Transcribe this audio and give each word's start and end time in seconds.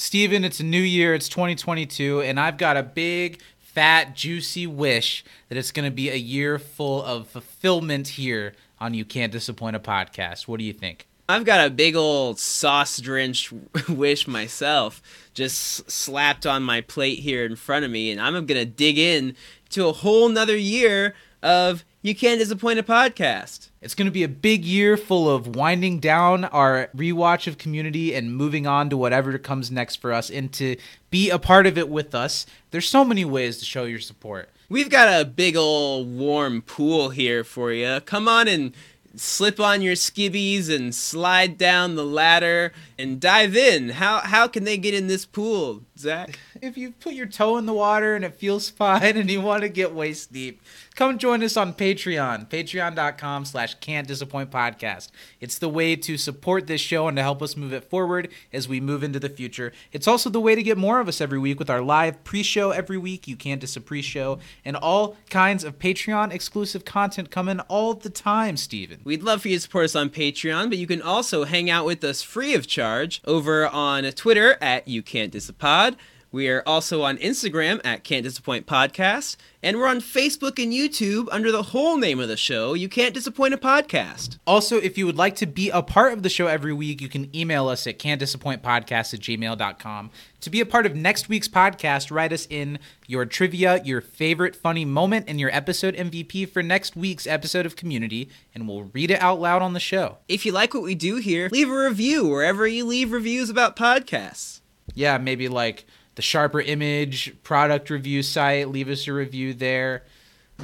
Steven, 0.00 0.46
it's 0.46 0.60
a 0.60 0.64
new 0.64 0.80
year, 0.80 1.12
it's 1.12 1.28
2022, 1.28 2.22
and 2.22 2.40
I've 2.40 2.56
got 2.56 2.78
a 2.78 2.82
big, 2.82 3.38
fat, 3.58 4.16
juicy 4.16 4.66
wish 4.66 5.22
that 5.50 5.58
it's 5.58 5.72
going 5.72 5.84
to 5.84 5.94
be 5.94 6.08
a 6.08 6.16
year 6.16 6.58
full 6.58 7.02
of 7.04 7.28
fulfillment 7.28 8.08
here 8.08 8.54
on 8.80 8.94
You 8.94 9.04
Can't 9.04 9.30
Disappoint 9.30 9.76
a 9.76 9.78
Podcast. 9.78 10.48
What 10.48 10.58
do 10.58 10.64
you 10.64 10.72
think? 10.72 11.06
I've 11.28 11.44
got 11.44 11.66
a 11.66 11.68
big 11.68 11.96
old 11.96 12.38
sauce 12.38 12.98
drenched 12.98 13.52
wish 13.90 14.26
myself, 14.26 15.02
just 15.34 15.90
slapped 15.90 16.46
on 16.46 16.62
my 16.62 16.80
plate 16.80 17.18
here 17.18 17.44
in 17.44 17.54
front 17.54 17.84
of 17.84 17.90
me, 17.90 18.10
and 18.10 18.22
I'm 18.22 18.46
gonna 18.46 18.64
dig 18.64 18.96
in 18.96 19.36
to 19.68 19.86
a 19.86 19.92
whole 19.92 20.30
nother 20.30 20.56
year 20.56 21.14
of 21.42 21.84
You 22.02 22.14
Can't 22.14 22.40
Disappoint 22.40 22.78
a 22.78 22.82
Podcast. 22.82 23.68
It's 23.82 23.94
going 23.94 24.06
to 24.06 24.10
be 24.10 24.22
a 24.22 24.28
big 24.28 24.64
year 24.64 24.96
full 24.96 25.28
of 25.28 25.54
winding 25.54 25.98
down 25.98 26.46
our 26.46 26.88
rewatch 26.96 27.46
of 27.46 27.58
Community 27.58 28.14
and 28.14 28.34
moving 28.34 28.66
on 28.66 28.88
to 28.88 28.96
whatever 28.96 29.36
comes 29.36 29.70
next 29.70 29.96
for 29.96 30.10
us 30.10 30.30
and 30.30 30.50
to 30.54 30.78
be 31.10 31.28
a 31.28 31.38
part 31.38 31.66
of 31.66 31.76
it 31.76 31.90
with 31.90 32.14
us. 32.14 32.46
There's 32.70 32.88
so 32.88 33.04
many 33.04 33.26
ways 33.26 33.58
to 33.58 33.66
show 33.66 33.84
your 33.84 33.98
support. 33.98 34.48
We've 34.70 34.88
got 34.88 35.20
a 35.20 35.26
big 35.26 35.56
old 35.56 36.08
warm 36.16 36.62
pool 36.62 37.10
here 37.10 37.44
for 37.44 37.70
you. 37.70 38.00
Come 38.00 38.28
on 38.28 38.48
and 38.48 38.72
slip 39.14 39.60
on 39.60 39.82
your 39.82 39.94
skibbies 39.94 40.74
and 40.74 40.94
slide 40.94 41.58
down 41.58 41.96
the 41.96 42.06
ladder 42.06 42.72
and 42.98 43.20
dive 43.20 43.54
in. 43.54 43.90
How 43.90 44.20
how 44.20 44.48
can 44.48 44.64
they 44.64 44.78
get 44.78 44.94
in 44.94 45.06
this 45.06 45.26
pool, 45.26 45.82
Zach? 46.00 46.38
If 46.60 46.76
you 46.76 46.92
put 46.92 47.14
your 47.14 47.26
toe 47.26 47.56
in 47.56 47.66
the 47.66 47.74
water 47.74 48.14
and 48.14 48.24
it 48.24 48.34
feels 48.34 48.68
fine 48.80 49.16
and 49.16 49.30
you 49.30 49.40
want 49.40 49.62
to 49.62 49.68
get 49.68 49.94
waist 49.94 50.32
deep, 50.32 50.62
come 50.94 51.18
join 51.18 51.42
us 51.42 51.56
on 51.56 51.74
Patreon, 51.74 52.48
patreon.com 52.48 53.44
slash 53.44 53.74
can't 53.74 54.08
disappoint 54.08 54.50
podcast. 54.50 55.08
It's 55.40 55.58
the 55.58 55.68
way 55.68 55.96
to 55.96 56.16
support 56.16 56.66
this 56.66 56.80
show 56.80 57.08
and 57.08 57.16
to 57.16 57.22
help 57.22 57.42
us 57.42 57.56
move 57.56 57.72
it 57.72 57.84
forward 57.84 58.28
as 58.52 58.68
we 58.68 58.80
move 58.80 59.02
into 59.02 59.20
the 59.20 59.28
future. 59.28 59.72
It's 59.92 60.08
also 60.08 60.30
the 60.30 60.40
way 60.40 60.54
to 60.54 60.62
get 60.62 60.78
more 60.78 61.00
of 61.00 61.08
us 61.08 61.20
every 61.20 61.38
week 61.38 61.58
with 61.58 61.70
our 61.70 61.82
live 61.82 62.22
pre-show 62.24 62.70
every 62.70 62.98
week, 62.98 63.28
You 63.28 63.36
Can't 63.36 63.60
Dis 63.60 63.76
a 63.76 63.80
Pre-Show, 63.80 64.38
and 64.64 64.76
all 64.76 65.16
kinds 65.28 65.64
of 65.64 65.78
Patreon 65.78 66.32
exclusive 66.32 66.84
content 66.84 67.30
coming 67.30 67.60
all 67.60 67.94
the 67.94 68.10
time, 68.10 68.56
Steven. 68.56 69.00
We'd 69.04 69.22
love 69.22 69.42
for 69.42 69.48
you 69.48 69.56
to 69.56 69.60
support 69.60 69.84
us 69.84 69.96
on 69.96 70.10
Patreon, 70.10 70.68
but 70.68 70.78
you 70.78 70.86
can 70.86 71.02
also 71.02 71.44
hang 71.44 71.70
out 71.70 71.84
with 71.84 72.02
us 72.04 72.22
free 72.22 72.54
of 72.54 72.66
charge 72.66 73.20
over 73.24 73.66
on 73.68 74.04
Twitter 74.12 74.56
at 74.60 74.86
You 74.88 75.02
Can't 75.02 75.32
Disapod. 75.32 75.89
We 76.32 76.48
are 76.48 76.62
also 76.64 77.02
on 77.02 77.18
Instagram 77.18 77.80
at 77.82 78.04
Can't 78.04 78.22
Disappoint 78.22 78.64
Podcast, 78.64 79.34
and 79.64 79.76
we're 79.76 79.88
on 79.88 79.98
Facebook 79.98 80.62
and 80.62 80.72
YouTube 80.72 81.26
under 81.32 81.50
the 81.50 81.64
whole 81.64 81.96
name 81.96 82.20
of 82.20 82.28
the 82.28 82.36
show, 82.36 82.72
You 82.72 82.88
Can't 82.88 83.12
Disappoint 83.12 83.52
a 83.52 83.56
Podcast. 83.56 84.38
Also, 84.46 84.76
if 84.76 84.96
you 84.96 85.06
would 85.06 85.16
like 85.16 85.34
to 85.36 85.46
be 85.46 85.70
a 85.70 85.82
part 85.82 86.12
of 86.12 86.22
the 86.22 86.28
show 86.28 86.46
every 86.46 86.72
week, 86.72 87.00
you 87.00 87.08
can 87.08 87.34
email 87.34 87.66
us 87.66 87.84
at 87.88 87.98
can'tdisappointpodcast 87.98 89.12
at 89.12 89.18
gmail.com. 89.18 90.10
To 90.42 90.50
be 90.50 90.60
a 90.60 90.66
part 90.66 90.86
of 90.86 90.94
next 90.94 91.28
week's 91.28 91.48
podcast, 91.48 92.12
write 92.12 92.32
us 92.32 92.46
in 92.48 92.78
your 93.08 93.26
trivia, 93.26 93.82
your 93.82 94.00
favorite 94.00 94.54
funny 94.54 94.84
moment, 94.84 95.24
and 95.26 95.40
your 95.40 95.50
episode 95.52 95.96
MVP 95.96 96.48
for 96.48 96.62
next 96.62 96.94
week's 96.94 97.26
episode 97.26 97.66
of 97.66 97.74
Community, 97.74 98.28
and 98.54 98.68
we'll 98.68 98.84
read 98.92 99.10
it 99.10 99.20
out 99.20 99.40
loud 99.40 99.62
on 99.62 99.72
the 99.72 99.80
show. 99.80 100.18
If 100.28 100.46
you 100.46 100.52
like 100.52 100.74
what 100.74 100.84
we 100.84 100.94
do 100.94 101.16
here, 101.16 101.48
leave 101.50 101.68
a 101.68 101.76
review 101.76 102.28
wherever 102.28 102.68
you 102.68 102.84
leave 102.84 103.10
reviews 103.10 103.50
about 103.50 103.74
podcasts. 103.74 104.60
Yeah, 104.94 105.18
maybe 105.18 105.48
like 105.48 105.86
the 106.14 106.22
Sharper 106.22 106.60
Image 106.60 107.34
product 107.42 107.90
review 107.90 108.22
site. 108.22 108.68
Leave 108.68 108.88
us 108.88 109.06
a 109.06 109.12
review 109.12 109.54
there. 109.54 110.02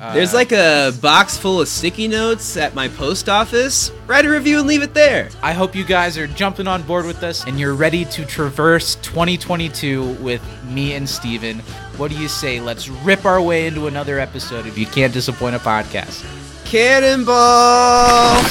Uh, 0.01 0.13
There's 0.13 0.35
like 0.35 0.53
a 0.53 0.93
box 1.01 1.39
full 1.39 1.61
of 1.63 1.69
sticky 1.69 2.07
notes 2.07 2.59
at 2.59 2.75
my 2.75 2.87
post 2.87 3.31
office. 3.31 3.91
Write 4.07 4.27
a 4.27 4.31
review 4.31 4.59
and 4.59 4.69
leave 4.69 4.83
it 4.83 4.93
there. 4.93 5.31
I 5.43 5.55
hope 5.55 5.75
you 5.75 5.85
guys 5.85 6.19
are 6.19 6.27
jumping 6.27 6.67
on 6.69 6.83
board 6.83 7.07
with 7.07 7.23
us 7.23 7.47
and 7.47 7.59
you're 7.59 7.75
ready 7.75 8.05
to 8.05 8.27
traverse 8.27 8.97
2022 8.97 10.13
with 10.21 10.43
me 10.67 10.93
and 10.93 11.09
Steven. 11.09 11.61
What 11.97 12.11
do 12.11 12.19
you 12.19 12.29
say? 12.29 12.61
Let's 12.61 12.89
rip 12.91 13.25
our 13.25 13.41
way 13.41 13.67
into 13.67 13.87
another 13.87 14.19
episode 14.19 14.67
If 14.67 14.77
You 14.77 14.85
Can't 14.85 15.15
Disappoint 15.15 15.57
a 15.57 15.61
Podcast. 15.61 16.27
Cannonball! 16.67 17.35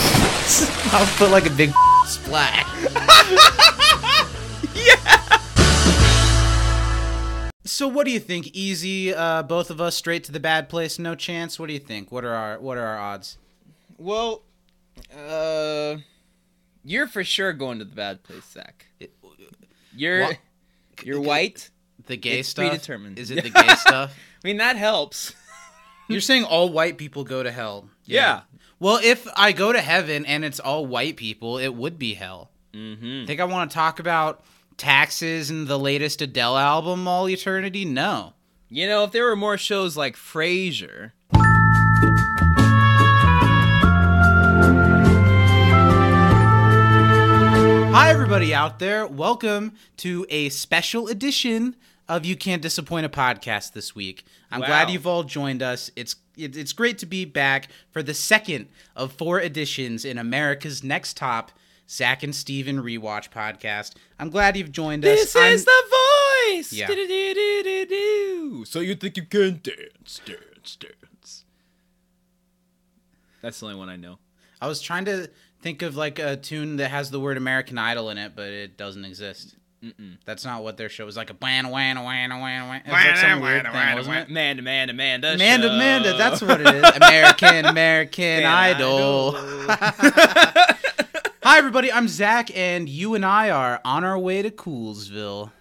I'll 0.94 1.06
put 1.18 1.30
like 1.30 1.46
a 1.46 1.52
big 1.52 1.72
splat. 2.08 2.66
So 7.75 7.90
what 7.90 8.06
do 8.06 8.12
you 8.12 8.22
think? 8.22 8.47
Easy, 8.53 9.13
uh, 9.13 9.44
both 9.44 9.69
of 9.69 9.81
us 9.81 9.97
straight 9.97 10.24
to 10.24 10.31
the 10.31 10.40
bad 10.40 10.69
place, 10.69 10.97
no 10.97 11.13
chance. 11.13 11.59
What 11.59 11.68
do 11.68 11.74
you 11.74 11.80
think? 11.80 12.09
What 12.09 12.24
are 12.24 12.34
our 12.34 12.58
what 12.58 12.78
are 12.78 12.86
our 12.86 12.97
odds? 12.97 13.38
Well, 13.97 14.44
uh, 15.13 15.97
you're 16.85 17.06
for 17.06 17.25
sure 17.25 17.52
going 17.52 17.80
to 17.80 17.84
the 17.84 17.94
bad 17.94 18.24
place, 18.24 18.46
Zach. 18.46 18.85
You're 19.94 20.22
What? 20.22 20.38
you're 21.03 21.19
white. 21.19 21.69
The 22.08 22.16
gay 22.16 22.40
It's 22.40 22.47
stuff. 22.47 22.69
predetermined. 22.69 23.19
Is 23.19 23.30
it 23.30 23.44
the 23.44 23.50
gay 23.50 23.68
stuff? 23.75 24.16
I 24.41 24.47
mean 24.47 24.58
that 24.58 24.78
helps. 24.78 25.34
You're 26.08 26.22
saying 26.22 26.46
all 26.46 26.69
white 26.69 26.97
people 26.97 27.25
go 27.25 27.44
to 27.44 27.52
hell. 27.52 27.90
Yeah. 28.06 28.41
Well, 28.80 29.00
if 29.03 29.28
I 29.35 29.52
go 29.52 29.74
to 29.74 29.81
heaven 29.81 30.25
and 30.25 30.46
it's 30.46 30.59
all 30.62 30.85
white 30.85 31.18
people, 31.18 31.58
it 31.58 31.74
would 31.75 31.97
be 32.00 32.14
hell. 32.14 32.52
Mm-hmm. 32.74 33.25
Think 33.25 33.41
I 33.41 33.46
want 33.46 33.69
to 33.72 33.74
talk 33.75 34.00
about 34.00 34.46
taxes 34.78 35.50
and 35.50 35.68
the 35.68 35.80
latest 35.80 36.22
Adele 36.22 36.58
album 36.58 37.08
all 37.08 37.28
eternity? 37.30 37.86
No. 37.86 38.34
You 38.69 38.88
know, 38.88 39.03
if 39.03 39.12
there 39.12 39.25
were 39.25 39.36
more 39.36 39.58
shows 39.58 39.96
like 39.96 40.16
Frasier, 40.16 41.12
Hi, 47.94 48.09
everybody 48.09 48.53
out 48.53 48.80
there. 48.80 49.08
Welcome 49.08 49.74
to 49.97 50.25
a 50.30 50.50
special 50.50 51.08
edition 51.08 51.75
of 52.09 52.25
You 52.25 52.35
Can't 52.35 52.62
Disappoint 52.62 53.06
a 53.06 53.09
Podcast 53.09 53.72
this 53.72 53.96
week. 53.96 54.25
I'm 54.52 54.59
Wow. 54.59 54.68
glad 54.68 54.90
you've 54.90 55.08
all 55.08 55.24
joined 55.24 55.64
us. 55.64 55.90
It's 55.96 56.18
it, 56.38 56.58
it's 56.58 56.74
great 56.74 56.97
to 56.97 57.06
be 57.06 57.24
back 57.24 57.69
for 57.91 58.03
the 58.03 58.14
second 58.14 58.68
of 58.96 59.14
four 59.14 59.40
editions 59.40 60.03
in 60.03 60.18
America's 60.18 60.84
Next 60.84 61.16
Top 61.16 61.53
Zach 61.90 62.23
and 62.23 62.34
Steven 62.35 62.81
Rewatch 62.81 63.29
podcast. 63.29 63.94
I'm 64.19 64.29
glad 64.29 64.57
you've 64.57 64.72
joined 64.72 65.06
us. 65.06 65.19
this 65.19 65.35
I'm- 65.35 65.53
is 65.53 65.66
the 65.66 65.84
voice. 65.90 66.72
Yeah. 66.73 66.88
So 68.66 68.79
you 68.79 68.96
think 68.96 69.18
you 69.18 69.23
can 69.23 69.59
dance, 69.62 70.22
dance, 70.25 70.75
dance? 70.78 71.46
That's 73.41 73.59
the 73.59 73.66
only 73.68 73.78
one 73.78 73.90
I 73.90 73.96
know. 73.96 74.18
I 74.62 74.68
was 74.68 74.81
trying 74.81 75.06
to 75.06 75.29
think 75.62 75.81
of 75.81 75.96
like 75.96 76.18
a 76.19 76.38
tune 76.38 76.78
that 76.78 76.90
has 76.90 77.12
the 77.12 77.19
word 77.19 77.38
American 77.38 77.78
Idol 77.78 78.09
in 78.09 78.17
it, 78.17 78.34
but 78.35 78.47
it 78.50 78.78
doesn't 78.78 79.06
exist. 79.06 79.56
Mm-mm. 79.84 80.17
That's 80.25 80.44
not 80.46 80.63
what 80.63 80.78
their 80.78 80.90
show 80.90 81.06
was 81.06 81.16
like. 81.17 81.29
A 81.29 81.35
wan 81.40 81.69
wan 81.69 82.03
wan 82.03 82.29
wan 82.31 82.40
wan. 82.67 82.78
It 82.78 82.85
was 82.88 82.94
like 82.94 83.17
some 83.17 83.41
weird 83.41 83.63
thing, 83.72 83.96
wasn't 83.96 84.29
it? 84.29 84.34
That's 86.17 86.41
what 86.41 86.62
it 86.62 86.73
is. 86.75 86.84
American, 86.96 87.66
American 87.66 88.46
Idol. 88.46 89.34
Hi, 91.48 91.60
everybody. 91.60 91.92
I'm 91.92 92.08
Zach, 92.08 92.50
and 92.58 92.90
you 92.90 93.14
and 93.14 93.24
I 93.24 93.52
are 93.52 93.80
on 93.86 94.04
our 94.04 94.18
way 94.18 94.42
to 94.42 94.50
Coolsville. 94.50 95.52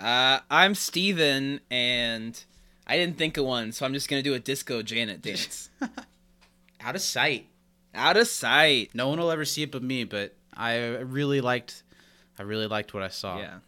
Uh, 0.00 0.38
I'm 0.50 0.74
Steven, 0.74 1.60
and 1.70 2.42
I 2.86 2.96
didn't 2.96 3.18
think 3.18 3.36
of 3.36 3.44
one, 3.44 3.72
so 3.72 3.84
I'm 3.84 3.92
just 3.92 4.08
gonna 4.08 4.22
do 4.22 4.32
a 4.32 4.38
disco 4.38 4.80
Janet 4.80 5.20
dance. 5.22 5.68
Out 6.80 6.94
of 6.94 7.02
sight. 7.02 7.48
Out 7.94 8.16
of 8.16 8.26
sight. 8.26 8.88
No 8.94 9.10
one 9.10 9.20
will 9.20 9.30
ever 9.30 9.44
see 9.44 9.64
it 9.64 9.70
but 9.70 9.82
me, 9.82 10.04
but 10.04 10.34
I 10.56 10.78
really 10.78 11.42
liked. 11.42 11.82
I 12.38 12.44
really 12.44 12.66
liked 12.66 12.94
what 12.94 13.02
I 13.02 13.08
saw. 13.08 13.36
Yeah. 13.38 13.58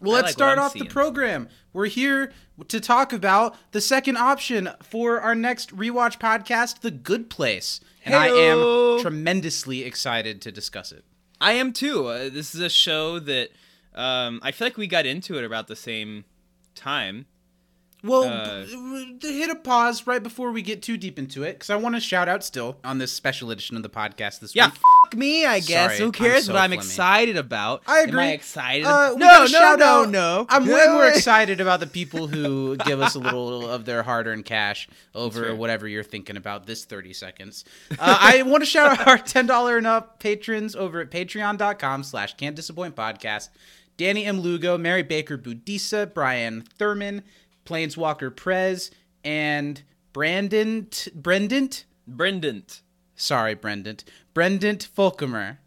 Well, 0.00 0.12
let's 0.14 0.26
like 0.26 0.32
start 0.32 0.58
off 0.58 0.72
the 0.72 0.86
program. 0.86 1.48
We're 1.72 1.86
here 1.86 2.32
to 2.68 2.80
talk 2.80 3.12
about 3.12 3.56
the 3.72 3.80
second 3.80 4.16
option 4.16 4.70
for 4.82 5.20
our 5.20 5.34
next 5.34 5.76
rewatch 5.76 6.18
podcast, 6.18 6.80
The 6.80 6.90
Good 6.90 7.28
Place. 7.30 7.80
And 8.04 8.14
I 8.14 8.28
am 8.28 9.00
tremendously 9.02 9.84
excited 9.84 10.40
to 10.42 10.50
discuss 10.52 10.90
it. 10.90 11.04
I 11.40 11.52
am 11.52 11.72
too. 11.72 12.06
Uh, 12.06 12.28
this 12.30 12.54
is 12.54 12.60
a 12.60 12.70
show 12.70 13.18
that 13.20 13.50
um, 13.94 14.40
I 14.42 14.52
feel 14.52 14.66
like 14.66 14.76
we 14.78 14.86
got 14.86 15.04
into 15.06 15.36
it 15.38 15.44
about 15.44 15.68
the 15.68 15.76
same 15.76 16.24
time. 16.74 17.26
Well, 18.02 18.24
Uh, 18.24 18.64
b- 18.64 19.18
b- 19.20 19.38
hit 19.40 19.50
a 19.50 19.54
pause 19.54 20.06
right 20.06 20.22
before 20.22 20.50
we 20.52 20.62
get 20.62 20.82
too 20.82 20.96
deep 20.96 21.18
into 21.18 21.42
it, 21.42 21.52
because 21.54 21.68
I 21.68 21.76
want 21.76 21.94
to 21.96 22.00
shout 22.00 22.28
out 22.28 22.42
still 22.42 22.78
on 22.82 22.96
this 22.96 23.12
special 23.12 23.50
edition 23.50 23.76
of 23.76 23.82
the 23.82 23.90
podcast 23.90 24.40
this 24.40 24.54
Yeah, 24.54 24.68
week. 24.70 24.78
F- 25.12 25.18
me, 25.18 25.44
I 25.46 25.60
guess. 25.60 25.90
Sorry, 25.92 25.98
Who 25.98 26.04
I'm 26.06 26.12
cares 26.12 26.46
so 26.46 26.52
what 26.54 26.62
I'm 26.62 26.70
phlegmy. 26.70 26.74
excited 26.74 27.36
about? 27.36 27.82
I 27.86 28.00
agree. 28.00 28.12
Am 28.22 28.28
I 28.28 28.32
excited? 28.32 28.86
Uh, 28.86 29.14
no, 29.16 29.46
no, 29.50 29.74
no, 29.76 29.84
out- 29.84 30.08
no. 30.10 30.46
I'm 30.48 30.66
way 30.66 30.86
more 30.88 31.06
excited 31.14 31.60
about 31.60 31.80
the 31.80 31.86
people 31.86 32.26
who 32.28 32.76
give 32.78 33.00
us 33.00 33.14
a 33.14 33.18
little 33.18 33.68
of 33.68 33.84
their 33.84 34.02
hard-earned 34.02 34.44
cash 34.44 34.88
over 35.14 35.54
whatever 35.54 35.86
you're 35.88 36.02
thinking 36.04 36.36
about 36.36 36.66
this 36.66 36.84
30 36.84 37.12
seconds. 37.12 37.64
Uh, 37.92 37.96
I 38.20 38.42
want 38.42 38.62
to 38.62 38.66
shout 38.66 38.98
out 39.00 39.06
our 39.06 39.18
$10 39.18 39.76
and 39.78 39.86
up 39.86 40.18
patrons 40.18 40.74
over 40.76 41.00
at 41.00 41.10
patreon.com 41.10 42.02
slash 42.04 42.34
can't 42.36 42.56
disappoint 42.56 42.96
podcast. 42.96 43.48
Danny 43.96 44.24
M. 44.24 44.40
Lugo, 44.40 44.78
Mary 44.78 45.02
Baker 45.02 45.36
Budisa, 45.36 46.12
Brian 46.12 46.62
Thurman, 46.78 47.22
Planeswalker 47.66 48.34
Prez, 48.34 48.90
and 49.24 49.82
Brandon, 50.14 50.86
T- 50.90 51.10
Brendan, 51.14 51.68
Brendan. 52.06 52.64
Sorry, 53.20 53.54
Brendan, 53.54 53.98
Brendan 54.34 54.76
Fulcomer. 54.78 55.58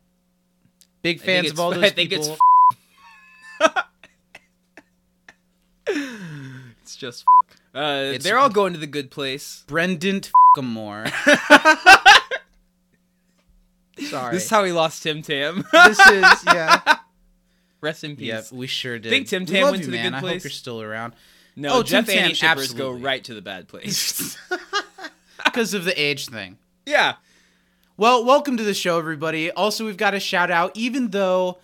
Big 1.01 1.19
fans 1.21 1.47
of 1.47 1.53
it's- 1.53 1.59
all 1.59 1.73
I 1.73 1.77
those 1.77 1.91
think 1.91 2.11
it's 2.11 2.27
people. 2.27 3.83
just 6.97 7.23
f- 7.23 7.57
uh, 7.75 8.03
It's- 8.13 8.23
they're 8.23 8.37
all 8.37 8.49
going 8.49 8.73
to 8.73 8.79
the 8.79 8.87
good 8.87 9.11
place. 9.11 9.63
Brendan 9.67 10.21
Moore. 10.61 11.05
Sorry. 14.09 14.33
This 14.33 14.45
is 14.45 14.49
how 14.49 14.63
we 14.63 14.71
lost 14.71 15.03
Tim 15.03 15.21
Tam. 15.21 15.63
this 15.71 15.99
is 15.99 16.43
yeah. 16.47 16.81
Rest 17.81 18.03
in 18.03 18.15
peace. 18.15 18.27
Yep, 18.27 18.51
we 18.53 18.65
sure 18.67 18.97
did. 18.97 19.09
I 19.11 19.15
Think 19.15 19.27
Tim 19.27 19.41
We 19.43 19.47
Tam 19.47 19.63
love 19.63 19.71
went 19.71 19.81
you, 19.81 19.85
to 19.87 19.91
the 19.91 19.97
man. 19.97 20.05
good 20.11 20.13
I 20.15 20.19
hope 20.19 20.29
place? 20.29 20.43
you're 20.43 20.51
still 20.51 20.81
around 20.81 21.13
No, 21.55 21.79
Oh, 21.79 21.83
Jeff 21.83 22.05
Tim 22.05 22.15
Tam, 22.29 22.33
shippers 22.33 22.73
go 22.73 22.91
right 22.91 23.23
to 23.25 23.33
the 23.33 23.41
bad 23.41 23.67
place. 23.67 24.37
because 25.45 25.73
of 25.73 25.83
the 25.85 25.99
age 26.01 26.27
thing. 26.27 26.57
yeah. 26.85 27.15
Well, 27.95 28.25
welcome 28.25 28.57
to 28.57 28.63
the 28.63 28.73
show, 28.73 28.97
everybody. 28.97 29.51
Also, 29.51 29.85
we've 29.85 29.97
got 29.97 30.15
a 30.15 30.19
shout 30.19 30.49
out, 30.49 30.71
even 30.73 31.11
though, 31.11 31.59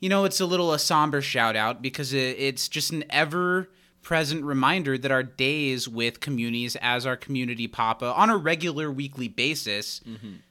you 0.00 0.08
know, 0.08 0.24
it's 0.24 0.40
a 0.40 0.46
little 0.46 0.72
a 0.72 0.80
somber 0.80 1.22
shout 1.22 1.54
out 1.54 1.80
because 1.80 2.12
it's 2.12 2.68
just 2.68 2.90
an 2.90 3.04
ever 3.08 3.70
present 4.02 4.42
reminder 4.42 4.98
that 4.98 5.12
our 5.12 5.22
days 5.22 5.88
with 5.88 6.18
communities 6.18 6.74
as 6.80 7.06
our 7.06 7.16
community 7.16 7.68
papa 7.68 8.12
on 8.16 8.30
a 8.30 8.36
regular 8.36 8.90
weekly 8.90 9.28
basis 9.28 10.00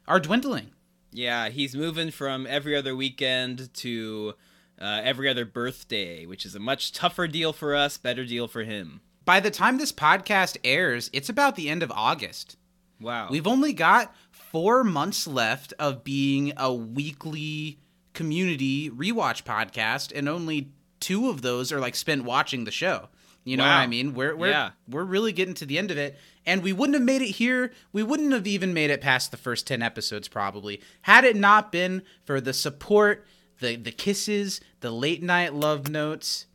are 0.08 0.22
dwindling. 0.22 0.72
Yeah, 1.12 1.50
he's 1.50 1.76
moving 1.76 2.12
from 2.12 2.48
every 2.48 2.74
other 2.74 2.96
weekend 2.96 3.74
to 3.74 4.36
uh, 4.80 5.02
every 5.04 5.28
other 5.28 5.44
birthday, 5.44 6.26
which 6.26 6.46
is 6.46 6.56
a 6.56 6.60
much 6.60 6.94
tougher 6.94 7.28
deal 7.28 7.52
for 7.52 7.76
us, 7.76 7.98
better 7.98 8.24
deal 8.24 8.48
for 8.48 8.64
him. 8.64 9.02
By 9.26 9.42
the 9.42 9.52
time 9.52 9.80
this 9.80 9.92
podcast 9.92 10.56
airs, 10.64 11.10
it's 11.12 11.28
about 11.28 11.58
the 11.58 11.68
end 11.68 11.84
of 11.84 11.92
August. 11.92 12.56
Wow. 13.02 13.28
We've 13.30 13.48
only 13.48 13.74
got 13.74 14.14
four 14.52 14.84
months 14.84 15.28
left 15.28 15.74
of 15.80 16.04
being 16.04 16.54
a 16.58 16.74
weekly 16.74 17.80
community 18.14 18.90
rewatch 18.90 19.44
podcast, 19.44 20.12
and 20.16 20.28
only 20.28 20.70
two 21.00 21.30
of 21.30 21.42
those 21.42 21.72
are 21.72 21.80
like 21.80 21.96
spent 21.96 22.24
watching 22.24 22.64
the 22.66 22.72
show. 22.72 23.10
You 23.46 23.58
know 23.58 23.64
what 23.64 23.72
I 23.72 23.88
mean? 23.88 24.14
We're 24.14 24.36
we're 24.36 24.50
Yeah. 24.52 24.72
we're 24.88 25.06
really 25.06 25.32
getting 25.32 25.54
to 25.56 25.66
the 25.66 25.78
end 25.78 25.92
of 25.92 25.98
it, 25.98 26.18
and 26.46 26.62
we 26.62 26.74
wouldn't 26.74 26.96
have 26.96 27.04
made 27.04 27.22
it 27.22 27.32
here. 27.32 27.72
We 27.94 28.04
wouldn't 28.04 28.34
have 28.34 28.46
even 28.46 28.74
made 28.74 28.90
it 28.92 29.02
past 29.02 29.32
the 29.32 29.38
first 29.38 29.66
ten 29.66 29.82
episodes 29.82 30.28
probably 30.28 30.82
had 31.04 31.24
it 31.24 31.36
not 31.36 31.72
been 31.72 32.04
for 32.26 32.42
the 32.42 32.54
support, 32.54 33.26
the 33.60 33.76
the 33.76 33.92
kisses, 33.92 34.60
the 34.82 34.92
late 34.92 35.24
night 35.24 35.54
love 35.54 35.90
notes 35.90 36.46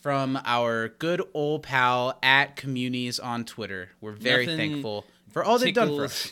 from 0.00 0.38
our 0.44 0.88
good 0.88 1.22
old 1.34 1.62
pal 1.64 2.18
at 2.22 2.54
Communities 2.56 3.18
on 3.18 3.44
Twitter. 3.44 3.90
We're 4.00 4.12
very 4.12 4.46
Nothing 4.46 4.58
thankful 4.72 5.06
for 5.32 5.42
all 5.42 5.58
they've 5.58 5.74
done 5.74 5.88
for 5.96 6.04
us. 6.04 6.30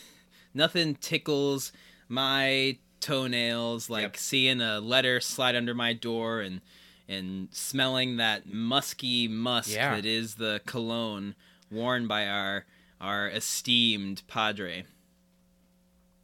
Nothing 0.55 0.95
tickles 0.95 1.73
my 2.09 2.79
toenails 3.01 3.91
like 3.91 4.03
Yep. 4.03 4.17
seeing 4.17 4.61
a 4.61 4.81
letter 4.81 5.21
slide 5.21 5.55
under 5.57 5.75
my 5.75 5.93
door 5.93 6.41
and 6.41 6.61
and 7.07 7.49
smelling 7.53 8.17
that 8.17 8.51
musky 8.51 9.29
musk 9.29 9.71
Yeah. 9.73 9.95
that 9.97 10.07
is 10.07 10.37
the 10.37 10.63
cologne 10.65 11.35
worn 11.71 12.07
by 12.07 12.27
our 12.27 12.65
our 13.01 13.29
esteemed 13.29 14.23
padre. 14.27 14.85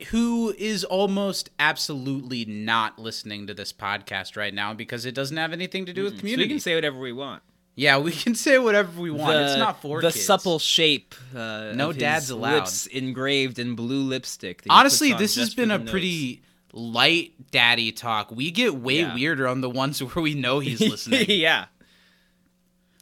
who 0.09 0.55
is 0.57 0.83
almost 0.85 1.51
absolutely 1.59 2.47
not 2.47 2.99
listening 2.99 3.47
to 3.47 3.53
this 3.53 3.71
podcast 3.71 4.35
right 4.35 4.55
now 4.55 4.73
because 4.73 5.05
it 5.05 5.15
doesn't 5.15 5.37
have 5.37 5.53
anything 5.53 5.85
to 5.85 5.93
do 5.93 6.05
with 6.05 6.17
So 6.21 6.25
we 6.25 6.49
can 6.49 6.59
say 6.59 6.75
whatever 6.75 6.99
we 6.99 7.13
want. 7.13 7.43
Yeah, 7.77 7.99
we 7.99 8.13
can 8.13 8.35
say 8.35 8.59
whatever 8.59 9.01
we 9.01 9.11
want. 9.11 9.37
it's 9.37 9.57
not 9.59 9.81
for 9.81 10.01
the 10.03 10.11
kids. 10.11 10.25
supple 10.25 10.59
shape. 10.59 11.15
Uh, 11.35 11.73
No 11.75 11.93
dads 11.93 12.31
allowed. 12.31 12.55
Lips 12.57 12.87
engraved 12.87 13.59
in 13.59 13.75
blue 13.75 14.03
lipstick. 14.03 14.63
Honestly, 14.69 15.13
this 15.15 15.37
has 15.37 15.55
been 15.55 15.71
a 15.71 15.79
notes. 15.79 15.91
pretty 15.91 16.43
light 16.73 17.33
daddy 17.51 17.91
talk. 17.93 18.31
We 18.31 18.51
get 18.51 18.75
way 18.75 19.01
Yeah. 19.01 19.15
weirder 19.15 19.49
on 19.49 19.61
the 19.61 19.71
ones 19.71 20.03
where 20.03 20.23
we 20.23 20.35
know 20.35 20.59
he's 20.61 20.81
listening. 20.91 21.27
yeah. 21.29 21.67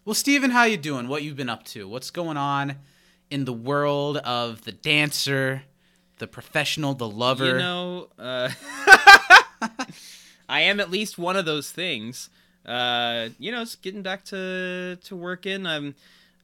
well, 0.04 0.14
Steven, 0.14 0.50
how 0.50 0.64
you 0.64 0.76
doing? 0.76 1.08
What 1.08 1.22
you've 1.22 1.36
been 1.36 1.50
up 1.50 1.64
to? 1.66 1.88
What's 1.88 2.10
going 2.10 2.36
on 2.36 2.76
in 3.30 3.44
the 3.44 3.52
world 3.52 4.16
of 4.18 4.62
the 4.64 4.72
dancer, 4.72 5.62
the 6.18 6.26
professional, 6.26 6.94
the 6.94 7.08
lover? 7.08 7.46
You 7.46 7.58
know, 7.58 8.08
uh, 8.18 8.50
I 10.48 10.62
am 10.62 10.80
at 10.80 10.90
least 10.90 11.18
one 11.18 11.36
of 11.36 11.44
those 11.44 11.70
things. 11.70 12.30
Uh, 12.66 13.30
you 13.38 13.50
know, 13.52 13.60
just 13.60 13.82
getting 13.82 14.02
back 14.02 14.24
to 14.26 14.96
to 15.04 15.16
working. 15.16 15.66
I'm 15.66 15.94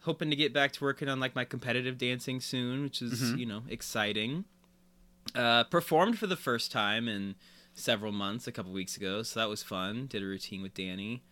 hoping 0.03 0.31
to 0.31 0.37
get 0.37 0.53
back 0.53 0.73
to 0.73 0.85
working 0.85 1.09
on 1.09 1.21
like 1.21 1.35
my 1.35 1.45
competitive 1.45 1.99
dancing 1.99 2.41
soon, 2.41 2.83
which 2.85 3.03
is 3.03 3.21
Mm-hmm. 3.23 3.39
you 3.39 3.47
know 3.47 3.63
exciting. 3.69 4.45
Uh, 5.35 5.65
performed 5.65 6.19
for 6.19 6.27
the 6.27 6.37
first 6.37 6.71
time 6.71 7.09
in 7.09 7.35
several 7.73 8.13
months 8.13 8.47
a 8.47 8.53
couple 8.53 8.73
weeks 8.73 8.97
ago, 8.97 9.23
so 9.23 9.41
that 9.41 9.49
was 9.49 9.63
fun. 9.63 10.07
Did 10.07 10.23
a 10.23 10.27
routine 10.27 10.63
with 10.63 10.75
Danny. 10.75 11.23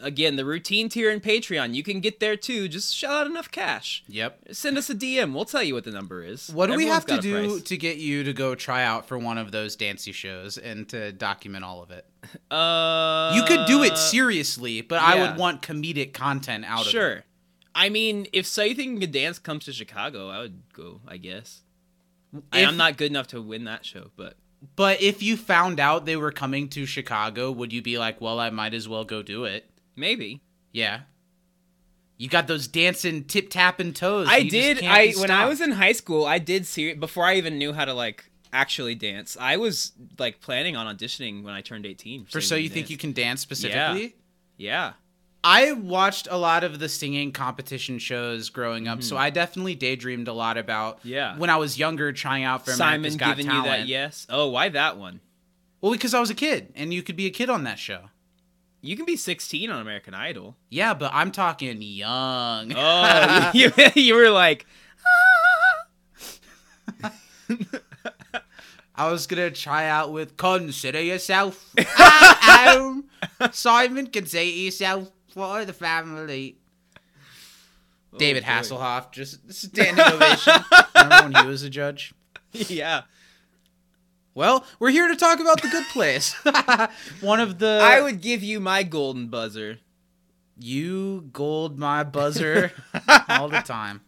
Again, 0.00 0.36
the 0.36 0.44
routine 0.44 0.88
tier 0.88 1.10
in 1.10 1.20
Patreon, 1.20 1.74
you 1.74 1.82
can 1.82 1.98
get 2.00 2.20
there 2.20 2.36
too. 2.36 2.68
Just 2.68 2.94
shell 2.94 3.12
out 3.12 3.26
enough 3.26 3.50
cash. 3.50 4.04
Yep. 4.06 4.48
Send 4.52 4.78
us 4.78 4.88
a 4.88 4.94
DM. 4.94 5.34
We'll 5.34 5.44
tell 5.44 5.62
you 5.62 5.74
what 5.74 5.82
the 5.84 5.90
number 5.90 6.22
is. 6.22 6.50
What 6.50 6.68
do 6.68 6.76
we 6.76 6.86
have 6.86 7.04
to 7.06 7.18
do 7.18 7.48
price. 7.48 7.62
to 7.62 7.76
get 7.76 7.96
you 7.96 8.22
to 8.22 8.32
go 8.32 8.54
try 8.54 8.84
out 8.84 9.08
for 9.08 9.18
one 9.18 9.38
of 9.38 9.50
those 9.50 9.74
dancey 9.74 10.12
shows 10.12 10.56
and 10.56 10.88
to 10.90 11.10
document 11.12 11.64
all 11.64 11.82
of 11.82 11.90
it? 11.90 12.06
Uh, 12.50 13.32
You 13.34 13.44
could 13.44 13.66
do 13.66 13.82
it 13.82 13.96
seriously, 13.96 14.82
but 14.82 15.00
I 15.00 15.20
would 15.20 15.38
want 15.38 15.62
comedic 15.62 16.12
content 16.12 16.64
out 16.64 16.82
of 16.82 16.86
it. 16.88 16.90
Sure. 16.90 17.24
I 17.74 17.88
mean, 17.88 18.26
if 18.32 18.46
So 18.46 18.62
You 18.64 18.74
Think 18.74 18.94
You 18.94 19.00
Can 19.00 19.12
Dance 19.12 19.38
comes 19.38 19.64
to 19.66 19.72
Chicago, 19.72 20.28
I 20.28 20.40
would 20.40 20.62
go, 20.72 21.00
I 21.06 21.16
guess. 21.16 21.62
I'm 22.52 22.76
not 22.76 22.96
good 22.96 23.10
enough 23.10 23.28
to 23.28 23.40
win 23.40 23.64
that 23.64 23.86
show, 23.86 24.10
but 24.16 24.36
But 24.76 25.00
if 25.00 25.22
you 25.22 25.36
found 25.36 25.78
out 25.80 26.04
they 26.06 26.16
were 26.16 26.32
coming 26.32 26.68
to 26.70 26.86
Chicago, 26.86 27.50
would 27.52 27.72
you 27.72 27.80
be 27.82 27.98
like, 27.98 28.20
well, 28.20 28.38
I 28.40 28.50
might 28.50 28.74
as 28.74 28.88
well 28.88 29.04
go 29.04 29.22
do 29.22 29.44
it? 29.44 29.70
Maybe. 29.98 30.40
Yeah. 30.72 31.00
You 32.16 32.28
got 32.28 32.46
those 32.48 32.66
dancing, 32.66 33.24
tip 33.24 33.48
tapping 33.50 33.92
toes. 33.92 34.26
I 34.28 34.42
did. 34.42 34.82
I 34.84 35.12
when 35.18 35.30
I 35.30 35.46
was 35.46 35.60
in 35.60 35.70
high 35.72 35.92
school, 35.92 36.24
I 36.26 36.38
did 36.38 36.66
see 36.66 36.92
before 36.94 37.24
I 37.24 37.34
even 37.36 37.58
knew 37.58 37.72
how 37.72 37.84
to 37.84 37.94
like 37.94 38.30
actually 38.52 38.94
dance. 38.96 39.36
I 39.38 39.56
was 39.56 39.92
like 40.18 40.40
planning 40.40 40.74
on 40.74 40.94
auditioning 40.96 41.44
when 41.44 41.54
I 41.54 41.60
turned 41.60 41.86
18. 41.86 42.24
for 42.26 42.40
so 42.40 42.56
you 42.56 42.68
think 42.68 42.90
you 42.90 42.96
can 42.96 43.12
dance 43.12 43.40
specifically. 43.40 44.16
Yeah. 44.56 44.86
yeah. 44.88 44.92
I 45.44 45.70
watched 45.72 46.26
a 46.28 46.36
lot 46.36 46.64
of 46.64 46.80
the 46.80 46.88
singing 46.88 47.30
competition 47.30 48.00
shows 48.00 48.48
growing 48.50 48.88
up, 48.88 49.04
so 49.04 49.16
I 49.16 49.30
definitely 49.30 49.76
daydreamed 49.76 50.26
a 50.26 50.32
lot 50.32 50.58
about 50.58 50.98
Mm-hmm. 50.98 51.08
Yeah. 51.08 51.38
when 51.38 51.48
I 51.50 51.56
was 51.56 51.78
younger 51.78 52.12
trying 52.12 52.42
out 52.42 52.64
for 52.64 52.72
Simon 52.72 52.96
America's 53.00 53.16
Got 53.16 53.28
giving 53.36 53.46
Talent. 53.46 53.64
you 53.66 53.70
that 53.70 53.86
yes. 53.86 54.26
Oh, 54.28 54.48
why 54.48 54.68
that 54.70 54.98
one? 54.98 55.20
Well, 55.80 55.92
because 55.92 56.12
I 56.12 56.18
was 56.18 56.28
a 56.30 56.34
kid, 56.34 56.72
and 56.74 56.92
you 56.92 57.04
could 57.04 57.14
be 57.14 57.26
a 57.26 57.30
kid 57.30 57.48
on 57.48 57.62
that 57.64 57.78
show. 57.78 58.06
You 58.80 58.96
can 58.96 59.04
be 59.06 59.16
16 59.16 59.70
on 59.70 59.80
American 59.80 60.14
Idol. 60.14 60.56
Yeah, 60.70 60.94
but 60.94 61.10
I'm 61.12 61.32
talking 61.32 61.82
young. 61.82 62.72
Oh, 62.76 63.50
you, 63.54 63.72
you 63.94 64.14
were 64.14 64.30
like, 64.30 64.66
I 68.94 69.10
was 69.10 69.26
gonna 69.26 69.50
try 69.50 69.86
out 69.86 70.12
with 70.12 70.36
"Consider 70.36 71.00
Yourself." 71.00 71.72
Ah, 71.96 72.68
ow. 72.76 73.02
Simon, 73.52 74.08
consider 74.08 74.44
yourself 74.44 75.10
for 75.32 75.64
the 75.64 75.72
family. 75.72 76.58
David 78.16 78.42
Oh, 78.42 78.46
boy. 78.46 78.52
Hasselhoff, 78.52 79.12
just 79.12 79.52
standing 79.52 80.04
ovation. 80.04 80.54
Remember 80.96 81.22
when 81.30 81.44
he 81.44 81.48
was 81.48 81.62
a 81.62 81.70
judge? 81.70 82.12
yeah. 82.52 83.02
Well, 84.34 84.64
we're 84.78 84.90
here 84.90 85.08
to 85.08 85.16
talk 85.16 85.40
about 85.40 85.62
the 85.62 85.68
Good 85.68 85.86
Place. 85.86 86.32
One 87.20 87.40
of 87.40 87.58
the 87.58 87.80
I 87.82 88.00
would 88.00 88.20
give 88.20 88.42
you 88.42 88.60
my 88.60 88.82
golden 88.82 89.28
buzzer. 89.28 89.78
You 90.58 91.28
gold 91.32 91.78
my 91.78 92.04
buzzer 92.04 92.72
all 93.28 93.48
the 93.48 93.60
time. 93.60 94.02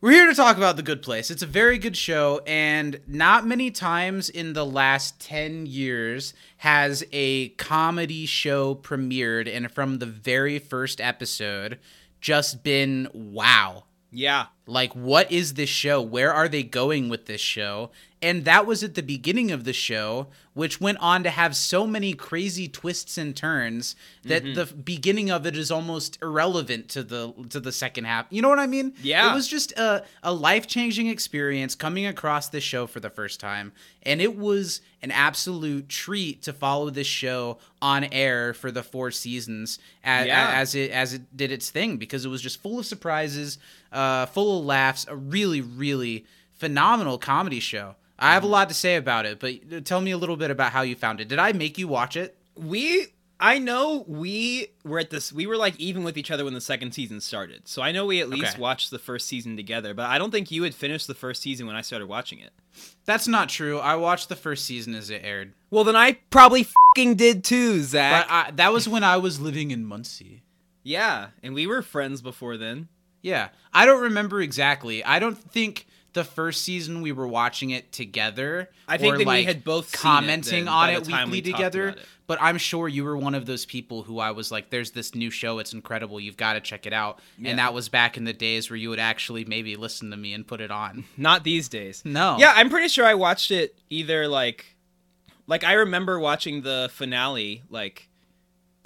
We're 0.00 0.10
here 0.10 0.26
to 0.26 0.34
talk 0.34 0.58
about 0.58 0.76
The 0.76 0.82
Good 0.82 1.00
Place. 1.00 1.30
It's 1.30 1.42
a 1.42 1.46
very 1.46 1.78
good 1.78 1.96
show, 1.96 2.42
and 2.46 3.00
not 3.06 3.46
many 3.46 3.70
times 3.70 4.28
in 4.28 4.52
the 4.52 4.66
last 4.66 5.18
10 5.18 5.64
years 5.64 6.34
has 6.58 7.02
a 7.10 7.48
comedy 7.50 8.26
show 8.26 8.74
premiered, 8.74 9.48
and 9.50 9.72
from 9.72 10.00
the 10.00 10.06
very 10.06 10.58
first 10.58 11.00
episode, 11.00 11.78
just 12.20 12.62
been 12.62 13.08
wow. 13.14 13.84
Yeah. 14.10 14.46
Like, 14.66 14.92
what 14.92 15.32
is 15.32 15.54
this 15.54 15.70
show? 15.70 16.02
Where 16.02 16.34
are 16.34 16.48
they 16.48 16.62
going 16.62 17.08
with 17.08 17.24
this 17.24 17.40
show? 17.40 17.90
And 18.24 18.44
that 18.46 18.64
was 18.66 18.82
at 18.82 18.94
the 18.94 19.02
beginning 19.02 19.50
of 19.50 19.64
the 19.64 19.74
show, 19.74 20.28
which 20.54 20.80
went 20.80 20.96
on 20.98 21.22
to 21.24 21.30
have 21.30 21.54
so 21.54 21.86
many 21.86 22.14
crazy 22.14 22.68
twists 22.68 23.18
and 23.18 23.36
turns 23.36 23.96
that 24.24 24.42
Mm-hmm. 24.44 24.54
the 24.54 24.66
beginning 24.74 25.30
of 25.30 25.44
it 25.46 25.56
is 25.56 25.70
almost 25.70 26.18
irrelevant 26.22 26.88
to 26.90 27.02
the 27.02 27.32
to 27.50 27.60
the 27.60 27.70
second 27.72 28.04
half. 28.04 28.24
You 28.30 28.40
know 28.40 28.48
what 28.48 28.58
I 28.58 28.66
mean? 28.66 28.94
Yeah. 29.02 29.30
It 29.30 29.34
was 29.34 29.46
just 29.46 29.72
a, 29.72 30.04
a 30.22 30.32
life 30.32 30.66
changing 30.66 31.08
experience 31.08 31.74
coming 31.74 32.06
across 32.06 32.48
this 32.48 32.64
show 32.64 32.86
for 32.86 33.00
the 33.00 33.10
first 33.10 33.40
time. 33.40 33.72
And 34.04 34.20
it 34.22 34.36
was 34.38 34.80
an 35.02 35.10
absolute 35.10 35.88
treat 35.90 36.42
to 36.44 36.52
follow 36.54 36.88
this 36.90 37.06
show 37.06 37.58
on 37.82 38.04
air 38.04 38.54
for 38.54 38.70
the 38.70 38.82
four 38.82 39.10
seasons 39.10 39.78
as, 40.02 40.26
Yeah. 40.26 40.50
as 40.54 40.74
it 40.74 40.90
as 40.92 41.12
it 41.12 41.36
did 41.36 41.52
its 41.52 41.68
thing 41.70 41.98
because 41.98 42.24
it 42.24 42.28
was 42.30 42.40
just 42.40 42.62
full 42.62 42.78
of 42.78 42.86
surprises, 42.86 43.58
uh, 43.92 44.24
full 44.26 44.60
of 44.60 44.64
laughs, 44.64 45.04
a 45.08 45.16
really, 45.16 45.60
really 45.60 46.24
phenomenal 46.54 47.18
comedy 47.18 47.60
show. 47.60 47.96
I 48.18 48.34
have 48.34 48.42
a 48.42 48.46
mm-hmm. 48.46 48.52
lot 48.52 48.68
to 48.68 48.74
say 48.74 48.96
about 48.96 49.26
it, 49.26 49.40
but 49.40 49.84
tell 49.84 50.00
me 50.00 50.10
a 50.12 50.18
little 50.18 50.36
bit 50.36 50.50
about 50.50 50.72
how 50.72 50.82
you 50.82 50.94
found 50.94 51.20
it. 51.20 51.28
Did 51.28 51.38
I 51.38 51.52
make 51.52 51.78
you 51.78 51.88
watch 51.88 52.16
it? 52.16 52.36
We 52.56 53.08
I 53.40 53.58
know 53.58 54.04
we 54.06 54.68
were 54.84 55.00
at 55.00 55.10
this. 55.10 55.32
We 55.32 55.46
were 55.46 55.56
like 55.56 55.78
even 55.78 56.04
with 56.04 56.16
each 56.16 56.30
other 56.30 56.44
when 56.44 56.54
the 56.54 56.60
second 56.60 56.92
season 56.92 57.20
started. 57.20 57.66
So 57.66 57.82
I 57.82 57.90
know 57.92 58.06
we 58.06 58.20
at 58.20 58.28
least 58.28 58.52
Okay. 58.54 58.60
watched 58.62 58.90
the 58.90 58.98
first 58.98 59.26
season 59.26 59.56
together. 59.56 59.92
But 59.92 60.06
I 60.06 60.18
don't 60.18 60.30
think 60.30 60.50
you 60.50 60.62
had 60.62 60.74
finished 60.74 61.08
the 61.08 61.14
first 61.14 61.42
season 61.42 61.66
when 61.66 61.74
I 61.76 61.80
started 61.80 62.06
watching 62.06 62.38
it. 62.38 62.52
That's 63.04 63.26
not 63.28 63.48
true. 63.48 63.78
I 63.80 63.96
watched 63.96 64.28
the 64.28 64.36
first 64.36 64.64
season 64.64 64.94
as 64.94 65.10
it 65.10 65.22
aired, 65.24 65.52
Well, 65.70 65.84
then 65.84 65.96
I 65.96 66.12
probably 66.30 66.64
fucking 66.96 67.16
did 67.16 67.44
too, 67.44 67.82
Zach. 67.82 68.26
but 68.26 68.32
I, 68.32 68.50
that 68.52 68.72
was 68.72 68.88
when 68.88 69.04
I 69.04 69.16
was 69.16 69.40
living 69.40 69.70
in 69.70 69.84
Muncie. 69.84 70.42
yeah, 70.82 71.28
and 71.42 71.54
we 71.54 71.66
were 71.66 71.82
friends 71.82 72.22
before 72.22 72.56
then. 72.56 72.88
Yeah, 73.22 73.48
I 73.72 73.86
don't 73.86 74.02
remember 74.02 74.40
exactly. 74.40 75.04
I 75.04 75.18
don't 75.18 75.36
think 75.38 75.86
the 76.14 76.24
first 76.24 76.62
season 76.62 77.02
we 77.02 77.12
were 77.12 77.28
watching 77.28 77.70
it 77.70 77.92
together. 77.92 78.70
I 78.88 78.96
think 78.96 79.18
that 79.18 79.26
we 79.26 79.44
had 79.44 79.64
both 79.64 79.92
it 79.92 79.96
commenting 79.98 80.64
then, 80.64 80.68
on 80.68 80.90
it 80.90 81.06
weekly 81.06 81.30
we 81.30 81.42
together. 81.42 81.88
it. 81.88 81.98
But 82.26 82.38
I'm 82.40 82.56
sure 82.56 82.88
you 82.88 83.04
were 83.04 83.16
one 83.16 83.34
of 83.34 83.44
those 83.44 83.66
people 83.66 84.02
who 84.02 84.18
I 84.18 84.30
was 84.30 84.50
like, 84.50 84.70
"There's 84.70 84.92
this 84.92 85.14
new 85.14 85.30
show. 85.30 85.58
It's 85.58 85.74
incredible. 85.74 86.18
You've 86.18 86.38
got 86.38 86.54
to 86.54 86.60
check 86.60 86.86
it 86.86 86.92
out." 86.94 87.18
Yeah. 87.36 87.50
And 87.50 87.58
that 87.58 87.74
was 87.74 87.90
back 87.90 88.16
in 88.16 88.24
the 88.24 88.32
days 88.32 88.70
where 88.70 88.76
you 88.78 88.88
would 88.88 88.98
actually 88.98 89.44
maybe 89.44 89.76
listen 89.76 90.10
to 90.10 90.16
me 90.16 90.32
and 90.32 90.46
put 90.46 90.62
it 90.62 90.70
on. 90.70 91.04
Not 91.18 91.44
these 91.44 91.68
days. 91.68 92.00
No. 92.04 92.36
Yeah, 92.38 92.54
I'm 92.56 92.70
pretty 92.70 92.88
sure 92.88 93.04
I 93.04 93.14
watched 93.14 93.50
it 93.50 93.78
either 93.90 94.26
like, 94.26 94.64
like 95.46 95.64
I 95.64 95.74
remember 95.74 96.18
watching 96.18 96.62
the 96.62 96.88
finale. 96.92 97.62
Like, 97.68 98.08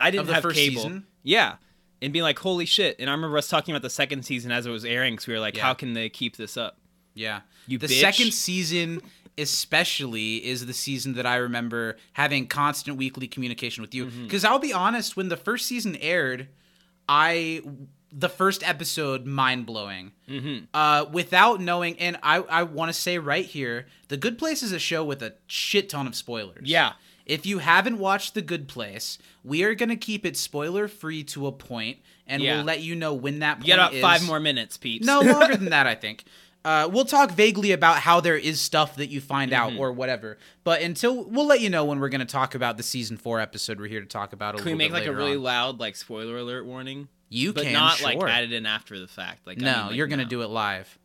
I 0.01 0.11
didn't 0.11 0.29
have 0.29 0.43
first 0.43 0.57
cable. 0.57 0.83
season? 0.83 1.07
Yeah, 1.23 1.57
and 2.03 2.13
being 2.13 2.25
like, 2.25 2.39
"Holy 2.41 2.65
shit!" 2.65 2.97
And 2.99 3.09
I 3.09 3.13
remember 3.13 3.39
us 3.39 3.47
talking 3.49 3.73
about 3.73 3.83
the 3.83 3.91
second 3.91 4.25
season 4.25 4.51
as 4.51 4.67
it 4.67 4.71
was 4.71 4.85
airing. 4.85 5.13
Because 5.15 5.27
we 5.29 5.35
were 5.35 5.41
like, 5.41 5.57
Yeah. 5.57 5.63
"How 5.63 5.75
can 5.75 5.93
they 5.93 6.09
keep 6.09 6.37
this 6.37 6.57
up?" 6.57 6.79
Yeah. 7.19 7.41
You 7.67 7.79
the 7.79 7.87
bitch. 7.89 8.01
second 8.01 8.33
season 8.33 9.03
especially 9.37 10.37
is 10.45 10.67
the 10.67 10.73
season 10.75 11.15
that 11.15 11.27
I 11.27 11.37
remember 11.37 11.97
having 12.15 12.47
constant 12.47 12.97
weekly 12.97 13.27
communication 13.29 13.83
with 13.83 13.95
you 13.95 14.07
Mm-hmm. 14.07 14.29
cuz 14.29 14.45
I'll 14.45 14.59
be 14.59 14.73
honest 14.73 15.17
when 15.17 15.29
the 15.29 15.37
first 15.37 15.67
season 15.67 15.97
aired 15.97 16.49
I 17.09 17.63
the 18.11 18.29
first 18.29 18.67
episode 18.67 19.27
mind 19.27 19.67
blowing. 19.67 20.13
Mm-hmm. 20.29 20.65
Uh, 20.73 21.05
without 21.13 21.61
knowing, 21.61 21.99
and 21.99 22.17
I, 22.23 22.37
I 22.39 22.63
want 22.63 22.89
to 22.91 22.99
say 22.99 23.19
right 23.19 23.45
here, 23.45 23.87
The 24.09 24.17
Good 24.17 24.39
Place 24.39 24.63
is 24.63 24.73
a 24.73 24.79
show 24.79 25.05
with 25.05 25.23
a 25.23 25.35
shit 25.47 25.91
ton 25.91 26.07
of 26.07 26.15
spoilers. 26.15 26.67
Yeah. 26.69 26.93
If 27.27 27.45
you 27.45 27.59
haven't 27.59 27.99
watched 27.99 28.33
The 28.33 28.41
Good 28.41 28.67
Place, 28.67 29.19
we 29.45 29.63
are 29.63 29.75
going 29.75 29.91
to 29.91 29.97
keep 29.97 30.25
it 30.25 30.39
spoiler 30.39 30.89
free 30.89 31.23
to 31.25 31.47
a 31.47 31.53
point, 31.53 31.99
and 32.27 32.43
Yeah. 32.43 32.57
we'll 32.57 32.65
let 32.65 32.81
you 32.81 32.95
know 32.95 33.13
when 33.13 33.41
that 33.41 33.57
point 33.59 33.69
You 33.69 33.77
got 33.77 33.89
about 33.91 33.95
is. 33.95 34.01
five 34.01 34.25
more 34.25 34.41
minutes, 34.41 34.79
peeps. 34.79 35.05
No, 35.05 35.21
longer 35.21 35.57
than 35.57 35.69
that, 35.71 35.87
I 35.87 35.95
think. 35.95 36.25
Uh, 36.69 36.87
we'll 36.87 37.07
talk 37.07 37.31
vaguely 37.31 37.73
about 37.73 37.97
how 37.97 38.21
there 38.21 38.37
is 38.37 38.61
stuff 38.61 38.97
that 38.97 39.09
you 39.09 39.23
find 39.23 39.55
out 39.55 39.71
Mm-hmm. 39.71 39.81
or 39.81 39.91
whatever. 39.91 40.37
But 40.65 40.83
until 40.83 41.25
we'll 41.25 41.47
let 41.47 41.63
you 41.63 41.71
know 41.71 41.87
when 41.87 41.99
we're 41.99 42.11
going 42.11 42.21
to 42.21 42.27
talk 42.27 42.55
about 42.55 42.77
the 42.77 42.83
season 42.83 43.17
four 43.17 43.41
episode. 43.41 43.81
We're 43.81 43.89
here 43.89 44.03
to 44.03 44.07
talk 44.07 44.35
about. 44.35 44.55
A 44.55 44.59
little 44.59 44.65
bit 44.65 44.71
can 44.73 44.79
we 44.79 44.85
make 44.85 44.93
like 44.93 45.07
a 45.07 45.15
really 45.15 45.37
on. 45.37 45.43
loud 45.43 45.81
like 45.81 45.97
spoiler 45.97 46.37
alert 46.37 46.67
warning? 46.67 47.09
You 47.31 47.55
but 47.55 47.65
can 47.65 47.73
not 47.73 47.97
sure. 47.97 48.09
like 48.09 48.23
added 48.23 48.53
in 48.53 48.67
after 48.67 48.99
the 48.99 49.09
fact. 49.09 49.47
Like 49.47 49.63
I 49.63 49.65
no, 49.65 49.73
mean, 49.73 49.87
like, 49.87 49.97
you're 49.97 50.09
gonna 50.09 50.25
no. 50.25 50.29
do 50.29 50.43
it 50.43 50.49
live. 50.49 50.99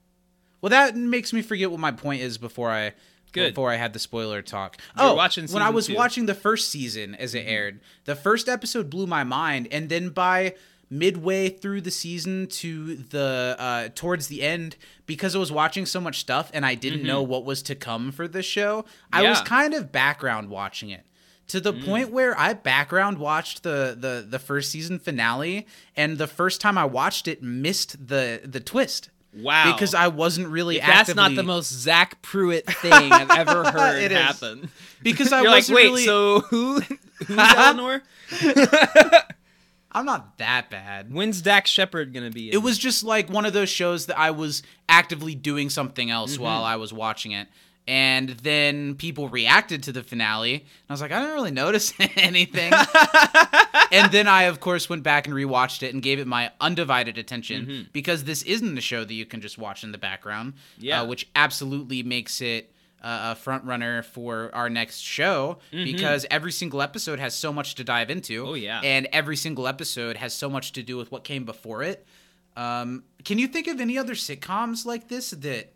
Well, 0.60 0.72
that 0.72 0.98
makes 0.98 1.32
me 1.32 1.41
forget 1.41 1.72
what 1.72 1.79
my 1.79 1.91
point 1.93 2.22
is 2.22 2.38
before 2.38 2.70
I 2.70 2.91
Good. 3.32 3.53
before 3.53 3.72
I 3.72 3.77
had 3.77 3.93
the 3.93 4.00
spoiler 4.00 4.41
talk. 4.41 4.77
You're 4.98 5.12
oh, 5.12 5.15
watching 5.15 5.48
when 5.48 5.63
I 5.63 5.70
was 5.70 5.88
two. 5.88 5.93
Mm-hmm. 5.93 5.98
watching 5.98 6.25
the 6.25 6.36
first 6.36 6.72
season 6.72 7.15
as 7.15 7.34
it 7.34 7.46
aired, 7.48 7.79
the 8.03 8.15
first 8.15 8.50
episode 8.50 8.89
blew 8.89 9.08
my 9.08 9.24
mind, 9.24 9.70
and 9.72 9.88
then 9.88 10.10
by 10.10 10.55
midway 11.00 11.50
through 11.50 11.81
the 11.81 11.91
season 11.91 12.47
to 12.47 12.95
the 12.95 13.55
uh 13.57 13.89
towards 13.95 14.27
the 14.27 14.41
end 14.43 14.75
because 15.05 15.35
I 15.35 15.39
was 15.39 15.51
watching 15.51 15.85
so 15.85 16.00
much 16.00 16.19
stuff 16.19 16.51
and 16.53 16.65
I 16.65 16.75
didn't 16.75 17.03
know 17.03 17.21
what 17.23 17.45
was 17.45 17.62
to 17.63 17.75
come 17.75 18.12
for 18.12 18.27
this 18.27 18.45
show 18.45 18.85
I 19.12 19.23
was 19.23 19.39
Mm-hmm. 19.39 19.43
Yeah. 19.43 19.43
Mm. 19.43 19.45
kind 19.45 19.73
of 19.73 19.91
background 19.91 20.50
watching 20.50 20.89
it 20.91 21.05
to 21.47 21.59
the 21.59 21.73
point 21.73 22.12
where 22.12 22.38
I 22.39 22.53
background 22.53 23.17
watched 23.17 23.63
the, 23.63 23.97
the 24.00 24.25
the 24.29 24.39
first 24.39 24.71
season 24.71 25.00
finale 25.00 25.67
and 25.97 26.17
the 26.17 26.27
first 26.27 26.62
time 26.62 26.77
I 26.77 26.85
watched 26.85 27.27
it 27.27 27.41
missed 27.43 28.07
the 28.07 28.41
the 28.45 28.59
twist 28.59 29.09
Wow. 29.35 29.73
because 29.73 29.95
I 29.95 30.09
wasn't 30.09 30.50
really 30.50 30.77
If 30.77 30.85
that's 30.85 31.15
not 31.15 31.33
the 31.35 31.41
most 31.41 31.71
Zach 31.73 32.21
Pruitt 32.21 32.67
thing 32.67 32.93
I've 33.12 33.31
ever 33.31 33.63
heard 33.71 34.12
is. 34.12 34.17
happen. 34.17 34.69
because 35.01 35.33
I 35.33 35.41
You're 35.41 35.50
like, 35.50 35.57
wasn't 35.62 35.75
wait, 35.75 35.83
really 35.85 36.05
so 36.05 36.39
who? 36.41 36.81
Who's 37.25 37.38
Eleanor? 37.39 38.03
I'm 39.93 40.05
not 40.05 40.38
that 40.39 40.69
bad. 40.69 41.13
When's 41.13 41.41
Dax 41.41 41.69
Shepard 41.69 42.13
gonna 42.13 42.31
be? 42.31 42.50
In? 42.50 42.53
It 42.55 42.63
was 42.63 42.77
just 42.77 43.03
like 43.03 43.29
one 43.29 43.45
of 43.45 43.53
those 43.53 43.69
shows 43.69 44.07
that 44.07 44.17
I 44.17 44.31
was 44.31 44.63
actively 44.89 45.35
doing 45.35 45.69
something 45.69 46.09
else 46.09 46.33
Mm-hmm. 46.33 46.43
while 46.43 46.63
I 46.63 46.75
was 46.77 46.91
watching 46.93 47.31
it. 47.31 47.47
And 47.85 48.29
then 48.29 48.95
people 48.95 49.27
reacted 49.27 49.83
to 49.83 49.91
the 49.91 50.03
finale. 50.03 50.53
And 50.53 50.63
I 50.89 50.93
was 50.93 51.01
like, 51.01 51.12
I 51.12 51.19
didn't 51.19 51.35
really 51.35 51.51
notice 51.51 51.93
anything. 52.15 52.71
and 53.91 54.12
then 54.12 54.27
I, 54.27 54.43
of 54.43 54.59
course, 54.59 54.89
went 54.89 55.03
back 55.03 55.27
and 55.27 55.35
rewatched 55.35 55.83
it 55.83 55.93
and 55.93 56.01
gave 56.01 56.17
it 56.19 56.25
my 56.27 56.51
undivided 56.62 57.17
attention 57.17 57.65
Mm-hmm. 57.65 57.81
because 57.91 58.23
this 58.23 58.41
isn't 58.43 58.77
a 58.77 58.81
show 58.81 59.03
that 59.03 59.13
you 59.13 59.25
can 59.25 59.41
just 59.41 59.57
watch 59.57 59.83
in 59.83 59.91
the 59.91 59.97
background. 59.97 60.53
Yeah. 60.77 61.01
Uh, 61.01 61.05
which 61.07 61.27
absolutely 61.35 62.03
makes 62.03 62.41
it 62.41 62.73
uh, 63.03 63.33
a 63.33 63.36
front 63.36 63.65
runner 63.65 64.01
for 64.03 64.50
our 64.53 64.69
next 64.69 65.00
show 65.00 65.57
because 65.72 66.25
every 66.31 66.51
single 66.51 66.81
episode 66.81 67.19
has 67.19 67.36
so 67.36 67.51
much 67.51 67.75
to 67.75 67.83
dive 67.83 68.10
into. 68.10 68.41
Mm-hmm. 68.43 68.50
Oh, 68.50 68.53
yeah. 68.53 68.79
And 68.83 69.07
every 69.12 69.36
single 69.36 69.67
episode 69.67 70.15
has 70.17 70.33
so 70.33 70.50
much 70.50 70.72
to 70.74 70.83
do 70.83 70.95
with 70.98 71.12
what 71.12 71.24
came 71.24 71.43
before 71.43 71.83
it. 71.83 72.05
Um, 72.55 73.03
can 73.25 73.39
you 73.39 73.48
think 73.48 73.67
of 73.67 73.81
any 73.81 73.98
other 73.98 74.13
sitcoms 74.13 74.86
like 74.86 75.07
this 75.10 75.31
that 75.31 75.74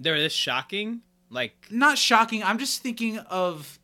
They're 0.00 0.18
this 0.20 0.32
shocking. 0.32 1.00
Like 1.30 1.54
not 1.70 1.96
shocking? 1.96 2.42
I'm 2.42 2.58
just 2.58 2.82
thinking 2.82 3.18
of 3.18 3.78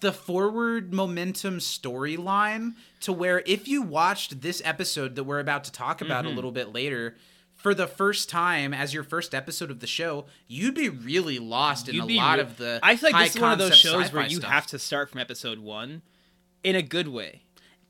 the 0.00 0.10
forward 0.12 0.92
momentum 0.92 1.58
storyline 1.58 2.74
to 3.02 3.12
where 3.12 3.42
if 3.46 3.68
you 3.68 3.82
watched 3.82 4.40
this 4.40 4.60
episode 4.64 5.14
that 5.14 5.24
we're 5.24 5.38
about 5.38 5.62
to 5.64 5.72
talk 5.72 6.00
about 6.00 6.24
Mm-hmm. 6.24 6.32
a 6.32 6.34
little 6.34 6.50
bit 6.52 6.72
later 6.72 7.16
for 7.62 7.74
the 7.74 7.86
first 7.86 8.28
time 8.28 8.74
as 8.74 8.92
your 8.92 9.04
first 9.04 9.34
episode 9.34 9.70
of 9.70 9.80
the 9.80 9.86
show, 9.86 10.26
you'd 10.48 10.74
be 10.74 10.88
really 10.88 11.38
lost 11.38 11.88
in 11.88 11.94
you'd 11.94 12.10
a 12.10 12.16
lot 12.16 12.38
re- 12.38 12.42
of 12.42 12.56
the 12.56 12.80
I 12.82 12.96
feel 12.96 13.10
like 13.12 13.26
this 13.26 13.36
is 13.36 13.40
one 13.40 13.52
of 13.52 13.58
those 13.58 13.76
shows 13.76 14.12
where 14.12 14.26
you 14.26 14.38
stuff. 14.38 14.50
have 14.50 14.66
to 14.68 14.78
start 14.78 15.10
from 15.10 15.20
episode 15.20 15.58
one, 15.60 16.02
in 16.64 16.76
a 16.76 16.82
good 16.82 17.08
way. 17.08 17.42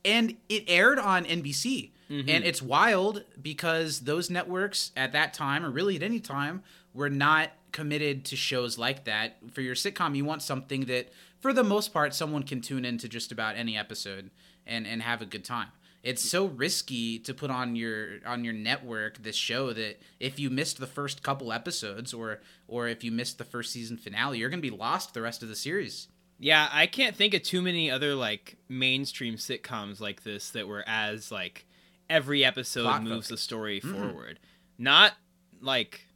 and 0.05 0.35
it 0.49 0.63
aired 0.67 0.99
on 0.99 1.25
NBC. 1.25 1.91
Mm-hmm. 2.09 2.29
And 2.29 2.43
it's 2.43 2.61
wild 2.61 3.23
because 3.41 4.01
those 4.01 4.29
networks 4.29 4.91
at 4.95 5.13
that 5.13 5.33
time, 5.33 5.65
or 5.65 5.71
really 5.71 5.95
at 5.95 6.03
any 6.03 6.19
time, 6.19 6.61
were 6.93 7.09
not 7.09 7.51
committed 7.71 8.25
to 8.25 8.35
shows 8.35 8.77
like 8.77 9.05
that. 9.05 9.37
For 9.51 9.61
your 9.61 9.73
sitcom, 9.73 10.15
you 10.15 10.25
want 10.25 10.41
something 10.41 10.81
that, 10.85 11.11
for 11.39 11.53
the 11.53 11.63
most 11.63 11.93
part, 11.93 12.13
someone 12.13 12.43
can 12.43 12.61
tune 12.61 12.85
into 12.85 13.07
just 13.07 13.31
about 13.31 13.55
any 13.55 13.77
episode 13.77 14.29
and, 14.67 14.85
and 14.85 15.01
have 15.01 15.21
a 15.21 15.25
good 15.25 15.43
time. 15.43 15.69
It's 16.03 16.21
so 16.21 16.45
risky 16.45 17.17
to 17.19 17.33
put 17.33 17.49
on 17.49 17.77
your 17.77 18.19
on 18.25 18.43
your 18.43 18.53
network 18.53 19.23
this 19.23 19.37
show 19.37 19.71
that 19.71 20.01
if 20.19 20.37
you 20.37 20.49
missed 20.49 20.77
the 20.79 20.87
first 20.87 21.23
couple 21.23 21.53
episodes 21.53 22.13
or 22.13 22.41
or 22.67 22.89
if 22.89 23.03
you 23.05 23.11
missed 23.11 23.37
the 23.37 23.45
first 23.45 23.71
season 23.71 23.95
finale, 23.95 24.37
you're 24.37 24.49
gonna 24.49 24.61
be 24.61 24.69
lost 24.69 25.13
the 25.13 25.21
rest 25.21 25.43
of 25.43 25.49
the 25.49 25.55
series. 25.55 26.09
Yeah, 26.39 26.67
I 26.73 26.87
can't 26.87 27.15
think 27.15 27.33
of 27.33 27.43
too 27.43 27.61
many 27.61 27.89
other 27.89 28.15
like 28.15 28.57
mainstream 28.67 29.35
sitcoms 29.35 30.01
like 30.01 30.23
this 30.23 30.49
that 30.49 30.67
were 30.67 30.83
as 30.85 31.31
like 31.31 31.65
every 32.09 32.43
episode 32.43 32.83
Plot 32.83 33.03
moves 33.03 33.29
the 33.29 33.37
story 33.37 33.79
mm-hmm. 33.79 33.93
forward. 33.93 34.39
Not 34.77 35.13
like 35.61 36.07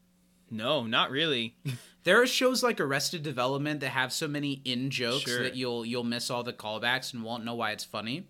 no, 0.51 0.85
not 0.85 1.11
really. 1.11 1.55
There 2.03 2.21
are 2.21 2.27
shows 2.27 2.63
like 2.63 2.79
Arrested 2.79 3.21
Development 3.21 3.81
that 3.81 3.89
have 3.89 4.13
so 4.13 4.29
many 4.29 4.61
in 4.63 4.91
jokes 4.91 5.23
Sure. 5.23 5.43
that 5.43 5.57
you'll 5.57 5.85
you'll 5.85 6.05
miss 6.05 6.31
all 6.31 6.41
the 6.41 6.53
callbacks 6.53 7.13
and 7.13 7.21
won't 7.21 7.43
know 7.43 7.55
why 7.55 7.71
it's 7.71 7.83
funny. 7.83 8.29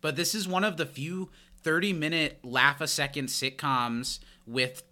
But 0.00 0.16
this 0.16 0.34
is 0.34 0.46
one 0.48 0.64
of 0.64 0.76
the 0.76 0.86
few 0.86 1.30
30 1.62 1.92
minute 1.92 2.38
laugh 2.42 2.80
a 2.80 2.86
second 2.86 3.28
sitcoms 3.28 4.20
with 4.46 4.82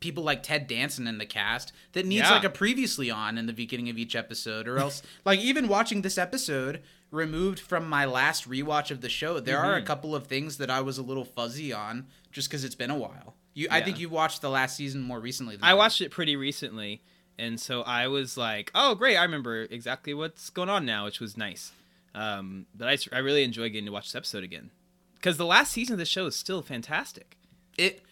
people 0.00 0.22
like 0.22 0.42
Ted 0.42 0.66
Danson 0.66 1.06
in 1.06 1.18
the 1.18 1.26
cast 1.26 1.72
that 1.92 2.06
needs 2.06 2.22
Yeah. 2.22 2.30
like 2.32 2.44
a 2.44 2.50
previously 2.50 3.10
on 3.10 3.36
in 3.36 3.46
the 3.46 3.52
beginning 3.52 3.88
of 3.90 3.98
each 3.98 4.14
episode 4.14 4.68
or 4.68 4.78
else 4.78 5.02
like 5.24 5.40
even 5.40 5.66
watching 5.68 6.02
this 6.02 6.16
episode 6.16 6.80
removed 7.10 7.58
from 7.60 7.88
my 7.88 8.04
last 8.04 8.48
rewatch 8.48 8.90
of 8.90 9.00
the 9.00 9.08
show 9.08 9.40
there 9.40 9.58
are 9.58 9.74
a 9.74 9.78
Mm-hmm. 9.78 9.86
couple 9.86 10.14
of 10.14 10.26
things 10.28 10.58
that 10.58 10.70
I 10.70 10.80
was 10.80 10.96
a 10.98 11.02
little 11.02 11.24
fuzzy 11.24 11.72
on 11.72 12.06
just 12.32 12.50
cuz 12.50 12.62
it's 12.64 12.74
been 12.76 12.90
a 12.90 12.96
while. 12.98 13.34
You 13.52 13.68
I 13.70 13.80
think 13.82 13.98
you 14.00 14.08
watched 14.08 14.40
the 14.42 14.50
last 14.50 14.76
season 14.76 15.02
more 15.02 15.20
recently 15.20 15.56
than 15.56 15.64
I 15.64 15.74
watched 15.74 16.00
it 16.00 16.10
pretty 16.10 16.34
recently, 16.36 17.02
and 17.38 17.60
so 17.60 17.82
I 17.82 18.08
was 18.08 18.36
like, 18.36 18.70
"Oh, 18.74 18.96
great! 18.96 19.16
I 19.16 19.22
remember 19.22 19.62
exactly 19.70 20.12
what's 20.12 20.50
going 20.50 20.68
on 20.68 20.84
now," 20.84 21.04
which 21.04 21.20
was 21.20 21.36
nice. 21.36 21.70
Um, 22.14 22.66
but 22.74 23.06
I 23.12 23.18
really 23.18 23.42
enjoy 23.42 23.68
getting 23.70 23.86
to 23.86 23.92
watch 23.92 24.06
this 24.06 24.14
episode 24.14 24.44
again 24.44 24.70
because 25.14 25.36
the 25.36 25.46
last 25.46 25.72
season 25.72 25.94
of 25.94 25.98
the 25.98 26.04
show 26.04 26.26
is 26.26 26.36
still 26.36 26.62
fantastic. 26.62 27.36
it 27.76 28.02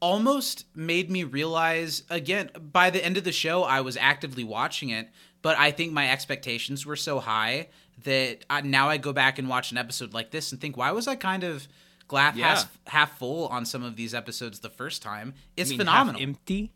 almost 0.00 0.64
made 0.76 1.10
me 1.10 1.24
realize 1.24 2.02
again 2.08 2.50
by 2.72 2.88
the 2.88 3.04
end 3.04 3.16
of 3.16 3.24
the 3.24 3.32
show 3.32 3.64
i 3.64 3.80
was 3.80 3.96
actively 3.96 4.44
watching 4.44 4.90
it 4.90 5.08
but 5.42 5.58
i 5.58 5.72
think 5.72 5.92
my 5.92 6.08
expectations 6.08 6.86
were 6.86 6.94
so 6.94 7.18
high 7.18 7.66
that 8.04 8.44
I, 8.48 8.60
now 8.60 8.88
i 8.88 8.96
go 8.96 9.12
back 9.12 9.40
and 9.40 9.48
watch 9.48 9.72
an 9.72 9.76
episode 9.78 10.14
like 10.14 10.30
this 10.30 10.52
and 10.52 10.60
think 10.60 10.76
why 10.76 10.92
was 10.92 11.08
i 11.08 11.16
kind 11.16 11.42
of 11.42 11.66
glass 12.06 12.36
Yeah. 12.36 12.46
half, 12.54 12.78
half 12.86 13.18
full 13.18 13.48
on 13.48 13.66
some 13.66 13.82
of 13.82 13.96
these 13.96 14.14
episodes 14.14 14.60
the 14.60 14.70
first 14.70 15.02
time 15.02 15.34
it's 15.56 15.72
I 15.72 15.76
phenomenal 15.78 16.20
empty. 16.22 16.70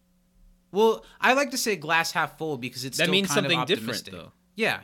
well 0.72 1.04
i 1.20 1.32
like 1.34 1.52
to 1.52 1.56
say 1.58 1.76
glass 1.76 2.10
half 2.10 2.38
full 2.38 2.58
because 2.58 2.84
it's 2.84 2.98
That 2.98 3.04
still 3.04 3.12
means 3.12 3.28
kind 3.28 3.46
of 3.46 3.52
something 3.52 3.66
different, 3.66 4.10
though. 4.10 4.32
yeah 4.56 4.80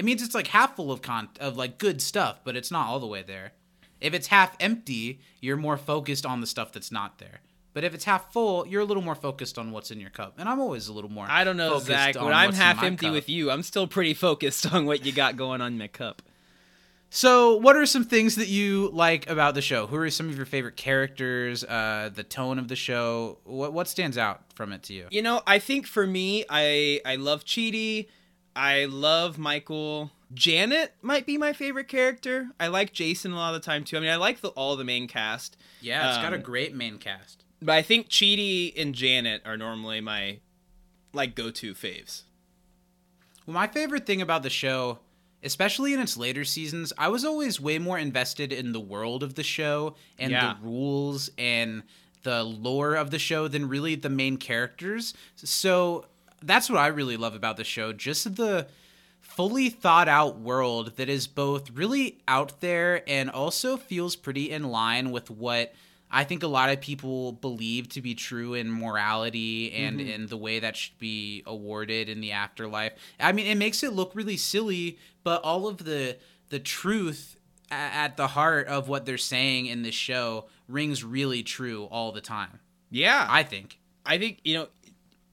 it 0.00 0.04
means 0.06 0.22
it's 0.22 0.34
like 0.34 0.46
half 0.46 0.76
full 0.76 0.90
of 0.90 1.02
con 1.02 1.28
of 1.40 1.58
like 1.58 1.76
good 1.76 2.00
stuff, 2.00 2.40
but 2.42 2.56
it's 2.56 2.70
not 2.70 2.86
all 2.86 3.00
the 3.00 3.06
way 3.06 3.22
there. 3.22 3.52
If 4.00 4.14
it's 4.14 4.28
half 4.28 4.56
empty, 4.58 5.20
you're 5.42 5.58
more 5.58 5.76
focused 5.76 6.24
on 6.24 6.40
the 6.40 6.46
stuff 6.46 6.72
that's 6.72 6.90
not 6.90 7.18
there. 7.18 7.40
But 7.74 7.84
if 7.84 7.92
it's 7.92 8.04
half 8.04 8.32
full, 8.32 8.66
you're 8.66 8.80
a 8.80 8.86
little 8.86 9.02
more 9.02 9.14
focused 9.14 9.58
on 9.58 9.72
what's 9.72 9.90
in 9.90 10.00
your 10.00 10.08
cup. 10.08 10.36
And 10.38 10.48
I'm 10.48 10.58
always 10.58 10.88
a 10.88 10.94
little 10.94 11.10
more. 11.10 11.26
I 11.28 11.44
don't 11.44 11.58
know, 11.58 11.78
Zach. 11.80 12.14
When 12.14 12.32
I'm 12.32 12.54
half 12.54 12.82
empty 12.82 13.08
cup. 13.08 13.12
with 13.12 13.28
you, 13.28 13.50
I'm 13.50 13.62
still 13.62 13.86
pretty 13.86 14.14
focused 14.14 14.72
on 14.72 14.86
what 14.86 15.04
you 15.04 15.12
got 15.12 15.36
going 15.36 15.60
on 15.60 15.74
in 15.74 15.78
my 15.78 15.88
cup. 15.88 16.22
So, 17.10 17.56
what 17.56 17.76
are 17.76 17.84
some 17.84 18.04
things 18.04 18.36
that 18.36 18.48
you 18.48 18.88
like 18.94 19.28
about 19.28 19.54
the 19.54 19.60
show? 19.60 19.86
Who 19.86 19.96
are 19.96 20.08
some 20.08 20.30
of 20.30 20.36
your 20.38 20.46
favorite 20.46 20.76
characters? 20.78 21.62
Uh, 21.62 22.08
the 22.14 22.22
tone 22.22 22.58
of 22.58 22.68
the 22.68 22.76
show. 22.76 23.36
What 23.44 23.74
what 23.74 23.86
stands 23.86 24.16
out 24.16 24.44
from 24.54 24.72
it 24.72 24.84
to 24.84 24.94
you? 24.94 25.08
You 25.10 25.20
know, 25.20 25.42
I 25.46 25.58
think 25.58 25.86
for 25.86 26.06
me, 26.06 26.46
I 26.48 27.02
I 27.04 27.16
love 27.16 27.44
Chidi. 27.44 28.06
I 28.54 28.84
love 28.86 29.38
Michael. 29.38 30.10
Janet 30.32 30.94
might 31.02 31.26
be 31.26 31.36
my 31.38 31.52
favorite 31.52 31.88
character. 31.88 32.50
I 32.60 32.68
like 32.68 32.92
Jason 32.92 33.32
a 33.32 33.36
lot 33.36 33.54
of 33.54 33.60
the 33.60 33.64
time 33.66 33.84
too. 33.84 33.96
I 33.96 34.00
mean, 34.00 34.10
I 34.10 34.16
like 34.16 34.40
the, 34.40 34.48
all 34.50 34.76
the 34.76 34.84
main 34.84 35.08
cast, 35.08 35.56
Yeah, 35.80 36.08
it's 36.08 36.18
got 36.22 36.32
a 36.32 36.36
Um, 36.36 36.42
great 36.42 36.74
main 36.74 36.98
cast. 36.98 37.44
but 37.60 37.74
I 37.74 37.82
think 37.82 38.08
Chidi 38.08 38.72
and 38.80 38.94
Janet 38.94 39.42
are 39.44 39.56
normally 39.56 40.00
my 40.00 40.38
like 41.12 41.34
go-to 41.34 41.74
faves. 41.74 42.22
Well, 43.46 43.54
my 43.54 43.66
favorite 43.66 44.06
thing 44.06 44.22
about 44.22 44.44
the 44.44 44.50
show, 44.50 45.00
especially 45.42 45.92
in 45.92 45.98
its 46.00 46.16
later 46.16 46.44
seasons, 46.44 46.92
I 46.96 47.08
was 47.08 47.24
always 47.24 47.60
way 47.60 47.78
more 47.80 47.98
invested 47.98 48.52
in 48.52 48.70
the 48.72 48.78
world 48.80 49.22
of 49.24 49.34
the 49.34 49.42
show 49.42 49.96
and 50.18 50.30
Yeah. 50.30 50.54
the 50.54 50.68
rules 50.68 51.30
and 51.36 51.82
the 52.22 52.44
lore 52.44 52.94
of 52.94 53.10
the 53.10 53.18
show 53.18 53.48
than 53.48 53.68
really 53.68 53.94
the 53.96 54.10
main 54.10 54.36
characters. 54.36 55.14
So 55.34 56.06
that's 56.42 56.70
what 56.70 56.78
I 56.78 56.88
really 56.88 57.16
love 57.16 57.34
about 57.34 57.56
the 57.56 57.64
show. 57.64 57.92
Just 57.92 58.36
the 58.36 58.66
fully 59.20 59.68
thought 59.68 60.08
out 60.08 60.38
world 60.38 60.96
that 60.96 61.08
is 61.08 61.26
both 61.26 61.70
really 61.70 62.18
out 62.26 62.60
there 62.60 63.08
and 63.08 63.30
also 63.30 63.76
feels 63.76 64.16
pretty 64.16 64.50
in 64.50 64.64
line 64.64 65.10
with 65.10 65.30
what 65.30 65.72
I 66.10 66.24
think 66.24 66.42
a 66.42 66.48
lot 66.48 66.70
of 66.70 66.80
people 66.80 67.32
believe 67.32 67.88
to 67.90 68.02
be 68.02 68.14
true 68.14 68.54
in 68.54 68.70
morality 68.70 69.72
and 69.72 70.00
mm-hmm. 70.00 70.10
in 70.10 70.26
the 70.26 70.36
way 70.36 70.58
that 70.58 70.76
should 70.76 70.98
be 70.98 71.44
awarded 71.46 72.08
in 72.08 72.20
the 72.20 72.32
afterlife. 72.32 72.94
I 73.20 73.32
mean, 73.32 73.46
it 73.46 73.56
makes 73.56 73.82
it 73.84 73.92
look 73.92 74.12
really 74.14 74.36
silly, 74.36 74.98
but 75.22 75.42
all 75.42 75.68
of 75.68 75.78
the 75.78 76.16
the 76.48 76.58
truth 76.58 77.36
at 77.70 78.16
the 78.16 78.26
heart 78.26 78.66
of 78.66 78.88
what 78.88 79.06
they're 79.06 79.18
saying 79.18 79.66
in 79.66 79.82
this 79.82 79.94
show 79.94 80.46
rings 80.66 81.04
really 81.04 81.44
true 81.44 81.84
all 81.84 82.10
the 82.10 82.20
time. 82.20 82.58
Yeah, 82.90 83.24
I 83.30 83.44
think. 83.44 83.78
I 84.04 84.18
think 84.18 84.40
you 84.42 84.54
know, 84.54 84.68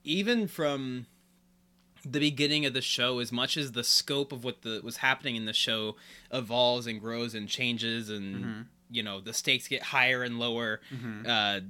even 0.08 0.48
from 0.48 1.06
the 2.04 2.20
beginning 2.20 2.64
of 2.64 2.72
the 2.72 2.80
show, 2.80 3.18
as 3.18 3.30
much 3.32 3.56
as 3.56 3.72
the 3.72 3.84
scope 3.84 4.32
of 4.32 4.42
what 4.44 4.62
the 4.62 4.80
was 4.82 4.98
happening 4.98 5.36
in 5.36 5.44
the 5.44 5.52
show 5.52 5.96
evolves 6.32 6.86
and 6.86 7.00
grows 7.00 7.34
and 7.34 7.48
changes, 7.48 8.08
and 8.08 8.36
Mm-hmm. 8.36 8.60
you 8.90 9.02
know 9.02 9.20
the 9.20 9.34
stakes 9.34 9.68
get 9.68 9.82
higher 9.82 10.22
and 10.22 10.38
lower, 10.38 10.80
uh, 11.26 11.60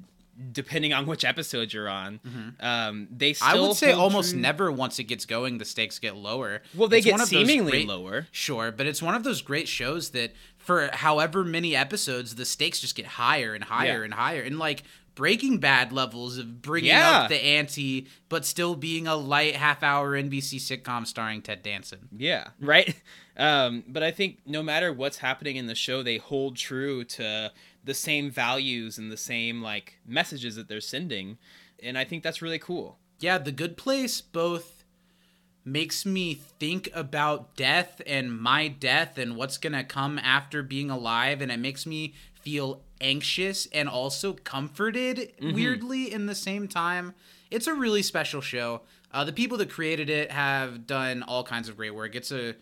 depending 0.53 0.93
on 0.93 1.05
which 1.07 1.25
episode 1.25 1.73
you're 1.73 1.89
on. 1.89 2.21
Um, 2.61 3.09
they 3.11 3.33
still 3.33 3.49
Mm-hmm. 3.49 3.57
I 3.59 3.61
would 3.69 3.77
say 3.77 3.93
almost 3.93 4.31
true- 4.33 4.41
never 4.41 4.71
once 4.71 4.99
it 5.01 5.05
gets 5.05 5.25
going, 5.27 5.59
the 5.59 5.65
stakes 5.65 5.99
get 5.99 6.15
lower. 6.15 6.63
Well, 6.75 6.89
they 6.89 6.99
It's 6.99 7.07
get 7.07 7.13
one 7.13 7.21
of 7.23 7.29
seemingly 7.29 7.71
great- 7.73 7.89
lower. 7.89 8.29
Sure, 8.31 8.71
but 8.71 8.87
it's 8.87 9.03
one 9.03 9.15
of 9.17 9.25
those 9.25 9.43
great 9.43 9.67
shows 9.67 10.11
that 10.11 10.33
for 10.59 10.91
however 10.93 11.43
many 11.43 11.75
episodes, 11.75 12.35
the 12.37 12.45
stakes 12.45 12.81
just 12.81 12.95
get 12.95 13.07
higher 13.07 13.55
and 13.55 13.65
higher 13.65 13.99
Yeah. 14.01 14.05
and 14.05 14.15
higher, 14.15 14.43
and 14.43 14.59
like 14.61 14.85
Breaking 15.19 15.59
Bad 15.59 15.91
levels 15.93 16.39
of 16.39 16.63
bringing 16.63 16.91
Yeah. 16.91 17.23
up 17.23 17.29
the 17.29 17.45
ante, 17.45 18.07
but 18.29 18.47
still 18.47 18.77
being 18.77 19.09
a 19.09 19.17
light 19.17 19.57
half-hour 19.57 20.13
NBC 20.13 20.59
sitcom 20.61 21.05
starring 21.09 21.43
Ted 21.43 21.61
Danson. 21.65 22.09
Yeah, 22.17 22.49
right. 22.61 22.95
Um, 23.41 23.85
but 23.87 24.03
I 24.03 24.11
think 24.11 24.39
no 24.47 24.65
matter 24.65 24.93
what's 24.93 25.19
happening 25.19 25.55
in 25.55 25.67
the 25.67 25.75
show, 25.77 26.03
they 26.03 26.17
hold 26.17 26.57
true 26.57 27.05
to 27.05 27.53
the 27.85 27.95
same 27.95 28.33
values 28.33 28.99
and 28.99 29.13
the 29.13 29.17
same 29.17 29.63
like 29.63 30.01
messages 30.05 30.57
that 30.57 30.67
they're 30.67 30.81
sending, 30.81 31.39
and 31.81 31.97
I 31.97 32.03
think 32.03 32.25
that's 32.25 32.43
really 32.43 32.59
cool. 32.59 32.99
Yeah, 33.21 33.39
The 33.39 33.53
Good 33.53 33.77
Place 33.77 34.21
both 34.21 34.83
makes 35.65 36.05
me 36.05 36.35
think 36.35 36.89
about 36.95 37.55
death 37.55 38.03
and 38.09 38.37
my 38.41 38.67
death 38.67 39.17
and 39.19 39.37
what's 39.37 39.57
going 39.59 39.73
to 39.75 39.85
come 39.85 40.19
after 40.19 40.65
being 40.65 40.91
alive 40.91 41.41
and 41.41 41.53
it 41.53 41.61
makes 41.61 41.87
me 41.87 42.15
feel 42.49 42.81
anxious 43.03 43.67
and 43.75 43.89
also 43.91 44.33
comforted 44.33 45.33
weirdly 45.41 46.11
in 46.11 46.25
the 46.25 46.35
same 46.35 46.67
time. 46.67 47.15
It's 47.51 47.67
a 47.67 47.75
really 47.75 48.03
special 48.03 48.41
show. 48.41 48.81
Uh, 49.13 49.25
the 49.25 49.35
people 49.35 49.59
that 49.59 49.69
created 49.69 50.09
it 50.09 50.31
have 50.33 50.87
done 50.87 51.23
all 51.23 51.45
kinds 51.45 51.69
of 51.69 51.77
great 51.77 51.95
work. 51.95 52.15
It's 52.15 52.33
a 52.33 52.55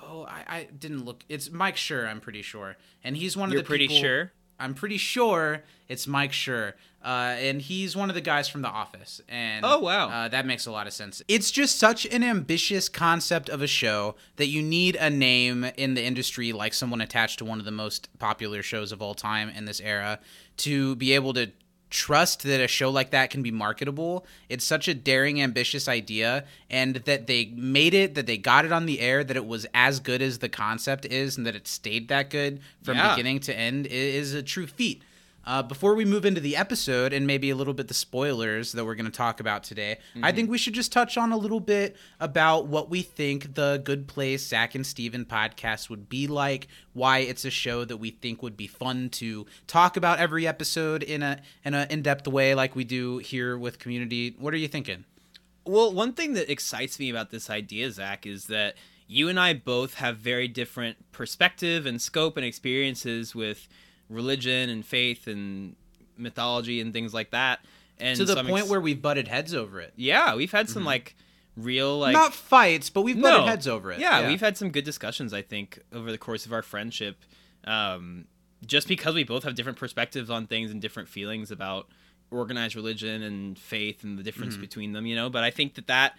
oh, 0.00 0.26
I, 0.28 0.44
I 0.48 0.68
didn't 0.78 1.04
look. 1.04 1.24
It's 1.28 1.50
Mike 1.50 1.74
Schur 1.76 2.08
I'm 2.08 2.20
pretty 2.20 2.42
sure, 2.42 2.76
and 3.02 3.16
he's 3.16 3.36
one 3.36 3.48
of 3.48 3.52
You're 3.52 3.62
the 3.62 3.66
pretty 3.66 3.88
people- 3.88 4.00
sure? 4.00 4.32
I'm 4.60 4.74
pretty 4.74 4.98
sure 4.98 5.62
it's 5.88 6.06
Mike 6.06 6.32
Schur, 6.32 6.74
uh, 7.04 7.08
and 7.38 7.60
he's 7.62 7.96
one 7.96 8.10
of 8.10 8.14
the 8.14 8.20
guys 8.20 8.48
from 8.48 8.62
The 8.62 8.68
Office. 8.68 9.20
And 9.28 9.64
Oh, 9.64 9.78
wow. 9.80 10.08
uh, 10.10 10.28
that 10.28 10.46
makes 10.46 10.66
a 10.66 10.70
lot 10.70 10.86
of 10.86 10.92
sense. 10.92 11.22
It's 11.28 11.50
just 11.50 11.78
such 11.78 12.04
an 12.06 12.22
ambitious 12.22 12.88
concept 12.88 13.48
of 13.48 13.62
a 13.62 13.66
show 13.66 14.14
that 14.36 14.46
you 14.46 14.62
need 14.62 14.96
a 14.96 15.08
name 15.10 15.64
in 15.76 15.94
the 15.94 16.04
industry, 16.04 16.52
like 16.52 16.74
someone 16.74 17.00
attached 17.00 17.38
to 17.38 17.44
one 17.44 17.58
of 17.58 17.64
the 17.64 17.70
most 17.72 18.08
popular 18.18 18.62
shows 18.62 18.92
of 18.92 19.00
all 19.02 19.14
time 19.14 19.48
in 19.48 19.64
this 19.64 19.80
era, 19.80 20.20
to 20.58 20.94
be 20.96 21.12
able 21.14 21.32
to 21.32 21.50
trust 21.90 22.44
that 22.44 22.60
a 22.60 22.68
show 22.68 22.88
like 22.90 23.10
that 23.10 23.30
can 23.30 23.42
be 23.42 23.50
marketable. 23.50 24.24
It's 24.48 24.64
such 24.64 24.88
a 24.88 24.94
daring, 24.94 25.42
ambitious 25.42 25.88
idea, 25.88 26.44
and 26.70 26.96
that 26.96 27.26
they 27.26 27.46
made 27.56 27.94
it, 27.94 28.14
that 28.14 28.26
they 28.26 28.38
got 28.38 28.64
it 28.64 28.72
on 28.72 28.86
the 28.86 29.00
air, 29.00 29.22
that 29.24 29.36
it 29.36 29.46
was 29.46 29.66
as 29.74 30.00
good 30.00 30.22
as 30.22 30.38
the 30.38 30.48
concept 30.48 31.04
is, 31.06 31.36
and 31.36 31.46
that 31.46 31.56
it 31.56 31.66
stayed 31.66 32.08
that 32.08 32.30
good 32.30 32.60
from 32.82 32.96
Yeah. 32.96 33.14
beginning 33.14 33.40
to 33.40 33.56
end 33.56 33.86
is 33.86 34.32
a 34.34 34.42
true 34.42 34.66
feat. 34.66 35.02
Uh, 35.50 35.64
before 35.64 35.96
we 35.96 36.04
move 36.04 36.24
into 36.24 36.40
the 36.40 36.54
episode 36.54 37.12
and 37.12 37.26
maybe 37.26 37.50
a 37.50 37.56
little 37.56 37.74
bit 37.74 37.88
the 37.88 37.94
spoilers 37.94 38.70
that 38.70 38.84
we're 38.84 38.94
going 38.94 39.04
to 39.04 39.10
talk 39.10 39.40
about 39.40 39.64
today, 39.64 39.98
I 40.22 40.30
think 40.30 40.48
we 40.48 40.58
should 40.58 40.74
just 40.74 40.92
touch 40.92 41.18
on 41.18 41.32
a 41.32 41.36
little 41.36 41.58
bit 41.58 41.96
about 42.20 42.68
what 42.68 42.88
we 42.88 43.02
think 43.02 43.56
the 43.56 43.82
Good 43.82 44.06
Place 44.06 44.46
Zach 44.46 44.76
and 44.76 44.86
Steven 44.86 45.24
podcast 45.24 45.90
would 45.90 46.08
be 46.08 46.28
like, 46.28 46.68
why 46.92 47.18
it's 47.18 47.44
a 47.44 47.50
show 47.50 47.84
that 47.84 47.96
we 47.96 48.12
think 48.12 48.44
would 48.44 48.56
be 48.56 48.68
fun 48.68 49.08
to 49.10 49.44
talk 49.66 49.96
about 49.96 50.20
every 50.20 50.46
episode 50.46 51.02
in 51.02 51.20
a 51.20 51.40
in 51.64 51.74
an 51.74 51.90
in 51.90 52.02
depth 52.02 52.28
way, 52.28 52.54
like 52.54 52.76
we 52.76 52.84
do 52.84 53.18
here 53.18 53.58
with 53.58 53.80
Community. 53.80 54.36
What 54.38 54.54
are 54.54 54.58
you 54.58 54.68
thinking? 54.68 55.04
Well, 55.66 55.92
one 55.92 56.12
thing 56.12 56.34
that 56.34 56.48
excites 56.48 57.00
me 57.00 57.10
about 57.10 57.32
this 57.32 57.50
idea, 57.50 57.90
Zach, 57.90 58.24
is 58.24 58.46
that 58.46 58.76
you 59.08 59.28
and 59.28 59.40
I 59.40 59.54
both 59.54 59.94
have 59.94 60.18
very 60.18 60.46
different 60.46 61.10
perspective 61.10 61.86
and 61.86 62.00
scope 62.00 62.36
and 62.36 62.46
experiences 62.46 63.34
with 63.34 63.66
religion 64.10 64.68
and 64.68 64.84
faith 64.84 65.26
and 65.26 65.74
mythology 66.18 66.80
and 66.80 66.92
things 66.92 67.14
like 67.14 67.30
that. 67.30 67.60
And 67.98 68.16
to 68.18 68.24
the 68.26 68.34
so 68.34 68.42
point 68.44 68.62
ex- 68.62 68.68
where 68.68 68.80
we've 68.80 69.00
butted 69.00 69.28
heads 69.28 69.54
over 69.54 69.80
it. 69.80 69.92
yeah, 69.96 70.34
we've 70.34 70.52
had 70.52 70.68
some 70.68 70.84
like 70.84 71.16
real 71.56 71.98
like 71.98 72.12
Not 72.12 72.34
fights, 72.34 72.90
but 72.90 73.02
we've 73.02 73.20
butted 73.20 73.40
No. 73.40 73.46
heads 73.46 73.66
over 73.68 73.92
it. 73.92 74.00
Yeah, 74.00 74.26
we've 74.26 74.40
had 74.40 74.56
some 74.56 74.70
good 74.70 74.84
discussions, 74.84 75.32
I 75.32 75.42
think, 75.42 75.78
over 75.92 76.10
the 76.10 76.18
course 76.18 76.44
of 76.46 76.52
our 76.52 76.62
friendship. 76.62 77.16
Um, 77.64 78.26
just 78.66 78.88
because 78.88 79.14
we 79.14 79.24
both 79.24 79.44
have 79.44 79.54
different 79.54 79.78
perspectives 79.78 80.28
on 80.30 80.46
things 80.46 80.70
and 80.70 80.80
different 80.80 81.08
feelings 81.08 81.50
about 81.50 81.88
organized 82.30 82.76
religion 82.76 83.22
and 83.22 83.58
faith 83.58 84.02
and 84.04 84.18
the 84.18 84.22
difference 84.22 84.54
Mm-hmm. 84.54 84.60
between 84.62 84.92
them, 84.92 85.06
you 85.06 85.16
know. 85.16 85.28
But 85.30 85.44
I 85.44 85.50
think 85.50 85.74
that 85.74 85.86
that 85.88 86.14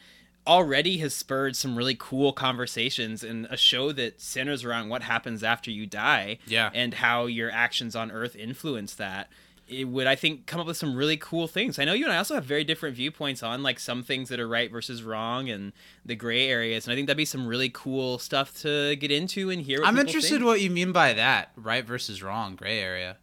already 0.47 0.97
has 0.97 1.13
spurred 1.13 1.55
some 1.55 1.75
really 1.75 1.95
cool 1.97 2.33
conversations 2.33 3.23
and 3.23 3.45
a 3.51 3.57
show 3.57 3.91
that 3.91 4.19
centers 4.19 4.63
around 4.63 4.89
what 4.89 5.03
happens 5.03 5.43
after 5.43 5.69
you 5.69 5.85
die 5.85 6.39
Yeah. 6.47 6.71
and 6.73 6.95
how 6.95 7.27
your 7.27 7.51
actions 7.51 7.95
on 7.95 8.09
earth 8.11 8.35
influence 8.35 8.95
that 8.95 9.29
it 9.67 9.87
would 9.87 10.07
i 10.07 10.15
think 10.15 10.47
come 10.47 10.59
up 10.59 10.65
with 10.67 10.75
some 10.77 10.95
really 10.95 11.15
cool 11.15 11.47
things 11.47 11.77
i 11.79 11.85
know 11.85 11.93
you 11.93 12.03
and 12.03 12.11
i 12.11 12.17
also 12.17 12.33
have 12.33 12.43
very 12.43 12.63
different 12.63 12.95
viewpoints 12.95 13.41
on 13.43 13.61
like 13.61 13.79
some 13.79 14.01
things 14.03 14.27
that 14.29 14.39
are 14.39 14.47
right 14.47 14.71
versus 14.71 15.03
wrong 15.03 15.47
and 15.49 15.71
the 16.03 16.15
gray 16.15 16.47
areas 16.49 16.85
and 16.85 16.91
i 16.91 16.95
think 16.95 17.05
that'd 17.07 17.15
be 17.15 17.23
some 17.23 17.45
really 17.47 17.69
cool 17.69 18.17
stuff 18.17 18.53
to 18.59 18.95
get 18.97 19.11
into 19.11 19.49
and 19.51 19.61
hear 19.61 19.79
I'm 19.85 19.97
interested 19.99 20.37
think. 20.37 20.43
what 20.45 20.59
you 20.59 20.69
mean 20.71 20.91
by 20.91 21.13
that, 21.13 21.51
right 21.55 21.85
versus 21.85 22.21
wrong, 22.23 22.55
gray 22.55 22.79
area. 22.79 23.17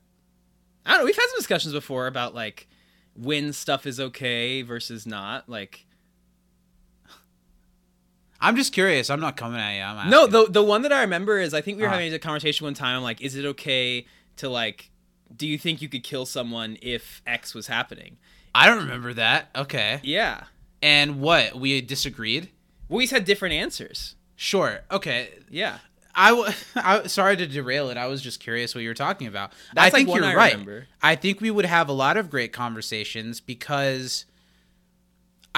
i 0.87 0.93
don't 0.93 1.01
know 1.01 1.05
we've 1.05 1.17
had 1.17 1.27
some 1.31 1.39
discussions 1.41 1.75
before 1.75 2.07
about 2.07 2.33
like 2.35 2.69
when 3.17 3.53
stuff 3.53 3.85
is 3.87 3.99
okay 3.99 4.63
versus 4.63 5.05
not 5.05 5.49
like 5.49 5.85
I'm 8.41 8.57
just 8.57 8.73
curious. 8.73 9.11
I'm 9.11 9.21
not 9.21 9.37
coming 9.37 9.61
at 9.61 9.75
you. 9.77 9.83
I'm 9.83 10.11
no 10.11 10.27
the 10.27 10.47
the 10.51 10.63
one 10.63 10.83
that 10.83 10.93
i 10.93 11.01
remember 11.01 11.39
is 11.41 11.53
i 11.55 11.61
think 11.61 11.77
we 11.77 11.83
were 11.83 11.89
Ah. 11.89 11.93
having 11.93 12.13
a 12.15 12.19
conversation 12.19 12.65
one 12.65 12.75
time 12.75 13.03
like 13.03 13.21
is 13.21 13.35
it 13.35 13.45
okay 13.45 14.07
to 14.37 14.49
like 14.49 14.91
do 15.37 15.47
you 15.47 15.59
think 15.59 15.83
you 15.83 15.89
could 15.89 16.03
kill 16.05 16.25
someone 16.25 16.79
if 16.83 17.21
x 17.27 17.55
was 17.55 17.67
happening 17.67 18.17
I 18.55 18.67
don't 18.67 18.79
remember 18.79 19.13
that. 19.15 19.51
Okay. 19.55 20.01
yeah 20.03 20.45
And 20.83 21.21
what? 21.21 21.55
We 21.55 21.81
disagreed? 21.81 22.51
we 22.89 22.95
always 22.95 23.11
had 23.11 23.25
different 23.25 23.55
answers 23.55 24.15
Sure. 24.37 24.81
Okay. 24.91 25.31
yeah 25.51 25.79
I, 26.15 26.31
w- 26.31 26.53
I 26.75 27.07
sorry 27.07 27.37
to 27.37 27.47
derail 27.47 27.91
it. 27.91 27.97
I 27.97 28.07
was 28.07 28.21
just 28.23 28.41
curious 28.41 28.75
what 28.75 28.81
you 28.83 28.89
were 28.89 28.95
talking 28.95 29.27
about. 29.29 29.53
That's, 29.75 29.81
I 29.81 29.85
like, 29.85 29.93
think 29.93 30.09
one 30.09 30.23
you're 30.23 30.31
I 30.31 30.35
right. 30.35 30.53
remember. 30.53 30.87
I 31.03 31.15
think 31.15 31.41
we 31.41 31.51
would 31.51 31.67
have 31.67 31.89
a 31.89 31.93
lot 31.93 32.17
of 32.17 32.29
great 32.31 32.53
conversations 32.53 33.41
because 33.41 34.25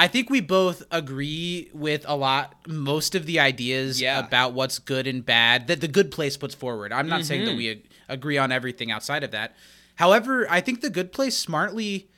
I 0.01 0.09
think 0.09 0.31
we 0.31 0.41
both 0.41 0.83
agree 0.91 1.69
with 1.75 2.07
a 2.09 2.17
lot, 2.17 2.55
most 2.67 3.15
of 3.15 3.27
the 3.27 3.39
ideas 3.39 4.01
Yeah. 4.01 4.19
about 4.19 4.55
what's 4.55 4.79
good 4.79 5.07
and 5.07 5.23
bad 5.23 5.67
that 5.67 5.83
the 5.83 5.89
good 5.89 6.11
place 6.11 6.39
puts 6.39 6.55
forward. 6.55 6.91
I'm 6.91 7.07
not 7.07 7.27
saying 7.27 7.45
that 7.45 7.51
mm-hmm. 7.51 7.59
we 7.59 7.69
ag- 7.69 7.85
agree 8.09 8.39
on 8.39 8.51
everything 8.51 8.91
outside 8.91 9.23
of 9.25 9.31
that. 9.33 9.55
However, 9.97 10.47
I 10.49 10.63
think 10.63 10.81
the 10.81 10.89
good 10.89 11.13
place 11.13 11.37
smartly, 11.37 12.09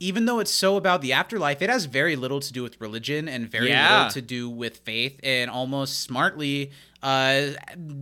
even 0.00 0.24
though 0.24 0.38
it's 0.40 0.50
so 0.50 0.76
about 0.76 1.02
the 1.02 1.12
afterlife, 1.12 1.60
it 1.62 1.68
has 1.70 1.84
very 1.84 2.16
little 2.16 2.40
to 2.40 2.52
do 2.52 2.62
with 2.62 2.80
religion 2.80 3.28
and 3.28 3.48
very 3.50 3.68
Yeah. 3.68 3.96
little 4.06 4.12
to 4.12 4.22
do 4.22 4.48
with 4.48 4.78
faith, 4.78 5.20
and 5.22 5.50
almost 5.50 6.00
smartly 6.00 6.70
uh, 7.02 7.52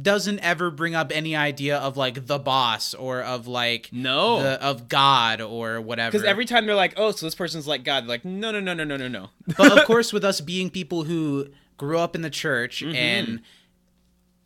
doesn't 0.03 0.41
ever 0.41 0.71
bring 0.73 0.95
up 0.95 1.13
any 1.15 1.37
idea 1.37 1.77
of 1.79 1.97
like 1.97 2.27
the 2.27 2.39
boss 2.39 2.95
or 2.95 3.23
of 3.23 3.47
like 3.47 3.91
No. 3.93 4.43
the, 4.43 4.61
of 4.63 4.89
God 4.89 5.41
or 5.41 5.81
whatever. 5.81 6.11
Because 6.13 6.27
every 6.27 6.45
time 6.47 6.67
they're 6.67 6.75
like, 6.75 6.95
"Oh, 6.97 7.11
so 7.13 7.27
this 7.27 7.35
person's 7.37 7.67
like 7.69 7.85
God," 7.85 8.03
they're 8.05 8.09
like, 8.09 8.25
"No, 8.25 8.51
no, 8.51 8.59
no, 8.61 8.75
no, 8.75 8.83
no, 8.85 8.97
no, 8.97 9.07
no." 9.09 9.31
but 9.57 9.77
of 9.79 9.85
course, 9.87 10.13
with 10.13 10.25
us 10.25 10.41
being 10.41 10.69
people 10.71 11.05
who 11.05 11.47
grew 11.77 11.99
up 11.99 12.17
in 12.17 12.23
the 12.23 12.31
church 12.31 12.83
Mm-hmm. 12.83 12.95
and 12.97 13.41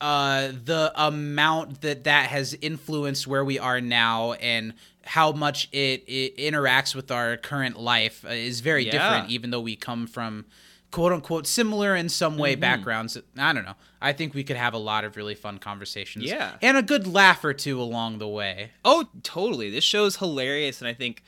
uh, 0.02 0.48
the 0.64 0.92
amount 0.96 1.80
that 1.80 2.04
that 2.04 2.26
has 2.28 2.54
influenced 2.60 3.26
where 3.26 3.44
we 3.44 3.58
are 3.58 3.80
now 3.80 4.32
and 4.34 4.74
how 5.04 5.32
much 5.32 5.68
it, 5.72 6.04
it 6.06 6.36
interacts 6.36 6.94
with 6.94 7.10
our 7.10 7.36
current 7.36 7.78
life 7.80 8.24
uh, 8.24 8.30
is 8.30 8.60
very 8.60 8.84
Yeah. 8.84 8.92
different, 8.92 9.30
even 9.30 9.50
though 9.50 9.60
we 9.60 9.76
come 9.76 10.06
from 10.06 10.44
quote 10.90 11.12
unquote 11.12 11.46
similar 11.46 11.96
in 11.96 12.08
some 12.08 12.36
way 12.36 12.52
Mm-hmm. 12.52 12.60
backgrounds. 12.60 13.16
I 13.38 13.52
don't 13.52 13.64
know. 13.64 13.76
I 14.00 14.12
think 14.12 14.34
we 14.34 14.44
could 14.44 14.56
have 14.56 14.74
a 14.74 14.78
lot 14.78 15.04
of 15.04 15.16
really 15.16 15.34
fun 15.34 15.58
conversations. 15.58 16.24
Yeah. 16.26 16.52
And 16.60 16.76
a 16.76 16.82
good 16.82 17.06
laugh 17.06 17.42
or 17.44 17.54
two 17.54 17.80
along 17.80 18.18
the 18.18 18.28
way. 18.28 18.72
Oh, 18.84 19.06
totally. 19.22 19.70
This 19.70 19.84
show's 19.84 20.16
hilarious, 20.16 20.80
and 20.80 20.88
I 20.88 20.94
think 20.94 21.22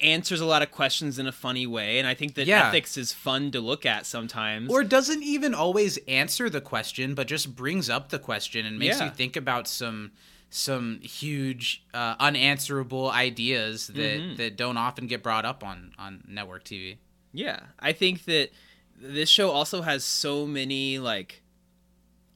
answers 0.00 0.40
a 0.40 0.44
lot 0.46 0.62
of 0.62 0.70
questions 0.70 1.18
in 1.18 1.26
a 1.26 1.32
funny 1.32 1.66
way. 1.66 1.98
And 1.98 2.06
I 2.06 2.14
think 2.14 2.34
that 2.34 2.46
Yeah. 2.46 2.68
ethics 2.68 2.96
is 2.96 3.12
fun 3.12 3.50
to 3.52 3.60
look 3.60 3.86
at 3.86 4.04
sometimes. 4.06 4.70
or 4.70 4.84
doesn't 4.84 5.22
even 5.22 5.54
always 5.54 5.96
answer 6.06 6.50
the 6.50 6.60
question 6.60 7.14
but 7.14 7.26
just 7.26 7.56
brings 7.56 7.88
up 7.88 8.10
the 8.10 8.18
question 8.18 8.66
and 8.66 8.78
makes 8.78 8.98
Yeah. 8.98 9.06
you 9.06 9.10
think 9.10 9.36
about 9.36 9.66
some 9.68 10.12
some 10.48 11.00
huge 11.00 11.82
uh, 11.92 12.14
unanswerable 12.20 13.10
ideas 13.10 13.88
that 13.88 13.96
Mm-hmm. 14.20 14.36
that 14.36 14.56
don't 14.56 14.76
often 14.76 15.06
get 15.06 15.22
brought 15.22 15.44
up 15.44 15.64
on 15.64 15.92
on 15.98 16.22
network 16.28 16.64
TV. 16.64 16.98
Yeah, 17.32 17.60
I 17.80 17.92
think 17.92 18.24
that 18.26 18.50
this 18.98 19.28
show 19.28 19.50
also 19.50 19.82
has 19.82 20.04
so 20.04 20.46
many 20.46 20.98
like 20.98 21.42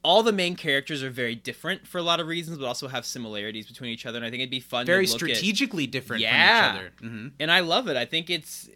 all 0.03 0.23
the 0.23 0.31
main 0.31 0.55
characters 0.55 1.03
are 1.03 1.09
very 1.11 1.35
different 1.35 1.87
for 1.87 1.97
a 1.99 2.01
lot 2.03 2.19
of 2.19 2.27
reasons, 2.27 2.57
but 2.57 2.65
also 2.65 2.87
have 2.87 3.05
similarities 3.05 3.67
between 3.67 3.91
each 3.91 4.05
other. 4.05 4.17
And 4.17 4.25
I 4.25 4.29
think 4.31 4.41
it'd 4.41 4.49
be 4.49 4.59
fun 4.59 4.85
Very 4.85 5.05
to 5.05 5.11
look 5.13 5.21
at. 5.21 5.27
strategically 5.35 5.85
different 5.87 6.21
Yeah. 6.23 6.71
from 6.71 6.75
each 6.75 6.79
other. 6.81 6.91
hmm 7.01 7.27
And 7.39 7.51
I 7.51 7.59
love 7.59 7.87
it. 7.87 7.95
I 7.97 8.05
think 8.05 8.29
it's 8.29 8.69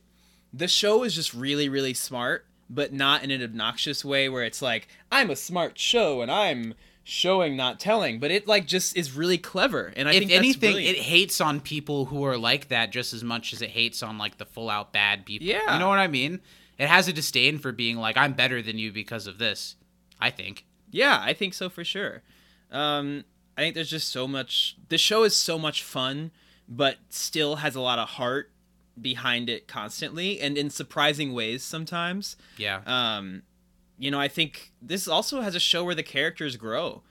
the 0.53 0.67
show 0.67 1.03
is 1.03 1.15
just 1.15 1.33
really, 1.33 1.67
really 1.67 1.93
smart, 1.95 2.45
but 2.69 2.93
not 2.93 3.23
in 3.23 3.31
an 3.31 3.41
obnoxious 3.43 4.05
way 4.05 4.29
where 4.29 4.43
it's 4.43 4.61
like 4.61 4.87
I'm 5.11 5.29
a 5.31 5.35
smart 5.35 5.77
show 5.79 6.21
and 6.21 6.29
I'm 6.31 6.75
showing, 7.03 7.55
not 7.55 7.79
telling. 7.79 8.19
But 8.19 8.31
it 8.31 8.47
like 8.47 8.65
just 8.67 8.95
is 8.95 9.11
really 9.13 9.37
clever. 9.39 9.93
And 9.95 10.07
I 10.07 10.13
If 10.13 10.19
think 10.19 10.29
that's 10.31 10.37
anything, 10.39 10.77
it 10.77 10.97
hates 10.97 11.41
on 11.41 11.59
people 11.59 12.05
who 12.05 12.23
are 12.23 12.37
like 12.37 12.67
that 12.69 12.91
just 12.91 13.13
as 13.13 13.23
much 13.23 13.51
as 13.51 13.61
it 13.63 13.71
hates 13.71 14.01
on 14.03 14.17
like 14.19 14.37
the 14.37 14.45
full 14.45 14.69
out 14.69 14.93
bad 14.93 15.25
people. 15.25 15.47
Yeah. 15.47 15.73
You 15.73 15.79
know 15.79 15.87
what 15.89 15.99
I 15.99 16.07
mean? 16.07 16.39
It 16.77 16.87
has 16.87 17.07
a 17.07 17.13
disdain 17.13 17.57
for 17.57 17.71
being 17.71 17.97
like, 17.97 18.15
I'm 18.17 18.33
better 18.33 18.61
than 18.61 18.77
you 18.77 18.91
because 18.91 19.25
of 19.27 19.37
this. 19.39 19.75
I 20.21 20.29
think. 20.29 20.65
Yeah, 20.95 21.19
I 21.21 21.33
think 21.33 21.53
so 21.53 21.69
for 21.69 21.83
sure. 21.83 22.23
Um, 22.71 23.25
I 23.57 23.61
think 23.61 23.75
there's 23.75 23.89
just 23.89 24.09
so 24.09 24.27
much. 24.27 24.77
The 24.87 24.97
show 24.97 25.23
is 25.23 25.35
so 25.35 25.59
much 25.59 25.83
fun, 25.83 26.31
but 26.69 26.97
still 27.09 27.57
has 27.57 27.75
a 27.75 27.81
lot 27.81 27.99
of 27.99 28.09
heart 28.09 28.51
behind 28.99 29.49
it 29.49 29.67
constantly, 29.67 30.39
and 30.39 30.57
in 30.57 30.69
surprising 30.69 31.33
ways 31.33 31.63
sometimes. 31.63 32.37
Yeah. 32.57 32.79
Um, 32.85 33.43
you 33.97 34.09
know, 34.09 34.19
I 34.19 34.29
think 34.29 34.71
this 34.81 35.05
also 35.05 35.41
has 35.41 35.53
a 35.53 35.59
show 35.59 35.83
where 35.83 35.95
the 35.95 36.03
characters 36.03 36.55
grow 36.55 37.03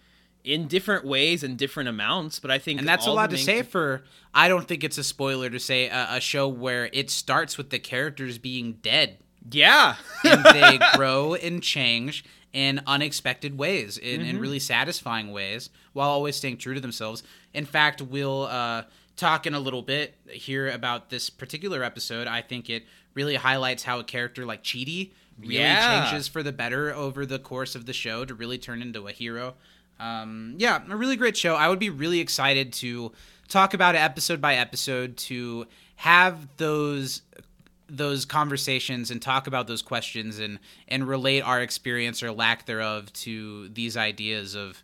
in 0.45 0.67
different 0.67 1.05
ways 1.05 1.43
and 1.43 1.59
different 1.59 1.89
amounts. 1.91 2.39
But 2.39 2.51
I 2.51 2.59
think, 2.59 2.79
And 2.79 2.89
that's 2.89 3.07
a 3.07 3.13
lot 3.13 3.31
to 3.31 3.39
say 3.39 3.63
for. 3.63 4.03
I 4.33 4.49
don't 4.49 4.67
think 4.67 4.83
it's 4.83 4.99
a 4.99 5.05
spoiler 5.05 5.51
to 5.51 5.61
say 5.61 5.89
a, 5.89 6.07
a 6.13 6.21
show 6.21 6.49
where 6.49 6.89
it 6.93 7.11
starts 7.11 7.59
with 7.59 7.69
the 7.69 7.79
characters 7.79 8.39
being 8.39 8.79
dead 8.83 9.19
Yeah, 9.51 9.97
and 10.25 10.45
they 10.45 10.79
grow 10.97 11.35
and 11.35 11.63
change 11.63 12.25
in 12.53 12.81
unexpected 12.87 13.59
ways, 13.59 13.99
in, 13.99 14.21
Mm-hmm. 14.21 14.31
in 14.31 14.39
really 14.39 14.59
satisfying 14.61 15.33
ways, 15.33 15.71
while 15.93 16.09
always 16.09 16.37
staying 16.37 16.59
true 16.59 16.75
to 16.75 16.81
themselves. 16.81 17.23
In 17.53 17.65
fact, 17.67 18.01
we'll 18.01 18.43
uh, 18.45 18.85
talk 19.17 19.47
in 19.47 19.55
a 19.55 19.61
little 19.61 19.83
bit 19.83 20.15
here 20.31 20.71
about 20.71 21.11
this 21.11 21.31
particular 21.31 21.83
episode. 21.83 22.27
I 22.27 22.43
think 22.43 22.71
it 22.71 22.85
really 23.15 23.35
highlights 23.35 23.83
how 23.83 23.99
a 23.99 24.05
character 24.05 24.45
like 24.47 24.63
Chidi 24.63 25.11
really 25.39 25.57
Yeah. 25.57 26.05
changes 26.11 26.29
for 26.29 26.43
the 26.45 26.53
better 26.53 26.95
over 26.95 27.27
the 27.27 27.39
course 27.41 27.75
of 27.75 27.87
the 27.87 27.93
show 27.93 28.25
to 28.25 28.35
really 28.35 28.59
turn 28.59 28.81
into 28.83 29.07
a 29.09 29.13
hero. 29.13 29.55
Um, 30.01 30.55
yeah, 30.59 30.81
a 30.89 30.97
really 30.97 31.17
great 31.17 31.37
show. 31.37 31.55
I 31.55 31.69
would 31.69 31.79
be 31.81 31.91
really 31.91 32.21
excited 32.21 32.73
to 32.75 33.13
talk 33.49 33.75
about 33.75 33.95
it 33.95 33.99
episode 33.99 34.41
by 34.41 34.55
episode 34.57 35.17
to 35.17 35.67
have 35.97 36.49
those 36.57 37.23
those 37.89 38.25
conversations 38.25 39.11
and 39.11 39.21
talk 39.21 39.47
about 39.47 39.67
those 39.67 39.83
questions 39.83 40.39
and 40.39 40.59
and 40.89 41.07
relate 41.07 41.43
our 41.43 41.61
experience 41.61 42.23
or 42.23 42.33
lack 42.33 42.67
thereof 42.67 43.13
to 43.13 43.69
these 43.69 43.97
ideas 43.97 44.55
of 44.55 44.83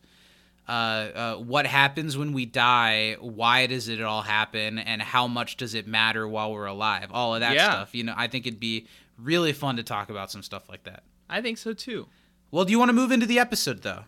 uh, 0.69 0.73
uh, 0.73 1.35
what 1.37 1.67
happens 1.67 2.17
when 2.17 2.33
we 2.33 2.47
die, 2.47 3.17
why 3.19 3.67
does 3.67 3.89
it 3.89 4.01
all 4.01 4.23
happen, 4.23 4.79
and 4.79 5.03
how 5.03 5.27
much 5.27 5.57
does 5.57 5.75
it 5.75 5.87
matter 5.89 6.29
while 6.29 6.53
we're 6.53 6.67
alive? 6.67 7.09
All 7.13 7.35
of 7.35 7.41
that 7.41 7.55
Yeah. 7.55 7.71
stuff. 7.71 7.95
You 7.95 8.05
know, 8.05 8.15
I 8.17 8.29
think 8.29 8.47
it'd 8.47 8.61
be 8.61 8.87
really 9.19 9.53
fun 9.53 9.77
to 9.79 9.83
talk 9.83 10.11
about 10.11 10.31
some 10.31 10.43
stuff 10.45 10.69
like 10.69 10.85
that. 10.85 11.03
I 11.29 11.41
think 11.41 11.59
so 11.59 11.73
too. 11.73 12.07
Well, 12.53 12.65
do 12.65 12.71
you 12.71 12.79
want 12.79 12.91
to 12.91 12.93
move 12.93 13.11
into 13.11 13.27
the 13.27 13.39
episode 13.39 13.83
though? 13.83 14.05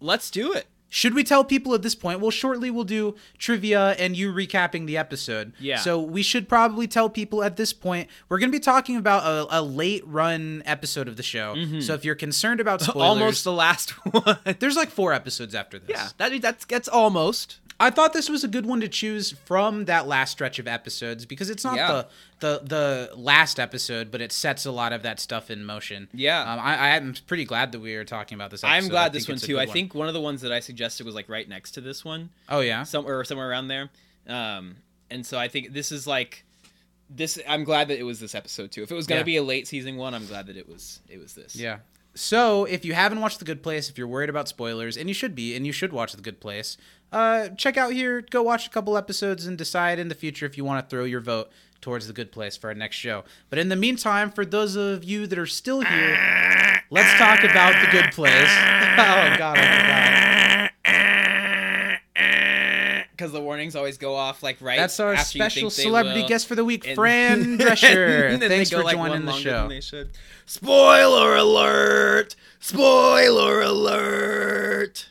Let's 0.00 0.30
do 0.30 0.52
it. 0.52 0.66
Should 0.92 1.14
we 1.14 1.22
tell 1.24 1.44
people 1.44 1.72
at 1.74 1.82
this 1.82 1.94
point? 1.94 2.20
Well, 2.20 2.32
shortly 2.32 2.70
we'll 2.70 2.84
do 2.84 3.14
trivia 3.38 3.90
and 3.92 4.16
you 4.16 4.32
recapping 4.32 4.86
the 4.86 4.96
episode. 4.98 5.52
Yeah. 5.60 5.76
So 5.78 6.00
we 6.00 6.22
should 6.22 6.48
probably 6.48 6.86
tell 6.88 7.08
people 7.08 7.42
at 7.44 7.56
this 7.56 7.72
point 7.72 8.08
we're 8.28 8.38
going 8.40 8.50
to 8.50 8.56
be 8.56 8.60
talking 8.60 8.96
about 8.96 9.22
a, 9.24 9.60
a 9.60 9.62
late 9.62 10.02
run 10.06 10.62
episode 10.66 11.06
of 11.08 11.16
the 11.16 11.22
show. 11.22 11.54
So 11.80 11.94
if 11.94 12.04
you're 12.04 12.14
concerned 12.16 12.60
about 12.60 12.80
spoilers, 12.82 13.00
Mm-hmm. 13.00 13.22
Almost 13.22 13.44
the 13.44 13.52
last 13.52 13.90
one. 14.12 14.38
there's 14.58 14.76
like 14.76 14.90
four 14.90 15.12
episodes 15.12 15.54
after 15.54 15.78
this. 15.78 15.90
yeah, 15.96 16.08
that 16.18 16.42
that's 16.42 16.64
that's 16.64 16.88
almost. 16.88 17.58
I 17.80 17.88
thought 17.90 18.12
this 18.12 18.28
was 18.28 18.44
a 18.44 18.48
good 18.48 18.66
one 18.66 18.80
to 18.82 18.88
choose 18.88 19.32
from 19.46 19.86
that 19.86 20.06
last 20.06 20.32
stretch 20.32 20.58
of 20.58 20.68
episodes 20.68 21.24
because 21.24 21.48
it's 21.48 21.64
not 21.64 21.76
Yeah. 21.76 22.02
the, 22.40 22.60
the 22.60 22.60
the 23.10 23.16
last 23.16 23.58
episode, 23.58 24.10
but 24.10 24.20
it 24.20 24.32
sets 24.32 24.66
a 24.66 24.70
lot 24.70 24.92
of 24.92 25.02
that 25.02 25.18
stuff 25.18 25.50
in 25.50 25.64
motion. 25.64 26.08
Yeah. 26.12 26.40
um, 26.52 26.60
I, 26.60 26.90
I'm 26.96 27.14
pretty 27.26 27.44
glad 27.46 27.72
that 27.72 27.80
we 27.80 27.94
are 27.94 28.04
talking 28.04 28.36
about 28.36 28.50
this. 28.50 28.62
Episode. 28.62 28.76
I'm 28.76 28.88
glad 28.88 29.12
this 29.14 29.26
one 29.28 29.38
too. 29.38 29.58
I 29.58 29.64
think 29.66 29.94
one 29.94 30.08
of 30.08 30.14
the 30.14 30.20
ones 30.20 30.42
that 30.42 30.52
I 30.52 30.60
suggested 30.60 31.06
was 31.06 31.14
like 31.14 31.28
right 31.30 31.48
next 31.48 31.70
to 31.72 31.80
this 31.80 32.04
one, 32.04 32.28
Oh 32.50 32.60
yeah. 32.60 32.82
somewhere 32.84 33.18
or 33.18 33.24
somewhere 33.24 33.48
around 33.48 33.68
there. 33.68 33.88
Um, 34.28 34.76
and 35.10 35.24
so 35.24 35.38
I 35.38 35.48
think 35.48 35.72
this 35.72 35.90
is 35.90 36.06
like 36.06 36.44
this. 37.08 37.38
I'm 37.48 37.64
glad 37.64 37.88
that 37.88 37.98
it 37.98 38.04
was 38.04 38.20
this 38.20 38.34
episode 38.34 38.70
too. 38.72 38.82
If 38.82 38.90
it 38.92 38.94
was 38.94 39.06
gonna 39.06 39.20
Yeah. 39.22 39.24
be 39.24 39.36
a 39.38 39.42
late 39.42 39.66
season 39.66 39.96
one, 39.96 40.14
I'm 40.14 40.26
glad 40.26 40.46
that 40.48 40.56
it 40.56 40.68
was 40.68 41.00
it 41.08 41.18
was 41.18 41.32
this. 41.34 41.56
Yeah. 41.56 41.78
So, 42.20 42.66
if 42.66 42.84
you 42.84 42.92
haven't 42.92 43.22
watched 43.22 43.38
The 43.38 43.46
Good 43.46 43.62
Place, 43.62 43.88
if 43.88 43.96
you're 43.96 44.06
worried 44.06 44.28
about 44.28 44.46
spoilers, 44.46 44.98
and 44.98 45.08
you 45.08 45.14
should 45.14 45.34
be, 45.34 45.56
and 45.56 45.66
you 45.66 45.72
should 45.72 45.90
watch 45.90 46.12
The 46.12 46.20
Good 46.20 46.38
Place, 46.38 46.76
uh, 47.12 47.48
check 47.56 47.78
out 47.78 47.94
here, 47.94 48.20
go 48.20 48.42
watch 48.42 48.66
a 48.66 48.70
couple 48.70 48.98
episodes, 48.98 49.46
and 49.46 49.56
decide 49.56 49.98
in 49.98 50.08
the 50.08 50.14
future 50.14 50.44
if 50.44 50.58
you 50.58 50.62
want 50.62 50.84
to 50.84 50.90
throw 50.90 51.04
your 51.04 51.22
vote 51.22 51.50
towards 51.80 52.08
The 52.08 52.12
Good 52.12 52.30
Place 52.30 52.58
for 52.58 52.68
our 52.68 52.74
next 52.74 52.96
show. 52.96 53.24
But 53.48 53.58
in 53.58 53.70
the 53.70 53.74
meantime, 53.74 54.30
for 54.30 54.44
those 54.44 54.76
of 54.76 55.02
you 55.02 55.26
that 55.28 55.38
are 55.38 55.46
still 55.46 55.80
here, 55.80 56.82
let's 56.90 57.18
talk 57.18 57.42
about 57.42 57.72
The 57.80 57.90
Good 57.90 58.12
Place. 58.12 58.34
oh, 58.98 59.34
God. 59.38 60.70
Because 63.20 63.32
the 63.32 63.40
warnings 63.42 63.76
always 63.76 63.98
go 63.98 64.14
off 64.14 64.42
like 64.42 64.56
right. 64.62 64.78
That's 64.78 64.98
our 64.98 65.12
after 65.12 65.36
you 65.36 65.42
think 65.44 65.50
special 65.52 65.68
celebrity 65.68 66.26
guest 66.26 66.46
for 66.48 66.54
the 66.54 66.64
week, 66.64 66.86
And- 66.86 66.94
Fran 66.94 67.58
Drescher. 67.58 68.38
Thanks 68.48 68.70
for 68.70 68.82
like, 68.82 68.96
joining 68.96 69.26
the 69.26 69.34
show. 69.34 69.60
than 69.60 69.68
they 69.68 69.82
should. 69.82 70.12
Spoiler 70.46 71.36
alert! 71.36 72.34
Spoiler 72.60 73.60
alert! 73.60 75.10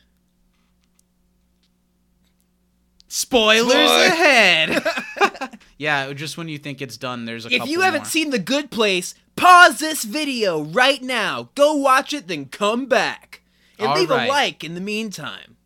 Spoilers 3.08 3.72
Spoil- 3.74 4.08
ahead. 4.08 4.84
yeah, 5.78 6.12
just 6.14 6.36
when 6.36 6.48
you 6.50 6.58
think 6.58 6.82
it's 6.82 6.98
done, 6.98 7.26
there's 7.26 7.46
a 7.46 7.54
If 7.54 7.68
you 7.68 7.82
haven't 7.82 8.02
more. 8.02 8.06
seen 8.06 8.32
The 8.32 8.40
Good 8.40 8.72
Place, 8.72 9.14
pause 9.36 9.78
this 9.78 10.04
video 10.04 10.64
right 10.64 11.04
now. 11.04 11.50
Go 11.54 11.76
watch 11.76 12.12
it, 12.14 12.28
then 12.28 12.46
come 12.46 12.88
back. 12.88 13.42
And 13.78 13.90
All 13.90 13.96
leave 13.96 14.10
right. 14.10 14.26
a 14.26 14.30
like 14.30 14.64
in 14.64 14.74
the 14.74 14.82
meantime. 14.82 15.58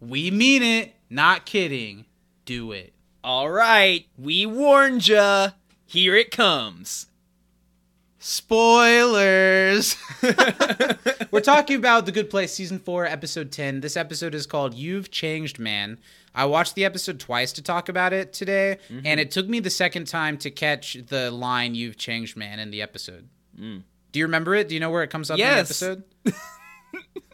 We 0.00 0.30
mean 0.30 0.62
it, 0.62 0.94
not 1.10 1.44
kidding. 1.44 2.06
Do 2.44 2.72
it. 2.72 2.94
All 3.22 3.50
right, 3.50 4.06
we 4.16 4.46
warned 4.46 5.06
ya. 5.06 5.50
Here 5.84 6.14
it 6.16 6.30
comes. 6.30 7.06
Spoilers. 8.18 9.96
We're 11.30 11.40
talking 11.40 11.76
about 11.76 12.06
The 12.06 12.12
Good 12.12 12.30
Place 12.30 12.52
season 12.52 12.78
4 12.78 13.06
episode 13.06 13.50
10. 13.52 13.80
This 13.80 13.96
episode 13.96 14.34
is 14.34 14.46
called 14.46 14.74
You've 14.74 15.10
Changed 15.10 15.58
Man. 15.58 15.98
I 16.34 16.44
watched 16.44 16.74
the 16.74 16.84
episode 16.84 17.18
twice 17.18 17.52
to 17.54 17.62
talk 17.62 17.88
about 17.88 18.12
it 18.12 18.32
today, 18.32 18.78
and 19.04 19.18
it 19.18 19.30
took 19.32 19.48
me 19.48 19.58
the 19.58 19.70
second 19.70 20.06
time 20.06 20.38
to 20.38 20.50
catch 20.50 20.96
the 21.08 21.30
line 21.30 21.74
You've 21.74 21.96
Changed 21.96 22.36
Man 22.36 22.58
in 22.60 22.70
the 22.70 22.82
episode. 22.82 23.28
Mm. 23.58 23.82
Do 24.12 24.18
you 24.20 24.26
remember 24.26 24.54
it? 24.54 24.68
Do 24.68 24.74
you 24.74 24.80
know 24.80 24.90
where 24.90 25.02
it 25.02 25.10
comes 25.10 25.30
up 25.30 25.38
Yes. 25.38 25.82
in 25.82 25.88
the 26.24 26.32
episode? 26.32 26.34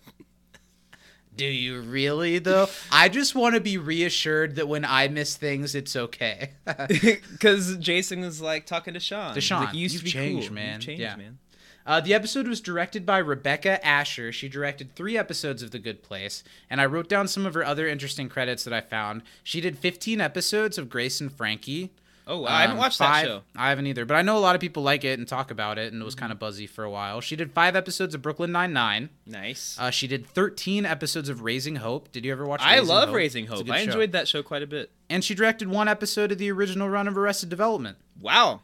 Do 1.37 1.45
you 1.47 1.81
really 1.81 2.39
though? 2.39 2.69
I 2.91 3.09
just 3.09 3.35
want 3.35 3.55
to 3.55 3.61
be 3.61 3.79
reassured 3.79 4.57
that 4.57 4.69
when 4.69 4.85
I 4.85 5.09
miss 5.09 5.37
things, 5.37 5.75
it's 5.75 5.95
okay. 5.97 6.51
Because 6.89 7.77
Jason 7.77 8.21
was 8.21 8.41
like 8.41 8.67
talking 8.67 8.95
to 8.95 9.01
Shawn. 9.01 9.35
To 9.35 9.41
Shawn, 9.41 9.67
like, 9.67 9.75
you 9.75 9.81
used 9.81 9.95
"You've 9.95 10.03
to 10.03 10.05
be 10.07 10.11
changed, 10.13 10.49
cool. 10.49 10.55
man." 10.55 10.75
You've 10.75 10.83
changed, 10.87 11.01
Yeah. 11.03 11.17
man. 11.17 11.39
Uh, 11.85 12.01
the 12.01 12.15
episode 12.15 12.49
was 12.49 12.61
directed 12.61 13.07
by 13.07 13.19
Rebecca 13.19 13.85
Asher. 13.87 14.33
She 14.33 14.49
directed 14.49 14.97
three 14.97 15.17
episodes 15.17 15.63
of 15.63 15.71
The 15.71 15.79
Good 15.79 16.03
Place, 16.03 16.43
and 16.69 16.81
I 16.81 16.87
wrote 16.87 17.09
down 17.09 17.29
some 17.29 17.47
of 17.47 17.55
her 17.55 17.65
other 17.65 17.87
interesting 17.87 18.29
credits 18.29 18.65
that 18.65 18.73
I 18.75 18.81
found. 18.81 19.23
She 19.45 19.61
did 19.61 19.79
15 19.79 20.21
episodes 20.21 20.79
of 20.79 20.89
Grace 20.91 21.21
and 21.21 21.33
Frankie. 21.33 21.93
Oh, 22.29 22.41
wow. 22.41 22.49
I 22.49 22.63
haven't 22.63 22.77
Um, 22.77 22.79
watched 22.81 22.99
five- 22.99 23.25
that 23.25 23.29
show. 23.31 23.43
I 23.55 23.69
haven't 23.69 23.87
either, 23.87 24.05
but 24.05 24.15
I 24.17 24.23
know 24.23 24.37
a 24.37 24.41
lot 24.41 24.55
of 24.57 24.61
people 24.61 24.83
like 24.83 25.05
it 25.05 25.19
and 25.19 25.29
talk 25.29 25.51
about 25.53 25.79
it, 25.79 25.93
and 25.93 26.03
it 26.03 26.05
was 26.05 26.17
kind 26.17 26.33
of 26.33 26.39
buzzy 26.41 26.67
for 26.67 26.83
a 26.83 26.91
while. 26.91 27.21
She 27.21 27.37
did 27.37 27.53
five 27.53 27.77
episodes 27.77 28.15
of 28.17 28.23
Brooklyn 28.23 28.51
Nine 28.51 28.73
Nine. 28.73 29.11
Nice. 29.27 29.77
Uh, 29.79 29.91
she 29.91 30.09
did 30.09 30.27
13 30.27 30.85
episodes 30.85 31.29
of 31.29 31.43
Raising 31.43 31.77
Hope. 31.77 32.11
Did 32.11 32.25
you 32.25 32.33
ever 32.33 32.45
watch? 32.45 32.61
I 32.65 32.81
love 32.81 33.09
Hope? 33.11 33.17
Raising 33.17 33.47
Hope. 33.47 33.71
I 33.71 33.79
show. 33.79 33.85
enjoyed 33.85 34.13
that 34.13 34.27
show 34.27 34.43
quite 34.43 34.63
a 34.63 34.67
bit. 34.67 34.91
And 35.09 35.23
she 35.25 35.35
directed 35.37 35.69
one 35.69 35.87
episode 35.87 36.33
of 36.33 36.39
the 36.39 36.51
original 36.51 36.89
run 36.89 37.07
of 37.07 37.17
Arrested 37.17 37.49
Development. 37.49 37.97
Wow. 38.21 38.63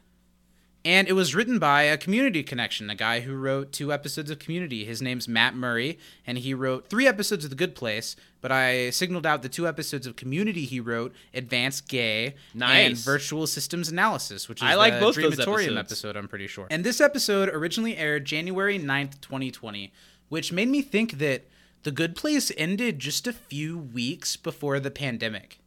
And 0.85 1.07
it 1.07 1.13
was 1.13 1.33
written 1.33 1.59
by 1.59 1.83
a 1.83 1.97
Community 1.97 2.43
Connection, 2.43 2.89
a 2.89 2.95
guy 2.95 3.21
who 3.21 3.35
wrote 3.35 3.71
two 3.71 3.93
episodes 3.93 4.29
of 4.29 4.39
Community. 4.39 4.83
His 4.83 5.01
name's 5.01 5.29
Matt 5.29 5.55
Murray, 5.55 5.97
and 6.27 6.37
he 6.37 6.53
wrote 6.53 6.89
three 6.89 7.07
episodes 7.07 7.45
of 7.45 7.49
The 7.49 7.55
Good 7.55 7.73
Place. 7.73 8.17
But 8.41 8.51
I 8.51 8.89
signaled 8.89 9.25
out 9.25 9.43
the 9.43 9.49
two 9.49 9.65
episodes 9.65 10.05
of 10.05 10.17
Community 10.17 10.65
he 10.65 10.81
wrote, 10.81 11.13
Advanced 11.33 11.87
Gay 11.87 12.35
and 12.59 12.97
Virtual 12.97 13.47
Systems 13.47 13.87
Analysis, 13.87 14.49
which 14.49 14.61
is 14.61 14.67
I 14.67 14.75
like 14.75 14.95
the 14.95 14.99
both 14.99 15.15
Dreamatorium 15.15 15.79
episode, 15.79 16.17
I'm 16.17 16.27
pretty 16.27 16.47
sure. 16.47 16.67
And 16.69 16.83
this 16.83 16.99
episode 16.99 17.47
originally 17.47 17.95
aired 17.95 18.25
January 18.25 18.77
9th, 18.77 19.21
2020, 19.21 19.93
which 20.27 20.51
made 20.51 20.67
me 20.67 20.81
think 20.81 21.19
that 21.19 21.47
The 21.83 21.91
Good 21.91 22.17
Place 22.17 22.51
ended 22.57 22.99
just 22.99 23.25
a 23.25 23.31
few 23.31 23.77
weeks 23.77 24.35
before 24.35 24.81
the 24.81 24.91
pandemic. 24.91 25.59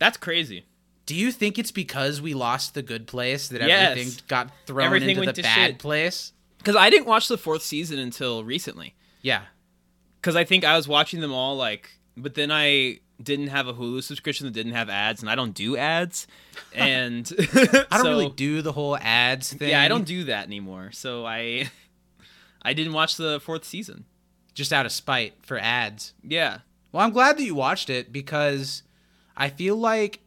That's 0.00 0.16
crazy. 0.16 0.64
Do 1.06 1.14
you 1.14 1.30
think 1.32 1.58
it's 1.58 1.70
because 1.70 2.20
we 2.22 2.32
lost 2.34 2.74
the 2.74 2.82
good 2.82 3.06
place 3.06 3.48
that 3.48 3.60
Yes. 3.60 3.90
everything 3.90 4.12
got 4.28 4.50
thrown 4.66 4.86
Everything 4.86 5.16
into 5.18 5.32
the 5.32 5.42
bad 5.42 5.54
shit. 5.72 5.78
place? 5.78 6.32
Because 6.58 6.76
I 6.76 6.88
didn't 6.88 7.06
watch 7.06 7.28
the 7.28 7.36
fourth 7.36 7.62
season 7.62 7.98
until 7.98 8.42
recently. 8.44 8.94
Yeah. 9.20 9.42
Because 10.20 10.34
I 10.36 10.44
think 10.44 10.64
I 10.64 10.76
was 10.76 10.88
watching 10.88 11.20
them 11.20 11.32
all, 11.32 11.56
like, 11.56 11.90
but 12.16 12.34
then 12.34 12.50
I 12.50 13.00
didn't 13.22 13.48
have 13.48 13.68
a 13.68 13.74
Hulu 13.74 14.02
subscription 14.02 14.46
that 14.46 14.52
didn't 14.52 14.72
have 14.72 14.88
ads, 14.88 15.20
and 15.20 15.28
I 15.30 15.34
don't 15.34 15.52
do 15.54 15.76
ads. 15.76 16.26
And 16.74 17.30
I 17.90 17.98
don't 17.98 18.04
really 18.06 18.30
do 18.30 18.62
the 18.62 18.72
whole 18.72 18.96
ads 18.96 19.52
thing. 19.52 19.70
Yeah, 19.70 19.82
I 19.82 19.88
don't 19.88 20.04
do 20.06 20.24
that 20.24 20.46
anymore. 20.46 20.90
So 20.92 21.24
I, 21.26 21.70
I 22.62 22.72
didn't 22.72 22.92
watch 22.94 23.16
the 23.16 23.40
fourth 23.40 23.64
season. 23.64 24.04
just 24.54 24.72
out 24.72 24.86
of 24.86 24.92
spite 24.92 25.34
for 25.42 25.58
ads. 25.58 26.14
Yeah. 26.22 26.58
Well, 26.92 27.04
I'm 27.04 27.12
glad 27.12 27.36
that 27.36 27.42
you 27.44 27.54
watched 27.54 27.90
it 27.90 28.12
because 28.12 28.82
I 29.36 29.48
feel 29.50 29.76
like 29.76 30.20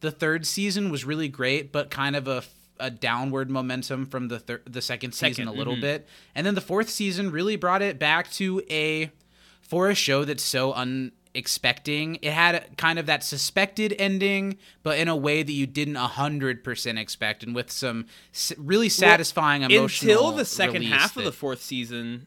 the 0.00 0.10
third 0.10 0.46
season 0.46 0.90
was 0.90 1.04
really 1.04 1.28
great, 1.28 1.72
but 1.72 1.90
kind 1.90 2.16
of 2.16 2.26
a, 2.28 2.42
a 2.78 2.90
downward 2.90 3.50
momentum 3.50 4.06
from 4.06 4.28
the 4.28 4.38
thir- 4.38 4.62
the 4.64 4.82
second 4.82 5.12
season 5.12 5.46
Second, 5.46 5.48
a 5.48 5.52
little 5.52 5.76
mhm. 5.76 5.82
bit, 5.82 6.08
and 6.34 6.46
then 6.46 6.54
the 6.54 6.60
fourth 6.60 6.88
season 6.88 7.30
really 7.30 7.56
brought 7.56 7.82
it 7.82 7.98
back 7.98 8.30
to 8.32 8.62
a 8.70 9.10
for 9.60 9.88
a 9.88 9.94
show 9.94 10.24
that's 10.24 10.42
so 10.42 10.72
unexpecting. 10.72 12.18
It 12.22 12.32
had 12.32 12.76
kind 12.76 12.98
of 12.98 13.06
that 13.06 13.22
suspected 13.22 13.94
ending, 13.98 14.56
but 14.82 14.98
in 14.98 15.08
a 15.08 15.16
way 15.16 15.42
that 15.42 15.52
you 15.52 15.66
didn't 15.66 15.96
hundred 15.96 16.64
percent 16.64 16.98
expect, 16.98 17.42
and 17.42 17.54
with 17.54 17.70
some 17.70 18.06
s- 18.32 18.52
really 18.58 18.88
satisfying 18.88 19.62
emotional. 19.62 20.12
until 20.12 20.32
the 20.32 20.44
second 20.44 20.82
half 20.82 21.16
of 21.16 21.24
the 21.24 21.32
fourth 21.32 21.62
season, 21.62 22.26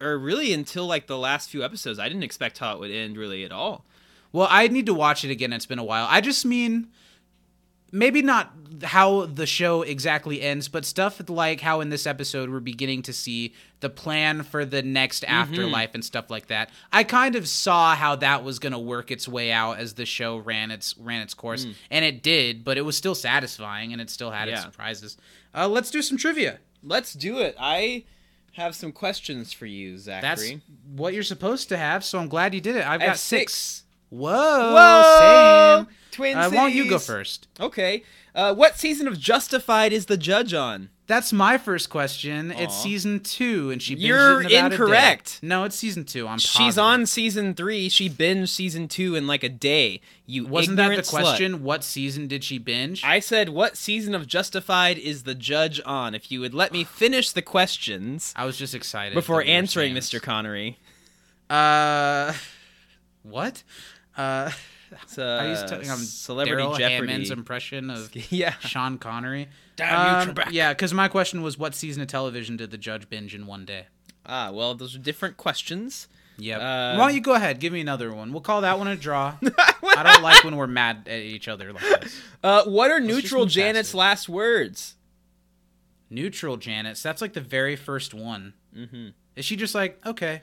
or 0.00 0.18
really 0.18 0.52
until 0.52 0.86
like 0.86 1.06
the 1.06 1.18
last 1.18 1.48
few 1.50 1.64
episodes, 1.64 1.98
I 1.98 2.08
didn't 2.08 2.24
expect 2.24 2.58
how 2.58 2.74
it 2.74 2.80
would 2.80 2.90
end 2.90 3.16
really 3.16 3.44
at 3.44 3.52
all. 3.52 3.84
Well, 4.32 4.48
I 4.50 4.68
need 4.68 4.86
to 4.86 4.94
watch 4.94 5.24
it 5.24 5.30
again. 5.30 5.52
It's 5.52 5.66
been 5.66 5.78
a 5.78 5.84
while. 5.84 6.06
I 6.10 6.20
just 6.20 6.44
mean 6.44 6.88
maybe 7.92 8.22
not 8.22 8.50
how 8.82 9.26
the 9.26 9.46
show 9.46 9.82
exactly 9.82 10.40
ends, 10.40 10.66
but 10.66 10.84
stuff 10.84 11.20
like 11.28 11.60
how 11.60 11.80
in 11.80 11.90
this 11.90 12.06
episode 12.06 12.50
we're 12.50 12.58
beginning 12.58 13.02
to 13.02 13.12
see 13.12 13.52
the 13.80 13.90
plan 13.90 14.42
for 14.42 14.64
the 14.64 14.82
next 14.82 15.24
afterlife 15.28 15.94
and 15.94 16.04
stuff 16.04 16.30
like 16.30 16.46
that. 16.46 16.70
I 16.90 17.04
kind 17.04 17.36
of 17.36 17.46
saw 17.46 17.94
how 17.94 18.16
that 18.16 18.42
was 18.42 18.58
going 18.58 18.72
to 18.72 18.78
work 18.78 19.10
its 19.10 19.28
way 19.28 19.52
out 19.52 19.78
as 19.78 19.94
the 19.94 20.06
show 20.06 20.38
ran 20.38 20.70
its 20.70 20.96
ran 20.98 21.20
its 21.20 21.34
course, 21.34 21.66
and 21.90 22.04
it 22.04 22.22
did, 22.22 22.64
but 22.64 22.78
it 22.78 22.82
was 22.82 22.96
still 22.96 23.14
satisfying 23.14 23.92
and 23.92 24.00
it 24.00 24.10
still 24.10 24.30
had 24.30 24.48
its 24.48 24.62
surprises. 24.62 25.16
Uh, 25.54 25.68
let's 25.68 25.90
do 25.90 26.02
some 26.02 26.16
trivia. 26.16 26.58
Let's 26.82 27.12
do 27.12 27.38
it. 27.38 27.54
I 27.60 28.04
have 28.52 28.74
some 28.74 28.92
questions 28.92 29.52
for 29.52 29.66
you, 29.66 29.98
Zachary. 29.98 30.20
That's 30.22 30.54
what 30.94 31.14
you're 31.14 31.22
supposed 31.22 31.68
to 31.68 31.76
have, 31.76 32.04
so 32.04 32.18
I'm 32.18 32.28
glad 32.28 32.54
you 32.54 32.60
did 32.60 32.76
it. 32.76 32.86
I've 32.86 33.00
got 33.00 33.18
six. 33.18 33.52
six. 33.52 33.84
Whoa, 34.10 34.74
Whoa! 34.74 35.86
same. 35.86 35.96
Twin 36.12 36.36
Uh, 36.38 36.48
why 36.50 36.56
don't 36.68 36.74
you 36.74 36.88
go 36.88 36.98
first? 37.00 37.48
Okay. 37.58 38.04
Uh, 38.34 38.54
what 38.54 38.78
season 38.78 39.08
of 39.08 39.18
Justified 39.18 39.92
is 39.92 40.06
the 40.06 40.16
judge 40.16 40.54
on? 40.54 40.88
That's 41.08 41.32
my 41.32 41.58
first 41.58 41.90
question. 41.90 42.50
It's 42.52 42.74
season 42.74 43.20
two, 43.20 43.70
and 43.70 43.82
she 43.82 43.94
binged 43.96 44.00
You're 44.00 44.42
it 44.42 44.52
in 44.52 44.58
about 44.58 44.66
a 44.72 44.76
day. 44.76 44.82
incorrect. 44.84 45.40
No, 45.42 45.64
it's 45.64 45.76
season 45.76 46.04
two. 46.04 46.26
I'm 46.28 46.38
She's 46.38 46.52
positive. 46.76 46.78
on 46.84 47.06
season 47.06 47.54
three. 47.54 47.88
She 47.90 48.08
binged 48.08 48.48
season 48.48 48.88
two 48.88 49.14
in 49.16 49.26
like 49.26 49.42
a 49.42 49.50
day. 49.50 50.00
You 50.24 50.46
Wasn't 50.46 50.76
that 50.76 50.84
the 50.88 50.92
ignorant 50.92 51.06
slut. 51.08 51.20
question? 51.22 51.62
What 51.64 51.84
season 51.84 52.28
did 52.28 52.44
she 52.44 52.56
binge? 52.58 53.04
I 53.04 53.20
said, 53.20 53.50
what 53.50 53.76
season 53.76 54.14
of 54.14 54.26
Justified 54.26 54.96
is 54.96 55.24
the 55.24 55.34
judge 55.34 55.80
on? 55.84 56.14
If 56.14 56.30
you 56.32 56.40
would 56.40 56.54
let 56.54 56.72
me 56.72 56.84
finish 57.02 57.30
the 57.32 57.42
questions 57.42 58.32
I 58.36 58.46
was 58.46 58.56
just 58.56 58.74
excited 58.74 59.14
before 59.14 59.40
that 59.40 59.46
we 59.46 59.52
were 59.52 59.56
answering, 59.58 59.94
Mr. 59.94 60.22
Connery. 60.22 60.78
Uh, 61.50 62.32
what? 63.22 63.62
Uh, 64.16 64.50
uh, 65.18 65.22
are 65.22 65.48
you 65.48 65.54
telling 65.66 65.90
I'm 65.90 65.98
Celebrity 65.98 66.56
Darrell 66.62 66.74
Jeopardy. 66.76 66.94
Hammond's 67.12 67.30
impression 67.30 67.90
of 67.90 68.10
yeah. 68.32 68.54
Sean 68.60 68.98
Connery? 68.98 69.48
Damn 69.76 70.26
you, 70.26 70.30
Um, 70.30 70.34
Trebek. 70.36 70.52
yeah, 70.52 70.72
because 70.72 70.92
my 70.94 71.08
question 71.08 71.42
was, 71.42 71.58
what 71.58 71.74
season 71.74 72.02
of 72.02 72.08
television 72.08 72.56
did 72.56 72.70
the 72.70 72.78
judge 72.78 73.08
binge 73.08 73.34
in 73.34 73.46
one 73.46 73.64
day? 73.64 73.86
Ah, 74.26 74.50
well, 74.52 74.74
those 74.74 74.94
are 74.94 74.98
different 75.00 75.36
questions. 75.36 76.08
Yep. 76.38 76.60
Uh, 76.60 76.96
Why 76.96 77.06
don't 77.06 77.14
you 77.14 77.20
go 77.20 77.34
ahead? 77.34 77.58
Give 77.60 77.72
me 77.72 77.80
another 77.80 78.12
one. 78.12 78.32
We'll 78.32 78.40
call 78.40 78.60
that 78.62 78.78
one 78.78 78.88
a 78.88 78.96
draw. 78.96 79.34
I 79.58 80.02
don't 80.02 80.22
like 80.22 80.42
when 80.44 80.56
we're 80.56 80.66
mad 80.66 81.06
at 81.06 81.20
each 81.20 81.46
other 81.48 81.72
like 81.72 81.82
this. 82.00 82.20
Uh, 82.42 82.64
what 82.64 82.90
are 82.90 83.00
just 83.00 83.08
neutral 83.08 83.46
Janet's 83.46 83.88
faster. 83.88 83.98
last 83.98 84.28
words? 84.28 84.94
Neutral 86.10 86.56
Janet's. 86.56 87.02
That's 87.02 87.20
like 87.22 87.32
the 87.32 87.40
very 87.40 87.76
first 87.76 88.14
one. 88.14 88.54
Mm-hmm. 88.76 89.08
Is 89.36 89.44
she 89.44 89.56
just 89.56 89.74
like 89.74 90.04
okay? 90.06 90.42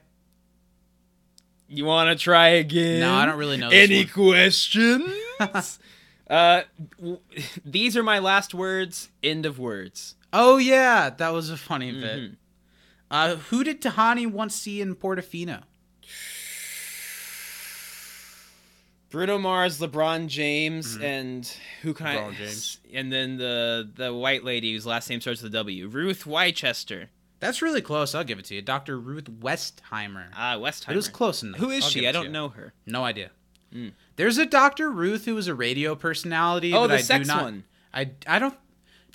You 1.69 1.85
want 1.85 2.09
to 2.17 2.21
try 2.21 2.47
again? 2.49 2.99
No, 3.01 3.13
I 3.13 3.25
don't 3.25 3.37
really 3.37 3.57
know. 3.57 3.69
This 3.69 3.89
Any 3.89 4.03
one. 4.05 4.07
questions? 4.33 5.13
uh, 6.29 6.61
w- 6.97 7.19
these 7.63 7.95
are 7.95 8.03
my 8.03 8.19
last 8.19 8.53
words. 8.53 9.09
End 9.21 9.45
of 9.45 9.59
words. 9.59 10.15
Oh 10.33 10.57
yeah, 10.57 11.09
that 11.11 11.29
was 11.29 11.49
a 11.49 11.57
funny 11.57 11.91
bit. 11.91 12.19
Mhm. 12.19 12.35
Uh, 13.11 13.35
who 13.35 13.63
did 13.63 13.81
Tahani 13.81 14.25
once 14.29 14.55
see 14.55 14.81
in 14.81 14.95
Portofino? 14.95 15.63
Bruno 19.11 19.39
Mars, 19.39 19.79
LeBron 19.79 20.27
James, 20.27 20.95
and 20.97 21.51
who 21.81 21.95
can 21.95 22.05
I? 22.05 22.15
Mm-hmm. 22.15 22.29
LeBron 22.31 22.35
James. 22.37 22.77
And 22.93 23.11
then 23.11 23.37
the 23.37 23.89
the 23.95 24.13
white 24.13 24.43
lady 24.43 24.73
whose 24.73 24.85
last 24.85 25.09
name 25.09 25.19
starts 25.21 25.41
with 25.41 25.51
a 25.53 25.57
W, 25.57 25.87
Ruth 25.87 26.25
Wychester. 26.25 27.07
That's 27.39 27.61
really 27.61 27.81
close. 27.81 28.13
I'll 28.13 28.23
give 28.23 28.39
it 28.39 28.45
to 28.45 28.55
you, 28.55 28.61
Dr. 28.61 28.99
Ruth 28.99 29.25
Westheimer. 29.25 30.27
Ah, 30.35 30.55
Westheimer. 30.57 30.91
It 30.91 30.95
was 30.95 31.07
close 31.07 31.41
enough. 31.43 31.59
Who 31.59 31.69
is 31.69 31.85
I'll 31.85 31.89
she? 31.89 32.07
I 32.07 32.11
don't 32.11 32.25
you. 32.25 32.31
know 32.31 32.49
her. 32.49 32.73
No 32.85 33.03
idea. 33.03 33.31
Mm. 33.73 33.93
There's 34.15 34.37
a 34.37 34.45
Dr. 34.45 34.89
Ruth 34.91 35.25
who 35.25 35.35
was 35.35 35.47
a 35.47 35.55
radio 35.55 35.95
personality. 35.95 36.73
Oh, 36.73 36.81
but 36.81 36.87
the 36.87 36.93
I 36.95 37.01
sex 37.01 37.27
do 37.27 37.33
not, 37.33 37.43
one. 37.43 37.63
I 37.93 38.11
I 38.27 38.39
don't. 38.39 38.55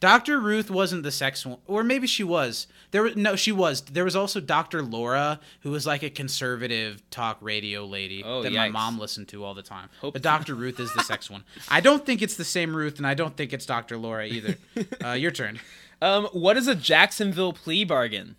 Dr. 0.00 0.38
Ruth 0.38 0.70
wasn't 0.70 1.02
the 1.02 1.10
sex 1.10 1.46
one, 1.46 1.58
or 1.66 1.82
maybe 1.82 2.06
she 2.06 2.24
was. 2.24 2.66
There 2.90 3.02
was 3.02 3.16
no, 3.16 3.36
she 3.36 3.52
was. 3.52 3.80
There 3.82 4.04
was 4.04 4.14
also 4.14 4.40
Dr. 4.40 4.82
Laura, 4.82 5.40
who 5.60 5.70
was 5.70 5.86
like 5.86 6.02
a 6.02 6.10
conservative 6.10 7.02
talk 7.10 7.38
radio 7.40 7.86
lady 7.86 8.22
Oh, 8.22 8.42
that 8.42 8.52
my 8.52 8.68
mom 8.68 8.98
listened 8.98 9.28
to 9.28 9.44
all 9.44 9.54
the 9.54 9.62
time. 9.62 9.88
Hope 10.00 10.12
but 10.14 10.22
Dr. 10.22 10.54
Ruth 10.54 10.78
is 10.78 10.92
the 10.94 11.02
sex 11.02 11.30
one. 11.30 11.44
I 11.70 11.80
don't 11.80 12.04
think 12.04 12.22
it's 12.22 12.36
the 12.36 12.44
same 12.44 12.76
Ruth, 12.76 12.98
and 12.98 13.06
I 13.06 13.14
don't 13.14 13.36
think 13.36 13.52
it's 13.52 13.66
Dr. 13.66 13.96
Laura 13.96 14.26
either. 14.26 14.56
Uh, 15.04 15.12
your 15.12 15.30
turn. 15.30 15.58
Um, 16.02 16.26
what 16.32 16.56
is 16.56 16.66
a 16.66 16.74
Jacksonville 16.74 17.52
plea 17.52 17.84
bargain? 17.84 18.36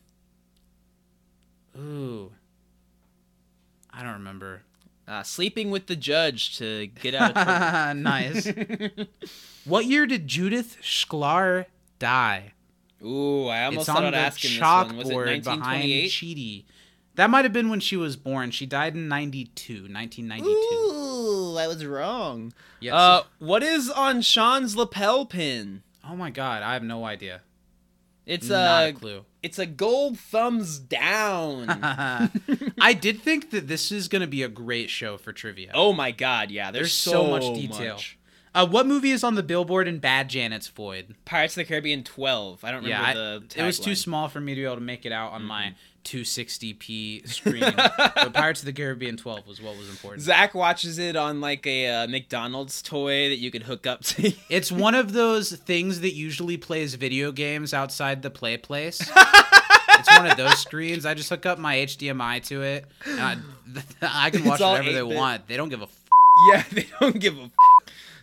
Ooh, 1.78 2.32
I 3.92 4.04
don't 4.04 4.14
remember. 4.14 4.62
Uh, 5.08 5.22
sleeping 5.24 5.70
with 5.70 5.86
the 5.86 5.96
judge 5.96 6.58
to 6.58 6.88
get 6.88 7.14
out 7.14 7.36
of 7.36 7.44
trouble. 7.44 7.94
nice. 8.02 8.52
what 9.66 9.86
year 9.86 10.06
did 10.08 10.28
Judith 10.28 10.78
Shklar 10.82 11.66
die? 12.00 12.54
Ooh, 13.04 13.48
I 13.48 13.66
almost 13.66 13.88
it's 13.88 13.88
thought 13.88 14.04
on 14.04 14.06
I'd 14.06 14.14
the 14.14 14.18
ask 14.18 14.44
him 14.44 14.52
this 14.52 14.62
one. 14.62 14.98
Was 14.98 15.10
it 15.10 15.14
chalkboard 15.14 15.44
behind 15.44 15.62
1928? 15.62 16.12
Chidi. 16.12 16.66
That 17.16 17.30
might 17.30 17.46
have 17.46 17.54
been 17.54 17.70
when 17.70 17.80
she 17.80 17.96
was 17.96 18.18
born. 18.18 18.52
She 18.52 18.66
died 18.66 18.96
in 18.96 19.08
92, 19.08 19.88
1992. 19.90 20.50
Ooh, 20.52 21.58
I 21.58 21.68
was 21.68 21.86
wrong. 21.86 22.54
Yes. 22.80 22.94
Uh, 22.94 23.24
what 23.40 23.64
is 23.64 23.90
on 23.90 24.22
Shawn's 24.22 24.76
lapel 24.76 25.26
pin? 25.26 25.84
Oh 26.10 26.16
my 26.16 26.30
god, 26.30 26.64
I 26.64 26.74
have 26.74 26.84
no 26.84 27.04
idea. 27.06 27.42
It's 28.26 28.50
Not 28.50 28.84
a 28.86 28.90
a 28.90 28.94
clue. 28.94 29.26
it's 29.44 29.60
a 29.60 29.66
gold 29.68 30.18
thumbs 30.18 30.80
down. 30.80 31.70
I 32.82 32.94
did 33.00 33.22
think 33.22 33.52
that 33.52 33.68
this 33.68 33.92
is 33.92 34.08
going 34.08 34.22
to 34.22 34.28
be 34.28 34.42
a 34.42 34.48
great 34.50 34.90
show 34.90 35.18
for 35.18 35.32
trivia. 35.32 35.72
oh 35.74 35.94
my 35.94 36.12
god, 36.12 36.50
yeah. 36.52 36.72
There's, 36.72 36.84
There's 36.86 36.94
so 36.94 37.28
much 37.28 37.44
detail. 37.54 37.94
much. 37.96 38.18
Uh, 38.56 38.66
what 38.66 38.88
movie 38.88 39.12
is 39.12 39.24
on 39.24 39.36
the 39.36 39.44
billboard 39.44 39.86
in 39.88 40.00
Bad 40.00 40.30
Janet's 40.30 40.70
Void? 40.70 41.14
Pirates 41.26 41.54
of 41.54 41.58
the 41.58 41.66
Caribbean 41.66 42.04
12. 42.06 42.64
I 42.64 42.72
don't 42.72 42.84
remember 42.84 43.04
Yeah, 43.04 43.10
I- 43.10 43.14
the 43.14 43.44
it 43.58 43.64
was 43.64 43.80
too 43.80 43.96
small 43.96 44.28
for 44.30 44.40
me 44.40 44.56
to 44.56 44.62
be 44.62 44.66
able 44.66 44.76
to 44.76 44.82
make 44.82 45.06
it 45.06 45.12
out 45.12 45.34
on 45.34 45.44
my 45.44 45.76
260p 46.06 47.28
screen. 47.28 47.64
but 47.76 48.34
Pirates 48.34 48.62
of 48.62 48.66
the 48.68 48.74
Caribbean 48.74 49.18
12 49.18 49.48
was 49.48 49.62
what 49.62 49.78
was 49.78 49.90
important. 49.90 50.24
Zach 50.24 50.54
watches 50.56 50.98
it 50.98 51.16
on 51.16 51.42
like 51.42 51.66
a 51.68 51.88
uh, 51.88 52.08
McDonald's 52.08 52.82
toy 52.82 53.30
that 53.30 53.38
you 53.38 53.52
could 53.52 53.64
hook 53.64 53.86
up 53.86 54.02
to. 54.04 54.32
It's 54.50 54.72
one 54.72 54.96
of 54.96 55.14
those 55.14 55.52
things 55.52 56.02
that 56.02 56.14
usually 56.14 56.56
plays 56.58 56.94
video 56.96 57.32
games 57.32 57.74
outside 57.74 58.22
the 58.22 58.30
play 58.30 58.58
place. 58.58 59.02
it's 60.00 60.18
one 60.18 60.28
of 60.28 60.38
those 60.38 60.60
screens. 60.60 61.06
I 61.06 61.14
just 61.14 61.30
hook 61.30 61.46
up 61.46 61.58
my 61.58 61.76
HDMI 61.78 62.44
to 62.46 62.62
it. 62.62 62.86
and 63.06 63.42
I, 64.02 64.28
I 64.28 64.30
can 64.30 64.46
watch 64.46 64.60
whatever 64.60 64.92
they 64.92 65.00
8-bit. 65.00 65.16
want. 65.16 65.48
They 65.48 65.58
don't 65.58 65.70
give 65.70 65.82
a. 65.82 65.86
F- 65.86 66.04
yeah, 66.52 66.64
they 66.72 66.88
don't 67.00 67.20
give 67.20 67.38
a. 67.38 67.44
F- 67.44 67.52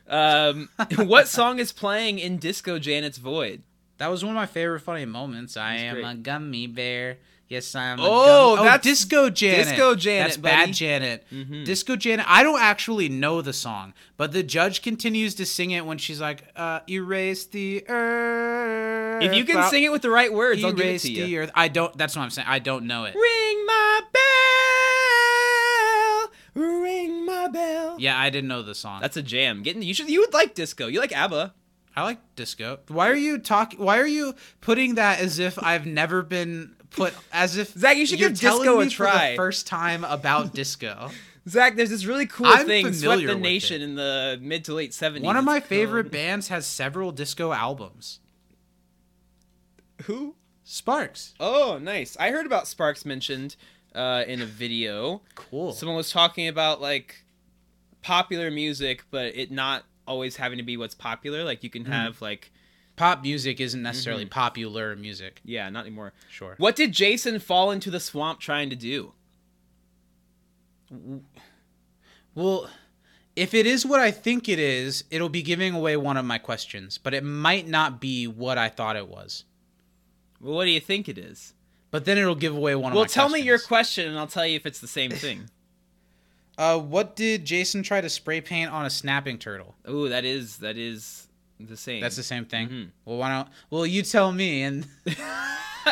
um, 0.08 0.68
what 1.06 1.28
song 1.28 1.58
is 1.58 1.72
playing 1.72 2.18
in 2.18 2.38
Disco 2.38 2.78
Janet's 2.78 3.18
Void? 3.18 3.62
that 4.02 4.10
was 4.10 4.24
one 4.24 4.34
of 4.34 4.36
my 4.36 4.46
favorite 4.46 4.80
funny 4.80 5.04
moments. 5.04 5.56
I 5.56 5.76
am 5.76 5.94
great. 5.94 6.04
a 6.04 6.14
gummy 6.16 6.66
bear. 6.66 7.18
Yes, 7.52 7.74
I 7.74 7.84
am. 7.84 7.98
Oh, 8.00 8.56
gummy- 8.56 8.68
that's 8.70 8.82
Disco 8.84 9.28
Janet. 9.28 9.66
Disco 9.66 9.94
Janet, 9.94 10.24
That's 10.28 10.36
buddy. 10.38 10.54
bad 10.56 10.72
Janet. 10.72 11.26
Mhm. 11.30 11.64
Disco 11.66 11.96
Janet. 11.96 12.24
I 12.26 12.42
don't 12.42 12.58
actually 12.62 13.10
know 13.10 13.42
the 13.42 13.52
song, 13.52 13.92
but 14.16 14.32
the 14.32 14.42
judge 14.42 14.80
continues 14.80 15.34
to 15.34 15.44
sing 15.44 15.70
it 15.70 15.84
when 15.84 15.98
she's 15.98 16.18
like, 16.18 16.44
uh, 16.56 16.80
"Erase 16.88 17.44
the 17.44 17.84
earth." 17.90 19.22
If 19.22 19.34
you 19.34 19.44
can 19.44 19.56
Well, 19.56 19.68
sing 19.70 19.82
it 19.82 19.92
with 19.92 20.00
the 20.00 20.08
right 20.08 20.32
words, 20.32 20.64
I'll 20.64 20.72
give 20.72 20.86
it 20.86 20.88
erase 20.88 21.02
to 21.02 21.08
the 21.08 21.14
you. 21.28 21.40
earth. 21.40 21.50
I 21.54 21.68
don't. 21.68 21.94
That's 21.98 22.16
what 22.16 22.22
I'm 22.22 22.30
saying. 22.30 22.48
I 22.48 22.58
don't 22.58 22.86
know 22.86 23.04
it. 23.04 23.14
Ring 23.14 23.66
my 23.66 24.00
bell, 26.54 26.62
ring 26.80 27.26
my 27.26 27.48
bell. 27.48 27.96
Yeah, 27.98 28.18
I 28.18 28.30
didn't 28.30 28.48
know 28.48 28.62
the 28.62 28.74
song. 28.74 29.00
That's 29.02 29.16
a 29.16 29.22
jam. 29.22 29.62
Getting 29.62 29.82
you 29.82 29.92
should 29.94 30.08
you 30.08 30.20
would 30.20 30.32
like 30.32 30.54
disco. 30.54 30.86
You 30.86 31.00
like 31.00 31.12
ABBA. 31.14 31.52
I 31.94 32.02
like 32.04 32.20
disco. 32.36 32.78
Why 32.88 33.10
are 33.10 33.14
you 33.16 33.36
talking? 33.38 33.78
Why 33.78 33.98
are 33.98 34.06
you 34.06 34.34
putting 34.62 34.94
that 34.94 35.20
as 35.20 35.38
if 35.38 35.62
I've 35.62 35.84
never 35.84 36.22
been 36.22 36.74
put 36.92 37.14
as 37.32 37.56
if 37.56 37.72
Zach, 37.72 37.96
you 37.96 38.06
should 38.06 38.20
you're 38.20 38.30
give 38.30 38.40
telling 38.40 38.62
disco 38.64 38.80
a 38.80 38.84
me 38.84 38.90
for 38.90 38.96
try. 38.96 39.30
the 39.30 39.36
first 39.36 39.66
time 39.66 40.04
about 40.04 40.54
disco. 40.54 41.10
Zach, 41.48 41.74
there's 41.74 41.90
this 41.90 42.04
really 42.04 42.26
cool 42.26 42.46
I'm 42.46 42.66
thing 42.66 42.84
swept 42.86 43.00
familiar 43.00 43.26
the 43.28 43.34
with 43.34 43.42
nation 43.42 43.80
it. 43.82 43.84
in 43.84 43.94
the 43.96 44.38
mid 44.40 44.64
to 44.66 44.74
late 44.74 44.92
70s. 44.92 45.22
One 45.22 45.36
of 45.36 45.44
my 45.44 45.56
It's 45.56 45.66
favorite 45.66 46.04
called- 46.04 46.12
bands 46.12 46.48
has 46.48 46.66
several 46.66 47.10
disco 47.10 47.52
albums. 47.52 48.20
Who? 50.04 50.34
Sparks. 50.64 51.34
Oh, 51.40 51.78
nice. 51.80 52.16
I 52.18 52.30
heard 52.30 52.46
about 52.46 52.66
Sparks 52.68 53.04
mentioned 53.04 53.56
uh, 53.94 54.24
in 54.26 54.40
a 54.40 54.46
video. 54.46 55.22
Cool. 55.34 55.72
Someone 55.72 55.96
was 55.96 56.10
talking 56.10 56.48
about 56.48 56.80
like 56.80 57.24
popular 58.02 58.50
music, 58.50 59.04
but 59.10 59.26
it 59.36 59.50
not 59.50 59.84
always 60.06 60.36
having 60.36 60.58
to 60.58 60.64
be 60.64 60.76
what's 60.76 60.94
popular. 60.94 61.44
Like 61.44 61.62
you 61.64 61.70
can 61.70 61.82
Mm-hmm. 61.84 61.92
have 61.92 62.22
like 62.22 62.52
Pop 62.96 63.22
music 63.22 63.60
isn't 63.60 63.82
necessarily 63.82 64.24
Mm-hmm. 64.24 64.30
popular 64.30 64.94
music. 64.96 65.40
yeah, 65.44 65.68
not 65.70 65.86
anymore. 65.86 66.12
Sure. 66.30 66.54
What 66.58 66.76
did 66.76 66.92
Jason 66.92 67.38
fall 67.38 67.70
into 67.70 67.90
the 67.90 68.00
swamp 68.00 68.38
trying 68.40 68.70
to 68.70 68.76
do? 68.76 69.12
Well, 72.34 72.68
if 73.36 73.54
it 73.54 73.66
is 73.66 73.86
what 73.86 74.00
I 74.00 74.10
think 74.10 74.48
it 74.48 74.58
is, 74.58 75.04
it'll 75.10 75.28
be 75.28 75.42
giving 75.42 75.74
away 75.74 75.96
one 75.96 76.16
of 76.16 76.24
my 76.24 76.38
questions, 76.38 76.98
but 76.98 77.14
it 77.14 77.24
might 77.24 77.66
not 77.66 78.00
be 78.00 78.26
what 78.26 78.58
I 78.58 78.68
thought 78.68 78.96
it 78.96 79.08
was. 79.08 79.44
Well, 80.40 80.54
what 80.54 80.64
do 80.64 80.70
you 80.70 80.80
think 80.80 81.08
it 81.08 81.18
is? 81.18 81.54
But 81.90 82.04
then 82.04 82.18
it'll 82.18 82.34
give 82.34 82.56
away 82.56 82.74
one 82.74 82.92
of 82.92 82.96
Well, 82.96 83.04
my 83.04 83.08
tell 83.08 83.28
me 83.28 83.40
your 83.40 83.58
question 83.58 84.08
and 84.08 84.18
I'll 84.18 84.26
tell 84.26 84.46
you 84.46 84.56
if 84.56 84.66
it's 84.66 84.80
the 84.80 84.88
same 84.88 85.10
thing. 85.10 85.48
Uh, 86.58 86.78
what 86.78 87.16
did 87.16 87.46
Jason 87.46 87.82
try 87.82 88.02
to 88.02 88.10
spray 88.10 88.38
paint 88.42 88.70
on 88.70 88.84
a 88.84 88.90
snapping 88.90 89.38
turtle? 89.38 89.74
Ooh, 89.88 90.10
that 90.10 90.26
is 90.26 90.58
that 90.58 90.76
is 90.76 91.26
the 91.60 91.76
same. 91.76 92.00
That's 92.00 92.16
the 92.16 92.22
same 92.22 92.44
thing. 92.44 92.68
Mhm. 92.68 92.88
Well, 93.04 93.18
why 93.18 93.30
don't? 93.36 93.48
Well, 93.70 93.86
you 93.86 94.02
tell 94.02 94.32
me, 94.32 94.62
and, 94.62 94.86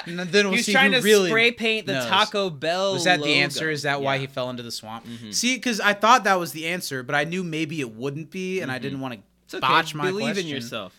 and 0.07 0.19
then 0.19 0.47
we'll 0.47 0.51
he 0.53 0.57
was 0.59 0.67
see 0.67 0.73
trying 0.73 0.93
who 0.93 0.99
to 1.01 1.05
really 1.05 1.31
spray 1.31 1.53
paint 1.53 1.87
the 1.87 1.95
knows. 1.95 2.07
Taco 2.09 2.51
Bell. 2.51 2.95
Was 2.95 3.05
that 3.05 3.21
the 3.23 3.35
answer? 3.35 3.71
Is 3.71 3.83
that 3.83 4.01
why 4.03 4.19
he 4.19 4.27
fell 4.27 4.51
into 4.51 4.63
the 4.63 4.71
swamp? 4.73 5.07
Mhm. 5.07 5.33
See, 5.35 5.55
because 5.57 5.81
I 5.81 5.93
thought 5.95 6.25
that 6.25 6.39
was 6.39 6.53
the 6.53 6.67
answer, 6.67 7.03
but 7.03 7.15
I 7.15 7.25
knew 7.25 7.43
maybe 7.45 7.81
it 7.81 7.93
wouldn't 7.95 8.31
be, 8.31 8.61
and 8.61 8.71
I 8.71 8.79
Mhm. 8.79 8.83
didn't 8.83 9.01
want 9.01 9.23
to 9.49 9.57
okay. 9.57 9.61
botch 9.61 9.95
my 9.95 10.07
Believe 10.11 10.27
question. 10.35 10.47
in 10.47 10.53
yourself. 10.55 10.95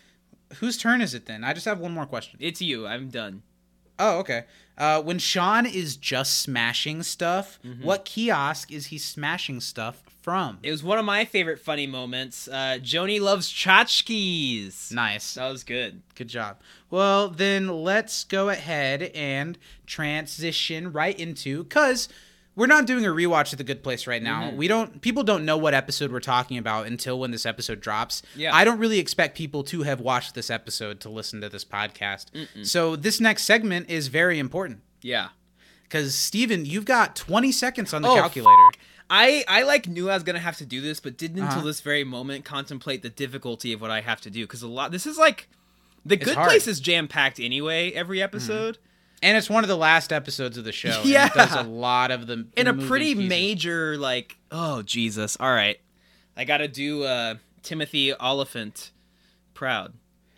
Whose 0.55 0.77
turn 0.77 1.01
is 1.01 1.13
it 1.13 1.25
then? 1.25 1.43
I 1.43 1.53
just 1.53 1.65
have 1.65 1.79
one 1.79 1.93
more 1.93 2.05
question. 2.05 2.37
It's 2.41 2.61
you. 2.61 2.85
I'm 2.87 3.09
done. 3.09 3.43
Oh, 3.97 4.17
okay. 4.19 4.45
Uh, 4.77 5.01
when 5.01 5.19
Shawn 5.19 5.65
is 5.65 5.95
just 5.95 6.39
smashing 6.41 7.03
stuff, 7.03 7.59
Mm-hmm. 7.63 7.83
what 7.83 8.03
kiosk 8.03 8.71
is 8.71 8.87
he 8.87 8.97
smashing 8.97 9.61
stuff 9.61 10.01
from? 10.21 10.59
It 10.63 10.71
was 10.71 10.83
one 10.83 10.97
of 10.97 11.05
my 11.05 11.25
favorite 11.25 11.59
funny 11.59 11.87
moments. 11.87 12.47
Uh, 12.47 12.77
Joni 12.81 13.19
loves 13.19 13.51
tchotchkes. 13.51 14.91
Nice. 14.91 15.33
That 15.35 15.49
was 15.49 15.63
good. 15.63 16.01
Good 16.15 16.27
job. 16.27 16.57
Well, 16.89 17.29
then 17.29 17.67
let's 17.83 18.23
go 18.25 18.49
ahead 18.49 19.03
and 19.15 19.57
transition 19.85 20.91
right 20.91 21.17
into 21.19 21.63
because 21.63 22.09
we're 22.55 22.67
not 22.67 22.85
doing 22.85 23.05
a 23.05 23.09
rewatch 23.09 23.51
of 23.53 23.57
The 23.57 23.63
Good 23.63 23.81
Place 23.81 24.05
right 24.07 24.21
now. 24.21 24.51
Mhm. 24.51 24.55
We 24.57 24.67
don't. 24.67 25.01
People 25.01 25.23
don't 25.23 25.45
know 25.45 25.57
what 25.57 25.73
episode 25.73 26.11
we're 26.11 26.19
talking 26.19 26.57
about 26.57 26.85
until 26.85 27.17
when 27.19 27.31
this 27.31 27.45
episode 27.45 27.79
drops. 27.79 28.21
Yeah. 28.35 28.53
I 28.53 28.65
don't 28.65 28.77
really 28.77 28.99
expect 28.99 29.37
people 29.37 29.63
to 29.65 29.83
have 29.83 30.01
watched 30.01 30.35
this 30.35 30.49
episode 30.49 30.99
to 31.01 31.09
listen 31.09 31.39
to 31.41 31.49
this 31.49 31.63
podcast. 31.63 32.25
So 32.63 32.95
this 32.95 33.19
next 33.21 33.43
segment 33.43 33.89
is 33.89 34.07
very 34.07 34.37
important 34.37 34.81
Yeah. 35.01 35.29
because 35.83 36.13
Steven, 36.13 36.65
you've 36.65 36.85
got 36.85 37.15
20 37.15 37.51
seconds 37.53 37.93
on 37.93 38.01
the 38.01 38.09
Oh, 38.09 38.15
calculator. 38.15 38.69
I, 39.13 39.43
I 39.47 39.63
like 39.63 39.87
knew 39.87 40.09
I 40.09 40.13
was 40.13 40.23
gonna 40.23 40.39
have 40.39 40.57
to 40.57 40.65
do 40.65 40.79
this, 40.81 40.99
but 41.01 41.17
didn't 41.17 41.39
Uh-huh. 41.39 41.47
until 41.49 41.65
this 41.67 41.81
very 41.81 42.03
moment 42.05 42.45
contemplate 42.45 43.01
the 43.03 43.09
difficulty 43.09 43.73
of 43.73 43.81
what 43.81 43.91
I 43.91 43.99
have 44.01 44.21
to 44.21 44.29
do 44.29 44.45
because 44.45 44.61
a 44.63 44.67
lot. 44.67 44.91
This 44.91 45.05
is 45.05 45.17
like 45.17 45.49
the 46.05 46.15
Good 46.17 46.35
hard. 46.35 46.47
Place 46.49 46.65
is 46.67 46.79
jam 46.79 47.07
packed 47.07 47.39
anyway. 47.39 47.91
Every 47.91 48.21
episode 48.23 48.77
And 49.21 49.37
it's 49.37 49.49
one 49.49 49.63
of 49.63 49.67
the 49.67 49.75
last 49.77 50.11
episodes 50.11 50.57
of 50.57 50.63
the 50.63 50.71
show. 50.71 51.01
and 51.01 51.05
Yeah. 51.09 51.27
it 51.27 51.33
does 51.33 51.53
a 51.53 51.61
lot 51.63 52.09
of 52.09 52.25
the 52.25 52.47
in 52.57 52.67
a 52.67 52.73
pretty 52.73 53.13
pieces. 53.13 53.29
major 53.29 53.97
like. 53.97 54.37
Oh 54.49 54.81
Jesus! 54.81 55.35
All 55.39 55.53
right, 55.53 55.79
I 56.37 56.43
got 56.45 56.57
to 56.57 56.67
do 56.69 57.03
uh, 57.03 57.35
Timothy 57.63 58.13
Olyphant 58.15 58.91
proud. 59.53 59.93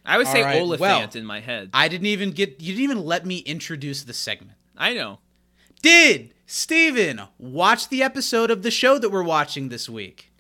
I 0.06 0.18
would 0.18 0.28
All 0.28 0.34
say 0.34 0.44
right, 0.44 0.60
Olyphant 0.62 0.80
well- 0.82 1.10
in 1.22 1.26
my 1.26 1.40
head. 1.40 1.70
I 1.74 1.88
didn't 1.88 2.08
even 2.08 2.32
get. 2.32 2.60
You 2.60 2.74
didn't 2.74 2.84
even 2.84 3.06
let 3.06 3.26
me 3.26 3.38
introduce 3.38 4.04
the 4.04 4.14
segment. 4.14 4.58
I 4.78 4.94
know. 4.94 5.20
Did 5.82 6.34
Steven 6.56 7.24
watch 7.40 7.90
the 7.90 8.04
episode 8.04 8.52
of 8.52 8.62
the 8.62 8.70
show 8.70 9.00
that 9.00 9.10
we're 9.10 9.24
watching 9.24 9.70
this 9.70 9.90
week? 9.90 10.32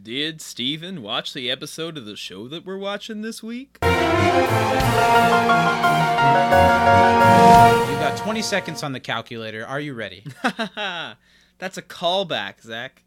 Did 0.00 0.40
Steven 0.40 1.02
watch 1.02 1.32
the 1.32 1.50
episode 1.50 1.98
of 1.98 2.04
the 2.04 2.14
show 2.14 2.46
that 2.46 2.64
we're 2.64 2.78
watching 2.78 3.22
this 3.22 3.42
week? 3.42 3.78
You 3.82 3.88
got 7.98 8.16
20 8.16 8.42
seconds 8.42 8.84
on 8.84 8.92
the 8.92 9.00
calculator. 9.00 9.66
Are 9.66 9.80
you 9.80 9.92
ready? 9.92 10.22
That's 10.76 11.76
a 11.76 11.82
callback, 11.82 12.62
Zach. 12.62 13.02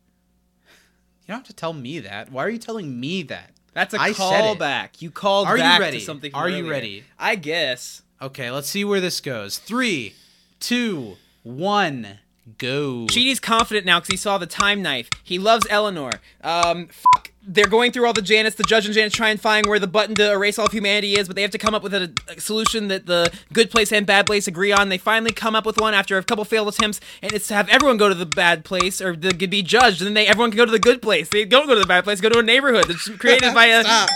You 1.22 1.28
don't 1.30 1.38
have 1.38 1.48
to 1.48 1.54
tell 1.54 1.72
me 1.72 2.00
that. 2.00 2.30
Why 2.30 2.44
are 2.44 2.50
you 2.50 2.60
telling 2.60 3.00
me 3.00 3.24
that? 3.24 3.52
That's 3.74 3.94
a 3.94 4.02
I 4.02 4.12
said 4.12 4.44
it. 4.52 4.60
callback. 4.60 5.02
You 5.02 5.12
called 5.12 5.48
Are 5.48 5.58
you 5.58 5.64
ready? 5.64 6.00
to 6.00 6.04
something. 6.06 6.36
Are 6.36 6.50
you 6.50 6.58
earlier. 6.58 6.72
ready? 6.72 7.06
I 7.18 7.36
guess. 7.36 8.02
Okay, 8.22 8.52
let's 8.52 8.68
see 8.68 8.84
where 8.84 9.00
this 9.00 9.22
goes. 9.22 9.60
Three, 9.60 10.16
two, 10.60 11.16
one, 11.44 12.20
go. 12.58 13.06
Chidi's 13.08 13.40
confident 13.40 13.86
now 13.86 14.00
because 14.00 14.10
he 14.10 14.18
saw 14.18 14.38
the 14.38 14.46
time 14.46 14.82
knife. 14.82 15.10
He 15.24 15.40
loves 15.40 15.66
Eleanor. 15.70 16.12
Um, 16.44 16.88
fuck. 16.88 17.32
They're 17.44 17.66
going 17.66 17.92
through 17.92 18.06
all 18.06 18.14
the 18.14 18.22
Janets. 18.22 18.56
The 18.56 18.64
judge 18.64 18.86
and 18.86 18.94
Janet 18.94 19.14
try 19.14 19.30
and 19.30 19.42
find 19.42 19.66
where 19.66 19.80
the 19.80 19.88
button 19.88 20.14
to 20.16 20.32
erase 20.32 20.60
all 20.60 20.68
of 20.68 20.72
humanity 20.72 21.14
is, 21.14 21.26
but 21.26 21.36
they 21.36 21.42
have 21.42 21.50
to 21.52 21.58
come 21.58 21.74
up 21.74 21.82
with 21.82 21.94
a, 21.96 22.14
a 22.28 22.40
solution 22.40 22.88
that 22.90 23.08
the 23.08 23.34
good 23.52 23.72
place 23.72 23.92
and 23.92 24.06
bad 24.06 24.28
place 24.28 24.48
agree 24.48 24.72
on. 24.72 24.90
They 24.90 25.00
finally 25.00 25.32
come 25.32 25.56
up 25.56 25.66
with 25.66 25.82
one 25.82 25.96
after 25.96 26.20
a 26.20 26.24
couple 26.24 26.46
failed 26.46 26.68
attempts, 26.68 27.00
and 27.24 27.34
it's 27.34 27.48
to 27.48 27.56
have 27.56 27.68
everyone 27.70 27.98
go 27.98 28.10
to 28.10 28.16
the 28.16 28.28
bad 28.28 28.64
place 28.64 29.02
or 29.02 29.16
the, 29.16 29.34
be 29.34 29.64
judged, 29.64 30.02
and 30.02 30.08
then 30.08 30.14
they 30.14 30.28
everyone 30.28 30.52
can 30.52 30.58
go 30.58 30.66
to 30.66 30.72
the 30.72 30.78
good 30.78 31.02
place. 31.02 31.30
They 31.30 31.46
don't 31.46 31.66
go 31.66 31.74
to 31.74 31.80
the 31.80 31.88
bad 31.88 32.04
place, 32.04 32.22
go 32.22 32.30
to 32.30 32.40
a 32.40 32.44
neighborhood 32.44 32.86
that's 32.88 33.10
created 33.10 33.54
by 33.56 33.66
a. 33.66 34.08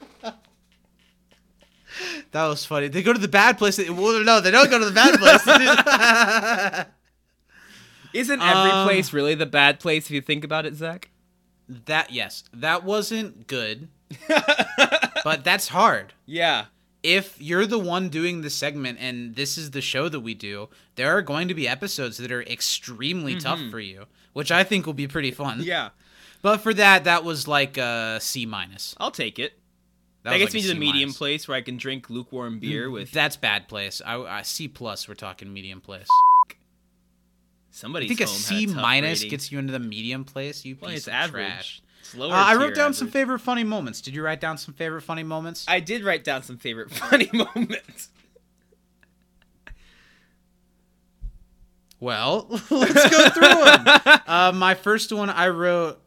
That 2.31 2.47
was 2.47 2.65
funny. 2.65 2.87
They 2.87 3.03
go 3.03 3.13
to 3.13 3.19
the 3.19 3.27
bad 3.27 3.57
place. 3.57 3.77
Well, 3.77 4.23
no, 4.23 4.39
they 4.41 4.51
don't 4.51 4.69
go 4.69 4.79
to 4.79 4.85
the 4.85 4.91
bad 4.91 5.19
place. 5.19 6.85
Isn't 8.13 8.41
every 8.41 8.71
Um, 8.71 8.87
place 8.87 9.11
really 9.13 9.35
the 9.35 9.45
bad 9.45 9.79
place 9.79 10.05
if 10.05 10.11
you 10.11 10.21
think 10.21 10.43
about 10.43 10.65
it, 10.65 10.75
Zach? 10.75 11.09
that 11.85 12.11
yes, 12.11 12.43
that 12.53 12.83
wasn't 12.83 13.47
good, 13.47 13.87
but 15.23 15.43
that's 15.43 15.69
hard. 15.69 16.13
Yeah. 16.25 16.65
if 17.01 17.35
you're 17.41 17.65
the 17.65 17.79
one 17.79 18.09
doing 18.09 18.41
the 18.41 18.49
segment 18.49 18.97
and 19.01 19.35
this 19.35 19.57
is 19.57 19.71
the 19.71 19.81
show 19.81 20.09
that 20.09 20.19
we 20.19 20.33
do, 20.33 20.69
there 20.95 21.15
are 21.17 21.21
going 21.21 21.47
to 21.47 21.53
be 21.53 21.67
episodes 21.67 22.17
that 22.17 22.31
are 22.31 22.43
extremely 22.43 23.35
tough 23.37 23.59
for 23.71 23.79
you, 23.79 24.05
which 24.33 24.51
I 24.51 24.63
think 24.63 24.85
will 24.85 24.93
be 24.93 25.07
pretty 25.07 25.31
fun. 25.31 25.61
Yeah. 25.63 25.89
But 26.41 26.57
for 26.59 26.73
that, 26.73 27.05
that 27.05 27.23
was 27.23 27.47
like 27.47 27.77
a 27.77 28.19
C 28.21 28.45
minus. 28.45 28.93
I'll 28.99 29.09
take 29.11 29.39
it. 29.39 29.53
That, 30.23 30.31
That 30.31 30.37
gets 30.37 30.53
like 30.53 30.53
me 30.53 30.61
to 30.61 30.67
the 30.73 30.79
medium 30.79 31.09
minus. 31.09 31.17
place 31.17 31.47
where 31.47 31.57
I 31.57 31.61
can 31.61 31.75
drink 31.77 32.09
lukewarm 32.09 32.59
beer 32.59 32.89
with 32.89 33.11
That's 33.11 33.35
bad 33.35 33.67
place. 33.67 34.01
I, 34.05 34.15
I 34.21 34.41
C 34.43 34.67
plus. 34.69 35.07
We're 35.07 35.15
talking 35.15 35.51
medium 35.53 35.81
place. 35.81 36.07
somebody. 37.71 38.05
I 38.05 38.07
think 38.15 38.21
a 38.21 38.27
had 38.27 38.69
minus 38.69 39.19
rating. 39.19 39.29
gets 39.31 39.51
you 39.51 39.59
into 39.59 39.73
the 39.73 39.79
medium 39.79 40.23
place. 40.23 40.63
You 40.63 40.77
Well, 40.79 40.89
piece 40.91 40.99
it's 40.99 41.07
of 41.07 41.13
average. 41.13 41.45
trash. 41.47 41.81
It's 42.01 42.15
lower 42.15 42.31
Uh, 42.33 42.35
I 42.35 42.55
wrote 42.55 42.73
down 42.75 42.93
some 42.93 43.09
favorite 43.09 43.39
funny 43.39 43.63
moments. 43.65 43.99
Did 44.01 44.15
you 44.15 44.23
write 44.23 44.39
down 44.39 44.57
some 44.57 44.73
favorite 44.73 45.01
funny 45.01 45.23
moments? 45.23 45.65
I 45.67 45.79
did 45.81 46.03
write 46.05 46.23
down 46.23 46.41
some 46.43 46.57
favorite 46.57 46.91
funny 47.01 47.29
moments. 47.33 48.09
Well, 51.99 52.47
let's 52.69 53.09
go 53.09 53.29
through 53.29 53.63
them. 53.65 54.19
uh, 54.27 54.51
my 54.53 54.75
first 54.75 55.11
one 55.13 55.29
I 55.29 55.47
wrote 55.49 55.99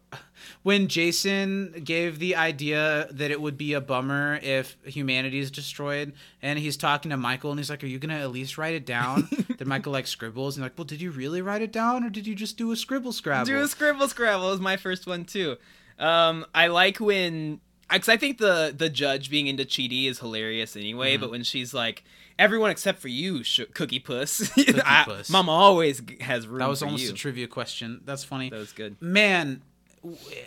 when 0.66 0.88
Jason 0.88 1.80
gave 1.84 2.18
the 2.18 2.34
idea 2.34 3.06
that 3.12 3.30
it 3.30 3.40
would 3.40 3.56
be 3.56 3.72
a 3.74 3.80
bummer 3.80 4.40
if 4.42 4.76
humanity 4.82 5.38
is 5.38 5.48
destroyed, 5.48 6.12
and 6.42 6.58
he's 6.58 6.76
talking 6.76 7.12
to 7.12 7.16
Michael, 7.16 7.52
and 7.52 7.60
he's 7.60 7.70
like, 7.70 7.84
"Are 7.84 7.86
you 7.86 8.00
gonna 8.00 8.16
at 8.16 8.32
least 8.32 8.58
write 8.58 8.74
it 8.74 8.84
down?" 8.84 9.28
then 9.58 9.68
Michael 9.68 9.92
like 9.92 10.08
scribbles, 10.08 10.56
and 10.56 10.64
like, 10.64 10.72
"Well, 10.76 10.84
did 10.84 11.00
you 11.00 11.12
really 11.12 11.40
write 11.40 11.62
it 11.62 11.70
down, 11.70 12.02
or 12.02 12.10
did 12.10 12.26
you 12.26 12.34
just 12.34 12.56
do 12.56 12.72
a 12.72 12.76
scribble 12.76 13.12
scrabble?" 13.12 13.46
Do 13.46 13.60
a 13.60 13.68
scribble 13.68 14.08
scrabble 14.08 14.50
is 14.54 14.58
my 14.58 14.76
first 14.76 15.06
one 15.06 15.24
too. 15.24 15.56
Um, 16.00 16.44
I 16.52 16.66
like 16.66 16.98
when 16.98 17.60
because 17.88 18.08
I 18.08 18.16
think 18.16 18.38
the 18.38 18.74
the 18.76 18.88
judge 18.88 19.30
being 19.30 19.46
into 19.46 19.64
Chidi 19.64 20.06
is 20.08 20.18
hilarious 20.18 20.74
anyway. 20.74 21.12
Mm-hmm. 21.12 21.20
But 21.20 21.30
when 21.30 21.44
she's 21.44 21.74
like, 21.74 22.02
"Everyone 22.40 22.72
except 22.72 22.98
for 22.98 23.06
you, 23.06 23.44
sh- 23.44 23.60
Cookie 23.72 24.00
Puss," 24.00 24.50
I- 24.84 25.04
Puss. 25.04 25.30
Mama 25.30 25.52
always 25.52 26.02
has 26.22 26.48
room. 26.48 26.58
that 26.58 26.68
was 26.68 26.82
almost 26.82 27.04
you. 27.04 27.10
a 27.10 27.12
trivia 27.12 27.46
question. 27.46 28.00
That's 28.04 28.24
funny. 28.24 28.50
That 28.50 28.58
was 28.58 28.72
good. 28.72 29.00
man 29.00 29.62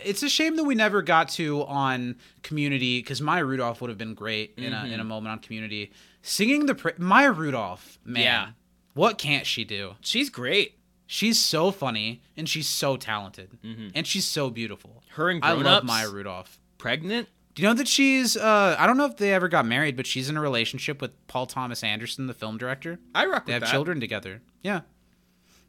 it's 0.04 0.22
a 0.22 0.28
shame 0.28 0.56
that 0.56 0.64
we 0.64 0.74
never 0.74 1.02
got 1.02 1.28
to 1.30 1.64
on 1.66 2.16
community 2.42 3.00
because 3.00 3.20
maya 3.20 3.44
rudolph 3.44 3.80
would 3.80 3.90
have 3.90 3.98
been 3.98 4.14
great 4.14 4.54
in, 4.56 4.72
a, 4.72 4.84
in 4.86 5.00
a 5.00 5.04
moment 5.04 5.32
on 5.32 5.38
community. 5.38 5.92
Singing 6.22 6.66
the 6.66 6.74
pra- 6.74 6.94
maya 6.98 7.32
rudolph 7.32 7.98
man 8.04 8.22
Yeah. 8.22 8.48
what 8.94 9.18
can't 9.18 9.46
she 9.46 9.64
do? 9.64 9.94
She's 10.00 10.28
great. 10.30 10.78
she's 11.06 11.38
so 11.38 11.70
funny 11.70 12.22
and 12.36 12.48
she's 12.48 12.68
so 12.68 12.96
talented 12.96 13.50
and 13.94 14.06
she's 14.06 14.26
so 14.26 14.50
beautiful. 14.50 15.02
Her 15.14 15.30
and 15.30 15.44
i 15.44 15.52
love 15.52 15.84
maya 15.84 16.08
rudolph. 16.08 16.58
pregnant. 16.78 17.28
do 17.54 17.62
you 17.62 17.68
know 17.68 17.74
that 17.74 17.88
she's 17.88 18.36
uh 18.36 18.76
i 18.78 18.86
don't 18.86 18.96
know 18.96 19.06
if 19.06 19.16
they 19.16 19.32
ever 19.34 19.48
got 19.48 19.66
married 19.66 19.96
but 19.96 20.06
she's 20.06 20.28
in 20.30 20.36
a 20.36 20.40
relationship 20.40 21.00
with 21.02 21.10
paul 21.26 21.46
thomas 21.46 21.82
anderson 21.82 22.26
the 22.28 22.34
film 22.34 22.56
director? 22.58 22.98
I 23.14 23.26
rock 23.26 23.46
they 23.46 23.52
have 23.54 23.62
that. 23.62 23.70
children 23.70 23.98
together. 24.00 24.40
Yeah. 24.62 24.82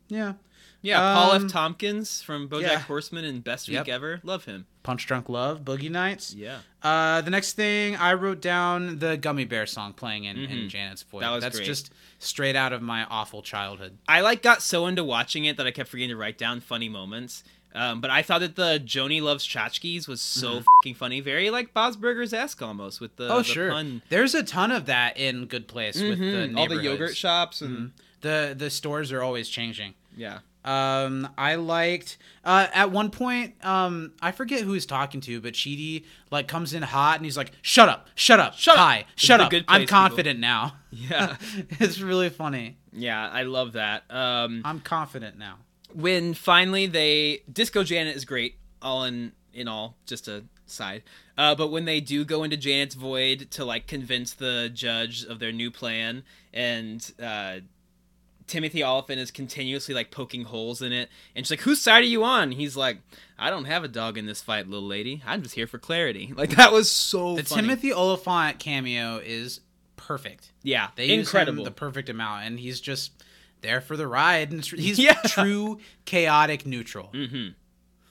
Yeah 0.07 0.33
Yeah, 0.83 0.97
Paul 1.13 1.31
Um, 1.33 1.45
F. 1.45 1.51
Tompkins 1.51 2.21
from 2.23 2.49
BoJack 2.49 2.61
yeah. 2.61 2.79
Horseman 2.79 3.23
and 3.25 3.43
Best 3.43 3.67
Week 3.67 3.75
Yep. 3.75 3.87
Ever. 3.87 4.19
Love 4.23 4.45
him. 4.45 4.65
punch 4.83 5.05
drunk 5.05 5.29
love 5.29 5.59
boogie 5.63 5.91
nights 5.91 6.33
Yeah. 6.33 6.57
Uh, 6.81 7.21
the 7.21 7.29
next 7.29 7.53
thing 7.53 7.95
I 7.95 8.13
wrote 8.13 8.41
down 8.41 8.97
the 8.97 9.15
Gummy 9.15 9.45
Bear 9.45 9.67
song 9.67 9.93
playing 9.93 10.23
in, 10.23 10.37
in 10.37 10.49
Mhm. 10.49 10.69
Janet's 10.69 11.03
voice. 11.03 11.21
That 11.21 11.29
was 11.29 11.43
That's 11.43 11.57
great. 11.57 11.67
just 11.67 11.91
straight 12.17 12.55
out 12.55 12.73
of 12.73 12.81
my 12.81 13.03
awful 13.05 13.43
childhood. 13.43 13.99
I 14.07 14.21
like 14.21 14.41
got 14.41 14.63
so 14.63 14.87
into 14.87 15.03
watching 15.03 15.45
it 15.45 15.55
that 15.57 15.67
I 15.67 15.71
kept 15.71 15.87
forgetting 15.89 16.09
to 16.09 16.15
write 16.15 16.39
down 16.39 16.61
funny 16.61 16.89
moments. 16.89 17.43
Um, 17.75 18.01
but 18.01 18.09
I 18.09 18.23
thought 18.23 18.39
that 18.39 18.55
the 18.55 18.81
Joni 18.83 19.21
loves 19.21 19.47
tchotchkes 19.47 20.07
was 20.07 20.19
so 20.19 20.61
fucking 20.81 20.95
funny, 20.95 21.19
very 21.21 21.51
like 21.51 21.73
Bob's 21.75 21.95
Burgers 21.95 22.33
esque 22.33 22.61
almost 22.63 22.99
with 22.99 23.15
the 23.17 23.29
oh 23.31 23.37
the 23.37 23.43
sure, 23.43 23.69
pun. 23.71 24.01
there's 24.09 24.33
a 24.33 24.41
ton 24.43 24.71
of 24.71 24.87
that 24.87 25.15
in 25.15 25.45
Good 25.45 25.67
Place 25.67 26.01
with 26.01 26.17
the 26.19 26.25
Mhm. 26.49 26.57
all 26.57 26.67
the 26.67 26.81
yogurt 26.83 27.15
shops 27.15 27.61
and 27.61 27.91
The 28.21 28.55
the 28.57 28.69
stores 28.71 29.11
are 29.11 29.21
always 29.21 29.47
changing. 29.47 29.93
yeah. 30.17 30.39
Um, 30.63 31.27
I 31.37 31.55
liked 31.55 32.17
uh, 32.45 32.67
at 32.73 32.91
one 32.91 33.09
point. 33.09 33.63
Um, 33.65 34.13
I 34.21 34.31
forget 34.31 34.61
who 34.61 34.73
he's 34.73 34.85
talking 34.85 35.19
to, 35.21 35.41
but 35.41 35.53
Chidi 35.53 36.05
like 36.29 36.47
comes 36.47 36.73
in 36.73 36.83
hot 36.83 37.15
and 37.17 37.25
he's 37.25 37.35
like, 37.37 37.51
"Shut 37.61 37.89
up, 37.89 38.07
shut 38.15 38.39
up, 38.39 38.55
Shut 38.57 38.75
up." 38.75 38.79
hi, 38.79 39.05
shut 39.15 39.41
up. 39.41 39.49
Good 39.49 39.65
I'm 39.67 39.79
Place 39.81 39.89
people. 39.89 39.97
confident 39.97 40.39
now." 40.39 40.75
Yeah. 40.93 41.37
it's 41.79 42.01
really 42.01 42.29
funny. 42.29 42.75
Yeah, 42.91 43.29
I 43.29 43.43
love 43.43 43.71
that. 43.73 44.03
Um, 44.09 44.61
I'm 44.65 44.81
confident 44.81 45.37
now. 45.37 45.59
when 45.93 46.33
finally 46.33 46.85
they 46.85 47.43
Disco 47.51 47.83
Janet 47.85 48.13
is 48.17 48.25
great, 48.25 48.55
all 48.81 49.05
in 49.05 49.31
in 49.53 49.69
all, 49.69 49.95
just 50.05 50.27
a 50.27 50.43
side. 50.65 51.03
Uh, 51.37 51.55
but 51.55 51.67
when 51.71 51.85
they 51.85 52.01
do 52.01 52.25
go 52.25 52.43
into 52.43 52.57
Janet's 52.57 52.95
void 52.95 53.49
to 53.51 53.63
like 53.63 53.87
convince 53.87 54.33
the 54.33 54.69
judge 54.73 55.23
of 55.23 55.39
their 55.39 55.53
new 55.53 55.71
plan, 55.71 56.23
and 56.53 57.09
uh, 57.23 57.59
Timothy 58.51 58.83
Olyphant 58.83 59.19
is 59.19 59.31
continuously 59.31 59.95
like 59.95 60.11
poking 60.11 60.43
holes 60.43 60.81
in 60.81 60.91
it, 60.91 61.09
and 61.35 61.45
she's 61.45 61.51
like, 61.51 61.61
"Whose 61.61 61.81
side 61.81 62.03
are 62.03 62.07
you 62.07 62.23
on?" 62.23 62.51
He's 62.51 62.75
like, 62.75 62.97
"I 63.39 63.49
don't 63.49 63.65
have 63.65 63.83
a 63.83 63.87
dog 63.87 64.17
in 64.17 64.25
this 64.25 64.41
fight, 64.41 64.67
little 64.67 64.87
lady. 64.87 65.23
I'm 65.25 65.41
just 65.41 65.55
here 65.55 65.67
for 65.67 65.79
clarity." 65.79 66.33
Like 66.37 66.51
that 66.57 66.71
was 66.73 66.91
so 66.91 67.35
The 67.37 67.43
funny. 67.43 67.61
Timothy 67.61 67.93
Olyphant 67.93 68.59
cameo 68.59 69.17
is 69.23 69.61
perfect. 69.95 70.51
yeah, 70.63 70.89
They 70.95 71.11
incredible. 71.13 71.59
use 71.59 71.59
him 71.59 71.65
the 71.65 71.71
perfect 71.79 72.09
amount, 72.09 72.45
and 72.45 72.59
he's 72.59 72.81
just 72.81 73.11
there 73.61 73.79
for 73.79 73.95
the 73.95 74.07
ride. 74.07 74.51
And 74.51 74.65
he's 74.85 74.99
Yeah. 74.99 75.13
true 75.27 75.79
chaotic 76.05 76.65
neutral. 76.65 77.09
mm-hmm. 77.13 77.49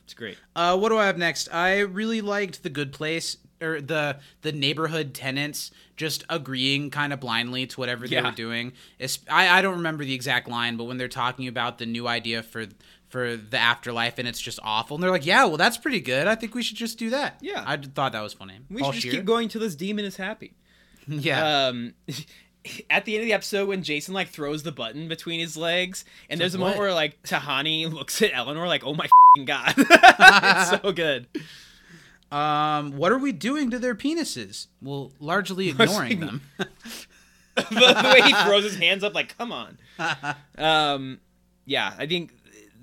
It's 0.05 0.15
great. 0.15 0.39
Uh, 0.57 0.77
what 0.79 0.89
do 0.89 0.97
I 0.99 1.07
have 1.07 1.19
next? 1.19 1.49
I 1.53 1.81
really 1.81 2.21
liked 2.21 2.63
the 2.63 2.71
Good 2.71 2.93
Place 2.93 3.37
or 3.61 3.81
the 3.81 4.19
the 4.43 4.53
neighborhood 4.53 5.15
tenants 5.15 5.71
just 5.97 6.25
agreeing 6.29 6.91
kind 6.91 7.13
of 7.13 7.21
blindly 7.21 7.67
to 7.67 7.79
whatever 7.81 8.07
they 8.09 8.17
Yeah. 8.17 8.25
were 8.27 8.31
doing. 8.35 8.73
It's, 8.99 9.19
I 9.31 9.59
I 9.59 9.63
don't 9.63 9.77
remember 9.77 10.05
the 10.05 10.15
exact 10.15 10.49
line, 10.49 10.77
but 10.77 10.85
when 10.85 10.97
they're 10.99 11.09
talking 11.09 11.47
about 11.49 11.79
the 11.79 11.87
new 11.87 12.09
idea 12.09 12.43
for 12.43 12.67
for 13.09 13.37
the 13.37 13.59
afterlife 13.59 14.19
and 14.19 14.29
it's 14.29 14.41
just 14.41 14.61
awful, 14.63 14.95
and 14.97 15.03
they're 15.03 15.11
like, 15.11 15.27
"Yeah, 15.27 15.45
well, 15.47 15.57
that's 15.57 15.77
pretty 15.77 16.01
good. 16.01 16.27
I 16.27 16.37
think 16.37 16.55
we 16.55 16.63
should 16.63 16.77
just 16.77 16.97
do 16.99 17.11
that." 17.11 17.37
Yeah. 17.41 17.65
I 17.67 17.77
thought 17.77 18.13
that 18.13 18.21
was 18.23 18.33
funny. 18.35 18.55
We 18.71 18.81
Paul 18.83 18.93
should 18.93 19.01
just 19.03 19.11
Scheer? 19.13 19.21
keep 19.21 19.25
going 19.27 19.49
till 19.49 19.61
this 19.61 19.75
demon 19.75 20.05
is 20.05 20.17
happy. 20.17 20.55
Yeah. 21.09 21.67
um 21.67 21.95
at 22.91 23.05
the 23.07 23.15
end 23.15 23.23
of 23.23 23.27
the 23.27 23.33
episode 23.33 23.67
when 23.69 23.83
Jason 23.83 24.13
like 24.15 24.29
throws 24.29 24.63
the 24.63 24.71
button 24.71 25.09
between 25.09 25.41
his 25.41 25.57
legs 25.57 26.05
and 26.29 26.39
there's 26.39 26.55
a 26.55 26.59
like, 26.59 26.61
moment 26.61 26.79
what? 26.79 26.83
where 26.85 26.95
like 26.95 27.23
Tahani 27.23 27.91
looks 27.91 28.21
at 28.23 28.31
Eleanor 28.35 28.67
like 28.69 28.85
oh 28.85 28.93
my 28.95 29.09
god 29.47 29.73
it's 29.79 30.71
so 30.83 30.93
good 30.93 31.27
Um, 32.33 32.97
what 32.97 33.11
are 33.13 33.19
we 33.19 33.33
doing 33.33 33.71
to 33.71 33.79
their 33.79 33.95
penises? 33.95 34.69
Well, 34.81 35.13
largely 35.19 35.69
ignoring 35.71 36.21
them. 36.21 36.43
the, 36.59 36.67
the 37.71 38.11
way 38.15 38.23
he 38.23 38.33
throws 38.45 38.65
his 38.65 38.77
hands 38.77 39.03
up 39.05 39.15
like 39.15 39.37
come 39.37 39.53
on 39.53 39.77
um 40.59 41.19
yeah 41.67 41.93
I 41.99 42.07
think 42.07 42.33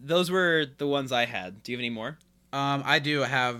those 0.04 0.30
were 0.30 0.66
the 0.78 0.86
ones 0.88 1.12
I 1.12 1.26
had 1.26 1.64
do 1.64 1.72
you 1.72 1.78
have 1.78 1.82
any 1.82 1.90
more 1.90 2.18
Um, 2.54 2.84
I 2.86 3.00
do 3.00 3.22
have 3.22 3.60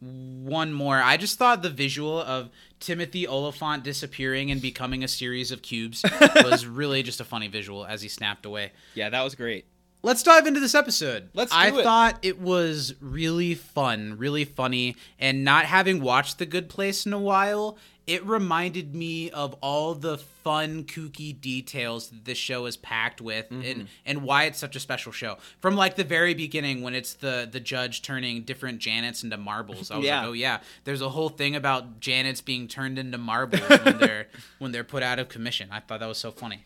one 0.00 0.72
more. 0.72 0.96
I 0.96 1.16
just 1.18 1.38
thought 1.38 1.60
the 1.62 1.68
visual 1.70 2.20
of 2.22 2.48
Timothy 2.80 3.26
Olyphant 3.28 3.84
disappearing 3.84 4.50
and 4.50 4.60
becoming 4.62 5.04
a 5.04 5.08
series 5.08 5.50
of 5.52 5.60
cubes 5.62 6.02
was 6.42 6.66
really 6.66 7.02
just 7.02 7.20
a 7.20 7.24
funny 7.24 7.48
visual 7.48 7.84
as 7.84 8.00
he 8.02 8.08
snapped 8.08 8.46
away. 8.46 8.72
yeah 8.94 9.08
that 9.10 9.22
was 9.22 9.34
great 9.34 9.66
Let's 10.02 10.22
dive 10.22 10.46
into 10.46 10.60
this 10.60 10.74
episode. 10.74 11.28
Let's 11.34 11.52
I 11.52 11.70
do 11.70 11.80
it. 11.80 11.82
thought 11.84 12.18
it 12.22 12.40
was 12.40 12.94
really 13.00 13.54
fun, 13.54 14.16
really 14.16 14.44
funny, 14.46 14.96
and 15.18 15.44
not 15.44 15.66
having 15.66 16.00
watched 16.00 16.38
The 16.38 16.46
Good 16.46 16.68
Place 16.70 17.04
in 17.04 17.12
a 17.12 17.18
while, 17.18 17.76
it 18.06 18.24
reminded 18.24 18.94
me 18.94 19.30
of 19.30 19.54
all 19.60 19.94
the 19.94 20.16
fun, 20.16 20.84
kooky 20.84 21.38
details 21.38 22.08
that 22.08 22.24
this 22.24 22.38
show 22.38 22.64
is 22.64 22.76
packed 22.78 23.20
with, 23.20 23.50
Mm-hmm. 23.50 23.62
and 23.70 23.88
and 24.06 24.22
why 24.22 24.44
it's 24.44 24.58
such 24.58 24.74
a 24.74 24.80
special 24.80 25.12
show. 25.12 25.36
From 25.60 25.76
like 25.76 25.96
the 25.96 26.02
very 26.04 26.32
beginning, 26.32 26.80
when 26.82 26.94
it's 26.94 27.12
the 27.14 27.46
the 27.50 27.60
judge 27.60 28.00
turning 28.00 28.42
different 28.44 28.80
Janets 28.80 29.22
into 29.22 29.36
marbles, 29.36 29.90
I 29.90 29.98
was 29.98 30.06
Yeah. 30.06 30.20
like, 30.20 30.28
oh 30.28 30.32
yeah, 30.32 30.60
there's 30.84 31.02
a 31.02 31.10
whole 31.10 31.28
thing 31.28 31.54
about 31.54 32.00
Janets 32.00 32.42
being 32.42 32.68
turned 32.68 32.98
into 32.98 33.18
marbles 33.18 33.68
when 33.68 33.98
they're 33.98 34.26
when 34.58 34.72
they're 34.72 34.82
put 34.82 35.02
out 35.02 35.18
of 35.18 35.28
commission. 35.28 35.68
I 35.70 35.80
thought 35.80 36.00
that 36.00 36.06
was 36.08 36.18
so 36.18 36.32
funny. 36.32 36.64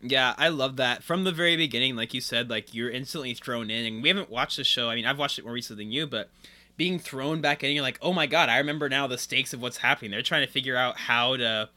Yeah, 0.00 0.34
I 0.38 0.48
love 0.48 0.76
that. 0.76 1.02
From 1.02 1.24
the 1.24 1.32
very 1.32 1.56
beginning, 1.56 1.96
like 1.96 2.14
you 2.14 2.20
said, 2.20 2.50
like 2.50 2.72
you're 2.72 2.90
instantly 2.90 3.34
thrown 3.34 3.70
in. 3.70 3.84
And 3.84 4.02
we 4.02 4.08
haven't 4.08 4.30
watched 4.30 4.56
the 4.56 4.64
show. 4.64 4.90
I 4.90 4.94
mean, 4.94 5.06
I've 5.06 5.18
watched 5.18 5.38
it 5.38 5.44
more 5.44 5.54
recently 5.54 5.84
than 5.84 5.92
you, 5.92 6.06
but 6.06 6.30
being 6.76 6.98
thrown 6.98 7.40
back 7.40 7.64
in, 7.64 7.72
you're 7.72 7.82
like, 7.82 7.98
oh 8.00 8.12
my 8.12 8.26
god, 8.26 8.48
I 8.48 8.58
remember 8.58 8.88
now 8.88 9.06
the 9.06 9.18
stakes 9.18 9.52
of 9.52 9.60
what's 9.60 9.78
happening. 9.78 10.12
They're 10.12 10.22
trying 10.22 10.46
to 10.46 10.52
figure 10.52 10.76
out 10.76 10.96
how 10.96 11.36
to 11.36 11.68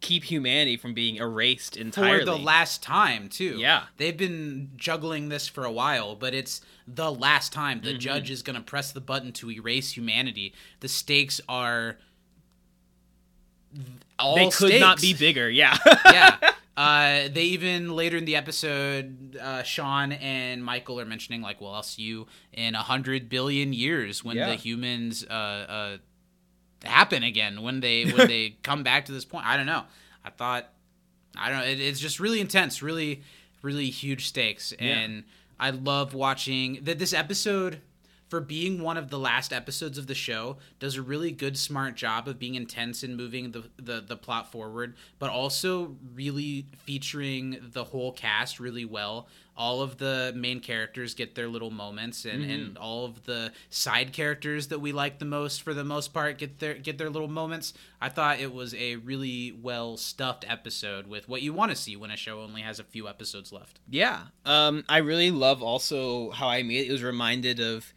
keep 0.00 0.24
humanity 0.24 0.76
from 0.76 0.94
being 0.94 1.16
erased 1.16 1.76
entirely. 1.76 2.20
for 2.20 2.24
the 2.24 2.36
last 2.36 2.82
time 2.82 3.28
too. 3.28 3.58
Yeah. 3.58 3.84
they've 3.98 4.16
been 4.16 4.70
juggling 4.76 5.28
this 5.28 5.46
for 5.46 5.64
a 5.64 5.70
while, 5.70 6.16
but 6.16 6.34
it's 6.34 6.62
the 6.88 7.12
last 7.12 7.52
time. 7.52 7.78
Mm-hmm. 7.78 7.86
The 7.86 7.94
judge 7.98 8.30
is 8.30 8.42
going 8.42 8.56
to 8.56 8.62
press 8.62 8.92
the 8.92 9.00
button 9.00 9.32
to 9.32 9.50
erase 9.50 9.96
humanity. 9.96 10.54
The 10.80 10.88
stakes 10.88 11.40
are 11.48 11.98
all 14.18 14.36
they 14.36 14.48
could 14.48 14.80
not 14.80 15.00
be 15.00 15.14
bigger. 15.14 15.50
Yeah. 15.50 15.76
yeah. 16.06 16.36
Uh, 16.76 17.28
they 17.32 17.44
even 17.44 17.94
later 17.94 18.16
in 18.16 18.24
the 18.24 18.34
episode, 18.34 19.36
uh, 19.40 19.62
Shawn 19.62 20.10
and 20.12 20.64
Michael 20.64 20.98
are 21.00 21.04
mentioning 21.04 21.40
like, 21.40 21.60
"Well, 21.60 21.72
I'll 21.72 21.82
see 21.84 22.02
you 22.02 22.26
in 22.52 22.74
a 22.74 22.82
hundred 22.82 23.28
billion 23.28 23.72
years 23.72 24.24
when 24.24 24.36
Yeah. 24.36 24.48
the 24.48 24.56
humans 24.56 25.24
uh, 25.24 25.32
uh, 25.32 25.96
happen 26.84 27.22
again. 27.22 27.62
When 27.62 27.80
they 27.80 28.04
when 28.06 28.26
they 28.34 28.56
come 28.62 28.82
back 28.82 29.04
to 29.06 29.12
this 29.12 29.24
point." 29.24 29.46
I 29.46 29.56
don't 29.56 29.66
know. 29.66 29.84
I 30.24 30.30
thought, 30.30 30.68
I 31.36 31.48
don't 31.48 31.58
know. 31.60 31.64
It, 31.64 31.80
it's 31.80 32.00
just 32.00 32.18
really 32.18 32.40
intense, 32.40 32.82
really, 32.82 33.22
really 33.62 33.90
huge 33.90 34.26
stakes, 34.26 34.72
and 34.80 35.24
I 35.60 35.70
love 35.70 36.12
watching 36.12 36.80
that. 36.82 36.98
This 36.98 37.12
episode 37.12 37.80
for 38.28 38.40
being 38.40 38.82
one 38.82 38.96
of 38.96 39.10
the 39.10 39.18
last 39.18 39.52
episodes 39.52 39.98
of 39.98 40.06
the 40.06 40.14
show, 40.14 40.56
does 40.78 40.96
a 40.96 41.02
really 41.02 41.30
good, 41.30 41.56
smart 41.56 41.94
job 41.94 42.26
of 42.26 42.38
being 42.38 42.54
intense 42.54 43.02
and 43.02 43.16
moving 43.16 43.52
the, 43.52 43.64
the, 43.76 44.00
the 44.00 44.16
plot 44.16 44.50
forward, 44.50 44.94
but 45.18 45.30
also 45.30 45.96
really 46.14 46.66
featuring 46.84 47.58
the 47.60 47.84
whole 47.84 48.12
cast 48.12 48.58
really 48.58 48.84
well. 48.84 49.28
All 49.56 49.82
of 49.82 49.98
the 49.98 50.32
main 50.34 50.58
characters 50.58 51.14
get 51.14 51.36
their 51.36 51.46
little 51.46 51.70
moments, 51.70 52.24
and, 52.24 52.50
and 52.50 52.76
all 52.76 53.04
of 53.04 53.22
the 53.24 53.52
side 53.70 54.12
characters 54.12 54.66
that 54.66 54.80
we 54.80 54.90
like 54.90 55.20
the 55.20 55.24
most, 55.24 55.62
for 55.62 55.72
the 55.72 55.84
most 55.84 56.12
part, 56.12 56.38
get 56.38 56.58
their 56.58 56.74
get 56.74 56.98
their 56.98 57.08
little 57.08 57.28
moments. 57.28 57.72
I 58.00 58.08
thought 58.08 58.40
it 58.40 58.52
was 58.52 58.74
a 58.74 58.96
really 58.96 59.52
well 59.52 59.96
stuffed 59.96 60.44
episode 60.48 61.06
with 61.06 61.28
what 61.28 61.40
you 61.40 61.52
want 61.52 61.70
to 61.70 61.76
see 61.76 61.94
when 61.94 62.10
a 62.10 62.16
show 62.16 62.40
only 62.40 62.62
has 62.62 62.80
a 62.80 62.84
few 62.84 63.06
episodes 63.06 63.52
left. 63.52 63.78
Yeah. 63.88 64.22
Um, 64.44 64.84
I 64.88 64.98
really 64.98 65.30
love 65.30 65.62
also 65.62 66.30
how 66.30 66.48
I 66.48 66.56
immediately 66.56 66.90
was 66.90 67.04
reminded 67.04 67.60
of, 67.60 67.94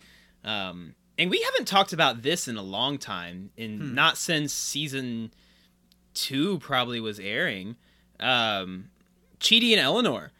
um, 0.48 0.96
and 1.18 1.30
we 1.30 1.42
haven't 1.42 1.68
talked 1.68 1.94
about 1.94 2.22
this 2.22 2.48
in 2.48 2.58
a 2.58 2.62
long 2.64 2.98
time, 2.98 3.52
in 3.58 3.94
not 3.94 4.18
since 4.18 4.54
season 4.54 5.34
two 6.14 6.58
probably 6.60 7.00
was 7.00 7.20
airing. 7.20 7.76
Um, 8.20 8.90
Chidi 9.40 9.72
and 9.72 9.82
Eleanor 9.82 10.32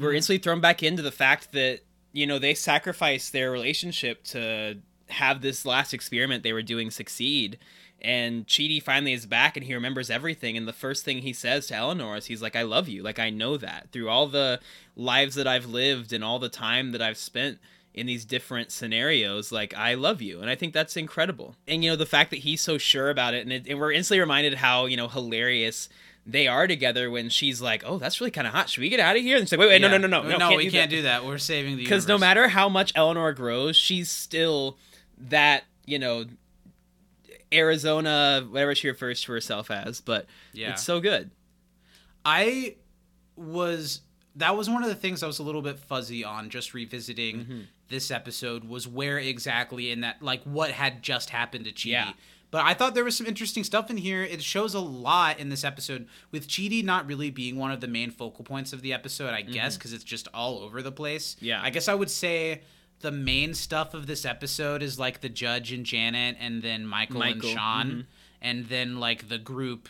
were 0.00 0.12
instantly 0.12 0.38
thrown 0.38 0.60
back 0.60 0.82
into 0.82 1.02
the 1.02 1.10
fact 1.10 1.52
that 1.52 1.80
you 2.12 2.26
know 2.26 2.38
they 2.38 2.54
sacrificed 2.54 3.32
their 3.32 3.50
relationship 3.50 4.22
to 4.24 4.78
have 5.08 5.42
this 5.42 5.66
last 5.66 5.92
experiment 5.92 6.42
they 6.42 6.52
were 6.52 6.62
doing 6.62 6.90
succeed. 6.90 7.58
And 8.00 8.46
Chidi 8.48 8.82
finally 8.82 9.12
is 9.12 9.26
back 9.26 9.56
and 9.56 9.64
he 9.64 9.74
remembers 9.74 10.10
everything. 10.10 10.56
And 10.56 10.66
the 10.66 10.72
first 10.72 11.04
thing 11.04 11.18
he 11.18 11.32
says 11.32 11.68
to 11.68 11.76
Eleanor 11.76 12.16
is, 12.16 12.26
he's 12.26 12.42
like, 12.42 12.56
I 12.56 12.62
love 12.62 12.88
you. 12.88 13.00
Like, 13.00 13.20
I 13.20 13.30
know 13.30 13.56
that. 13.58 13.92
Through 13.92 14.08
all 14.08 14.26
the 14.26 14.58
lives 14.96 15.36
that 15.36 15.46
I've 15.46 15.66
lived 15.66 16.12
and 16.12 16.24
all 16.24 16.40
the 16.40 16.48
time 16.48 16.90
that 16.92 17.02
I've 17.02 17.16
spent 17.16 17.58
in 17.94 18.06
these 18.06 18.24
different 18.24 18.70
scenarios, 18.72 19.52
like, 19.52 19.74
I 19.74 19.94
love 19.94 20.22
you. 20.22 20.40
And 20.40 20.48
I 20.48 20.54
think 20.54 20.72
that's 20.72 20.96
incredible. 20.96 21.56
And, 21.68 21.84
you 21.84 21.90
know, 21.90 21.96
the 21.96 22.06
fact 22.06 22.30
that 22.30 22.38
he's 22.40 22.60
so 22.62 22.78
sure 22.78 23.10
about 23.10 23.34
it. 23.34 23.42
And, 23.42 23.52
it, 23.52 23.66
and 23.68 23.78
we're 23.78 23.92
instantly 23.92 24.20
reminded 24.20 24.54
how, 24.54 24.86
you 24.86 24.96
know, 24.96 25.08
hilarious 25.08 25.88
they 26.24 26.46
are 26.46 26.66
together 26.68 27.10
when 27.10 27.28
she's 27.28 27.60
like, 27.60 27.82
oh, 27.84 27.98
that's 27.98 28.20
really 28.20 28.30
kind 28.30 28.46
of 28.46 28.52
hot. 28.54 28.70
Should 28.70 28.80
we 28.80 28.88
get 28.88 29.00
out 29.00 29.16
of 29.16 29.22
here? 29.22 29.36
And 29.36 29.44
she's 29.46 29.52
like, 29.52 29.58
wait, 29.60 29.68
wait, 29.68 29.82
no, 29.82 29.88
no, 29.88 29.98
no, 29.98 30.06
no. 30.06 30.22
no, 30.22 30.38
can't 30.38 30.56
we 30.56 30.64
do 30.64 30.70
can't 30.70 30.88
that 30.90 30.96
do 30.96 31.02
that. 31.02 31.24
We're 31.26 31.36
saving 31.38 31.76
the 31.76 31.82
because 31.82 32.06
no 32.06 32.16
matter 32.16 32.46
how 32.48 32.68
much 32.68 32.92
Eleanor 32.94 33.32
grows, 33.32 33.76
she's 33.76 34.08
still 34.08 34.78
that 35.18 35.64
you 35.84 35.98
know 35.98 36.24
Arizona, 37.52 38.46
whatever 38.48 38.74
she 38.74 38.88
refers 38.88 39.20
to 39.22 39.32
herself 39.32 39.70
as. 39.70 40.00
But 40.00 40.26
Yeah. 40.52 40.70
it's 40.70 40.82
so 40.82 41.00
good. 41.00 41.30
I 42.24 42.76
was 43.36 44.00
that 44.36 44.56
was 44.56 44.70
one 44.70 44.82
of 44.82 44.88
the 44.88 44.94
things 44.94 45.22
I 45.22 45.26
was 45.26 45.40
a 45.40 45.42
little 45.42 45.60
bit 45.60 45.78
fuzzy 45.78 46.24
on 46.24 46.48
just 46.50 46.72
revisiting 46.72 47.36
Mm-hmm. 47.40 47.60
This 47.92 48.10
episode 48.10 48.64
was 48.64 48.88
where 48.88 49.18
exactly 49.18 49.90
in 49.90 50.00
that 50.00 50.22
like 50.22 50.42
what 50.44 50.70
had 50.70 51.02
just 51.02 51.28
happened 51.28 51.66
to 51.66 51.72
Chidi. 51.72 51.90
Yeah. 51.90 52.12
But 52.50 52.64
I 52.64 52.74
thought 52.74 52.94
there 52.94 53.04
was 53.04 53.16
some 53.16 53.26
interesting 53.26 53.64
stuff 53.64 53.90
in 53.90 53.98
here. 53.98 54.22
It 54.22 54.42
shows 54.42 54.74
a 54.74 54.80
lot 54.80 55.38
in 55.38 55.50
this 55.50 55.62
episode 55.62 56.06
with 56.30 56.48
Chidi 56.48 56.82
not 56.82 57.06
really 57.06 57.30
being 57.30 57.56
one 57.56 57.70
of 57.70 57.80
the 57.80 57.88
main 57.88 58.10
focal 58.10 58.44
points 58.44 58.72
of 58.72 58.82
the 58.82 58.92
episode, 58.92 59.30
I 59.32 59.42
guess, 59.42 59.76
because 59.76 59.92
it's 59.92 60.04
just 60.04 60.28
all 60.34 60.58
over 60.58 60.82
the 60.82 60.92
place. 60.92 61.34
Mm-hmm. 61.34 61.44
Yeah. 61.44 61.60
I 61.62 61.70
guess 61.70 61.88
I 61.88 61.94
would 61.94 62.10
say 62.10 62.62
the 63.00 63.12
main 63.12 63.54
stuff 63.54 63.94
of 63.94 64.06
this 64.06 64.24
episode 64.24 64.82
is 64.82 64.98
like 64.98 65.20
the 65.20 65.28
judge 65.28 65.72
and 65.72 65.84
Janet 65.84 66.36
and 66.40 66.62
then 66.62 66.86
Michael, 66.86 67.20
Michael, 67.20 67.48
and 67.48 67.58
Shawn 67.58 67.90
mhm. 67.90 68.06
and 68.40 68.66
then 68.66 69.00
like 69.00 69.28
the 69.28 69.38
group 69.38 69.88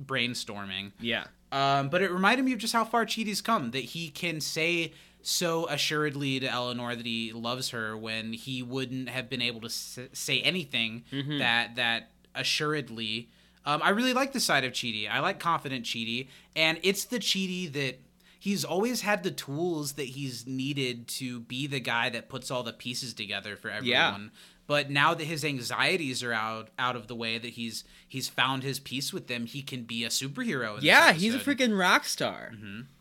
brainstorming. 0.00 0.92
Yeah. 1.00 1.24
Um, 1.52 1.88
but 1.88 2.00
it 2.02 2.12
reminded 2.12 2.44
me 2.44 2.52
of 2.52 2.58
just 2.58 2.72
how 2.72 2.84
far 2.84 3.04
Chidi's 3.04 3.40
come 3.40 3.72
that 3.72 3.80
he 3.80 4.10
can 4.10 4.40
say 4.40 4.92
so 5.22 5.66
assuredly 5.68 6.40
to 6.40 6.46
Eleanor 6.50 6.94
that 6.96 7.06
he 7.06 7.32
loves 7.32 7.70
her 7.70 7.96
when 7.96 8.32
he 8.32 8.62
wouldn't 8.62 9.08
have 9.08 9.28
been 9.28 9.42
able 9.42 9.60
to 9.60 9.66
s- 9.66 9.98
say 10.12 10.40
anything 10.42 11.04
that 11.38 11.76
that 11.76 12.10
assuredly. 12.34 13.28
Um, 13.66 13.80
I 13.82 13.90
really 13.90 14.14
like 14.14 14.32
the 14.32 14.40
side 14.40 14.64
of 14.64 14.72
Chidi. 14.72 15.08
I 15.10 15.20
like 15.20 15.38
confident 15.38 15.84
Chidi, 15.84 16.28
and 16.56 16.78
it's 16.82 17.04
the 17.04 17.18
Chidi 17.18 17.70
that 17.72 18.00
he's 18.38 18.64
always 18.64 19.02
had 19.02 19.22
the 19.22 19.30
tools 19.30 19.92
that 19.92 20.04
he's 20.06 20.46
needed 20.46 21.06
to 21.08 21.40
be 21.40 21.66
the 21.66 21.80
guy 21.80 22.08
that 22.10 22.28
puts 22.30 22.50
all 22.50 22.62
the 22.62 22.72
pieces 22.72 23.12
together 23.12 23.56
for 23.56 23.68
everyone. 23.70 24.30
But 24.66 24.88
now 24.88 25.14
that 25.14 25.24
his 25.24 25.44
anxieties 25.44 26.22
are 26.22 26.32
out 26.32 26.68
out 26.78 26.94
of 26.96 27.06
the 27.08 27.14
way, 27.14 27.36
that 27.38 27.50
he's 27.50 27.84
he's 28.08 28.28
found 28.28 28.62
his 28.62 28.78
peace 28.78 29.12
with 29.12 29.26
them, 29.26 29.46
he 29.46 29.62
can 29.62 29.82
be 29.82 30.04
a 30.04 30.08
superhero. 30.08 30.78
Yeah, 30.80 31.12
he's 31.12 31.34
a 31.34 31.38
freaking 31.38 31.78
rock 31.78 32.04
star. 32.06 32.52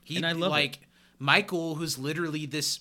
He, 0.03 0.15
And 0.17 0.25
I 0.25 0.31
love 0.33 0.51
it. 0.51 0.79
Michael, 1.19 1.75
who's 1.75 1.97
literally 1.99 2.45
this, 2.45 2.79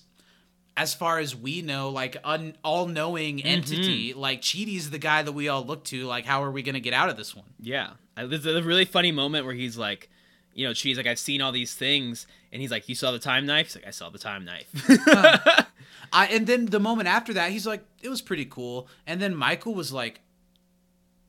as 0.77 0.93
far 0.93 1.19
as 1.19 1.35
we 1.35 1.61
know, 1.61 1.89
like 1.89 2.17
an 2.23 2.55
all-knowing 2.63 3.37
Mm-hmm. 3.39 3.47
entity. 3.47 4.13
Like 4.13 4.41
Chidi's 4.41 4.89
the 4.89 4.97
guy 4.99 5.21
that 5.23 5.33
we 5.33 5.49
all 5.49 5.63
look 5.65 5.83
to. 5.85 6.05
Like, 6.05 6.25
how 6.25 6.43
are 6.43 6.51
we 6.51 6.63
gonna 6.63 6.79
get 6.79 6.93
out 6.93 7.09
of 7.09 7.17
this 7.17 7.35
one? 7.35 7.45
Yeah. 7.59 7.91
There's 8.15 8.45
a 8.45 8.61
really 8.63 8.85
funny 8.85 9.11
moment 9.11 9.45
where 9.45 9.53
he's 9.55 9.77
like, 9.77 10.09
you 10.53 10.67
know, 10.67 10.73
she's 10.73 10.97
like, 10.97 11.05
I've 11.07 11.19
seen 11.19 11.41
all 11.41 11.51
these 11.51 11.73
things. 11.73 12.27
And 12.51 12.61
he's 12.61 12.71
like, 12.71 12.89
You 12.89 12.95
saw 12.95 13.11
the 13.11 13.19
time 13.19 13.45
knife? 13.45 13.67
He's 13.67 13.75
like, 13.75 13.87
I 13.87 13.91
saw 13.91 14.09
the 14.09 14.17
time 14.19 14.43
knife. 14.45 14.67
I, 16.11 16.25
and 16.27 16.47
then 16.47 16.65
the 16.65 16.79
moment 16.79 17.07
after 17.07 17.33
that, 17.33 17.51
he's 17.51 17.67
like, 17.67 17.83
it 18.01 18.09
was 18.09 18.21
pretty 18.21 18.45
cool. 18.45 18.87
And 19.05 19.21
then 19.21 19.35
Michael 19.35 19.75
was 19.75 19.93
like, 19.93 20.21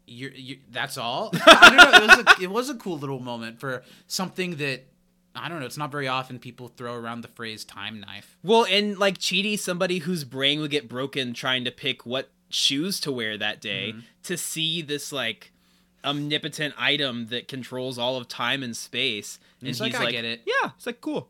"You're, 0.07 0.31
you 0.33 0.59
that's 0.71 0.97
all." 0.97 1.31
I 1.47 1.69
don't 1.69 1.77
know. 1.77 1.99
It 1.99 2.09
was 2.09 2.19
a, 2.39 2.43
it 2.45 2.51
was 2.51 2.71
a 2.71 2.75
cool 2.77 2.99
little 2.99 3.21
moment 3.21 3.61
for 3.61 3.83
something 4.07 4.57
that 4.57 4.85
I 5.35 5.49
don't 5.49 5.61
know. 5.61 5.66
It's 5.66 5.76
not 5.76 5.93
very 5.93 6.09
often 6.09 6.39
people 6.39 6.68
throw 6.68 6.95
around 6.95 7.20
the 7.22 7.28
phrase 7.28 7.64
"time 7.64 8.01
knife." 8.01 8.37
well, 8.43 8.64
and 8.68 8.99
like 8.99 9.18
Chidi, 9.18 9.59
somebody 9.59 9.99
whose 9.99 10.24
brain 10.24 10.61
would 10.61 10.70
get 10.70 10.89
broken 10.89 11.33
trying 11.35 11.64
to 11.64 11.70
pick 11.70 12.05
what 12.05 12.31
shoes 12.49 12.99
to 13.01 13.12
wear 13.12 13.39
that 13.39 13.61
day, 13.61 13.91
Mm-hmm. 13.93 14.01
to 14.24 14.37
see 14.37 14.83
this 14.83 15.12
like 15.12 15.53
omnipotent 16.05 16.74
item 16.78 17.26
that 17.26 17.47
controls 17.49 17.99
all 17.99 18.16
of 18.16 18.26
time 18.26 18.62
and 18.62 18.76
space. 18.76 19.39
And 19.61 19.68
He's 19.68 19.81
like, 19.81 19.95
"I 19.95 20.11
get 20.11 20.24
it." 20.24 20.43
Yeah, 20.47 20.70
it's 20.76 20.87
like 20.87 21.01
cool. 21.01 21.28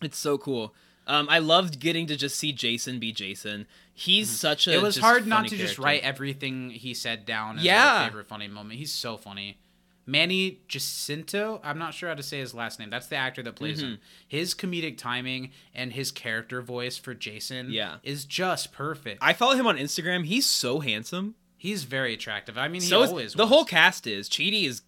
It's 0.00 0.18
so 0.18 0.38
cool. 0.38 0.74
Um, 1.06 1.26
I 1.28 1.38
loved 1.40 1.80
getting 1.80 2.06
to 2.06 2.16
just 2.16 2.36
see 2.36 2.52
Jason 2.52 2.98
be 3.00 3.12
Jason. 3.12 3.66
He's 3.92 4.30
such 4.30 4.66
a. 4.66 4.70
Mm-hmm. 4.70 4.78
it 4.78 4.82
was 4.82 4.96
hard 4.98 5.26
not 5.26 5.48
to 5.48 5.56
just 5.56 5.78
write 5.78 6.02
everything 6.02 6.70
he 6.70 6.94
said 6.94 7.26
down 7.26 7.58
as 7.58 7.64
Yeah. 7.64 8.06
favorite 8.06 8.26
funny 8.26 8.48
moment. 8.48 8.78
He's 8.78 8.92
so 8.92 9.16
funny. 9.16 9.58
Manny 10.04 10.60
Jacinto, 10.68 11.60
I'm 11.62 11.78
not 11.78 11.94
sure 11.94 12.08
how 12.08 12.14
to 12.16 12.22
say 12.22 12.40
his 12.40 12.54
last 12.54 12.78
name. 12.78 12.90
That's 12.90 13.06
the 13.06 13.16
actor 13.16 13.42
that 13.44 13.54
plays 13.56 13.78
Mm-hmm. 13.78 13.86
him. 13.92 13.98
His 14.26 14.54
comedic 14.54 14.98
timing 14.98 15.50
and 15.74 15.92
his 15.92 16.10
character 16.10 16.60
voice 16.60 16.96
for 16.98 17.14
Jason 17.14 17.70
Yeah. 17.70 17.96
is 18.02 18.24
just 18.24 18.72
perfect. 18.72 19.18
I 19.22 19.32
follow 19.32 19.54
him 19.54 19.66
on 19.66 19.76
Instagram. 19.76 20.24
He's 20.24 20.46
so 20.46 20.80
handsome. 20.80 21.36
He's 21.56 21.84
very 21.84 22.14
attractive. 22.14 22.58
I 22.58 22.66
mean, 22.68 22.80
he 22.82 22.88
so 22.88 23.02
is- 23.02 23.10
always 23.10 23.32
the 23.34 23.46
whole 23.46 23.64
cast 23.64 24.06
is. 24.06 24.28
Chidi 24.28 24.64
is 24.66 24.82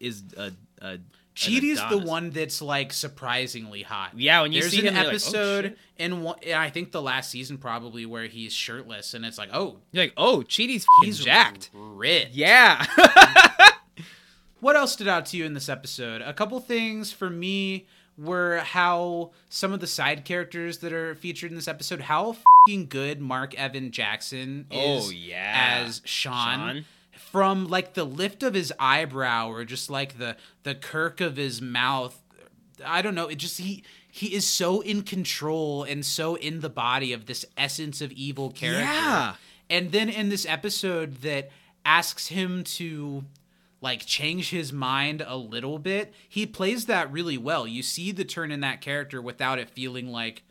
is 0.00 0.22
a. 0.36 0.52
a 0.80 0.98
Chidi's 1.36 1.80
the 1.88 1.96
one 1.96 2.30
that's 2.30 2.60
like 2.60 2.92
surprisingly 2.92 3.82
hot. 3.82 4.10
Yeah, 4.18 4.42
when 4.42 4.52
you 4.52 4.60
There's 4.60 4.72
see 4.72 4.80
an 4.80 4.88
him, 4.88 4.94
you're 4.94 5.04
like, 5.04 5.12
oh, 5.12 5.14
episode 5.14 5.76
in 5.96 6.22
one, 6.22 6.36
and 6.44 6.54
I 6.54 6.68
think 6.68 6.90
the 6.90 7.00
last 7.00 7.30
season 7.30 7.56
probably 7.56 8.04
where 8.04 8.24
he's 8.26 8.52
shirtless, 8.52 9.14
and 9.14 9.24
it's 9.24 9.38
like, 9.38 9.48
oh, 9.52 9.78
You're 9.92 10.04
like, 10.04 10.12
oh, 10.18 10.38
Chidi's 10.46 10.84
he's 11.02 11.18
he's 11.18 11.18
jacked. 11.20 11.70
ripped. 11.72 12.32
Yeah. 12.34 12.84
What 14.60 14.76
else 14.76 14.92
stood 14.92 15.08
out 15.08 15.26
to 15.26 15.36
you 15.36 15.44
in 15.44 15.54
this 15.54 15.68
episode? 15.68 16.20
A 16.22 16.32
couple 16.32 16.60
things 16.60 17.10
for 17.12 17.30
me 17.30 17.86
were 18.18 18.58
how 18.58 19.30
some 19.48 19.72
of 19.72 19.80
the 19.80 19.86
side 19.86 20.24
characters 20.24 20.78
that 20.78 20.92
are 20.92 21.14
featured 21.14 21.50
in 21.50 21.56
this 21.56 21.68
episode, 21.68 22.02
how 22.02 22.36
fing 22.66 22.86
good 22.86 23.20
Mark 23.20 23.54
Evan 23.54 23.90
Jackson 23.90 24.66
oh, 24.70 24.98
is 24.98 25.08
Oh, 25.08 25.10
yeah. 25.10 25.80
as 25.82 26.02
Shawn. 26.04 26.58
Shawn. 26.58 26.84
From 27.32 27.68
like 27.68 27.94
the 27.94 28.04
lift 28.04 28.42
of 28.42 28.54
his 28.54 28.72
eyebrow 28.78 29.50
or 29.50 29.64
just 29.64 29.88
like 29.88 30.18
the 30.18 30.36
the 30.64 30.74
kirk 30.74 31.20
of 31.20 31.36
his 31.36 31.62
mouth. 31.62 32.20
I 32.84 33.02
don't 33.02 33.14
know. 33.14 33.28
It 33.28 33.36
just 33.36 33.58
he 33.58 33.84
he 34.10 34.34
is 34.34 34.46
so 34.46 34.80
in 34.80 35.02
control 35.02 35.84
and 35.84 36.04
so 36.04 36.34
in 36.34 36.60
the 36.60 36.68
body 36.68 37.12
of 37.12 37.26
this 37.26 37.46
essence 37.56 38.00
of 38.00 38.10
evil 38.12 38.50
character. 38.50 38.80
Yeah. 38.82 39.34
And 39.68 39.92
then 39.92 40.08
in 40.08 40.28
this 40.28 40.44
episode 40.44 41.18
that 41.18 41.50
asks 41.84 42.26
him 42.28 42.64
to 42.64 43.24
like 43.80 44.04
change 44.06 44.50
his 44.50 44.72
mind 44.72 45.22
a 45.26 45.36
little 45.36 45.78
bit, 45.78 46.12
he 46.28 46.46
plays 46.46 46.86
that 46.86 47.10
really 47.10 47.38
well. 47.38 47.66
You 47.66 47.82
see 47.82 48.12
the 48.12 48.24
turn 48.24 48.50
in 48.52 48.60
that 48.60 48.80
character 48.80 49.20
without 49.22 49.58
it 49.58 49.70
feeling 49.70 50.08
like 50.08 50.42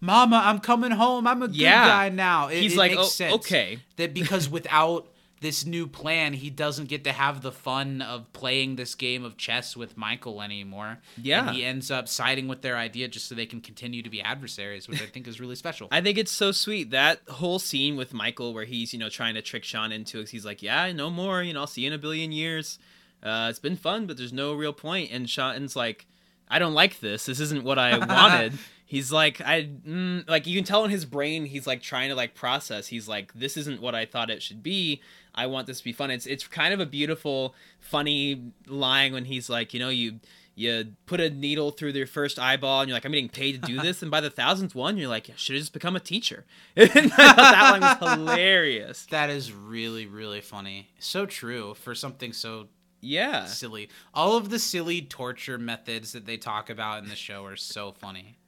Mama, 0.00 0.40
I'm 0.44 0.60
coming 0.60 0.92
home. 0.92 1.26
I'm 1.26 1.42
a 1.42 1.48
good 1.48 1.56
Yeah. 1.56 1.86
guy 1.88 2.08
now. 2.08 2.46
It, 2.48 2.60
He's 2.62 2.74
it 2.74 2.78
like, 2.78 2.92
makes 2.92 3.02
"Oh, 3.02 3.06
sense 3.08 3.34
okay." 3.34 3.80
that 3.96 4.14
because 4.14 4.48
without 4.48 5.08
this 5.40 5.64
new 5.64 5.86
plan, 5.86 6.32
he 6.32 6.50
doesn't 6.50 6.88
get 6.88 7.04
to 7.04 7.12
have 7.12 7.42
the 7.42 7.52
fun 7.52 8.02
of 8.02 8.32
playing 8.32 8.76
this 8.76 8.94
game 8.94 9.24
of 9.24 9.36
chess 9.36 9.76
with 9.76 9.96
Michael 9.96 10.42
anymore. 10.42 10.98
Yeah. 11.20 11.48
And 11.48 11.56
he 11.56 11.64
ends 11.64 11.90
up 11.90 12.08
siding 12.08 12.48
with 12.48 12.62
their 12.62 12.76
idea 12.76 13.08
just 13.08 13.28
so 13.28 13.34
they 13.34 13.46
can 13.46 13.60
continue 13.60 14.02
to 14.02 14.10
be 14.10 14.20
adversaries, 14.20 14.88
which 14.88 15.02
I 15.02 15.06
think 15.06 15.28
is 15.28 15.40
really 15.40 15.54
special. 15.54 15.88
I 15.92 16.00
think 16.00 16.18
it's 16.18 16.32
so 16.32 16.52
sweet 16.52 16.90
that 16.90 17.20
whole 17.28 17.58
scene 17.58 17.96
with 17.96 18.12
Michael 18.12 18.52
where 18.54 18.64
he's 18.64 18.92
you 18.92 18.98
know 18.98 19.08
trying 19.08 19.34
to 19.34 19.42
trick 19.42 19.64
Shawn 19.64 19.92
into 19.92 20.20
it. 20.20 20.28
He's 20.28 20.44
like, 20.44 20.62
"Yeah, 20.62 20.90
no 20.92 21.10
more. 21.10 21.42
You 21.42 21.52
know, 21.54 21.60
I'll 21.60 21.66
see 21.66 21.82
you 21.82 21.88
in 21.88 21.92
a 21.92 21.98
billion 21.98 22.32
years. 22.32 22.78
Uh, 23.22 23.48
it's 23.50 23.58
been 23.58 23.76
fun, 23.76 24.06
but 24.06 24.16
there's 24.16 24.32
no 24.32 24.54
real 24.54 24.72
point." 24.72 25.10
And 25.12 25.28
Shawn's 25.28 25.76
like, 25.76 26.06
"I 26.48 26.58
don't 26.58 26.74
like 26.74 27.00
this. 27.00 27.26
This 27.26 27.40
isn't 27.40 27.64
what 27.64 27.78
I 27.78 27.98
wanted." 28.06 28.58
He's 28.88 29.12
like 29.12 29.40
I 29.42 29.64
mm, 29.86 30.28
like 30.28 30.46
you 30.46 30.56
can 30.56 30.64
tell 30.64 30.82
in 30.84 30.90
his 30.90 31.04
brain 31.04 31.44
he's 31.44 31.66
like 31.66 31.82
trying 31.82 32.08
to 32.08 32.14
like 32.16 32.34
process. 32.34 32.86
He's 32.88 33.06
like 33.06 33.32
this 33.34 33.56
isn't 33.58 33.80
what 33.82 33.94
I 33.94 34.06
thought 34.06 34.30
it 34.30 34.42
should 34.42 34.62
be. 34.62 35.02
I 35.34 35.46
want 35.46 35.66
this 35.66 35.78
to 35.78 35.84
be 35.84 35.92
fun. 35.92 36.10
It's 36.10 36.24
it's 36.26 36.48
kind 36.48 36.72
of 36.74 36.80
a 36.80 36.86
beautiful, 36.86 37.54
funny 37.78 38.52
line 38.66 39.12
when 39.12 39.26
he's 39.26 39.48
like, 39.50 39.74
you 39.74 39.78
know, 39.80 39.90
you 39.90 40.20
you 40.54 40.86
put 41.06 41.20
a 41.20 41.30
needle 41.30 41.70
through 41.70 41.92
their 41.92 42.06
first 42.06 42.38
eyeball 42.38 42.80
and 42.80 42.88
you're 42.88 42.96
like, 42.96 43.04
I'm 43.04 43.12
getting 43.12 43.28
paid 43.28 43.52
to 43.52 43.58
do 43.58 43.78
this. 43.80 44.02
and 44.02 44.10
by 44.10 44.20
the 44.20 44.30
thousandth 44.30 44.74
one, 44.74 44.96
you're 44.96 45.06
like, 45.08 45.30
I 45.30 45.34
should 45.36 45.54
have 45.54 45.60
just 45.62 45.72
become 45.72 45.94
a 45.94 46.00
teacher. 46.00 46.46
and 46.74 46.90
I 46.96 46.98
thought 47.08 47.36
that 47.36 47.70
line 47.70 47.80
was 47.82 48.16
hilarious. 48.16 49.06
That 49.10 49.30
is 49.30 49.52
really, 49.52 50.06
really 50.06 50.40
funny. 50.40 50.88
So 50.98 51.26
true 51.26 51.74
for 51.74 51.94
something 51.94 52.32
so 52.32 52.68
Yeah. 53.00 53.44
silly. 53.44 53.88
All 54.12 54.36
of 54.36 54.48
the 54.50 54.58
silly 54.58 55.00
torture 55.02 55.58
methods 55.58 56.10
that 56.12 56.26
they 56.26 56.36
talk 56.38 56.70
about 56.70 57.02
in 57.04 57.08
the 57.08 57.14
show 57.16 57.44
are 57.44 57.54
so 57.54 57.92
funny. 57.92 58.38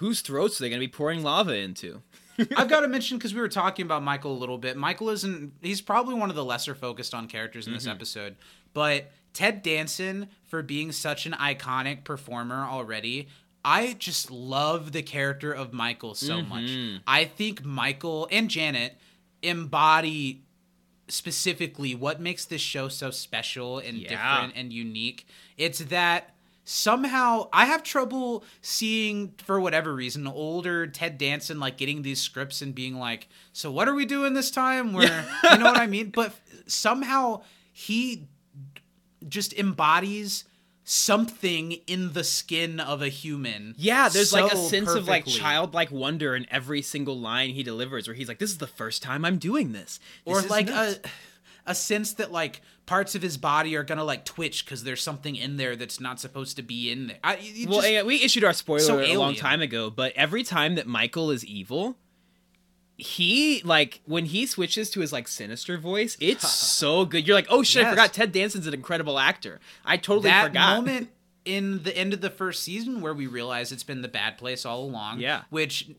Whose 0.00 0.22
throats 0.22 0.58
are 0.58 0.64
they 0.64 0.70
going 0.70 0.80
to 0.80 0.86
be 0.86 0.90
pouring 0.90 1.22
lava 1.22 1.54
into? 1.54 2.00
I've 2.56 2.70
got 2.70 2.80
to 2.80 2.88
mention 2.88 3.18
because 3.18 3.34
we 3.34 3.40
were 3.40 3.48
talking 3.48 3.84
about 3.84 4.02
Michael 4.02 4.32
a 4.32 4.38
little 4.38 4.56
bit. 4.56 4.78
Michael 4.78 5.10
isn't. 5.10 5.52
He's 5.60 5.82
probably 5.82 6.14
one 6.14 6.30
of 6.30 6.36
the 6.36 6.44
lesser 6.44 6.74
focused 6.74 7.12
on 7.12 7.28
characters 7.28 7.66
in 7.66 7.74
this 7.74 7.82
mm-hmm. 7.82 7.92
episode, 7.92 8.36
but 8.72 9.12
Ted 9.34 9.62
Danson 9.62 10.28
for 10.46 10.62
being 10.62 10.90
such 10.90 11.26
an 11.26 11.32
iconic 11.32 12.02
performer 12.02 12.64
already. 12.64 13.28
I 13.62 13.94
just 13.98 14.30
love 14.30 14.92
the 14.92 15.02
character 15.02 15.52
of 15.52 15.74
Michael 15.74 16.14
so 16.14 16.40
much. 16.40 16.64
Mm-hmm. 16.64 16.96
I 17.06 17.26
think 17.26 17.62
Michael 17.62 18.26
and 18.30 18.48
Janet 18.48 18.96
embody 19.42 20.44
specifically 21.08 21.94
what 21.94 22.22
makes 22.22 22.46
this 22.46 22.62
show 22.62 22.88
so 22.88 23.10
special 23.10 23.78
and 23.78 23.98
Yeah. 23.98 24.08
different 24.08 24.56
and 24.56 24.72
unique. 24.72 25.26
It's 25.58 25.80
that 25.80 26.34
somehow 26.70 27.48
I 27.52 27.66
have 27.66 27.82
trouble 27.82 28.44
seeing 28.62 29.34
for 29.38 29.60
whatever 29.60 29.92
reason 29.92 30.28
older 30.28 30.86
Ted 30.86 31.18
Danson 31.18 31.58
like 31.58 31.76
getting 31.76 32.02
these 32.02 32.20
scripts 32.20 32.62
and 32.62 32.72
being 32.72 32.94
like, 32.94 33.28
"So 33.52 33.72
what 33.72 33.88
are 33.88 33.94
we 33.94 34.06
doing 34.06 34.34
this 34.34 34.52
time?" 34.52 34.92
Where 34.92 35.26
you 35.42 35.58
know 35.58 35.64
what 35.64 35.78
I 35.80 35.88
mean? 35.88 36.10
But 36.10 36.32
somehow 36.66 37.42
he 37.72 38.28
just 39.28 39.52
embodies 39.54 40.44
something 40.84 41.72
in 41.88 42.12
the 42.12 42.22
skin 42.22 42.78
of 42.78 43.02
a 43.02 43.08
human. 43.08 43.74
Yeah, 43.76 44.08
there's 44.08 44.32
like 44.32 44.52
a 44.52 44.56
so 44.56 44.68
sense 44.68 44.94
of 44.94 45.08
like 45.08 45.26
childlike 45.26 45.90
wonder 45.90 46.36
in 46.36 46.46
every 46.52 46.82
single 46.82 47.18
line 47.18 47.50
he 47.50 47.64
delivers 47.64 48.06
where 48.06 48.14
he's 48.14 48.28
like, 48.28 48.38
This 48.38 48.50
is 48.50 48.58
the 48.58 48.68
first 48.68 49.02
time 49.02 49.24
I'm 49.24 49.38
doing 49.38 49.72
this. 49.72 49.98
This 50.24 50.36
or 50.36 50.38
is 50.38 50.50
like 50.50 50.66
nuts." 50.66 51.00
a 51.04 51.08
a 51.70 51.74
sense 51.74 52.12
that 52.14 52.32
like 52.32 52.60
parts 52.86 53.14
of 53.14 53.22
his 53.22 53.36
body 53.36 53.76
are 53.76 53.84
gonna 53.84 54.04
like 54.04 54.24
twitch 54.24 54.64
because 54.64 54.82
there's 54.84 55.02
something 55.02 55.36
in 55.36 55.56
there 55.56 55.76
that's 55.76 56.00
not 56.00 56.18
supposed 56.20 56.56
to 56.56 56.62
be 56.62 56.90
in 56.90 57.06
there. 57.06 57.18
I, 57.22 57.36
Well, 57.68 57.80
just- 57.80 57.90
yeah, 57.92 58.02
we 58.02 58.16
issued 58.22 58.44
our 58.44 58.52
spoiler 58.52 58.80
so 58.80 59.00
a 59.00 59.16
long 59.16 59.34
time 59.34 59.60
ago, 59.62 59.90
but 59.90 60.12
every 60.16 60.42
time 60.42 60.74
that 60.74 60.86
Michael 60.86 61.30
is 61.30 61.44
evil, 61.44 61.96
he 62.96 63.62
like 63.64 64.00
when 64.04 64.26
he 64.26 64.44
switches 64.46 64.90
to 64.90 65.00
his 65.00 65.12
like 65.12 65.28
sinister 65.28 65.78
voice, 65.78 66.16
it's 66.20 66.48
so 66.52 67.04
good. 67.04 67.26
You're 67.26 67.36
like, 67.36 67.46
oh 67.48 67.62
shit, 67.62 67.86
I 67.86 67.90
forgot 67.90 68.12
Ted 68.12 68.32
Danson's 68.32 68.66
an 68.66 68.74
incredible 68.74 69.18
actor. 69.18 69.60
I 69.84 69.96
totally 69.96 70.28
that 70.30 70.48
forgot. 70.48 70.76
moment 70.76 71.10
in 71.44 71.82
the 71.84 71.96
end 71.96 72.12
of 72.12 72.20
the 72.20 72.28
first 72.30 72.62
season 72.62 73.00
where 73.00 73.14
we 73.14 73.26
realize 73.26 73.72
it's 73.72 73.82
been 73.82 74.02
the 74.02 74.08
bad 74.08 74.36
place 74.36 74.66
all 74.66 74.82
along. 74.84 75.20
Yeah. 75.20 75.42
Which 75.48 75.90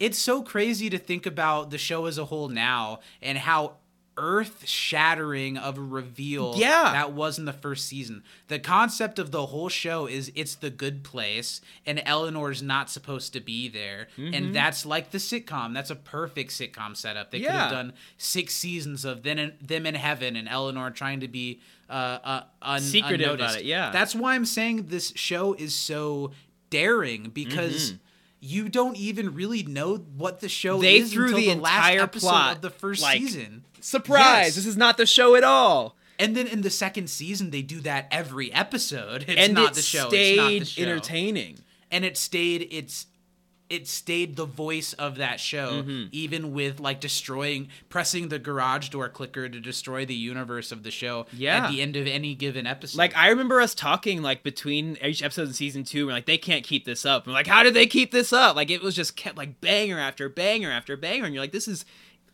it's 0.00 0.16
so 0.18 0.42
crazy 0.42 0.88
to 0.90 0.98
think 0.98 1.26
about 1.26 1.70
the 1.70 1.78
show 1.78 2.06
as 2.06 2.16
a 2.18 2.24
whole 2.26 2.48
now 2.48 3.00
and 3.20 3.36
how 3.36 3.74
earth 4.18 4.66
shattering 4.66 5.56
of 5.56 5.78
a 5.78 5.80
reveal 5.80 6.54
Yeah. 6.56 6.90
that 6.92 7.12
was 7.12 7.38
in 7.38 7.44
the 7.44 7.52
first 7.52 7.86
season. 7.86 8.24
The 8.48 8.58
concept 8.58 9.18
of 9.18 9.30
the 9.30 9.46
whole 9.46 9.68
show 9.68 10.06
is 10.06 10.32
it's 10.34 10.56
the 10.56 10.70
good 10.70 11.04
place 11.04 11.60
and 11.86 12.02
Eleanor's 12.04 12.62
not 12.62 12.90
supposed 12.90 13.32
to 13.34 13.40
be 13.40 13.68
there. 13.68 14.08
Mm-hmm. 14.18 14.34
And 14.34 14.54
that's 14.54 14.84
like 14.84 15.12
the 15.12 15.18
sitcom. 15.18 15.72
That's 15.72 15.90
a 15.90 15.96
perfect 15.96 16.50
sitcom 16.50 16.96
setup. 16.96 17.30
They 17.30 17.40
could 17.40 17.50
have 17.50 17.70
done 17.70 17.92
six 18.16 18.54
seasons 18.54 19.04
of 19.04 19.22
them 19.22 19.38
in, 19.38 19.52
them 19.62 19.86
in 19.86 19.94
heaven 19.94 20.36
and 20.36 20.48
Eleanor 20.48 20.90
trying 20.90 21.20
to 21.20 21.28
be 21.28 21.60
uh, 21.88 22.18
uh, 22.22 22.42
un- 22.60 22.80
Secretive 22.80 23.34
about 23.34 23.56
it, 23.58 23.64
yeah. 23.64 23.90
That's 23.90 24.14
why 24.14 24.34
I'm 24.34 24.44
saying 24.44 24.88
this 24.88 25.12
show 25.16 25.54
is 25.54 25.74
so 25.74 26.32
daring 26.70 27.30
because 27.30 27.94
you 28.40 28.68
don't 28.68 28.96
even 28.96 29.34
really 29.34 29.62
know 29.62 29.96
what 29.96 30.40
the 30.40 30.48
show 30.48 30.74
Mm-hmm. 30.74 30.82
They 30.82 30.96
is 30.98 31.12
threw 31.12 31.24
until 31.26 31.38
the 31.40 31.54
the, 31.54 31.60
last 31.60 31.76
entire 31.88 32.02
episode 32.02 32.28
plot, 32.28 32.56
of 32.56 32.62
the 32.62 32.70
first 32.70 33.02
like, 33.02 33.18
season. 33.20 33.64
Surprise! 33.80 34.46
Yes. 34.46 34.54
This 34.56 34.66
is 34.66 34.76
not 34.76 34.96
the 34.96 35.06
show 35.06 35.34
at 35.34 35.44
all. 35.44 35.96
And 36.20 36.36
then 36.36 36.46
in 36.48 36.62
the 36.62 36.70
second 36.70 37.08
season, 37.08 37.50
they 37.50 37.62
do 37.62 37.80
that 37.82 38.08
every 38.10 38.52
episode. 38.52 39.24
It's 39.28 39.40
and 39.40 39.54
not 39.54 39.70
it 39.72 39.74
the 39.74 39.82
show. 39.82 40.08
stayed 40.08 40.32
it's 40.32 40.38
not 40.38 40.48
the 40.50 40.64
show. 40.64 40.82
entertaining. 40.82 41.58
and 41.92 42.04
it 42.04 42.16
stayed. 42.16 42.66
It's 42.70 43.06
it 43.70 43.86
stayed 43.86 44.34
the 44.36 44.46
voice 44.46 44.94
of 44.94 45.16
that 45.16 45.38
show, 45.38 45.82
Mm-hmm. 45.82 46.04
even 46.10 46.54
with 46.54 46.80
like 46.80 47.00
destroying, 47.00 47.68
pressing 47.90 48.28
the 48.30 48.38
garage 48.38 48.88
door 48.88 49.10
clicker 49.10 49.46
to 49.46 49.60
destroy 49.60 50.06
the 50.06 50.14
universe 50.14 50.72
of 50.72 50.84
the 50.84 50.90
show. 50.90 51.26
Yeah. 51.34 51.66
at 51.66 51.70
the 51.70 51.82
end 51.82 51.94
of 51.94 52.06
any 52.06 52.34
given 52.34 52.66
episode. 52.66 52.96
Like 52.96 53.14
I 53.14 53.28
remember 53.28 53.60
us 53.60 53.74
talking 53.74 54.22
like 54.22 54.42
between 54.42 54.96
each 55.04 55.22
episode 55.22 55.48
in 55.48 55.52
season 55.52 55.84
two, 55.84 56.06
we're 56.06 56.12
like, 56.12 56.24
they 56.24 56.38
can't 56.38 56.64
keep 56.64 56.86
this 56.86 57.04
up. 57.04 57.26
And 57.26 57.34
like, 57.34 57.46
how 57.46 57.62
did 57.62 57.74
they 57.74 57.86
keep 57.86 58.10
this 58.10 58.32
up? 58.32 58.56
Like 58.56 58.70
it 58.70 58.80
was 58.82 58.96
just 58.96 59.16
kept 59.16 59.36
like 59.36 59.60
banger 59.60 59.98
after 59.98 60.30
banger 60.30 60.70
after 60.70 60.96
banger, 60.96 61.26
and 61.26 61.34
you're 61.34 61.42
like, 61.44 61.52
this 61.52 61.68
is 61.68 61.84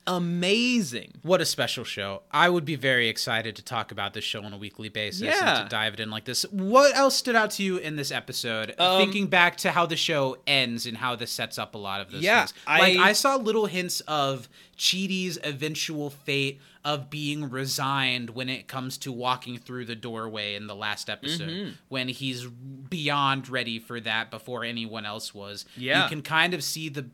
amazing. 0.06 1.12
What 1.22 1.40
a 1.40 1.46
special 1.46 1.84
show. 1.84 2.22
I 2.30 2.48
would 2.48 2.64
be 2.64 2.76
very 2.76 3.08
excited 3.08 3.56
to 3.56 3.62
talk 3.62 3.92
about 3.92 4.14
this 4.14 4.24
show 4.24 4.42
on 4.42 4.52
a 4.52 4.58
weekly 4.58 4.88
basis 4.88 5.22
Yeah. 5.22 5.60
and 5.60 5.68
to 5.70 5.74
dive 5.74 5.94
it 5.94 6.00
in 6.00 6.10
like 6.10 6.24
this. 6.24 6.42
What 6.50 6.94
else 6.96 7.16
stood 7.16 7.36
out 7.36 7.50
to 7.52 7.62
you 7.62 7.78
in 7.78 7.96
this 7.96 8.10
episode? 8.10 8.74
Um, 8.78 8.98
Thinking 9.00 9.26
back 9.28 9.56
to 9.58 9.70
how 9.70 9.86
the 9.86 9.96
show 9.96 10.36
ends 10.46 10.86
and 10.86 10.96
how 10.96 11.16
this 11.16 11.30
sets 11.30 11.58
up 11.58 11.74
a 11.74 11.78
lot 11.78 12.00
of 12.00 12.10
those 12.10 12.22
Yeah, 12.22 12.46
things. 12.46 12.54
Like 12.66 12.96
I- 12.98 13.08
I 13.10 13.12
saw 13.12 13.36
little 13.36 13.66
hints 13.66 14.00
of 14.02 14.48
Chidi's 14.76 15.38
eventual 15.42 16.10
fate 16.10 16.60
of 16.84 17.08
being 17.08 17.48
resigned 17.48 18.30
when 18.30 18.48
it 18.50 18.66
comes 18.68 18.98
to 18.98 19.10
walking 19.10 19.56
through 19.56 19.86
the 19.86 19.94
doorway 19.94 20.54
in 20.54 20.66
the 20.66 20.74
last 20.74 21.08
episode 21.08 21.48
Mm-hmm. 21.48 21.70
when 21.88 22.08
he's 22.08 22.46
beyond 22.46 23.48
ready 23.48 23.78
for 23.78 24.00
that 24.00 24.30
before 24.30 24.64
anyone 24.64 25.06
else 25.06 25.34
was. 25.34 25.64
Yeah. 25.76 26.02
You 26.02 26.08
can 26.10 26.20
kind 26.22 26.52
of 26.52 26.62
see 26.62 26.90
the 26.90 27.06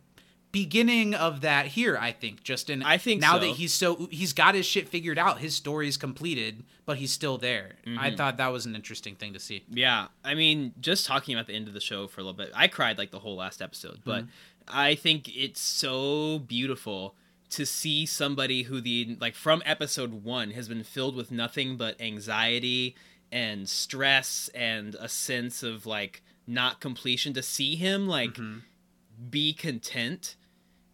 beginning 0.53 1.15
of 1.15 1.43
that 1.43 1.67
here 1.67 1.97
i 2.01 2.11
think 2.11 2.43
justin. 2.43 2.83
I 2.83 2.99
think 2.99 3.21
now 3.21 3.35
so. 3.35 3.41
that 3.41 3.51
he's 3.57 3.73
so 3.73 4.09
he's 4.11 4.33
got 4.33 4.55
his 4.55 4.67
shit 4.67 4.89
figured 4.89 5.19
out 5.19 5.39
his 5.39 5.55
story's 5.55 5.97
completed 5.97 6.65
but 6.87 6.99
he's 6.99 7.13
still 7.13 7.39
there. 7.39 7.77
Mm-hmm. 7.87 7.99
i 8.01 8.15
thought 8.15 8.37
that 8.39 8.49
was 8.49 8.67
an 8.67 8.75
interesting 8.75 9.15
thing 9.15 9.33
to 9.35 9.39
see. 9.39 9.65
Yeah, 9.71 10.09
I 10.25 10.35
mean, 10.35 10.75
just 10.81 11.07
talking 11.07 11.35
about 11.35 11.47
the 11.47 11.55
end 11.55 11.69
of 11.69 11.75
the 11.75 11.81
show 11.81 12.09
for 12.09 12.21
a 12.21 12.25
little 12.25 12.37
bit, 12.37 12.51
I 12.55 12.67
cried 12.67 12.99
like 12.99 13.13
the 13.13 13.21
whole 13.21 13.37
last 13.37 13.63
episode, 13.63 14.01
but 14.05 14.25
I 14.67 14.95
think 14.95 15.29
it's 15.37 15.61
so 15.61 16.41
beautiful 16.41 17.15
to 17.51 17.67
see 17.67 18.07
somebody 18.07 18.63
who 18.63 18.81
the 18.81 19.17
like 19.21 19.35
from 19.35 19.63
episode 19.67 20.25
one 20.25 20.53
has 20.53 20.69
been 20.69 20.85
filled 20.85 21.17
with 21.17 21.31
nothing 21.31 21.77
but 21.77 22.01
anxiety 22.01 22.95
and 23.33 23.69
stress 23.69 24.49
and 24.55 24.95
a 24.97 25.09
sense 25.09 25.63
of 25.63 25.87
like 25.87 26.23
not 26.47 26.81
completion 26.81 27.33
to 27.35 27.43
see 27.43 27.77
him 27.77 28.09
like 28.09 28.39
be 29.31 29.53
content 29.53 30.37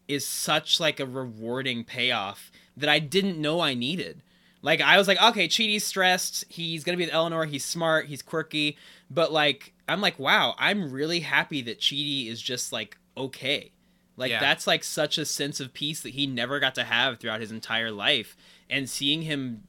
is 0.08 0.26
such 0.26 0.78
like 0.80 1.00
a 1.00 1.06
rewarding 1.06 1.84
payoff 1.84 2.50
that 2.76 2.88
I 2.88 2.98
didn't 2.98 3.40
know 3.40 3.60
I 3.60 3.74
needed. 3.74 4.22
Like 4.62 4.80
I 4.80 4.98
was 4.98 5.06
like, 5.08 5.20
okay, 5.22 5.48
Chidi's 5.48 5.84
stressed. 5.84 6.44
He's 6.48 6.84
gonna 6.84 6.98
be 6.98 7.04
with 7.04 7.14
Eleanor. 7.14 7.44
He's 7.44 7.64
smart. 7.64 8.06
He's 8.06 8.22
quirky. 8.22 8.76
But 9.10 9.32
like, 9.32 9.72
I'm 9.88 10.00
like, 10.00 10.18
wow, 10.18 10.54
I'm 10.58 10.90
really 10.92 11.20
happy 11.20 11.62
that 11.62 11.80
Chidi 11.80 12.28
is 12.28 12.40
just 12.42 12.72
like 12.72 12.96
okay. 13.16 13.70
Like 14.16 14.30
Yeah. 14.30 14.40
that's 14.40 14.66
like 14.66 14.82
such 14.82 15.18
a 15.18 15.24
sense 15.24 15.60
of 15.60 15.72
peace 15.74 16.02
that 16.02 16.14
he 16.14 16.26
never 16.26 16.58
got 16.58 16.74
to 16.76 16.84
have 16.84 17.18
throughout 17.18 17.40
his 17.40 17.52
entire 17.52 17.90
life. 17.90 18.36
And 18.68 18.88
seeing 18.90 19.22
him 19.22 19.62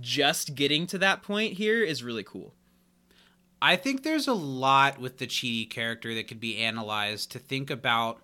just 0.00 0.54
getting 0.54 0.86
to 0.86 0.98
that 0.98 1.22
point 1.22 1.54
here 1.54 1.82
is 1.82 2.02
really 2.04 2.22
cool. 2.22 2.52
i 3.62 3.74
think 3.74 4.02
there's 4.02 4.28
a 4.28 4.34
lot 4.34 4.98
with 5.00 5.16
the 5.18 5.26
Chidi 5.26 5.68
character 5.68 6.14
that 6.14 6.28
could 6.28 6.38
be 6.40 6.58
analyzed 6.58 7.32
to 7.32 7.38
think 7.38 7.70
about 7.70 8.20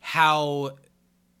how 0.00 0.76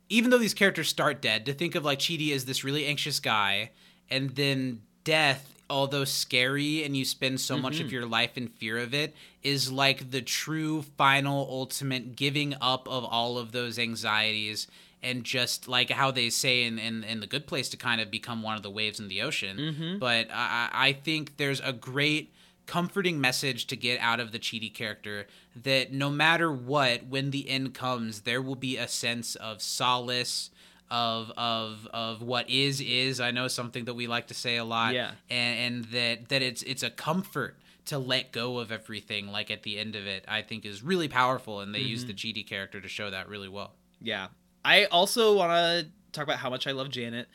even 0.08 0.30
though 0.30 0.38
these 0.38 0.54
characters 0.54 0.88
start 0.88 1.20
dead 1.22 1.46
to 1.46 1.52
think 1.52 1.74
of 1.74 1.84
like 1.84 1.98
Chidi 1.98 2.32
as 2.32 2.44
this 2.44 2.64
really 2.64 2.86
anxious 2.86 3.20
guy 3.20 3.70
and 4.10 4.30
then 4.30 4.82
death 5.04 5.54
although 5.70 6.04
scary 6.04 6.82
and 6.82 6.96
you 6.96 7.04
spend 7.04 7.40
so 7.40 7.56
much 7.56 7.78
of 7.78 7.86
mm-hmm. 7.86 7.94
your 7.94 8.06
life 8.06 8.36
in 8.36 8.48
fear 8.48 8.76
of 8.76 8.92
it 8.92 9.14
is 9.42 9.70
like 9.70 10.10
the 10.10 10.20
true 10.20 10.82
final 10.98 11.46
ultimate 11.48 12.16
giving 12.16 12.54
up 12.60 12.88
of 12.88 13.04
all 13.04 13.38
of 13.38 13.52
those 13.52 13.78
anxieties 13.78 14.66
and 15.02 15.24
just 15.24 15.68
like 15.68 15.90
how 15.90 16.10
they 16.10 16.28
say 16.28 16.64
in, 16.64 16.78
in, 16.78 17.04
in 17.04 17.20
the 17.20 17.26
good 17.26 17.46
place 17.46 17.68
to 17.70 17.76
kind 17.76 18.00
of 18.00 18.10
become 18.10 18.42
one 18.42 18.56
of 18.56 18.62
the 18.62 18.70
waves 18.70 19.00
in 19.00 19.08
the 19.08 19.22
ocean. 19.22 19.56
Mm-hmm. 19.56 19.98
But 19.98 20.28
I, 20.30 20.68
I 20.72 20.88
I 20.88 20.92
think 20.92 21.36
there's 21.36 21.60
a 21.60 21.72
great 21.72 22.32
comforting 22.70 23.20
message 23.20 23.66
to 23.66 23.76
get 23.76 23.98
out 24.00 24.20
of 24.20 24.30
the 24.32 24.38
Chidi 24.38 24.72
character 24.72 25.26
that 25.56 25.92
no 25.92 26.08
matter 26.08 26.50
what, 26.52 27.04
when 27.06 27.30
the 27.30 27.48
end 27.48 27.74
comes, 27.74 28.20
there 28.22 28.40
will 28.40 28.54
be 28.54 28.76
a 28.76 28.86
sense 28.86 29.34
of 29.34 29.60
solace, 29.60 30.50
of 30.90 31.32
of 31.36 31.86
of 31.92 32.22
what 32.22 32.48
is 32.48 32.80
is. 32.80 33.20
I 33.20 33.30
know 33.32 33.48
something 33.48 33.84
that 33.86 33.94
we 33.94 34.06
like 34.06 34.26
to 34.28 34.34
say 34.34 34.56
a 34.56 34.64
lot, 34.64 34.94
Yeah. 34.94 35.12
and, 35.28 35.58
and 35.58 35.84
that 35.86 36.28
that 36.28 36.42
it's 36.42 36.62
it's 36.62 36.82
a 36.82 36.90
comfort 36.90 37.56
to 37.86 37.98
let 37.98 38.30
go 38.32 38.58
of 38.58 38.70
everything 38.70 39.26
like 39.32 39.50
at 39.50 39.62
the 39.64 39.76
end 39.78 39.96
of 39.96 40.06
it 40.06 40.24
i 40.28 40.42
think 40.42 40.64
is 40.64 40.80
really 40.82 41.08
powerful 41.08 41.60
and 41.60 41.74
they 41.74 41.80
use 41.80 42.04
the 42.04 42.12
Chidi 42.12 42.46
character 42.46 42.78
to 42.80 42.86
show 42.88 43.10
that 43.10 43.28
really 43.28 43.48
well 43.48 43.72
Yeah. 44.00 44.28
I 44.64 44.84
also 44.84 45.34
want 45.34 45.50
to 45.52 45.88
talk 46.12 46.24
about 46.24 46.38
how 46.38 46.50
much 46.50 46.66
I 46.66 46.72
love 46.72 46.90
Janet. 46.90 47.26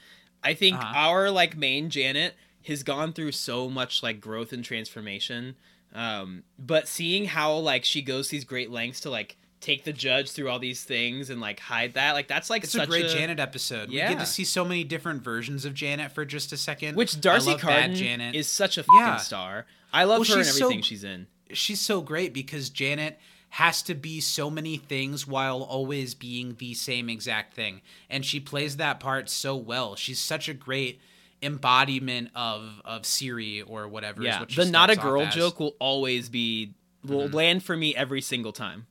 I 0.43 0.53
think 0.53 0.77
Uh-huh. 0.77 0.93
our 1.09 1.31
like 1.31 1.57
main 1.57 1.89
Janet 1.89 2.36
has 2.68 2.84
gone 2.84 3.13
through 3.13 3.32
so 3.34 3.70
much 3.70 4.01
like 4.03 4.20
growth 4.22 4.51
and 4.53 4.63
transformation. 4.63 5.55
Um, 5.93 6.43
but 6.59 6.88
seeing 6.88 7.26
how 7.26 7.55
like 7.57 7.86
she 7.86 8.01
goes 8.01 8.30
these 8.30 8.43
great 8.43 8.70
lengths 8.72 8.99
to 9.01 9.09
like 9.09 9.38
take 9.61 9.84
the 9.84 9.93
judge 9.93 10.32
through 10.32 10.49
all 10.49 10.59
these 10.59 10.84
things 10.84 11.30
and 11.30 11.39
like 11.41 11.59
hide 11.59 11.93
that, 11.93 12.11
like 12.13 12.28
that's 12.28 12.49
like 12.49 12.63
it's 12.63 12.74
such 12.74 12.84
a 12.84 12.88
great 12.88 13.07
janet 13.07 13.39
episode 13.39 13.89
we 13.89 13.95
get 13.95 14.11
Yeah. 14.11 14.20
to 14.20 14.26
see 14.26 14.43
so 14.43 14.63
many 14.66 14.84
different 14.84 15.24
versions 15.24 15.66
of 15.66 15.74
janet 15.74 16.11
for 16.11 16.24
just 16.26 16.51
a 16.51 16.57
second 16.57 16.95
Which 16.95 17.20
D'Arcy 17.20 17.55
Carden 17.55 17.95
janet 17.95 18.36
is 18.36 18.47
such 18.47 18.78
a 18.78 18.84
fucking 18.84 18.99
Yeah. 18.99 19.16
star. 19.18 19.66
I 19.93 20.03
love 20.03 20.20
Well, 20.20 20.28
her 20.30 20.36
and 20.39 20.45
she's 20.45 20.57
so- 20.57 20.66
everything 20.66 20.84
she's 20.84 21.03
in. 21.03 21.28
she's 21.53 21.80
so 21.80 22.01
great 22.01 22.34
because 22.34 22.70
Janet 22.70 23.18
has 23.51 23.82
to 23.84 23.95
be 23.95 24.20
so 24.20 24.49
many 24.49 24.76
things 24.76 25.26
while 25.26 25.61
always 25.63 26.13
being 26.13 26.55
the 26.59 26.74
same 26.74 27.09
exact 27.09 27.53
thing. 27.53 27.82
And 28.09 28.26
she 28.26 28.41
plays 28.41 28.76
that 28.78 28.99
part 28.99 29.30
so 29.30 29.55
well. 29.55 29.95
She's 29.95 30.20
such 30.20 30.49
a 30.49 30.53
great 30.53 30.99
embodiment 31.41 32.29
of 32.36 32.81
of 32.86 33.05
Siri 33.05 33.61
or 33.61 33.88
whatever. 33.88 34.21
is 34.21 34.27
Yeah, 34.27 34.39
what 34.41 34.49
the 34.49 34.65
not 34.65 34.89
a 34.89 34.95
girl. 34.95 35.21
Mm-hmm. 35.21 35.31
joke 35.38 35.59
will 35.59 35.75
always 35.79 36.29
be 36.29 36.73
will 37.03 37.27
land 37.29 37.63
for 37.63 37.75
me 37.77 37.95
every 37.95 38.21
single 38.21 38.51
time. 38.51 38.88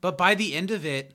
But 0.00 0.16
by 0.16 0.34
the 0.34 0.54
end 0.54 0.70
of 0.70 0.84
it, 0.86 1.14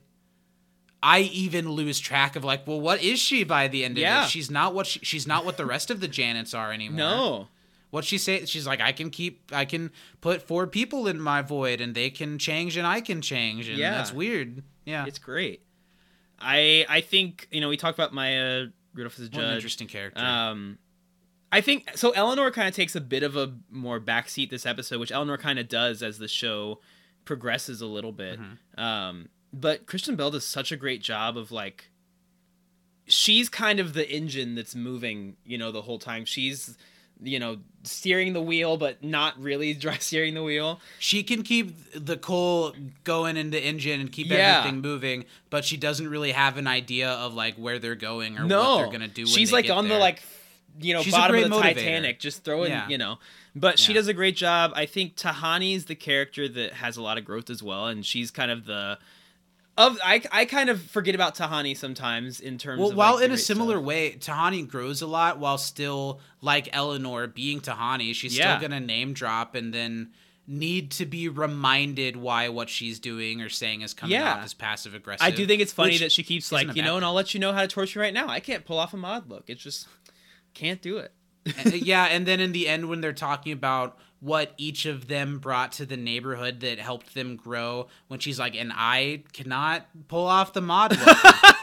I 1.02 1.20
even 1.22 1.72
lose 1.72 2.00
track 2.00 2.36
of 2.36 2.44
like, 2.44 2.68
well, 2.68 2.80
what 2.82 3.02
is 3.02 3.20
she 3.20 3.44
by 3.44 3.68
the 3.68 3.86
end 3.86 3.98
of 3.98 4.02
Yeah. 4.02 4.26
it? 4.26 4.30
She's 4.30 4.52
not 4.52 4.74
what 4.74 4.86
she, 4.88 5.00
she's 5.00 5.26
not 5.26 5.46
what 5.46 5.58
the 5.58 5.66
rest 5.66 5.90
of 5.90 6.02
the 6.02 6.08
Janets 6.10 6.58
are 6.58 6.72
anymore. 6.74 6.98
No. 6.98 7.48
What 7.92 8.06
she 8.06 8.20
say? 8.20 8.46
She's 8.46 8.68
like, 8.68 8.82
I 8.82 8.92
can 8.92 9.10
keep, 9.10 9.50
I 9.52 9.66
can 9.66 9.90
put 10.22 10.44
four 10.44 10.68
people 10.68 11.08
in 11.08 11.20
my 11.20 11.42
void, 11.42 11.82
and 11.82 11.96
they 11.96 12.12
can 12.12 12.38
change, 12.38 12.78
and 12.78 12.86
I 12.86 13.02
can 13.02 13.22
change, 13.22 13.68
and 13.68 13.78
Yeah. 13.80 13.92
that's 13.92 14.14
weird. 14.14 14.62
Yeah, 14.86 15.06
It's 15.08 15.18
great. 15.18 15.64
I 16.40 16.86
I 16.88 17.02
think 17.02 17.48
you 17.52 17.60
know 17.62 17.70
we 17.70 17.78
talked 17.78 17.98
about 17.98 18.14
Maya 18.14 18.68
Rudolph 18.94 19.20
as 19.20 19.28
a 19.28 19.30
what 19.32 19.44
an 19.44 19.54
interesting 19.56 19.88
character. 19.88 20.22
Um, 20.22 20.78
I 21.52 21.62
think 21.62 21.90
so. 21.96 22.12
Eleanor 22.12 22.52
kind 22.52 22.68
of 22.68 22.76
takes 22.76 22.96
a 22.96 23.02
bit 23.02 23.24
of 23.24 23.36
a 23.36 23.54
more 23.72 24.00
backseat 24.00 24.50
this 24.50 24.66
episode, 24.66 25.00
which 25.00 25.12
Eleanor 25.12 25.38
kind 25.38 25.58
of 25.60 25.68
does 25.68 26.04
as 26.04 26.20
the 26.20 26.28
show 26.28 26.80
progresses 27.26 27.82
a 27.82 27.88
little 27.88 28.12
bit. 28.12 28.40
Mm-hmm. 28.40 28.80
Um, 28.80 29.30
but 29.52 29.88
Kristen 29.88 30.16
Bell 30.16 30.32
does 30.32 30.46
such 30.46 30.72
a 30.72 30.78
great 30.78 31.02
job 31.02 31.38
of 31.38 31.52
like, 31.52 31.90
she's 33.08 33.50
kind 33.50 33.80
of 33.80 33.94
the 33.94 34.08
engine 34.10 34.54
that's 34.54 34.76
moving, 34.76 35.38
you 35.44 35.58
know, 35.58 35.72
the 35.72 35.82
whole 35.82 35.98
time. 36.00 36.26
She's, 36.26 36.78
you 37.22 37.40
know, 37.40 37.58
steering 37.84 38.34
the 38.34 38.42
wheel, 38.42 38.78
but 38.78 39.04
not 39.04 39.40
really 39.42 39.74
dry 39.86 39.98
steering 39.98 40.34
the 40.34 40.44
wheel. 40.44 40.80
she 41.00 41.24
can 41.24 41.44
keep 41.44 41.76
the 41.94 42.18
coal 42.18 42.74
going 43.04 43.38
in 43.38 43.50
the 43.52 43.60
engine 43.64 44.00
and 44.00 44.12
keep 44.12 44.28
Yeah. 44.28 44.60
everything 44.60 44.82
moving, 44.82 45.26
but 45.50 45.66
she 45.66 45.78
doesn't 45.78 46.08
really 46.10 46.32
have 46.32 46.58
an 46.58 46.68
idea 46.68 47.10
of 47.12 47.34
like 47.34 47.56
where 47.56 47.80
they're 47.80 47.96
going 47.96 48.38
or 48.38 48.46
no, 48.46 48.60
what 48.62 48.78
they're 48.84 48.92
gonna 48.92 49.08
do. 49.08 49.26
She's 49.26 49.52
like 49.52 49.70
on 49.70 49.88
there. 49.88 49.98
the 49.98 50.00
like, 50.00 50.22
you 50.82 50.94
know, 50.94 51.02
She's 51.02 51.14
bottom 51.14 51.36
of 51.38 51.44
the 51.50 51.56
motivator. 51.56 51.62
Titanic, 51.76 52.20
just 52.20 52.44
throwing, 52.44 52.72
Yeah. 52.72 52.88
you 52.88 52.98
know. 52.98 53.20
But 53.56 53.80
she 53.80 53.94
does 53.94 54.08
a 54.08 54.14
great 54.14 54.36
job. 54.38 54.72
I 54.76 54.86
think 54.86 55.16
Tahani's 55.16 55.86
the 55.86 55.96
character 55.96 56.48
that 56.48 56.74
has 56.74 56.96
a 56.98 57.02
lot 57.02 57.18
of 57.18 57.26
growth 57.26 57.50
as 57.50 57.62
well, 57.64 57.88
and 57.88 58.06
she's 58.06 58.32
kind 58.32 58.52
of 58.52 58.66
the. 58.66 58.98
Of 59.80 59.98
I, 60.04 60.22
I 60.32 60.46
kind 60.46 60.70
of 60.70 60.82
forget 60.82 61.16
about 61.16 61.36
Tahani 61.36 61.76
sometimes 61.76 62.40
in 62.42 62.58
terms 62.58 62.80
of 62.80 62.80
Well, 62.82 62.90
of 62.92 62.98
while 62.98 63.16
like, 63.16 63.26
in 63.26 63.32
a 63.32 63.38
similar 63.38 63.76
stuff. 63.78 63.86
way, 63.86 64.12
Tahani 64.20 64.68
grows 64.68 65.02
a 65.02 65.08
lot 65.08 65.40
while 65.40 65.58
still 65.58 66.20
like 66.42 66.68
Eleanor 66.74 67.28
being 67.28 67.62
Tahani. 67.62 68.14
She's 68.14 68.38
Yeah. 68.38 68.58
still 68.58 68.70
gonna 68.70 68.82
name 68.82 69.14
drop 69.14 69.56
and 69.56 69.74
then 69.74 70.12
need 70.46 70.92
to 70.92 71.06
be 71.06 71.30
reminded 71.30 72.18
why 72.18 72.50
what 72.50 72.70
she's 72.70 73.00
doing 73.00 73.40
or 73.42 73.48
saying 73.50 73.82
is 73.82 73.94
coming 73.94 74.14
Yeah. 74.16 74.34
off 74.34 74.44
as 74.44 74.54
passive 74.54 74.94
aggressive. 74.96 75.26
I 75.26 75.32
do 75.32 75.46
think 75.48 75.62
it's 75.62 75.72
funny 75.72 75.98
that 76.00 76.12
she 76.12 76.24
keeps 76.24 76.52
like 76.52 76.76
you 76.76 76.82
know, 76.82 76.98
and. 76.98 77.06
I'll 77.06 77.14
let 77.14 77.34
you 77.34 77.40
know 77.40 77.54
how 77.54 77.62
to 77.62 77.68
torture 77.68 78.00
you 78.00 78.04
right 78.04 78.14
now. 78.14 78.28
I 78.28 78.40
can't 78.42 78.66
pull 78.66 78.80
off 78.80 78.94
a 78.94 78.98
mod 78.98 79.30
look. 79.30 79.46
It's 79.48 79.64
just 79.64 79.88
can't 80.54 80.82
do 80.82 80.98
it. 80.98 81.14
And- 81.58 81.74
yeah, 81.74 82.06
and 82.06 82.26
then 82.28 82.40
in 82.42 82.52
the 82.52 82.68
end, 82.68 82.90
when 82.90 83.00
they're 83.00 83.14
talking 83.14 83.54
about 83.54 83.98
what 84.20 84.54
each 84.58 84.86
of 84.86 85.08
them 85.08 85.40
brought 85.40 85.72
to 85.74 85.86
the 85.86 85.98
neighborhood 85.98 86.60
that 86.60 86.80
helped 86.80 87.14
them 87.14 87.36
grow, 87.36 87.88
when 88.08 88.20
she's 88.20 88.40
like, 88.40 88.56
"And 88.56 88.72
I 88.74 89.24
cannot 89.34 89.88
pull 90.08 90.26
off 90.26 90.54
the 90.54 90.62
mod," 90.62 90.92
look." 90.92 91.18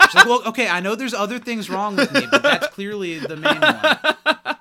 she's 0.05 0.15
like, 0.15 0.27
"Well, 0.27 0.43
okay, 0.47 0.69
I 0.69 0.81
know 0.81 0.95
there's 0.95 1.15
other 1.15 1.39
things 1.39 1.69
wrong 1.69 1.97
with 1.97 2.13
me, 2.13 2.27
but 2.31 2.43
that's 2.43 2.69
clearly 2.69 3.19
the 3.19 3.37
main 3.37 3.61
one." 3.61 4.57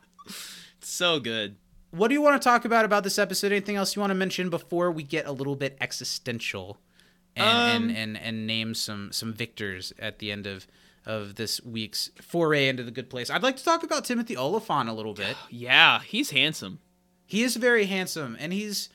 So 0.82 1.20
good. 1.20 1.56
What 1.92 2.10
do 2.10 2.14
you 2.14 2.22
want 2.22 2.42
to 2.42 2.46
talk 2.46 2.66
about 2.66 2.84
about 2.86 3.04
this 3.04 3.18
episode? 3.18 3.52
Anything 3.52 3.78
else 3.78 3.96
you 3.96 4.02
want 4.02 4.12
to 4.12 4.16
mention 4.16 4.50
before 4.50 4.92
we 4.92 5.04
get 5.04 5.26
a 5.26 5.32
little 5.32 5.56
bit 5.56 5.78
existential 5.80 6.78
and 7.36 7.48
Um, 7.48 7.90
and, 7.90 7.98
and, 7.98 8.18
and 8.18 8.48
name 8.48 8.74
some 8.74 9.12
some 9.12 9.34
victors 9.34 9.94
at 10.00 10.20
the 10.20 10.32
end 10.32 10.46
of 10.48 10.68
of 11.06 11.36
this 11.36 11.62
week's 11.64 12.10
foray 12.22 12.68
into 12.68 12.84
the 12.84 12.92
good 12.92 13.10
place? 13.10 13.30
I'd 13.30 13.44
like 13.44 13.56
to 13.58 13.64
talk 13.64 13.84
about 13.84 14.04
Timothy 14.06 14.36
Olyphant 14.36 14.90
a 14.90 14.94
little 14.94 15.14
bit. 15.14 15.38
Yeah, 15.50 16.02
he's 16.02 16.32
handsome. 16.32 16.80
He 17.26 17.44
is 17.44 17.56
very 17.56 17.86
handsome 17.86 18.38
and 18.40 18.54
he's 18.54 18.90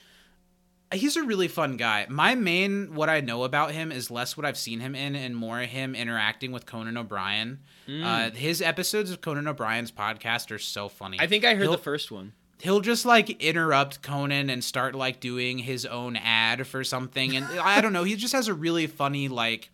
he's 0.93 1.17
a 1.17 1.23
really 1.23 1.49
fun 1.49 1.77
guy. 1.77 2.07
My 2.09 2.35
main 2.35 2.95
what 2.95 3.09
I 3.09 3.21
know 3.21 3.45
about 3.45 3.73
him 3.73 3.93
is 3.93 4.11
less 4.11 4.37
what 4.37 4.45
I've 4.47 4.59
seen 4.59 4.81
him 4.81 4.95
in 4.95 5.15
and 5.15 5.37
more 5.37 5.59
him 5.61 5.95
interacting 5.95 6.53
with 6.53 6.67
Conan 6.67 6.97
O'Brien. 6.97 7.61
Uh, 7.89 8.31
his 8.31 8.63
episodes 8.63 9.11
of 9.11 9.21
Conan 9.21 9.49
O'Brien's 9.49 9.91
podcast 9.91 10.53
are 10.53 10.59
so 10.61 10.89
funny. 10.89 11.17
I 11.21 11.27
think 11.27 11.45
I 11.45 11.55
heard 11.55 11.63
He'll- 11.63 11.73
the 11.73 11.79
first 11.79 12.13
one. 12.13 12.33
he'll 12.61 12.81
just 12.81 13.05
like 13.05 13.31
interrupt 13.43 14.01
Conan 14.03 14.49
and 14.51 14.63
start 14.63 14.95
like 14.95 15.19
doing 15.19 15.59
his 15.59 15.85
own 15.87 16.15
ad 16.17 16.67
for 16.69 16.85
something 16.85 17.35
and 17.37 17.45
I 17.61 17.81
don't 17.81 17.93
know, 17.93 18.05
he 18.05 18.15
just 18.17 18.33
has 18.35 18.47
a 18.49 18.55
really 18.55 18.87
funny 18.87 19.27
like 19.29 19.71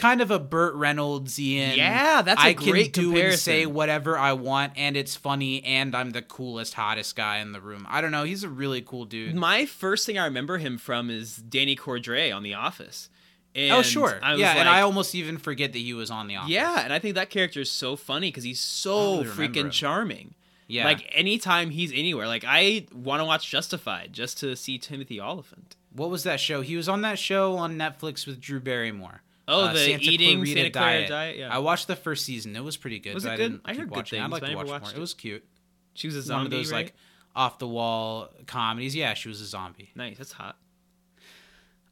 kind 0.00 0.22
of 0.22 0.30
a 0.30 0.38
Burt 0.38 0.74
Reynolds-ian 0.74 1.76
Yeah, 1.76 2.22
that's 2.22 2.40
a 2.40 2.46
I 2.46 2.54
can 2.54 2.70
great 2.70 2.92
do 2.92 3.16
and 3.16 3.38
say 3.38 3.66
whatever 3.66 4.18
I 4.18 4.32
want 4.32 4.72
and 4.76 4.96
it's 4.96 5.14
funny 5.14 5.62
and 5.62 5.94
I'm 5.94 6.10
the 6.10 6.22
coolest 6.22 6.74
hottest 6.74 7.14
guy 7.14 7.38
in 7.38 7.52
the 7.52 7.60
room. 7.60 7.86
I 7.88 8.00
don't 8.00 8.10
know, 8.10 8.24
he's 8.24 8.42
a 8.42 8.48
really 8.48 8.80
cool 8.80 9.04
dude. 9.04 9.34
My 9.34 9.66
first 9.66 10.06
thing 10.06 10.18
I 10.18 10.24
remember 10.24 10.58
him 10.58 10.78
from 10.78 11.10
is 11.10 11.36
Danny 11.36 11.76
Cordray 11.76 12.34
on 12.34 12.42
The 12.42 12.54
Office. 12.54 13.10
Oh, 13.54 13.60
and 13.60 13.72
oh 13.72 13.82
sure. 13.82 14.18
I 14.22 14.32
was 14.32 14.40
yeah, 14.40 14.54
and 14.56 14.68
I 14.68 14.80
almost 14.80 15.14
even 15.14 15.36
forget 15.36 15.72
that 15.72 15.78
he 15.78 15.92
was 15.92 16.10
on 16.10 16.28
the 16.28 16.36
office. 16.36 16.50
Yeah, 16.50 16.82
and 16.84 16.92
I 16.92 16.98
think 17.00 17.16
that 17.16 17.30
character 17.30 17.60
is 17.60 17.70
so 17.70 17.96
funny 17.96 18.28
because 18.28 18.44
he's 18.44 18.60
so 18.60 18.94
oh, 18.94 19.22
really 19.22 19.24
him. 19.24 19.32
freaking 19.32 19.70
charming. 19.72 20.34
Yeah. 20.68 20.84
Like 20.84 21.10
anytime 21.10 21.70
he's 21.70 21.92
anywhere, 21.92 22.28
like 22.28 22.44
I 22.46 22.86
want 22.94 23.20
to 23.20 23.24
watch 23.24 23.50
Justified 23.50 24.12
just 24.12 24.38
to 24.38 24.54
see 24.54 24.78
Timothy 24.78 25.20
Olyphant. 25.20 25.74
what 25.92 26.10
was 26.10 26.22
that 26.22 26.38
show? 26.38 26.60
He 26.60 26.76
was 26.76 26.88
on 26.88 27.02
that 27.02 27.18
show 27.18 27.56
on 27.56 27.76
Netflix 27.76 28.24
with 28.24 28.40
Drew 28.40 28.60
Barrymore. 28.60 29.22
Oh, 29.50 29.64
Uh, 29.64 29.72
the 29.72 29.78
Santa 29.80 30.04
eating 30.04 30.38
Clarita 30.38 30.52
Santa 30.60 30.70
Clara 30.70 31.08
diet. 31.08 31.36
Yeah, 31.38 31.54
I 31.54 31.58
watched 31.58 31.86
the 31.88 31.96
first 31.96 32.24
season. 32.24 32.54
It 32.56 32.64
was 32.64 32.76
pretty 32.76 32.98
good. 33.00 33.14
Was 33.14 33.24
but 33.24 33.30
it 33.30 33.32
I 33.32 33.36
good? 33.36 33.42
didn't 33.42 33.60
I 33.64 33.68
heard 33.74 33.88
good 33.88 33.90
watching. 33.96 34.18
things, 34.20 34.24
I'd 34.26 34.30
like 34.42 34.50
to 34.50 34.56
watch 34.56 34.66
watched 34.68 34.82
more. 34.84 34.92
It 34.92 34.96
it. 34.96 35.00
was 35.00 35.14
cute. 35.14 35.44
she 35.94 36.06
was 36.06 36.16
a 36.16 36.18
One 36.20 36.24
zombie. 36.24 36.46
of 36.46 36.50
those 36.52 36.72
right? 36.72 36.84
like 36.86 36.94
off 37.36 37.58
the 37.58 37.68
wall 37.68 38.28
comedies. 38.46 38.94
Yeah, 38.96 39.14
she 39.14 39.28
was 39.28 39.40
a 39.40 39.46
zombie. 39.46 39.90
nice. 39.94 40.18
That's 40.18 40.32
hot. 40.32 40.56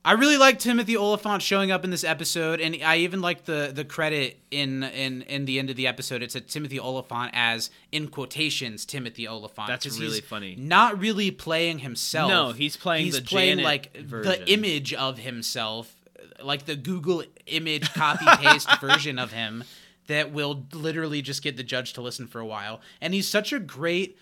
I 0.04 0.12
really 0.12 0.38
liked 0.38 0.61
Timothy 0.62 0.96
Olyphant 0.96 1.42
showing 1.42 1.70
up 1.70 1.84
in 1.84 1.90
this 1.90 2.04
episode, 2.04 2.61
and 2.61 2.78
I 2.82 2.98
even 2.98 3.20
liked 3.20 3.44
the 3.44 3.72
the 3.74 3.84
credit 3.84 4.38
in 4.50 4.82
in 4.84 5.22
in 5.22 5.44
the 5.44 5.59
end 5.59 5.68
of 5.70 5.76
the 5.76 5.86
episode. 5.86 6.22
It 6.22 6.32
said 6.32 6.48
Timothy 6.48 6.80
Olyphant 6.80 7.32
as 7.34 7.68
in 7.92 8.09
quotations 8.09 8.86
Timothy 8.86 9.28
Olyphant. 9.28 9.68
That's 9.68 9.98
really 10.00 10.20
funny. 10.22 10.54
Not 10.56 10.98
really 10.98 11.30
playing 11.30 11.80
himself. 11.80 12.30
No, 12.30 12.52
he's 12.52 12.76
playing 12.76 13.06
he's 13.06 13.16
the 13.16 13.22
playing 13.22 13.59
Janet 13.59 13.64
like 13.64 13.96
version. 13.98 14.32
the 14.44 14.50
image 14.50 14.94
of 14.94 15.18
himself, 15.18 15.94
like 16.43 16.66
the 16.66 16.76
Google 16.76 17.22
image 17.47 17.93
copy 17.95 18.24
paste 18.43 18.68
version 18.80 19.18
of 19.18 19.32
him 19.32 19.64
that 20.07 20.32
will 20.32 20.64
literally 20.72 21.20
just 21.22 21.43
get 21.43 21.57
the 21.57 21.62
judge 21.62 21.93
to 21.95 22.01
listen 22.03 22.26
for 22.26 22.41
a 22.41 22.47
while. 22.47 22.80
And 23.01 23.12
he's 23.14 23.28
such 23.28 23.53
a 23.53 23.59
great. 23.59 24.18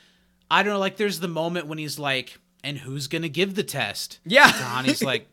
I 0.51 0.63
don't 0.63 0.73
know. 0.75 0.79
Like, 0.79 0.97
there's 0.97 1.21
the 1.21 1.29
moment 1.29 1.67
when 1.67 1.79
he's 1.79 1.99
like, 1.99 2.39
"And 2.63 2.79
who's 2.79 3.07
gonna 3.09 3.29
give 3.29 3.55
the 3.55 3.63
test?" 3.65 4.19
Yeah. 4.25 4.51
Donnie's 4.53 5.03
like, 5.03 5.29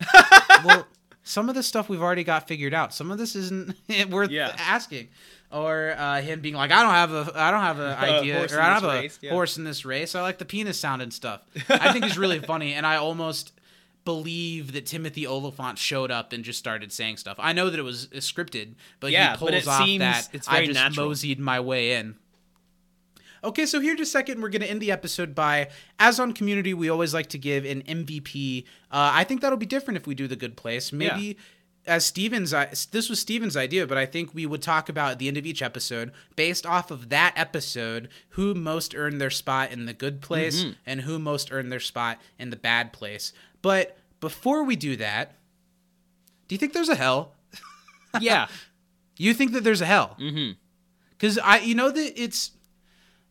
well, 0.64 0.86
some 1.22 1.48
of 1.48 1.54
this 1.54 1.66
stuff 1.66 1.88
we've 1.88 2.02
already 2.02 2.24
got 2.24 2.48
figured 2.48 2.74
out. 2.74 2.92
Some 2.94 3.10
of 3.10 3.18
this 3.18 3.34
isn't 3.36 3.74
worth 4.10 4.30
Yeah. 4.30 4.54
asking. 4.58 5.08
Or 5.50 5.94
uh, 5.96 6.20
him 6.20 6.40
being 6.40 6.54
like, 6.56 6.72
I 6.72 6.82
don't 6.82 6.90
have 6.94 7.12
a, 7.12 7.32
I 7.40 7.50
don't 7.52 7.60
have 7.60 7.78
an 7.78 7.96
idea, 7.96 8.40
or 8.42 8.60
I 8.60 8.74
don't 8.74 8.82
have 8.82 9.02
race, 9.02 9.18
a 9.22 9.26
yeah. 9.26 9.32
horse 9.32 9.56
in 9.56 9.62
this 9.62 9.84
race. 9.84 10.16
I 10.16 10.22
like 10.22 10.38
the 10.38 10.44
penis 10.44 10.80
sound 10.80 11.00
and 11.00 11.12
stuff. 11.14 11.42
I 11.68 11.92
think 11.92 12.04
he's 12.06 12.18
really 12.18 12.40
funny, 12.40 12.74
and 12.74 12.84
I 12.84 12.96
almost 12.96 13.52
believe 14.04 14.72
that 14.72 14.86
Timothy 14.86 15.26
Olyphant 15.26 15.78
showed 15.78 16.10
up 16.10 16.32
and 16.32 16.44
just 16.44 16.58
started 16.58 16.92
saying 16.92 17.16
stuff. 17.16 17.36
I 17.38 17.52
know 17.52 17.70
that 17.70 17.78
it 17.78 17.82
was 17.82 18.06
uh, 18.12 18.16
scripted, 18.16 18.74
but 19.00 19.10
Yeah, 19.12 19.28
he 19.28 19.32
but 19.32 19.38
pulls 19.50 19.52
it 19.52 19.68
off 19.68 19.84
seems- 19.86 20.00
that 20.00 20.28
it's 20.32 20.48
I 20.48 20.66
just 20.66 20.74
natural. 20.78 21.06
moseyed 21.08 21.38
my 21.40 21.60
way 21.60 21.92
in. 21.92 22.16
Okay, 23.42 23.66
so 23.66 23.78
here 23.80 23.94
just 23.94 24.08
a 24.08 24.12
second, 24.12 24.40
we're 24.40 24.48
going 24.48 24.62
to 24.62 24.70
end 24.70 24.80
the 24.80 24.90
episode 24.90 25.34
by, 25.34 25.68
as 25.98 26.18
on 26.18 26.32
Community, 26.32 26.72
we 26.72 26.88
always 26.88 27.12
like 27.12 27.26
to 27.28 27.38
give 27.38 27.66
an 27.66 27.82
MVP. 27.82 28.64
Uh, 28.90 29.10
I 29.12 29.24
think 29.24 29.42
that'll 29.42 29.58
be 29.58 29.66
different 29.66 29.98
if 29.98 30.06
we 30.06 30.14
do 30.14 30.26
the 30.26 30.36
Good 30.36 30.56
Place. 30.56 30.92
Maybe 30.94 31.36
as 31.86 32.06
Steven's 32.06 32.54
i- 32.54 32.72
this 32.92 33.10
was 33.10 33.20
Steven's 33.20 33.54
idea, 33.58 33.86
but 33.86 33.98
I 33.98 34.06
think 34.06 34.32
we 34.32 34.46
would 34.46 34.62
talk 34.62 34.88
about 34.88 35.10
at 35.12 35.18
the 35.18 35.28
end 35.28 35.36
of 35.36 35.44
each 35.44 35.60
episode, 35.60 36.12
based 36.36 36.64
off 36.64 36.90
of 36.90 37.10
that 37.10 37.34
episode, 37.36 38.08
who 38.30 38.54
most 38.54 38.94
earned 38.94 39.20
their 39.20 39.28
spot 39.28 39.70
in 39.70 39.84
the 39.84 39.92
good 39.92 40.22
place 40.22 40.64
and 40.86 41.02
who 41.02 41.18
most 41.18 41.52
earned 41.52 41.70
their 41.70 41.80
spot 41.80 42.18
in 42.38 42.48
the 42.48 42.56
bad 42.56 42.94
place. 42.94 43.34
But 43.64 43.96
before 44.20 44.62
we 44.64 44.76
do 44.76 44.94
that, 44.96 45.36
do 46.48 46.54
you 46.54 46.58
think 46.58 46.74
there's 46.74 46.90
a 46.90 46.94
hell? 46.94 47.32
Yeah. 48.20 48.46
You 49.16 49.34
think 49.34 49.52
that 49.54 49.64
there's 49.64 49.80
a 49.80 49.86
hell? 49.86 50.16
mm-hmm. 50.20 50.52
Because 51.10 51.36
I, 51.38 51.58
you 51.60 51.74
know 51.74 51.90
that 51.90 52.22
it's 52.22 52.52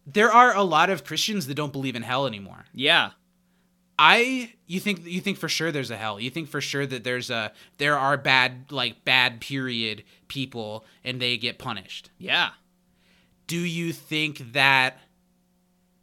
there 0.06 0.30
are 0.30 0.54
a 0.54 0.64
lot 0.64 0.90
of 0.90 1.06
Christians 1.06 1.48
that 1.48 1.54
don't 1.54 1.72
believe 1.72 1.96
in 1.96 2.02
hell 2.02 2.26
anymore. 2.26 2.66
Yeah. 2.74 3.12
I 3.98 4.52
you 4.68 4.82
think 4.82 5.06
you 5.06 5.22
think 5.22 5.38
for 5.38 5.48
sure 5.48 5.72
there's 5.72 5.92
a 5.92 5.96
hell. 5.96 6.20
You 6.20 6.30
think 6.30 6.50
for 6.50 6.60
sure 6.60 6.86
that 6.86 7.06
there's 7.06 7.30
a 7.30 7.54
there 7.78 7.98
are 7.98 8.18
bad 8.18 8.72
like 8.72 9.06
bad 9.06 9.40
period 9.40 10.04
people 10.28 10.84
and 11.04 11.22
they 11.22 11.38
get 11.38 11.60
punished. 11.60 12.10
Yeah. 12.18 12.50
Do 13.48 13.60
you 13.60 13.94
think 13.94 14.52
that 14.52 14.98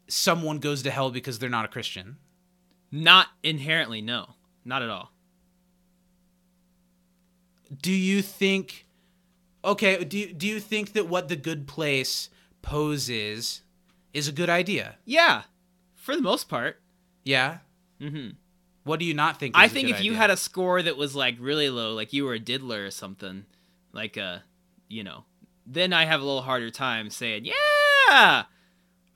someone 0.08 0.58
goes 0.58 0.82
to 0.84 0.90
hell 0.90 1.10
because 1.10 1.38
they're 1.38 1.50
not 1.50 1.66
a 1.66 1.68
Christian? 1.68 2.16
Not 2.90 3.28
inherently, 3.42 4.00
no. 4.00 4.34
Not 4.64 4.82
at 4.82 4.90
all. 4.90 5.12
Do 7.82 7.92
you 7.92 8.20
think 8.20 8.86
okay, 9.64 10.02
do 10.04 10.18
you, 10.18 10.32
do 10.32 10.46
you 10.46 10.60
think 10.60 10.92
that 10.94 11.08
what 11.08 11.28
the 11.28 11.36
good 11.36 11.66
place 11.66 12.30
poses 12.62 13.62
is 14.12 14.28
a 14.28 14.32
good 14.32 14.50
idea? 14.50 14.96
Yeah. 15.04 15.42
For 15.94 16.16
the 16.16 16.22
most 16.22 16.48
part. 16.48 16.80
Yeah? 17.24 17.58
Mm-hmm. 18.00 18.30
What 18.84 18.98
do 18.98 19.04
you 19.04 19.14
not 19.14 19.38
think? 19.38 19.56
I 19.56 19.68
think 19.68 19.88
if 19.90 20.02
you 20.02 20.12
idea? 20.12 20.18
had 20.18 20.30
a 20.30 20.36
score 20.36 20.82
that 20.82 20.96
was 20.96 21.14
like 21.14 21.36
really 21.38 21.68
low, 21.68 21.92
like 21.92 22.12
you 22.12 22.24
were 22.24 22.34
a 22.34 22.38
diddler 22.38 22.86
or 22.86 22.90
something, 22.90 23.44
like 23.92 24.16
uh, 24.16 24.38
you 24.88 25.04
know, 25.04 25.24
then 25.66 25.92
I 25.92 26.06
have 26.06 26.20
a 26.20 26.24
little 26.24 26.42
harder 26.42 26.70
time 26.70 27.10
saying, 27.10 27.44
yeah, 27.44 28.44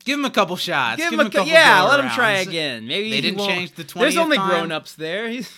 give 0.05 0.19
him 0.19 0.25
a 0.25 0.31
couple 0.31 0.57
shots, 0.57 0.97
give 0.99 1.11
give 1.11 1.21
him 1.21 1.27
a, 1.27 1.31
cou- 1.31 1.39
couple 1.39 1.53
yeah, 1.53 1.83
let 1.83 2.01
him 2.01 2.11
try 2.11 2.33
again. 2.39 2.87
Maybe 2.87 3.11
They 3.11 3.17
he 3.17 3.23
didn't 3.23 3.39
won't- 3.39 3.51
change 3.53 3.73
the 3.73 3.85
twenty. 3.85 4.05
There's 4.05 4.17
only 4.17 4.37
time. 4.37 4.49
grown-ups 4.51 4.95
there. 4.95 5.29
He's, 5.29 5.51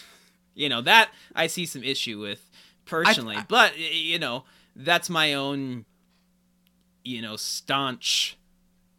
you 0.54 0.68
know 0.68 0.80
that 0.82 1.10
I 1.34 1.46
see 1.48 1.66
some 1.66 1.82
issue 1.84 2.18
with 2.20 2.48
personally, 2.84 3.36
I- 3.36 3.44
but 3.48 3.78
you 3.78 4.18
know 4.18 4.44
that's 4.74 5.08
my 5.10 5.34
own, 5.34 5.84
you 7.04 7.22
know, 7.22 7.36
staunch 7.36 8.36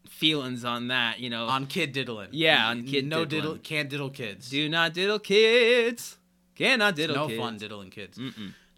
feelings 0.10 0.66
on 0.66 0.88
that. 0.88 1.20
You 1.20 1.30
know, 1.30 1.46
on 1.46 1.68
kid 1.68 1.92
diddling. 1.94 2.30
Yeah, 2.32 2.68
on 2.70 2.84
kid 2.84 3.06
no 3.06 3.26
diddling. 3.26 3.42
diddle 3.42 3.58
can't 3.64 3.90
diddle 3.90 4.10
kids. 4.10 4.50
do 4.50 4.68
not 4.70 4.94
diddle 4.94 5.20
kids, 5.20 6.18
cannot 6.56 6.90
It's 6.90 6.98
diddle 6.98 7.16
no 7.16 7.28
kids. 7.28 7.40
fun 7.40 7.58
diddling 7.58 7.90
kids. 7.90 8.20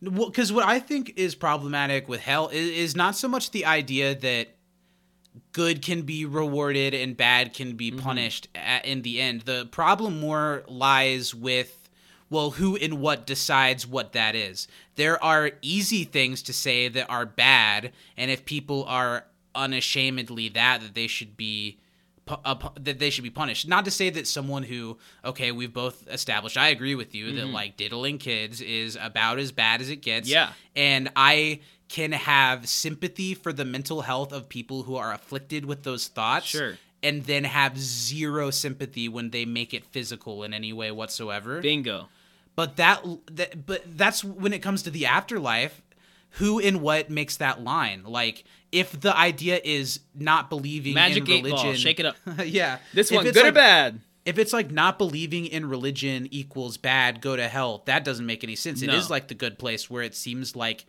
Because 0.01 0.53
what 0.53 0.65
I 0.65 0.79
think 0.79 1.13
is 1.17 1.35
problematic 1.35 2.07
with 2.07 2.21
hell 2.21 2.47
is, 2.47 2.69
is 2.69 2.95
not 2.95 3.17
so 3.17 3.27
much 3.27 3.51
the 3.51 3.65
idea 3.65 4.15
that 4.15 4.47
good 5.51 5.81
can 5.81 6.03
be 6.03 6.25
rewarded 6.25 6.93
and 6.93 7.15
bad 7.15 7.53
can 7.53 7.75
be 7.75 7.91
Mm-hmm. 7.91 7.99
punished 7.99 8.47
at, 8.55 8.85
in 8.85 9.01
the 9.01 9.19
end. 9.21 9.41
The 9.41 9.67
problem 9.71 10.19
more 10.19 10.63
lies 10.67 11.33
with 11.35 11.75
well, 12.31 12.51
who 12.51 12.75
and 12.75 12.99
what 13.01 13.25
decides 13.25 13.87
what 13.87 14.13
that 14.13 14.35
is. 14.35 14.67
There 14.95 15.21
are 15.23 15.51
easy 15.63 16.03
things 16.03 16.43
to 16.43 16.53
say 16.53 16.87
that 16.87 17.09
are 17.09 17.25
bad, 17.25 17.91
and 18.15 18.29
if 18.29 18.45
people 18.45 18.85
are 18.87 19.25
unashamedly 19.55 20.49
that, 20.49 20.81
that 20.81 20.93
they 20.93 21.07
should 21.07 21.35
be 21.35 21.79
uh, 22.27 22.55
that 22.79 22.99
they 22.99 23.09
should 23.09 23.23
be 23.23 23.31
punished. 23.31 23.67
Not 23.67 23.85
to 23.85 23.91
say 23.91 24.11
that 24.11 24.27
someone 24.27 24.61
who, 24.61 24.99
okay, 25.25 25.51
we've 25.51 25.73
both 25.73 26.07
established, 26.07 26.57
I 26.57 26.69
agree 26.69 26.93
with 26.93 27.15
you 27.15 27.33
that 27.37 27.47
like 27.47 27.77
diddling 27.77 28.19
kids 28.19 28.61
is 28.61 28.95
about 29.01 29.39
as 29.39 29.51
bad 29.51 29.81
as 29.81 29.89
it 29.89 29.97
gets. 30.03 30.29
Mm-hmm. 30.29 30.33
Yeah. 30.35 30.51
And 30.75 31.09
I 31.15 31.61
can 31.89 32.11
have 32.11 32.69
sympathy 32.69 33.33
for 33.33 33.51
the 33.51 33.65
mental 33.65 34.01
health 34.01 34.31
of 34.31 34.47
people 34.47 34.83
who 34.83 34.95
are 34.95 35.11
afflicted 35.13 35.65
with 35.65 35.83
those 35.83 36.07
thoughts. 36.07 36.45
Sure. 36.45 36.77
And 37.01 37.23
then 37.23 37.45
have 37.45 37.77
zero 37.79 38.51
sympathy 38.51 39.07
when 39.07 39.29
they 39.31 39.45
make 39.45 39.73
it 39.73 39.85
physical 39.85 40.43
in 40.43 40.53
any 40.53 40.71
way 40.73 40.91
whatsoever. 40.91 41.61
Bingo. 41.61 42.09
But 42.55 42.75
that, 42.75 43.03
that 43.31 43.65
but 43.65 43.83
that's 43.97 44.23
when 44.23 44.51
it 44.51 44.59
comes 44.59 44.83
to 44.83 44.89
the 44.89 45.05
afterlife, 45.05 45.81
who 46.31 46.59
and 46.59 46.81
what 46.81 47.09
makes 47.09 47.37
that 47.37 47.63
line? 47.63 48.03
Like 48.05 48.43
if 48.71 48.99
the 48.99 49.17
idea 49.17 49.61
is 49.63 50.01
not 50.13 50.49
believing 50.49 50.93
Magic 50.93 51.27
in 51.27 51.43
religion, 51.43 51.55
ball. 51.67 51.73
Shake 51.73 51.99
it 52.01 52.05
up. 52.05 52.17
yeah. 52.45 52.79
This 52.93 53.11
one, 53.11 53.23
good 53.23 53.37
or 53.37 53.51
bad? 53.53 54.01
If 54.25 54.37
it's 54.37 54.51
like 54.53 54.69
not 54.69 54.97
believing 54.97 55.45
in 55.45 55.69
religion 55.69 56.27
equals 56.31 56.77
bad, 56.77 57.21
go 57.21 57.35
to 57.35 57.47
hell, 57.47 57.81
that 57.85 58.03
doesn't 58.03 58.25
make 58.25 58.43
any 58.43 58.55
sense. 58.55 58.81
It 58.81 58.87
No. 58.87 58.95
is 58.95 59.09
like 59.09 59.29
the 59.29 59.33
good 59.35 59.57
place 59.57 59.89
where 59.89 60.03
it 60.03 60.13
seems 60.13 60.55
like 60.55 60.85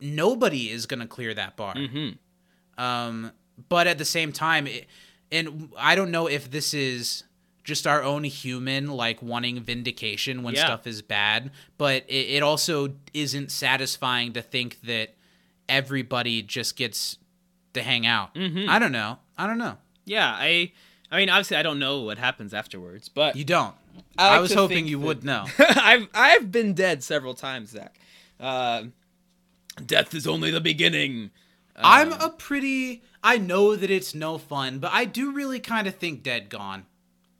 nobody 0.00 0.70
is 0.70 0.86
going 0.86 1.00
to 1.00 1.06
clear 1.06 1.34
that 1.34 1.56
bar. 1.56 1.74
Mm-hmm. 1.74 2.82
Um, 2.82 3.32
but 3.68 3.86
at 3.86 3.98
the 3.98 4.04
same 4.04 4.32
time, 4.32 4.66
it, 4.66 4.86
and 5.32 5.70
I 5.78 5.94
don't 5.94 6.10
know 6.10 6.26
if 6.26 6.50
this 6.50 6.74
is 6.74 7.24
just 7.64 7.86
our 7.86 8.02
own 8.02 8.22
human 8.24 8.88
like 8.88 9.20
wanting 9.22 9.60
vindication 9.60 10.42
when 10.42 10.54
Yeah. 10.54 10.66
stuff 10.66 10.86
is 10.86 11.02
bad, 11.02 11.50
but 11.78 12.04
it, 12.08 12.28
it 12.36 12.42
also 12.42 12.94
isn't 13.12 13.50
satisfying 13.50 14.32
to 14.34 14.42
think 14.42 14.80
that 14.82 15.14
everybody 15.68 16.42
just 16.42 16.76
gets 16.76 17.18
to 17.72 17.82
hang 17.82 18.06
out. 18.06 18.34
Mhm. 18.34 18.68
I 18.68 18.78
don't 18.78 18.92
know. 18.92 19.18
I 19.36 19.46
don't 19.46 19.58
know. 19.58 19.78
Yeah, 20.04 20.28
I. 20.38 20.72
I 21.10 21.18
mean, 21.18 21.28
obviously, 21.30 21.56
I 21.56 21.62
don't 21.62 21.78
know 21.78 22.00
what 22.00 22.18
happens 22.18 22.52
afterwards, 22.52 23.08
but 23.08 23.36
You 23.36 23.44
don't. 23.44 23.74
I 24.18 24.36
I, 24.36 24.38
was 24.40 24.52
hoping 24.52 24.86
you 24.86 24.98
that- 24.98 25.06
would 25.06 25.24
know. 25.24 25.46
I've 25.58 26.08
I've 26.14 26.50
been 26.52 26.74
dead 26.74 27.02
several 27.04 27.34
times, 27.34 27.70
Zach. 27.70 27.98
Uh, 28.40 28.84
death 29.84 30.14
is 30.14 30.26
only 30.26 30.50
the 30.50 30.60
beginning. 30.60 31.30
I'm 31.76 32.12
Um, 32.12 32.20
a 32.20 32.30
pretty. 32.30 33.02
I 33.22 33.38
know 33.38 33.76
that 33.76 33.90
it's 33.90 34.14
no 34.14 34.38
fun, 34.38 34.78
but 34.78 34.92
I 34.92 35.04
do 35.04 35.32
really 35.32 35.60
kind 35.60 35.86
of 35.86 35.96
think 35.96 36.22
Dead 36.22 36.48
Gone. 36.48 36.86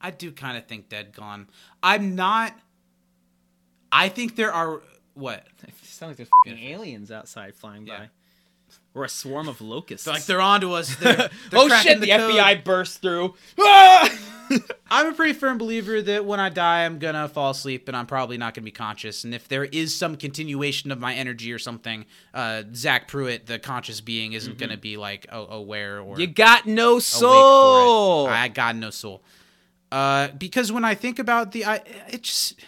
I 0.01 0.11
do 0.11 0.30
kind 0.32 0.59
of 0.59 0.66
think 0.66 0.89
Dead 0.89 1.12
Gone. 1.14 1.49
I'm 1.82 2.14
not. 2.14 2.55
I 3.91 4.09
think 4.09 4.37
there 4.37 4.53
are 4.53 4.82
what 5.14 5.47
It 5.66 5.74
sounds 5.82 6.11
like 6.11 6.16
there's 6.18 6.28
fucking 6.45 6.62
Yeah. 6.62 6.74
aliens 6.76 7.11
outside 7.11 7.55
flying 7.55 7.87
Yeah. 7.87 7.99
by, 7.99 8.09
or 8.95 9.05
a 9.05 9.09
swarm 9.09 9.49
of 9.49 9.61
locusts. 9.62 10.07
like 10.07 10.26
they're 10.26 10.41
onto 10.41 10.72
us. 10.72 10.95
They're, 10.97 11.14
they're 11.16 11.30
oh 11.55 11.68
shit! 11.80 12.01
The, 12.01 12.09
code. 12.09 12.32
FBI 12.34 12.62
burst 12.64 13.01
through. 13.01 13.34
I'm 14.91 15.09
a 15.09 15.13
pretty 15.13 15.33
firm 15.33 15.59
believer 15.59 16.01
that 16.03 16.25
when 16.25 16.41
I 16.41 16.49
die, 16.49 16.85
I'm 16.85 16.99
gonna 16.99 17.29
fall 17.29 17.51
asleep 17.51 17.89
and 17.89 17.97
I'm 17.97 18.07
probably 18.07 18.39
not 18.39 18.55
gonna 18.55 18.65
be 18.65 18.71
conscious. 18.71 19.25
And 19.25 19.35
if 19.35 19.49
there 19.49 19.65
is 19.65 19.95
some 19.95 20.17
continuation 20.17 20.91
of 20.91 20.99
my 20.99 21.15
energy 21.15 21.53
or 21.53 21.59
something, 21.59 22.07
uh, 22.35 22.63
Zach 22.75 23.09
Pruitt, 23.09 23.47
the 23.47 23.59
conscious 23.59 24.01
being, 24.01 24.33
isn't 24.33 24.59
gonna 24.59 24.77
be 24.77 24.97
like 24.97 25.27
oh, 25.31 25.47
aware 25.47 26.01
or 26.01 26.19
you 26.19 26.27
got 26.27 26.67
no 26.67 26.99
soul. 26.99 28.27
I 28.27 28.49
got 28.49 28.77
no 28.77 28.91
soul. 28.91 29.23
Uh, 29.91 30.29
because 30.29 30.73
when 30.73 30.85
I 30.85 30.95
think 30.95 31.19
about 31.19 31.53
the, 31.53 31.65
I 31.65 31.77
it 32.09 32.23
just, 32.23 32.61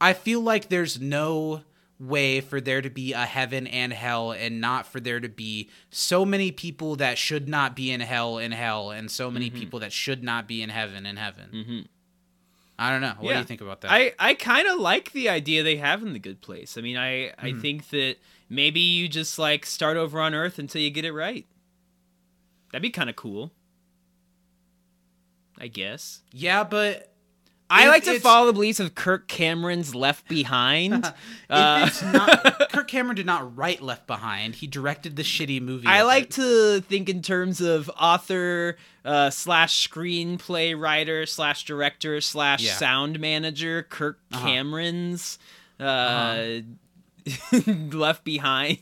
I 0.00 0.12
feel 0.12 0.40
like 0.40 0.68
there's 0.68 1.00
no 1.00 1.62
way 2.00 2.40
for 2.40 2.60
there 2.60 2.82
to 2.82 2.90
be 2.90 3.12
a 3.12 3.24
heaven 3.24 3.66
and 3.66 3.92
hell, 3.92 4.32
and 4.32 4.60
not 4.60 4.86
for 4.86 4.98
there 5.00 5.20
to 5.20 5.28
be 5.28 5.70
so 5.90 6.24
many 6.24 6.50
people 6.50 6.96
that 6.96 7.16
should 7.18 7.48
not 7.48 7.76
be 7.76 7.90
in 7.90 8.00
hell 8.00 8.38
in 8.38 8.52
hell, 8.52 8.90
and 8.90 9.10
so 9.10 9.30
many 9.30 9.48
Mm-hmm. 9.48 9.58
people 9.60 9.78
that 9.80 9.92
should 9.92 10.22
not 10.24 10.48
be 10.48 10.60
in 10.62 10.70
heaven 10.70 11.06
in 11.06 11.16
heaven. 11.16 11.50
Mhm. 11.52 11.86
I 12.76 12.90
don't 12.90 13.00
know. 13.00 13.14
What 13.20 13.32
do 13.34 13.38
you 13.38 13.44
think 13.44 13.60
about 13.60 13.82
that? 13.82 13.92
I, 13.92 14.12
I 14.18 14.34
kind 14.34 14.66
of 14.66 14.80
like 14.80 15.12
the 15.12 15.28
idea 15.28 15.62
they 15.62 15.76
have 15.76 16.02
in 16.02 16.12
the 16.12 16.18
good 16.18 16.40
place. 16.40 16.76
I 16.76 16.80
mean, 16.80 16.96
I, 16.96 17.32
I 17.38 17.50
Hmm. 17.50 17.60
think 17.60 17.88
that 17.90 18.16
maybe 18.48 18.80
you 18.80 19.06
just 19.08 19.38
like 19.38 19.64
start 19.64 19.96
over 19.96 20.20
on 20.20 20.34
Earth 20.34 20.58
until 20.58 20.82
you 20.82 20.90
get 20.90 21.04
it 21.04 21.12
right. 21.12 21.46
That'd 22.72 22.82
be 22.82 22.90
kind 22.90 23.08
of 23.08 23.14
cool. 23.14 23.52
I 25.56 25.68
guess. 25.68 26.22
yeah, 26.32 26.64
but 26.64 27.13
I 27.70 27.88
like 27.88 28.04
to 28.04 28.20
follow 28.20 28.46
the 28.46 28.52
beliefs 28.52 28.78
of 28.78 28.94
Kirk 28.94 29.26
Cameron's 29.26 29.94
Left 29.94 30.28
Behind. 30.28 31.12
Uh, 31.50 31.88
not, 32.12 32.68
Kirk 32.72 32.88
Cameron 32.88 33.14
did 33.16 33.26
not 33.26 33.56
write 33.56 33.80
Left 33.80 34.06
Behind. 34.06 34.54
He 34.56 34.66
directed 34.66 35.14
the 35.14 35.22
shitty 35.22 35.60
movie. 35.60 35.86
I 35.86 36.02
like 36.02 36.24
it. 36.24 36.30
to 36.32 36.80
think 36.80 37.08
in 37.08 37.22
terms 37.22 37.60
of 37.60 37.88
author 38.00 38.76
uh, 39.04 39.30
slash 39.30 39.88
screenplay 39.88 40.78
writer 40.78 41.26
slash 41.26 41.64
director 41.64 42.20
slash 42.20 42.62
Yeah. 42.62 42.72
sound 42.72 43.20
manager 43.20 43.82
Kirk 43.84 44.18
Uh-huh. 44.32 44.44
Cameron's 44.44 45.38
uh, 45.78 46.60
Left 47.66 48.24
Behind. 48.24 48.78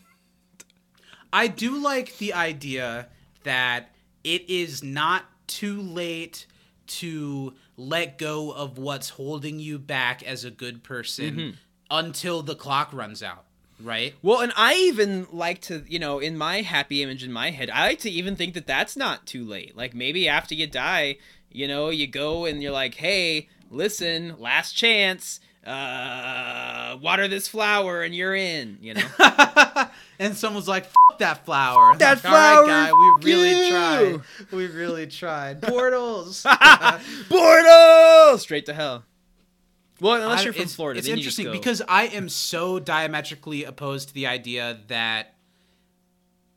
I 1.32 1.48
do 1.48 1.76
like 1.76 2.18
the 2.18 2.32
idea 2.34 3.08
that 3.44 3.90
it 4.24 4.48
is 4.48 4.82
not 4.82 5.24
too 5.46 5.80
late 5.80 6.46
to 6.86 7.54
let 7.76 8.18
go 8.18 8.50
of 8.52 8.78
what's 8.78 9.10
holding 9.10 9.58
you 9.58 9.78
back 9.78 10.22
as 10.22 10.44
a 10.44 10.50
good 10.50 10.82
person 10.82 11.36
Mm-hmm. 11.36 11.50
until 11.90 12.42
the 12.42 12.54
clock 12.54 12.92
runs 12.92 13.22
out, 13.22 13.44
right? 13.80 14.14
Well, 14.22 14.40
and 14.40 14.52
I 14.56 14.74
even 14.74 15.26
like 15.32 15.60
to, 15.62 15.84
you 15.88 15.98
know, 15.98 16.18
in 16.18 16.36
my 16.38 16.62
happy 16.62 17.02
image 17.02 17.24
in 17.24 17.32
my 17.32 17.50
head, 17.50 17.70
I 17.70 17.86
like 17.88 17.98
to 18.00 18.10
even 18.10 18.36
think 18.36 18.54
that 18.54 18.66
that's 18.66 18.96
not 18.96 19.26
too 19.26 19.44
late. 19.44 19.76
Like 19.76 19.94
maybe 19.94 20.28
after 20.28 20.54
you 20.54 20.66
die, 20.66 21.16
you 21.50 21.66
know, 21.68 21.90
you 21.90 22.06
go 22.06 22.44
and 22.44 22.62
you're 22.62 22.72
like, 22.72 22.94
hey, 22.94 23.48
listen, 23.70 24.34
last 24.38 24.72
chance. 24.72 25.40
Uh, 25.66 26.96
water 27.00 27.28
this 27.28 27.48
flower 27.48 28.02
and 28.02 28.14
you're 28.14 28.34
in. 28.34 28.78
You 28.80 28.94
know. 28.94 29.06
and 30.18 30.36
someone's 30.36 30.68
like, 30.68 30.84
F- 30.84 31.18
that 31.18 31.44
flower. 31.44 31.96
That 31.98 32.22
Like, 32.24 32.24
"All 32.24 32.32
right, 32.32 32.54
flower, 32.54 32.66
guy, 32.66 32.92
we 32.92 33.32
really 33.32 33.66
you." 33.66 33.70
tried. 33.70 34.20
We 34.52 34.66
really 34.66 35.06
tried. 35.06 35.62
Portals. 35.68 36.44
Portal 37.28 38.38
straight 38.38 38.66
to 38.66 38.74
hell. 38.74 39.04
Well, 40.00 40.20
unless 40.20 40.40
I- 40.40 40.44
you're 40.44 40.52
from 40.52 40.62
it's, 40.62 40.74
Florida, 40.74 40.98
It's 40.98 41.06
then 41.08 41.18
you 41.18 41.24
just 41.24 41.38
interesting 41.38 41.60
because 41.60 41.82
I 41.88 42.04
am 42.08 42.28
so 42.28 42.78
diametrically 42.80 43.64
opposed 43.64 44.08
to 44.08 44.14
the 44.14 44.26
idea 44.26 44.80
that 44.88 45.34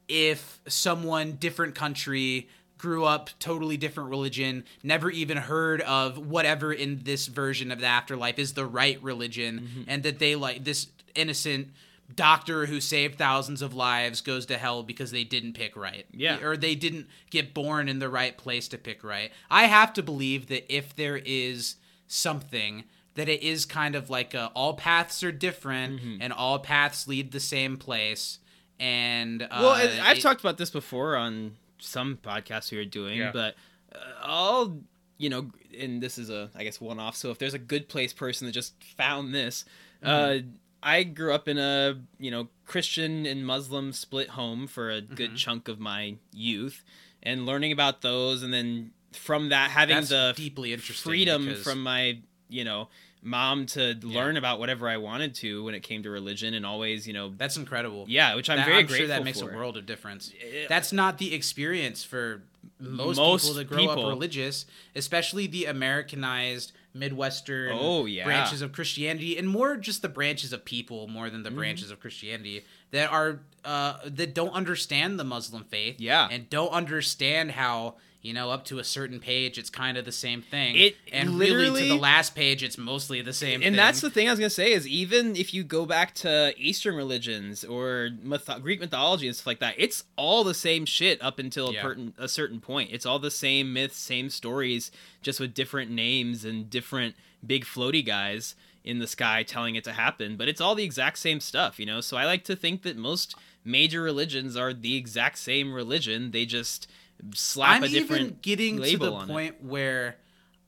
if 0.08 0.60
someone 0.68 1.34
different 1.34 1.76
country 1.76 2.50
grew 2.86 3.04
up 3.04 3.30
totally 3.40 3.78
different 3.78 4.10
religion, 4.12 4.64
never 4.84 5.10
even 5.10 5.38
heard 5.38 5.82
of 5.82 6.18
whatever 6.18 6.72
in 6.72 7.02
this 7.04 7.26
version 7.28 7.72
of 7.72 7.80
the 7.80 7.86
afterlife 7.88 8.38
is 8.38 8.54
the 8.54 8.66
right 8.66 9.02
religion, 9.02 9.54
Mm-hmm. 9.60 9.84
and 9.90 10.04
that 10.04 10.20
they 10.20 10.36
like 10.36 10.64
this 10.64 10.88
innocent 11.16 11.70
doctor 12.16 12.68
who 12.68 12.80
saved 12.80 13.18
thousands 13.18 13.64
of 13.64 13.74
lives 13.74 14.22
goes 14.22 14.46
to 14.46 14.58
hell 14.60 14.84
because 14.84 15.10
they 15.10 15.24
didn't 15.24 15.54
pick 15.54 15.76
right. 15.76 16.06
Yeah. 16.12 16.38
Or 16.46 16.56
they 16.56 16.76
didn't 16.76 17.08
get 17.32 17.54
born 17.56 17.90
in 17.90 17.98
the 17.98 18.10
right 18.10 18.38
place 18.38 18.68
to 18.68 18.78
pick 18.78 19.04
right. 19.04 19.32
I 19.50 19.64
have 19.66 19.92
to 19.94 20.04
believe 20.04 20.46
that 20.50 20.72
if 20.72 20.96
there 20.96 21.18
is 21.26 21.78
something 22.08 22.84
that 23.16 23.28
it 23.30 23.42
is 23.42 23.66
kind 23.66 23.96
of 23.96 24.10
like 24.12 24.34
a, 24.36 24.52
all 24.54 24.74
paths 24.76 25.24
are 25.24 25.32
different 25.32 26.00
Mm-hmm. 26.00 26.22
and 26.22 26.32
all 26.34 26.60
paths 26.60 27.08
lead 27.08 27.32
the 27.32 27.40
same 27.40 27.78
place 27.78 28.38
and 28.80 29.42
uh, 29.44 29.48
well, 29.52 29.70
I've 29.72 30.18
it- 30.18 30.22
talked 30.22 30.42
about 30.42 30.58
this 30.58 30.70
before 30.70 31.16
on 31.16 31.56
some 31.86 32.18
podcasts 32.22 32.72
we 32.72 32.78
were 32.78 32.86
doing, 32.86 33.20
Yeah. 33.20 33.32
but 33.32 33.56
uh, 33.94 33.98
all 34.24 34.78
you 35.18 35.30
know, 35.30 35.50
and 35.80 36.02
this 36.04 36.18
is 36.18 36.30
a 36.30 36.50
I 36.56 36.64
guess 36.66 36.82
one 36.82 37.00
off. 37.00 37.16
So 37.16 37.32
if 37.32 37.38
there's 37.40 37.54
a 37.54 37.60
good 37.60 37.88
place 37.88 38.12
person 38.14 38.46
that 38.48 38.52
just 38.54 38.74
found 38.98 39.34
this, 39.34 39.66
Mm-hmm. 40.04 40.48
uh, 40.48 40.52
I 40.84 41.04
grew 41.04 41.34
up 41.34 41.48
in 41.48 41.58
a 41.58 41.98
you 42.20 42.30
know 42.32 42.50
Christian 42.66 43.26
and 43.26 43.46
Muslim 43.46 43.92
split 43.94 44.30
home 44.30 44.68
for 44.68 44.90
a 44.92 45.02
good 45.02 45.30
Mm-hmm. 45.30 45.36
chunk 45.38 45.68
of 45.68 45.80
my 45.80 46.16
youth, 46.34 46.84
and 47.24 47.46
learning 47.46 47.72
about 47.72 48.02
those, 48.02 48.44
and 48.44 48.54
then 48.54 48.92
from 49.14 49.50
that 49.50 49.72
having 49.72 49.96
that's 49.96 50.10
the 50.10 50.34
deeply 50.36 50.74
interesting 50.74 51.10
freedom 51.10 51.56
from 51.56 51.82
my 51.82 52.20
you 52.50 52.64
know 52.66 52.90
mom 53.26 53.66
to 53.66 53.96
learn 54.04 54.38
about 54.38 54.60
whatever 54.60 54.88
I 54.88 54.98
wanted 54.98 55.34
to 55.36 55.64
when 55.66 55.74
it 55.76 55.82
came 55.82 56.04
to 56.04 56.10
religion, 56.10 56.54
and 56.54 56.66
always 56.66 57.06
you 57.08 57.14
know 57.14 57.34
that's 57.36 57.58
incredible 57.58 58.06
yeah, 58.08 58.36
which 58.36 58.50
I'm 58.50 58.58
That- 58.58 58.66
very 58.68 58.78
I'm 58.80 58.86
grateful 58.86 59.08
sure 59.08 59.16
that 59.16 59.24
makes 59.26 59.42
for. 59.42 59.52
a 59.52 59.56
world 59.56 59.76
of 59.78 59.86
difference 59.86 60.32
that's 60.70 60.94
not 60.94 61.18
the 61.18 61.34
experience 61.34 62.04
for 62.04 62.44
most, 62.80 63.18
Most 63.18 63.44
people 63.44 63.56
that 63.58 63.66
grow 63.68 63.78
people. 63.80 64.06
up 64.06 64.10
religious 64.10 64.66
especially 64.96 65.46
the 65.48 65.66
americanized 65.66 66.72
midwestern 66.94 67.72
Oh, 67.80 68.06
yeah. 68.06 68.24
branches 68.26 68.62
of 68.62 68.72
christianity 68.72 69.38
and 69.38 69.48
more 69.50 69.76
just 69.78 70.02
the 70.02 70.10
branches 70.10 70.52
of 70.54 70.64
people 70.66 71.08
more 71.08 71.30
than 71.30 71.44
the 71.44 71.50
Mm-hmm. 71.50 71.58
branches 71.60 71.92
of 71.92 72.00
christianity 72.00 72.64
that 72.92 73.12
are 73.12 73.40
uh, 73.64 73.98
that 74.06 74.34
don't 74.34 74.54
understand 74.54 75.20
the 75.20 75.24
muslim 75.24 75.64
faith 75.66 75.96
Yeah. 76.00 76.28
and 76.32 76.50
don't 76.50 76.72
understand 76.72 77.52
how 77.52 77.96
you 78.26 78.34
know 78.34 78.50
up 78.50 78.66
to 78.66 78.80
a 78.80 78.84
certain 78.84 79.20
page 79.20 79.58
it's 79.58 79.70
kind 79.70 79.98
of 79.98 80.04
the 80.06 80.12
same 80.12 80.42
thing 80.42 80.76
It 80.76 80.96
and 81.14 81.38
really 81.40 81.84
to 81.84 81.88
the 81.90 81.96
last 81.96 82.36
page 82.36 82.64
it's 82.64 82.78
mostly 82.78 83.22
the 83.22 83.34
same 83.34 83.56
and 83.56 83.64
thing. 83.64 83.76
that's 83.76 84.02
the 84.02 84.10
thing 84.10 84.28
I 84.28 84.32
was 84.32 84.40
gonna 84.40 84.50
say 84.50 84.72
is 84.74 84.88
even 84.88 85.36
if 85.36 85.54
you 85.54 85.64
go 85.64 85.86
back 85.86 86.14
to 86.16 86.54
Eastern 86.58 86.96
religions 86.96 87.64
or 87.64 88.10
myth- 88.24 88.50
Greek 88.62 88.80
mythology 88.80 89.28
and 89.28 89.36
stuff 89.36 89.48
like 89.48 89.60
that, 89.60 89.76
it's 89.78 90.04
all 90.16 90.44
the 90.44 90.54
same 90.54 90.86
shit 90.86 91.22
up 91.22 91.38
until 91.40 91.72
Yeah. 91.74 91.80
a, 91.80 91.84
certain, 91.84 92.14
a 92.18 92.28
certain 92.28 92.60
point. 92.60 92.90
It's 92.92 93.06
all 93.06 93.20
the 93.20 93.32
same 93.32 93.72
myths, 93.74 93.98
same 93.98 94.30
stories, 94.30 94.92
just 95.22 95.40
with 95.40 95.54
different 95.54 95.92
names 95.92 96.44
and 96.46 96.70
different 96.70 97.16
big 97.46 97.64
floaty 97.66 98.04
guys 98.06 98.56
in 98.84 99.00
the 99.00 99.08
sky 99.08 99.44
telling 99.44 99.76
it 99.76 99.84
to 99.84 99.94
happen. 99.94 100.36
But 100.36 100.48
it's 100.48 100.62
all 100.62 100.76
the 100.76 100.84
exact 100.84 101.18
same 101.20 101.40
stuff, 101.40 101.80
you 101.80 101.86
know. 101.86 102.02
So 102.02 102.18
I 102.18 102.26
like 102.26 102.44
to 102.46 102.56
think 102.56 102.82
that 102.84 102.98
most 102.98 103.36
major 103.64 104.02
religions 104.02 104.56
are 104.56 104.74
the 104.74 104.96
exact 104.96 105.38
same 105.38 105.74
religion. 105.74 106.32
They 106.32 106.46
just 106.46 106.88
slap 107.34 107.78
I'm 107.78 107.84
a 107.84 107.88
different 107.88 108.22
even 108.24 108.38
getting 108.42 108.82
to 108.82 108.98
the 108.98 109.12
on 109.12 109.30
it. 109.30 109.34
point 109.34 109.64
where 109.64 110.18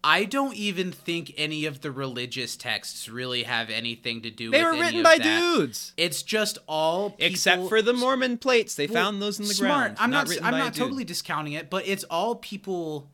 I 0.03 0.23
don't 0.25 0.55
even 0.55 0.91
think 0.91 1.33
any 1.37 1.65
of 1.65 1.81
the 1.81 1.91
religious 1.91 2.55
texts 2.55 3.09
really 3.09 3.43
have 3.43 3.69
anything 3.69 4.21
to 4.21 4.29
do 4.29 4.51
with 4.51 4.59
They 4.59 4.63
were 4.63 4.71
written 4.73 5.03
by 5.03 5.17
that. 5.17 5.39
dudes. 5.39 5.93
It's 5.97 6.23
just 6.23 6.59
all 6.67 7.09
people, 7.11 7.25
Except 7.25 7.67
for 7.67 7.81
the 7.81 7.93
Mormon 7.93 8.37
plates, 8.37 8.75
they 8.75 8.87
Well, 8.87 9.03
found 9.03 9.21
those 9.21 9.39
in 9.39 9.47
the 9.47 9.53
smart. 9.53 9.71
ground. 9.95 9.97
I'm 9.99 10.11
not. 10.11 10.29
written 10.29 10.45
I'm 10.45 10.57
not 10.57 10.73
dude. 10.73 10.83
totally 10.83 11.03
discounting 11.03 11.53
it, 11.53 11.69
but 11.69 11.87
it's 11.87 12.03
all 12.05 12.35
people 12.35 13.09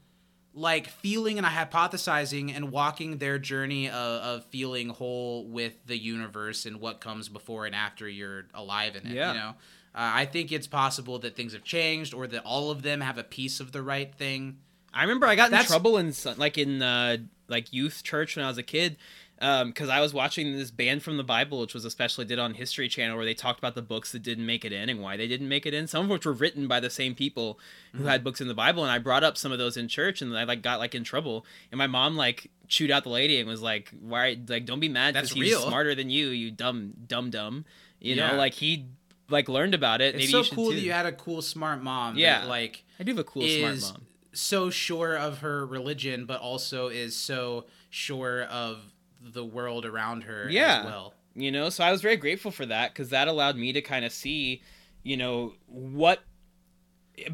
like 0.53 0.87
feeling 0.87 1.39
and 1.39 1.47
hypothesizing 1.47 2.55
and 2.55 2.69
walking 2.71 3.17
their 3.17 3.39
journey 3.39 3.87
of, 3.89 3.95
of 3.95 4.45
feeling 4.45 4.89
whole 4.89 5.47
with 5.47 5.73
the 5.87 5.97
universe 5.97 6.65
and 6.67 6.79
what 6.79 7.01
comes 7.01 7.27
before 7.27 7.65
and 7.65 7.73
after 7.73 8.07
you're 8.07 8.45
alive 8.53 8.95
in 8.95 9.07
it. 9.07 9.15
Yeah. 9.15 9.33
You 9.33 9.39
know, 9.39 9.53
uh, 9.95 10.11
I 10.13 10.25
think 10.25 10.51
it's 10.51 10.67
possible 10.67 11.19
that 11.19 11.35
things 11.35 11.53
have 11.53 11.63
changed 11.63 12.13
or 12.13 12.27
that 12.27 12.43
all 12.43 12.71
of 12.71 12.81
them 12.81 13.01
have 13.01 13.17
a 13.17 13.23
piece 13.23 13.59
of 13.59 13.71
the 13.71 13.81
right 13.83 14.13
thing. 14.13 14.57
I 14.93 15.01
remember 15.03 15.25
I 15.25 15.35
got 15.35 15.51
in 15.51 15.59
trouble 15.65 15.97
in 15.97 16.13
like 16.37 16.57
in 16.57 16.81
uh, 16.81 17.17
like 17.47 17.73
youth 17.73 18.03
church 18.03 18.35
when 18.35 18.45
I 18.45 18.47
was 18.47 18.57
a 18.57 18.63
kid 18.63 18.97
because 19.39 19.89
I 19.89 19.99
was 19.99 20.13
watching 20.13 20.53
this 20.55 20.71
Banned 20.71 21.03
from 21.03 21.17
the 21.17 21.23
Bible, 21.23 21.59
which 21.59 21.73
was 21.73 21.83
especially 21.83 22.23
did 22.25 22.39
on 22.39 22.53
History 22.53 22.87
Channel, 22.87 23.17
where 23.17 23.25
they 23.25 23.33
talked 23.33 23.59
about 23.59 23.75
the 23.75 23.81
books 23.81 24.11
that 24.13 24.21
didn't 24.21 24.45
make 24.45 24.63
it 24.63 24.71
in 24.71 24.87
and 24.89 25.01
why 25.01 25.17
they 25.17 25.27
didn't 25.27 25.49
make 25.49 25.65
it 25.65 25.73
in. 25.73 25.85
Some 25.87 26.05
of 26.05 26.09
which 26.11 26.25
were 26.25 26.31
written 26.31 26.67
by 26.67 26.79
the 26.79 26.89
same 26.89 27.13
people 27.15 27.59
who 27.91 27.99
Mm-hmm. 27.99 28.07
had 28.07 28.23
books 28.23 28.39
in 28.39 28.47
the 28.47 28.53
Bible, 28.53 28.83
and 28.83 28.91
I 28.91 28.99
brought 28.99 29.23
up 29.23 29.37
some 29.37 29.51
of 29.51 29.57
those 29.57 29.75
in 29.77 29.87
church, 29.87 30.21
and 30.21 30.35
I 30.37 30.43
like 30.45 30.61
got 30.61 30.79
like 30.79 30.95
in 30.95 31.03
trouble, 31.03 31.45
and 31.71 31.77
my 31.77 31.87
mom 31.87 32.15
like 32.15 32.49
chewed 32.67 32.89
out 32.91 33.03
the 33.03 33.09
lady 33.09 33.39
and 33.39 33.49
was 33.49 33.61
like, 33.61 33.91
"Why? 33.99 34.37
Like, 34.47 34.65
don't 34.65 34.79
be 34.79 34.89
mad 34.89 35.13
That's 35.15 35.29
because 35.33 35.43
he's 35.43 35.53
real. 35.57 35.67
smarter 35.67 35.93
than 35.95 36.09
you, 36.09 36.27
you 36.29 36.49
dumb 36.51 36.93
dumb 37.07 37.29
dumb." 37.29 37.65
You 37.99 38.15
Yeah. 38.15 38.31
know, 38.31 38.37
like 38.37 38.53
he 38.53 38.85
like 39.33 39.49
learned 39.49 39.73
about 39.73 39.99
it. 39.99 40.15
It's 40.15 40.23
Maybe 40.23 40.31
so 40.31 40.41
you 40.41 40.55
cool 40.55 40.69
too. 40.69 40.75
that 40.77 40.81
you 40.81 40.91
had 40.93 41.05
a 41.05 41.11
cool, 41.11 41.41
smart 41.41 41.83
mom. 41.83 42.17
Yeah. 42.17 42.41
that, 42.41 42.47
like 42.47 42.85
I 42.99 43.03
do 43.03 43.11
have 43.11 43.19
a 43.19 43.23
cool 43.25 43.45
smart 43.45 43.81
mom. 43.81 44.05
so 44.31 44.69
sure 44.69 45.17
of 45.17 45.39
her 45.39 45.65
religion, 45.65 46.25
but 46.25 46.39
also 46.39 46.87
is 46.87 47.15
so 47.15 47.65
sure 47.89 48.43
of 48.43 48.79
the 49.21 49.43
world 49.45 49.85
around 49.85 50.23
her 50.23 50.47
Yeah. 50.49 50.79
as 50.79 50.85
well. 50.85 51.13
you 51.35 51.51
know 51.51 51.69
so 51.69 51.83
i 51.83 51.91
was 51.91 52.01
very 52.01 52.17
grateful 52.17 52.51
for 52.51 52.65
that 52.65 52.91
because 52.93 53.09
that 53.09 53.27
allowed 53.27 53.55
me 53.55 53.71
to 53.73 53.81
kind 53.81 54.03
of 54.05 54.11
see 54.11 54.61
you 55.01 55.15
know 55.17 55.53
what 55.67 56.19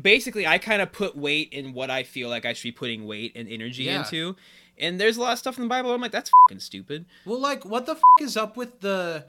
basically 0.01 0.45
i 0.45 0.57
kind 0.57 0.81
of 0.81 0.91
put 0.91 1.15
weight 1.17 1.49
in 1.51 1.73
what 1.73 1.89
i 1.89 2.03
feel 2.03 2.29
like 2.29 2.45
i 2.45 2.53
should 2.53 2.63
be 2.67 2.71
putting 2.71 3.05
weight 3.07 3.31
and 3.35 3.47
energy 3.49 3.83
Yeah. 3.83 3.99
into 4.03 4.35
and 4.77 4.99
there's 4.99 5.17
a 5.17 5.21
lot 5.21 5.33
of 5.33 5.39
stuff 5.39 5.57
in 5.57 5.63
the 5.63 5.69
bible 5.69 5.93
i'm 5.93 6.01
like 6.01 6.11
that's 6.11 6.29
fucking 6.47 6.59
stupid 6.59 7.05
Well, 7.25 7.39
like, 7.39 7.63
what 7.65 7.85
the 7.85 7.93
f- 7.93 8.01
is 8.21 8.35
up 8.37 8.55
with 8.57 8.81
the 8.81 9.25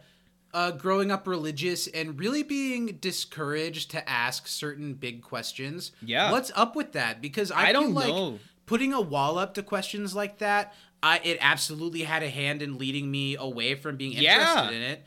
uh, 0.52 0.70
growing 0.72 1.10
up 1.10 1.26
religious 1.26 1.86
and 1.86 2.18
really 2.18 2.42
being 2.42 2.98
discouraged 3.00 3.90
to 3.92 4.08
ask 4.08 4.46
certain 4.48 4.94
big 4.94 5.22
questions? 5.22 5.92
Yeah. 6.02 6.30
What's 6.32 6.50
up 6.54 6.74
with 6.76 6.92
that? 6.92 7.20
Because 7.20 7.50
I, 7.50 7.66
I 7.68 7.72
don't 7.72 7.86
feel 7.86 7.92
like 7.94 8.08
know. 8.08 8.38
putting 8.66 8.92
a 8.92 9.00
wall 9.00 9.38
up 9.38 9.54
to 9.54 9.62
questions 9.62 10.14
like 10.14 10.38
that. 10.38 10.74
I, 11.02 11.20
it 11.24 11.38
absolutely 11.40 12.02
had 12.02 12.22
a 12.22 12.28
hand 12.28 12.60
in 12.60 12.76
leading 12.76 13.10
me 13.10 13.36
away 13.36 13.74
from 13.74 13.96
being 13.96 14.12
interested 14.12 14.70
Yeah. 14.70 14.70
in 14.70 14.82
it. 14.82 15.04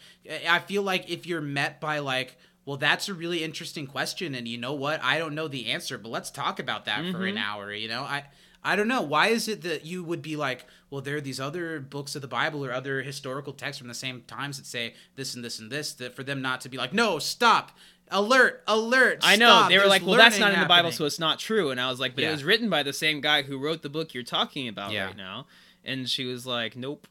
I 0.49 0.59
feel 0.59 0.81
like 0.81 1.09
if 1.09 1.27
you're 1.27 1.41
met 1.41 1.79
by 1.79 1.99
like, 1.99 2.35
well, 2.65 2.77
that's 2.77 3.09
a 3.09 3.13
really 3.13 3.43
interesting 3.43 3.85
question, 3.85 4.33
and 4.35 4.47
you 4.47 4.57
know 4.57 4.73
what? 4.73 5.03
I 5.03 5.19
don't 5.19 5.35
know 5.35 5.47
the 5.49 5.67
answer, 5.67 5.97
but 5.97 6.09
let's 6.09 6.31
talk 6.31 6.59
about 6.59 6.85
that 6.85 6.99
for 7.11 7.17
Mm-hmm. 7.19 7.23
an 7.27 7.37
hour. 7.37 7.71
You 7.73 7.89
know, 7.89 8.01
I 8.03 8.23
I 8.63 8.75
don't 8.75 8.87
know. 8.87 9.01
Why 9.01 9.27
is 9.27 9.47
it 9.47 9.61
that 9.63 9.85
you 9.85 10.03
would 10.03 10.21
be 10.21 10.35
like, 10.35 10.65
well, 10.89 11.01
there 11.01 11.17
are 11.17 11.21
these 11.21 11.39
other 11.39 11.79
books 11.79 12.15
of 12.15 12.21
the 12.21 12.27
Bible 12.27 12.65
or 12.65 12.71
other 12.71 13.01
historical 13.01 13.51
texts 13.53 13.77
from 13.79 13.89
the 13.89 13.93
same 13.93 14.21
times 14.27 14.57
that 14.57 14.65
say 14.65 14.93
this 15.15 15.35
and 15.35 15.43
this 15.43 15.59
and 15.59 15.69
this, 15.71 15.93
that 15.95 16.15
for 16.15 16.23
them 16.23 16.41
not 16.41 16.61
to 16.61 16.69
be 16.69 16.77
like, 16.77 16.93
no, 16.93 17.19
stop, 17.19 17.71
alert, 18.09 18.63
alert. 18.67 19.19
i 19.23 19.35
know 19.35 19.47
stop, 19.47 19.69
they 19.69 19.75
were 19.77 19.81
there's 19.81 19.89
like 19.89 20.05
well 20.05 20.15
that's 20.17 20.37
not 20.37 20.53
in 20.53 20.59
the 20.59 20.65
bible 20.65 20.75
happening." 20.91 20.91
so 20.97 21.05
it's 21.05 21.19
not 21.19 21.39
true 21.39 21.71
and 21.71 21.79
i 21.79 21.89
was 21.89 21.99
like 22.01 22.13
but 22.15 22.21
Yeah. 22.23 22.29
it 22.29 22.33
was 22.33 22.43
written 22.43 22.69
by 22.69 22.83
the 22.83 22.93
same 22.93 23.21
guy 23.21 23.41
who 23.43 23.57
wrote 23.57 23.81
the 23.81 23.89
book 23.89 24.13
you're 24.13 24.23
talking 24.23 24.67
about 24.67 24.91
Yeah. 24.91 25.05
right 25.05 25.17
now 25.17 25.47
and 25.85 26.07
she 26.07 26.25
was 26.25 26.45
like 26.45 26.75
nope 26.75 27.07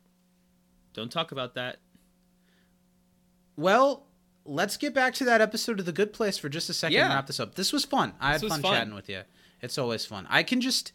don't 0.93 1.11
talk 1.11 1.33
about 1.33 1.55
that 1.55 1.79
Well, 3.57 4.07
let's 4.45 4.77
get 4.77 4.95
back 4.95 5.15
to 5.15 5.25
that 5.25 5.41
episode 5.41 5.79
of 5.81 5.87
The 5.87 5.93
Good 5.93 6.13
Place 6.13 6.39
for 6.39 6.49
just 6.49 6.69
a 6.71 6.75
second 6.75 6.99
and 6.99 7.09
wrap 7.13 7.27
this 7.27 7.41
up. 7.41 7.55
This 7.55 7.73
was 7.73 7.85
fun. 7.85 8.13
I 8.21 8.33
This 8.35 8.43
had 8.43 8.49
fun, 8.51 8.63
fun. 8.63 8.73
chatting 8.75 8.95
with 8.95 9.09
you. 9.09 9.23
It's 9.61 9.79
always 9.79 10.05
fun. 10.05 10.27
I 10.29 10.43
can 10.43 10.61
just, 10.61 10.93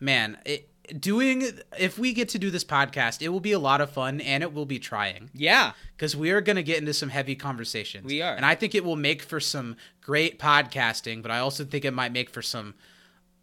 man, 0.00 0.38
it, 0.44 0.68
doing, 1.00 1.44
if 1.78 1.98
we 1.98 2.12
get 2.12 2.30
to 2.30 2.38
do 2.38 2.50
this 2.50 2.64
podcast, 2.64 3.20
it 3.22 3.28
will 3.28 3.40
be 3.40 3.52
a 3.52 3.58
lot 3.58 3.80
of 3.80 3.90
fun 3.90 4.20
and 4.20 4.42
it 4.42 4.54
will 4.54 4.64
be 4.66 4.78
trying 4.78 5.28
yeah 5.34 5.72
because 5.96 6.16
we 6.16 6.30
are 6.30 6.40
going 6.40 6.56
to 6.56 6.62
get 6.62 6.78
into 6.78 6.94
some 6.94 7.08
heavy 7.10 7.34
conversations. 7.34 8.04
We 8.06 8.22
are. 8.22 8.34
And 8.34 8.46
I 8.46 8.54
think 8.54 8.74
it 8.74 8.84
will 8.84 8.96
make 8.96 9.20
for 9.22 9.38
some 9.40 9.76
great 10.00 10.38
podcasting, 10.38 11.20
but 11.22 11.30
I 11.30 11.40
also 11.40 11.64
think 11.64 11.84
it 11.84 11.92
might 11.92 12.12
make 12.12 12.30
for 12.30 12.40
some, 12.40 12.74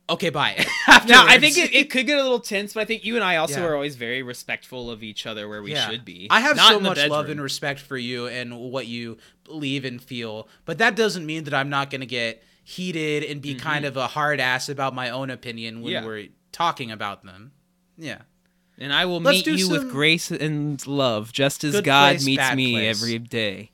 okay, 0.09 0.29
bye. 0.29 0.65
Now, 1.07 1.25
I 1.27 1.37
think 1.39 1.57
it, 1.57 1.71
it 1.75 1.91
could 1.91 2.07
get 2.07 2.17
a 2.17 2.23
little 2.23 2.39
tense, 2.39 2.73
but 2.73 2.79
I 2.79 2.85
think 2.85 3.05
you 3.05 3.13
and 3.15 3.23
I 3.23 3.35
also 3.35 3.59
Yeah. 3.59 3.67
are 3.67 3.75
always 3.75 3.95
very 3.95 4.23
respectful 4.23 4.89
of 4.89 5.03
each 5.03 5.27
other 5.27 5.47
where 5.47 5.61
we 5.61 5.73
Yeah. 5.73 5.87
should 5.89 6.03
be. 6.05 6.27
I 6.31 6.39
have 6.39 6.55
Not 6.55 6.71
so 6.71 6.79
much 6.79 7.05
love 7.07 7.29
and 7.29 7.39
respect 7.41 7.79
for 7.79 7.97
you 7.97 8.25
and 8.27 8.57
what 8.57 8.87
you 8.87 9.17
believe 9.43 9.85
and 9.85 10.01
feel, 10.01 10.47
but 10.65 10.79
that 10.79 10.95
doesn't 10.95 11.25
mean 11.27 11.43
that 11.43 11.53
I'm 11.53 11.69
not 11.69 11.91
going 11.91 12.01
to 12.01 12.07
get 12.07 12.41
heated 12.63 13.23
and 13.23 13.39
be 13.41 13.53
kind 13.53 13.85
of 13.85 13.95
a 13.97 14.07
hard 14.07 14.39
ass 14.39 14.69
about 14.69 14.95
my 14.95 15.11
own 15.11 15.29
opinion 15.29 15.81
when 15.81 15.93
Mm-hmm. 15.93 16.03
Yeah. 16.03 16.05
we're 16.07 16.27
talking 16.55 16.89
about 16.91 17.23
them. 17.23 17.51
Yeah. 17.97 18.19
And 18.77 18.91
I 18.93 19.05
will 19.05 19.19
Let's 19.21 19.45
meet 19.45 19.59
you 19.59 19.69
with 19.69 19.89
grace 19.91 20.31
and 20.31 20.85
love, 20.87 21.31
just 21.31 21.63
as 21.63 21.79
God 21.81 22.13
place, 22.15 22.25
meets 22.25 22.55
me 22.55 22.73
place. 22.73 22.97
every 23.01 23.19
day. 23.19 23.71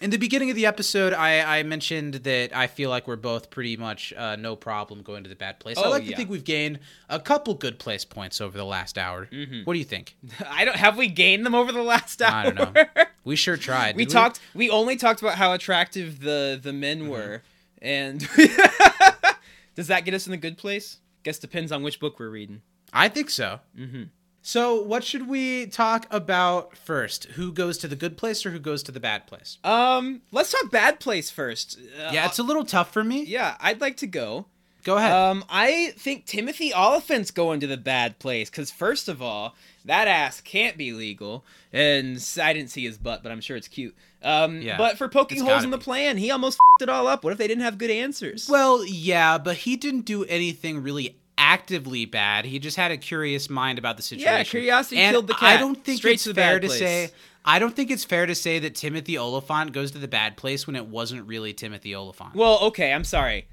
In 0.00 0.10
the 0.10 0.16
beginning 0.16 0.48
of 0.50 0.54
the 0.54 0.64
episode, 0.66 1.12
I, 1.12 1.58
I 1.58 1.62
mentioned 1.64 2.14
that 2.14 2.54
I 2.56 2.68
feel 2.68 2.88
like 2.88 3.08
we're 3.08 3.16
both 3.16 3.50
pretty 3.50 3.76
much 3.76 4.12
uh, 4.16 4.36
no 4.36 4.54
problem 4.54 5.02
going 5.02 5.24
to 5.24 5.28
the 5.28 5.34
bad 5.36 5.58
place. 5.58 5.76
I 5.76 5.82
Oh, 5.82 5.90
like 5.90 6.06
to 6.06 6.14
think 6.14 6.30
we've 6.30 6.44
gained 6.44 6.78
a 7.08 7.18
couple 7.18 7.54
good 7.54 7.80
place 7.80 8.04
points 8.04 8.40
over 8.40 8.56
the 8.56 8.64
last 8.64 8.96
hour. 8.96 9.26
Mm-hmm. 9.26 9.62
What 9.64 9.72
do 9.72 9.78
you 9.80 9.84
think? 9.84 10.16
I 10.48 10.64
don't 10.64 10.76
have 10.76 10.96
we 10.96 11.08
gained 11.08 11.44
them 11.44 11.54
over 11.56 11.72
the 11.72 11.82
last 11.82 12.22
hour. 12.22 12.32
I 12.46 12.50
don't 12.50 12.74
know. 12.74 12.84
We 13.24 13.36
sure 13.36 13.56
tried. 13.58 13.94
we 13.96 14.04
did 14.06 14.12
talked. 14.12 14.40
We 14.54 14.70
only 14.70 14.96
talked 14.96 15.20
about 15.20 15.34
how 15.34 15.52
attractive 15.52 16.20
the 16.20 16.58
the 16.62 16.72
men 16.72 17.00
Mm-hmm. 17.00 17.08
were, 17.10 17.42
and 17.82 18.20
does 19.74 19.88
that 19.88 20.04
get 20.04 20.14
us 20.14 20.26
in 20.26 20.30
the 20.30 20.36
good 20.38 20.56
place? 20.56 20.98
Guess 21.22 21.38
depends 21.38 21.72
on 21.72 21.82
which 21.82 22.00
book 22.00 22.18
we're 22.18 22.30
reading. 22.30 22.62
I 22.92 23.08
think 23.08 23.30
so. 23.30 23.60
Mm-hmm. 23.78 24.04
So, 24.40 24.80
what 24.82 25.04
should 25.04 25.28
we 25.28 25.66
talk 25.66 26.06
about 26.10 26.76
first? 26.76 27.24
Who 27.32 27.52
goes 27.52 27.76
to 27.78 27.88
the 27.88 27.96
good 27.96 28.16
place 28.16 28.46
or 28.46 28.50
who 28.50 28.58
goes 28.58 28.82
to 28.84 28.92
the 28.92 29.00
bad 29.00 29.26
place? 29.26 29.58
Um, 29.64 30.22
let's 30.32 30.52
talk 30.52 30.70
bad 30.70 31.00
place 31.00 31.28
first. 31.28 31.78
Uh, 31.78 32.10
Yeah, 32.12 32.26
it's 32.26 32.38
a 32.38 32.42
little 32.42 32.64
tough 32.64 32.92
for 32.92 33.04
me. 33.04 33.24
yeah. 33.24 33.56
I'd 33.60 33.80
like 33.80 33.96
to 33.98 34.06
go. 34.06 34.46
Go 34.84 34.96
ahead. 34.96 35.12
Um, 35.12 35.44
I 35.50 35.92
think 35.98 36.24
Timothy 36.24 36.72
Olyphant's 36.72 37.30
going 37.30 37.60
to 37.60 37.66
the 37.66 37.76
bad 37.76 38.18
place 38.20 38.48
because 38.48 38.70
first 38.70 39.08
of 39.08 39.20
all, 39.20 39.54
that 39.88 40.06
ass 40.08 40.40
can't 40.40 40.76
be 40.76 40.92
legal, 40.92 41.44
and 41.72 42.24
I 42.40 42.52
didn't 42.52 42.70
see 42.70 42.84
his 42.84 42.96
butt, 42.96 43.22
but 43.22 43.32
I'm 43.32 43.40
sure 43.40 43.56
it's 43.56 43.68
cute. 43.68 43.94
Um, 44.22 44.62
Yeah, 44.62 44.78
but 44.78 44.96
for 44.98 45.08
poking 45.08 45.42
holes 45.44 45.64
in 45.64 45.70
the 45.70 45.76
be. 45.78 45.82
plan, 45.84 46.16
he 46.16 46.30
almost 46.30 46.58
fed 46.78 46.88
it 46.88 46.92
all 46.92 47.06
up. 47.06 47.24
What 47.24 47.32
if 47.32 47.38
they 47.38 47.48
didn't 47.48 47.64
have 47.64 47.76
good 47.78 47.90
answers? 47.90 48.48
well, 48.48 48.84
yeah, 48.84 49.36
but 49.38 49.56
he 49.58 49.76
didn't 49.76 50.02
do 50.02 50.24
anything 50.24 50.82
really 50.82 51.16
actively 51.36 52.04
bad. 52.04 52.44
He 52.44 52.58
just 52.58 52.76
had 52.76 52.90
a 52.90 52.96
curious 52.96 53.48
mind 53.48 53.78
about 53.78 53.96
the 53.96 54.02
situation. 54.02 54.32
Yeah, 54.32 54.42
curiosity 54.44 54.98
and 54.98 55.12
killed 55.14 55.26
the 55.28 55.34
cat. 55.34 55.56
I 55.56 55.56
don't 55.56 55.82
think 55.84 55.98
Straight 55.98 56.14
it's 56.14 56.24
to 56.24 56.34
fair 56.34 56.58
to 56.60 56.68
say. 56.68 57.10
I 57.44 57.58
don't 57.58 57.74
think 57.74 57.90
it's 57.90 58.04
fair 58.04 58.26
to 58.26 58.34
say 58.34 58.58
that 58.58 58.74
Timothy 58.74 59.16
Olyphant 59.16 59.72
goes 59.72 59.92
to 59.92 59.98
the 59.98 60.08
bad 60.08 60.36
place 60.36 60.66
when 60.66 60.76
it 60.76 60.86
wasn't 60.86 61.26
really 61.26 61.54
Timothy 61.54 61.94
Olyphant. 61.94 62.34
Well, 62.34 62.58
okay, 62.64 62.92
I'm 62.92 63.04
sorry. 63.04 63.46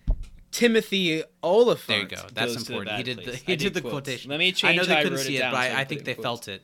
Timothy 0.56 1.24
Olyphant. 1.44 1.88
there 1.88 2.00
you 2.00 2.08
go. 2.08 2.28
That's 2.34 2.56
important. 2.56 2.96
He 2.98 3.04
did 3.04 3.18
the 3.26 3.36
he 3.36 3.54
I 3.54 3.56
did 3.56 3.74
the 3.74 3.82
quotes. 3.82 3.92
quotation. 3.94 4.30
Let 4.32 4.40
me 4.40 4.54
I 4.64 4.74
know 4.76 4.86
they 4.86 5.04
couldn't 5.04 5.18
see 5.20 5.36
it 5.38 5.42
down 5.42 5.52
but 5.52 5.68
so 5.70 5.76
I, 5.76 5.82
I 5.82 5.84
think 5.84 6.06
they 6.06 6.16
in 6.16 6.22
felt 6.22 6.48
it. 6.48 6.62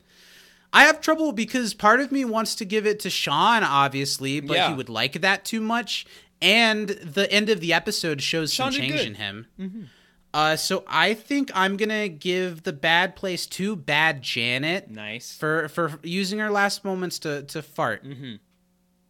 I 0.74 0.84
have 0.86 1.02
trouble 1.02 1.34
because 1.34 1.74
part 1.74 2.00
of 2.00 2.12
me 2.14 2.24
wants 2.24 2.56
to 2.56 2.66
give 2.66 2.86
it 2.88 3.02
to 3.02 3.10
Shawn, 3.10 3.64
obviously, 3.64 4.40
but 4.40 4.54
Yeah. 4.56 4.70
he 4.70 4.74
would 4.74 4.88
like 4.88 5.20
that 5.22 5.44
too 5.44 5.60
much. 5.60 6.06
And 6.42 6.88
the 6.90 7.30
end 7.32 7.50
of 7.50 7.60
the 7.60 7.74
episode 7.74 8.22
shows 8.22 8.54
Shawn 8.54 8.72
some 8.72 8.80
change 8.82 8.94
good. 8.94 9.08
in 9.08 9.16
him. 9.16 9.90
Uh, 10.34 10.56
so 10.56 10.86
I 10.88 11.14
think 11.14 11.52
I'm 11.54 11.76
gonna 11.76 12.08
give 12.08 12.64
the 12.64 12.72
bad 12.72 13.18
place 13.18 13.46
to 13.48 13.76
Bad 13.76 14.22
Janet 14.22 14.90
Nice. 14.90 15.36
for 15.38 15.68
for 15.68 16.00
using 16.04 16.40
her 16.40 16.50
last 16.50 16.86
moments 16.86 17.20
to 17.20 17.44
to 17.44 17.62
fart. 17.62 18.06
Mhm. 18.06 18.40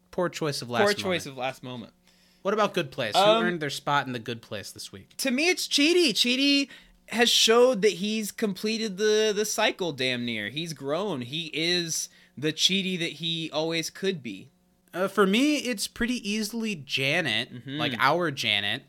Poor 0.09 0.27
choice 0.29 0.63
of 0.63 0.69
last. 0.71 0.81
Poor 0.83 0.93
choice 0.93 1.25
moment. 1.25 1.27
of 1.27 1.37
last 1.37 1.63
moment. 1.63 1.93
What 2.41 2.53
about 2.53 2.73
good 2.73 2.91
place? 2.91 3.15
Um, 3.15 3.41
Who 3.41 3.47
earned 3.47 3.59
their 3.59 3.69
spot 3.69 4.07
in 4.07 4.13
the 4.13 4.19
good 4.19 4.41
place 4.41 4.71
this 4.71 4.91
week? 4.91 5.15
To 5.17 5.31
me, 5.31 5.49
it's 5.49 5.67
Chidi. 5.67 6.09
Chidi 6.11 6.69
has 7.09 7.29
showed 7.29 7.81
that 7.83 7.93
he's 7.93 8.31
completed 8.31 8.97
the 8.97 9.31
the 9.35 9.45
cycle. 9.45 9.91
Damn 9.91 10.25
near. 10.25 10.49
He's 10.49 10.73
grown. 10.73 11.21
He 11.21 11.51
is 11.53 12.09
the 12.37 12.51
Chidi 12.53 12.97
that 12.99 13.13
he 13.13 13.49
always 13.51 13.89
could 13.89 14.23
be. 14.23 14.49
Uh, 14.93 15.07
for 15.07 15.25
me, 15.27 15.57
it's 15.57 15.87
pretty 15.87 16.27
easily 16.29 16.75
Janet, 16.75 17.53
Mm-hmm. 17.53 17.77
like 17.77 17.93
our 17.99 18.31
Janet, 18.31 18.83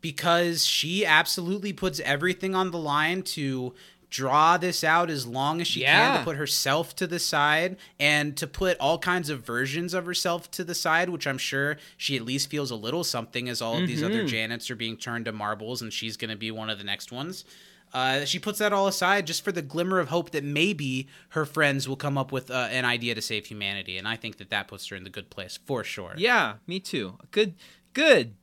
because 0.00 0.64
she 0.66 1.04
absolutely 1.06 1.72
puts 1.72 2.00
everything 2.00 2.54
on 2.54 2.70
the 2.70 2.78
line 2.78 3.22
to 3.22 3.74
draw 4.10 4.56
this 4.56 4.82
out 4.82 5.10
as 5.10 5.26
long 5.26 5.60
as 5.60 5.66
she 5.66 5.80
can 5.82 6.18
to 6.18 6.24
put 6.24 6.36
herself 6.36 6.96
to 6.96 7.06
the 7.06 7.18
side 7.18 7.76
and 8.00 8.36
to 8.38 8.46
put 8.46 8.76
all 8.78 8.98
kinds 8.98 9.28
of 9.30 9.40
versions 9.44 9.92
of 9.94 10.06
herself 10.06 10.50
to 10.52 10.64
the 10.64 10.74
side, 10.74 11.08
which 11.10 11.26
I'm 11.26 11.38
sure 11.38 11.76
she 11.96 12.16
at 12.16 12.22
least 12.22 12.48
feels 12.50 12.70
a 12.70 12.76
little 12.76 13.04
something 13.04 13.48
as 13.48 13.60
all 13.60 13.76
of 13.78 13.86
these 13.86 14.02
Mm-hmm. 14.02 14.06
other 14.12 14.24
Janets 14.24 14.70
are 14.70 14.76
being 14.76 14.96
turned 14.96 15.26
to 15.26 15.32
marbles 15.32 15.82
and 15.82 15.92
she's 15.92 16.16
going 16.16 16.30
to 16.30 16.36
be 16.36 16.50
one 16.50 16.70
of 16.70 16.78
the 16.78 16.84
next 16.84 17.12
ones. 17.12 17.44
Uh, 17.92 18.24
she 18.26 18.38
puts 18.38 18.58
that 18.58 18.72
all 18.72 18.86
aside 18.86 19.26
just 19.26 19.42
for 19.42 19.50
the 19.50 19.62
glimmer 19.62 19.98
of 19.98 20.08
hope 20.08 20.30
that 20.30 20.44
maybe 20.44 21.08
her 21.30 21.44
friends 21.46 21.88
will 21.88 21.96
come 21.96 22.18
up 22.18 22.30
with 22.30 22.50
uh, 22.50 22.68
an 22.70 22.84
idea 22.84 23.14
to 23.14 23.22
save 23.22 23.46
humanity, 23.46 23.96
and 23.96 24.06
I 24.06 24.14
think 24.16 24.36
that 24.38 24.50
that 24.50 24.68
puts 24.68 24.86
her 24.88 24.96
in 24.96 25.04
the 25.04 25.10
good 25.10 25.30
place 25.30 25.58
for 25.64 25.82
sure. 25.84 26.12
Yeah, 26.18 26.54
me 26.66 26.80
too. 26.80 27.16
Good, 27.30 27.54
good, 27.94 28.34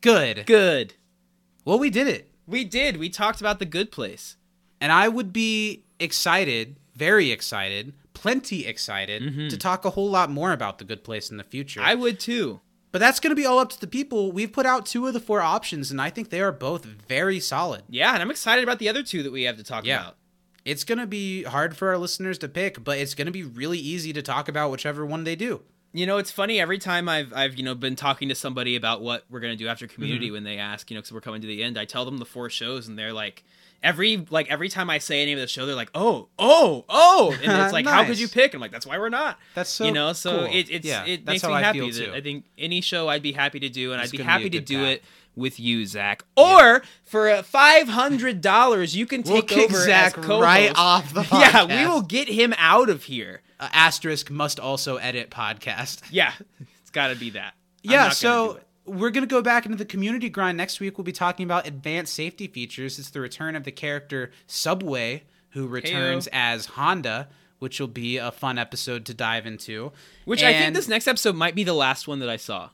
Good. 0.00 0.44
good. 0.46 0.94
Well, 1.64 1.78
we 1.78 1.88
did 1.90 2.08
it. 2.08 2.30
We 2.48 2.64
did. 2.64 2.96
We 2.96 3.10
talked 3.10 3.40
about 3.40 3.60
the 3.60 3.64
good 3.64 3.92
place. 3.92 4.36
And 4.80 4.90
I 4.92 5.08
would 5.08 5.32
be 5.32 5.84
excited, 5.98 6.76
very 6.94 7.30
excited, 7.30 7.92
plenty 8.14 8.66
excited 8.66 9.50
to 9.50 9.56
talk 9.56 9.84
a 9.84 9.90
whole 9.90 10.10
lot 10.10 10.30
more 10.30 10.52
about 10.52 10.78
the 10.78 10.84
good 10.84 11.04
place 11.04 11.30
in 11.30 11.36
the 11.36 11.44
future. 11.44 11.80
I 11.82 11.94
would 11.94 12.18
too. 12.20 12.60
but 12.92 12.98
that's 12.98 13.20
going 13.20 13.30
to 13.30 13.36
be 13.36 13.46
all 13.46 13.58
up 13.58 13.70
to 13.70 13.80
the 13.80 13.86
people. 13.86 14.32
We've 14.32 14.52
put 14.52 14.66
out 14.66 14.84
two 14.86 15.06
of 15.06 15.12
the 15.12 15.20
four 15.20 15.40
options, 15.40 15.90
and 15.90 16.00
I 16.00 16.10
think 16.10 16.30
they 16.30 16.40
are 16.40 16.50
both 16.52 16.84
very 16.84 17.38
solid. 17.40 17.82
Yeah, 17.88 18.12
and 18.14 18.22
I'm 18.22 18.30
excited 18.30 18.64
about 18.64 18.78
the 18.80 18.88
other 18.88 19.02
two 19.02 19.22
that 19.22 19.32
we 19.32 19.44
have 19.44 19.56
to 19.58 19.62
talk 19.64 19.84
Yeah. 19.86 20.00
about. 20.00 20.16
It's 20.64 20.84
going 20.84 20.98
to 20.98 21.06
be 21.06 21.44
hard 21.44 21.76
for 21.76 21.88
our 21.88 21.96
listeners 21.98 22.36
to 22.38 22.48
pick, 22.48 22.82
but 22.84 22.98
it's 22.98 23.14
going 23.14 23.26
to 23.26 23.32
be 23.32 23.44
really 23.44 23.78
easy 23.78 24.12
to 24.12 24.20
talk 24.22 24.48
about 24.48 24.70
whichever 24.70 25.06
one 25.06 25.24
they 25.24 25.36
do. 25.36 25.62
You 25.92 26.04
know, 26.06 26.18
it's 26.18 26.30
funny 26.30 26.60
every 26.60 26.78
time 26.78 27.08
I've 27.08 27.32
I've 27.34 27.56
you 27.56 27.64
know 27.64 27.74
been 27.74 27.96
talking 27.96 28.28
to 28.28 28.34
somebody 28.36 28.76
about 28.76 29.00
what 29.02 29.24
we're 29.28 29.40
gonna 29.40 29.56
do 29.56 29.66
after 29.66 29.88
community 29.88 30.26
Mm-hmm. 30.26 30.34
when 30.34 30.44
they 30.44 30.56
ask 30.58 30.88
you 30.88 30.94
know 30.94 31.00
because 31.00 31.10
we're 31.12 31.20
coming 31.20 31.40
to 31.40 31.48
the 31.48 31.64
end, 31.64 31.76
I 31.78 31.84
tell 31.84 32.04
them 32.04 32.18
the 32.18 32.24
four 32.24 32.48
shows 32.48 32.86
and 32.86 32.96
they're 32.96 33.12
like 33.12 33.42
every 33.82 34.26
like 34.30 34.50
every 34.50 34.68
time 34.68 34.90
I 34.90 34.98
say 34.98 35.22
any 35.22 35.32
of 35.32 35.38
the 35.38 35.46
show 35.46 35.66
they're 35.66 35.74
like 35.74 35.90
oh 35.94 36.28
oh 36.38 36.84
oh 36.88 37.32
and 37.42 37.62
it's 37.62 37.72
like 37.72 37.86
how 37.86 38.04
could 38.04 38.18
you 38.18 38.28
pick? 38.28 38.54
I'm 38.54 38.60
like 38.60 38.72
that's 38.72 38.86
why 38.86 38.98
we're 38.98 39.08
not. 39.08 39.38
That's 39.54 39.70
so 39.70 39.84
you 39.84 39.92
know 39.92 40.12
so 40.12 40.30
cool. 40.30 40.44
it 40.46 40.70
it's 40.70 40.86
Yeah, 40.86 41.04
it 41.04 41.24
makes 41.24 41.44
me 41.44 41.52
I 41.52 41.62
happy 41.62 41.80
feel, 41.80 41.90
that 41.90 42.06
too. 42.06 42.12
I 42.14 42.20
think 42.20 42.44
any 42.58 42.80
show 42.80 43.08
I'd 43.08 43.22
be 43.22 43.32
happy 43.32 43.60
to 43.60 43.68
do 43.68 43.92
and 43.92 44.00
It's 44.00 44.10
I'd 44.10 44.12
be 44.12 44.18
gonna 44.18 44.28
be 44.28 44.32
happy 44.32 44.50
to 44.50 44.60
do 44.60 44.78
path. 44.78 44.88
it 44.88 45.04
with 45.36 45.60
you 45.60 45.86
Zach 45.86 46.24
or 46.36 46.82
for 47.04 47.28
uh, 47.28 47.42
five 47.42 47.88
hundred 47.88 48.40
dollars 48.40 48.96
you 48.96 49.06
can 49.06 49.22
We'll 49.22 49.42
take 49.42 49.56
over 49.58 49.76
Zach 49.78 50.16
right 50.16 50.72
off 50.74 51.14
the 51.14 51.22
Yeah, 51.32 51.64
we 51.64 51.88
will 51.88 52.02
get 52.02 52.28
him 52.28 52.54
out 52.58 52.90
of 52.90 53.04
here. 53.04 53.42
Uh, 53.58 53.68
asterisk 53.72 54.30
must 54.30 54.58
also 54.58 54.96
edit 54.96 55.30
podcast. 55.30 56.02
Yeah, 56.10 56.32
it's 56.80 56.90
got 56.90 57.08
to 57.08 57.14
be 57.14 57.30
that. 57.30 57.54
Yeah, 57.82 57.90
not 57.90 57.98
gonna 57.98 58.10
do 58.10 58.14
so. 58.14 58.60
We're 58.90 59.10
going 59.10 59.26
to 59.26 59.32
go 59.32 59.42
back 59.42 59.64
into 59.64 59.78
the 59.78 59.84
community 59.84 60.28
grind 60.28 60.56
next 60.58 60.80
week. 60.80 60.98
We'll 60.98 61.04
be 61.04 61.12
talking 61.12 61.44
about 61.44 61.66
advanced 61.66 62.14
safety 62.14 62.46
features. 62.46 62.98
It's 62.98 63.10
the 63.10 63.20
return 63.20 63.56
of 63.56 63.64
the 63.64 63.72
character 63.72 64.30
Subway, 64.46 65.24
who 65.50 65.66
returns 65.66 66.28
as 66.32 66.66
Honda, 66.66 67.28
which 67.58 67.80
will 67.80 67.88
be 67.88 68.16
a 68.16 68.30
fun 68.30 68.58
episode 68.58 69.04
to 69.06 69.14
dive 69.14 69.46
into. 69.46 69.92
Which 70.24 70.42
I 70.42 70.52
think 70.52 70.74
this 70.74 70.88
next 70.88 71.06
episode 71.06 71.36
might 71.36 71.54
be 71.54 71.64
the 71.64 71.74
last 71.74 72.08
one 72.08 72.18
that 72.20 72.28
I 72.28 72.36
saw. 72.36 72.70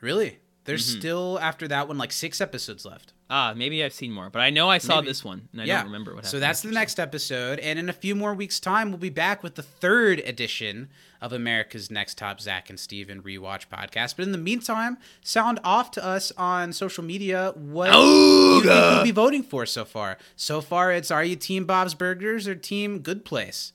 Really? 0.00 0.38
There's 0.68 0.88
Mm-hmm. 0.88 1.00
still, 1.00 1.38
after 1.40 1.66
that 1.68 1.88
one, 1.88 1.98
like 1.98 2.12
six 2.12 2.40
episodes 2.40 2.84
left. 2.84 3.12
Ah, 3.30 3.52
maybe 3.54 3.84
I've 3.84 3.92
seen 3.92 4.10
more, 4.12 4.30
but 4.30 4.40
I 4.40 4.48
know 4.48 4.70
I 4.70 4.78
saw 4.78 4.96
Maybe. 4.96 5.08
this 5.08 5.22
one, 5.22 5.48
and 5.52 5.60
I 5.60 5.64
yeah. 5.66 5.76
don't 5.78 5.86
remember 5.86 6.12
what 6.12 6.18
happened. 6.24 6.30
So 6.30 6.38
that's 6.40 6.62
the 6.62 6.70
next 6.70 6.98
episode. 6.98 7.58
And 7.58 7.78
in 7.78 7.90
a 7.90 7.92
few 7.92 8.14
more 8.14 8.32
weeks' 8.32 8.58
time, 8.58 8.88
we'll 8.90 8.96
be 8.98 9.10
back 9.10 9.42
with 9.42 9.54
the 9.54 9.62
third 9.62 10.20
edition 10.20 10.88
of 11.20 11.34
America's 11.34 11.90
Next 11.90 12.16
Top 12.16 12.40
Zach 12.40 12.70
and 12.70 12.80
Steven 12.80 13.20
Rewatch 13.22 13.66
podcast. 13.68 14.16
But 14.16 14.22
in 14.24 14.32
the 14.32 14.38
meantime, 14.38 14.96
sound 15.22 15.60
off 15.62 15.90
to 15.92 16.04
us 16.04 16.32
on 16.38 16.72
social 16.72 17.04
media 17.04 17.52
what 17.54 17.92
you 17.92 18.62
think 18.62 18.72
you'll 18.94 19.02
be 19.04 19.10
voting 19.10 19.42
for 19.42 19.66
so 19.66 19.84
far. 19.84 20.16
So 20.36 20.62
far, 20.62 20.90
it's 20.92 21.10
are 21.10 21.24
you 21.24 21.36
Team 21.36 21.66
Bob's 21.66 21.92
Burgers 21.94 22.48
or 22.48 22.54
Team 22.54 23.00
Good 23.00 23.26
Place? 23.26 23.72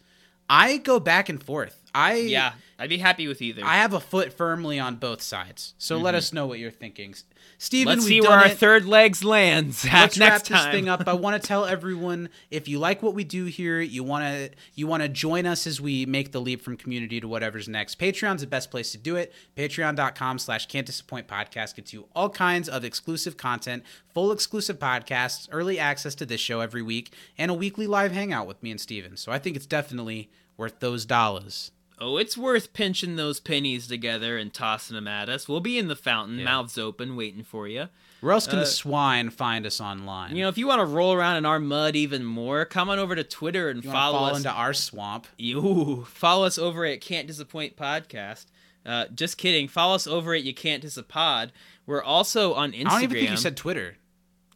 I 0.50 0.78
go 0.78 1.00
back 1.00 1.30
and 1.30 1.42
forth. 1.44 1.80
I 1.94 2.16
Yeah, 2.16 2.54
I'd 2.84 2.90
be 2.90 2.98
happy 2.98 3.28
with 3.30 3.42
either. 3.42 3.64
I 3.64 3.78
have 3.78 3.94
a 3.94 4.00
foot 4.02 4.34
firmly 4.34 4.78
on 4.78 4.98
both 4.98 5.22
sides. 5.22 5.74
So 5.78 5.98
let 5.98 6.16
us 6.16 6.34
know 6.34 6.46
what 6.48 6.60
you're 6.60 6.70
thinking. 6.70 7.16
Steven, 7.58 7.94
Mm-hmm. 7.94 8.00
Let's 8.00 8.08
see 8.08 8.20
where 8.22 8.32
our 8.32 8.48
it. 8.48 8.58
third 8.58 8.86
legs 8.86 9.24
lands 9.24 9.86
Let's 9.86 10.18
wrap 10.18 10.32
next 10.34 10.50
this 10.50 10.60
time. 10.60 10.72
thing 10.74 10.90
up. 10.90 11.08
I 11.08 11.14
want 11.14 11.42
to 11.42 11.48
tell 11.48 11.66
everyone 11.66 12.28
if 12.52 12.68
you 12.68 12.80
like 12.80 13.02
what 13.02 13.14
we 13.14 13.24
do 13.24 13.46
here, 13.46 13.80
you 13.80 14.04
want 14.04 14.26
to 14.26 14.50
you 14.76 14.86
want 14.86 15.02
to 15.04 15.08
join 15.08 15.46
us 15.46 15.66
as 15.66 15.80
we 15.80 16.06
make 16.06 16.34
the 16.34 16.42
leap 16.42 16.62
from 16.62 16.76
community 16.76 17.22
to 17.22 17.28
whatever's 17.28 17.70
next. 17.70 18.00
Patreon's 18.00 18.42
the 18.42 18.48
best 18.48 18.70
place 18.70 18.92
to 18.92 18.98
do 18.98 19.16
it. 19.16 19.34
Patreon.com 19.56 20.40
slash 20.40 20.66
can't 20.68 20.86
disappoint 20.86 21.28
podcast 21.28 21.76
gets 21.76 21.94
you 21.94 22.06
all 22.14 22.30
kinds 22.30 22.68
of 22.68 22.84
exclusive 22.84 23.38
content, 23.38 23.84
full 24.14 24.32
exclusive 24.34 24.78
podcasts, 24.80 25.48
early 25.52 25.80
access 25.80 26.16
to 26.16 26.26
this 26.26 26.42
show 26.42 26.60
every 26.60 26.82
week, 26.82 27.14
and 27.38 27.50
a 27.50 27.54
weekly 27.54 27.88
live 27.88 28.12
hangout 28.12 28.46
with 28.48 28.62
me 28.62 28.72
and 28.72 28.82
Steven. 28.82 29.16
So 29.16 29.32
I 29.32 29.40
think 29.40 29.56
it's 29.56 29.66
definitely 29.66 30.30
worth 30.58 30.80
those 30.80 31.06
dollars. 31.06 31.72
Oh, 32.00 32.18
it's 32.18 32.38
worth 32.38 32.74
pinching 32.74 33.16
those 33.16 33.40
pennies 33.40 33.88
together 33.88 34.38
and 34.38 34.54
tossing 34.54 34.96
them 34.96 35.08
at 35.08 35.30
us. 35.30 35.48
We'll 35.48 35.60
be 35.62 35.78
in 35.78 35.88
the 35.88 35.96
fountain, 35.96 36.40
Yeah. 36.40 36.46
mouths 36.46 36.78
open, 36.78 37.16
waiting 37.16 37.44
for 37.44 37.68
you. 37.68 37.90
Where 38.20 38.32
else 38.34 38.48
can 38.48 38.58
Uh, 38.60 38.62
the 38.62 38.68
swine 38.68 39.30
find 39.30 39.66
us 39.66 39.80
online? 39.80 40.36
You 40.36 40.44
know, 40.44 40.50
if 40.50 40.58
you 40.58 40.66
want 40.68 40.80
to 40.80 40.86
roll 40.86 41.14
around 41.14 41.38
in 41.38 41.46
our 41.46 41.60
mud 41.60 41.96
even 41.96 42.24
more, 42.24 42.66
come 42.66 42.90
on 42.90 43.00
over 43.00 43.16
to 43.16 43.24
Twitter 43.24 43.70
and 43.70 43.84
you 43.84 43.92
follow 43.92 44.18
fall 44.20 44.30
us. 44.32 44.38
into 44.38 44.50
our 44.52 44.74
swamp. 44.74 45.28
You 45.38 46.06
follow 46.10 46.46
us 46.46 46.58
over 46.58 46.86
at 46.86 47.00
Can't 47.02 47.28
Disappoint 47.28 47.76
Podcast. 47.76 48.46
Uh, 48.86 49.06
just 49.14 49.38
kidding. 49.38 49.68
Follow 49.68 49.96
us 49.96 50.08
over 50.08 50.34
at 50.34 50.44
You 50.44 50.54
Can't 50.54 50.84
Disapod. 50.84 51.52
We're 51.86 52.04
also 52.04 52.54
on 52.54 52.72
Instagram. 52.72 52.86
I 52.88 52.90
don't 52.92 53.04
even 53.04 53.18
think 53.18 53.30
you 53.32 53.38
said 53.38 53.56
Twitter. 53.58 53.98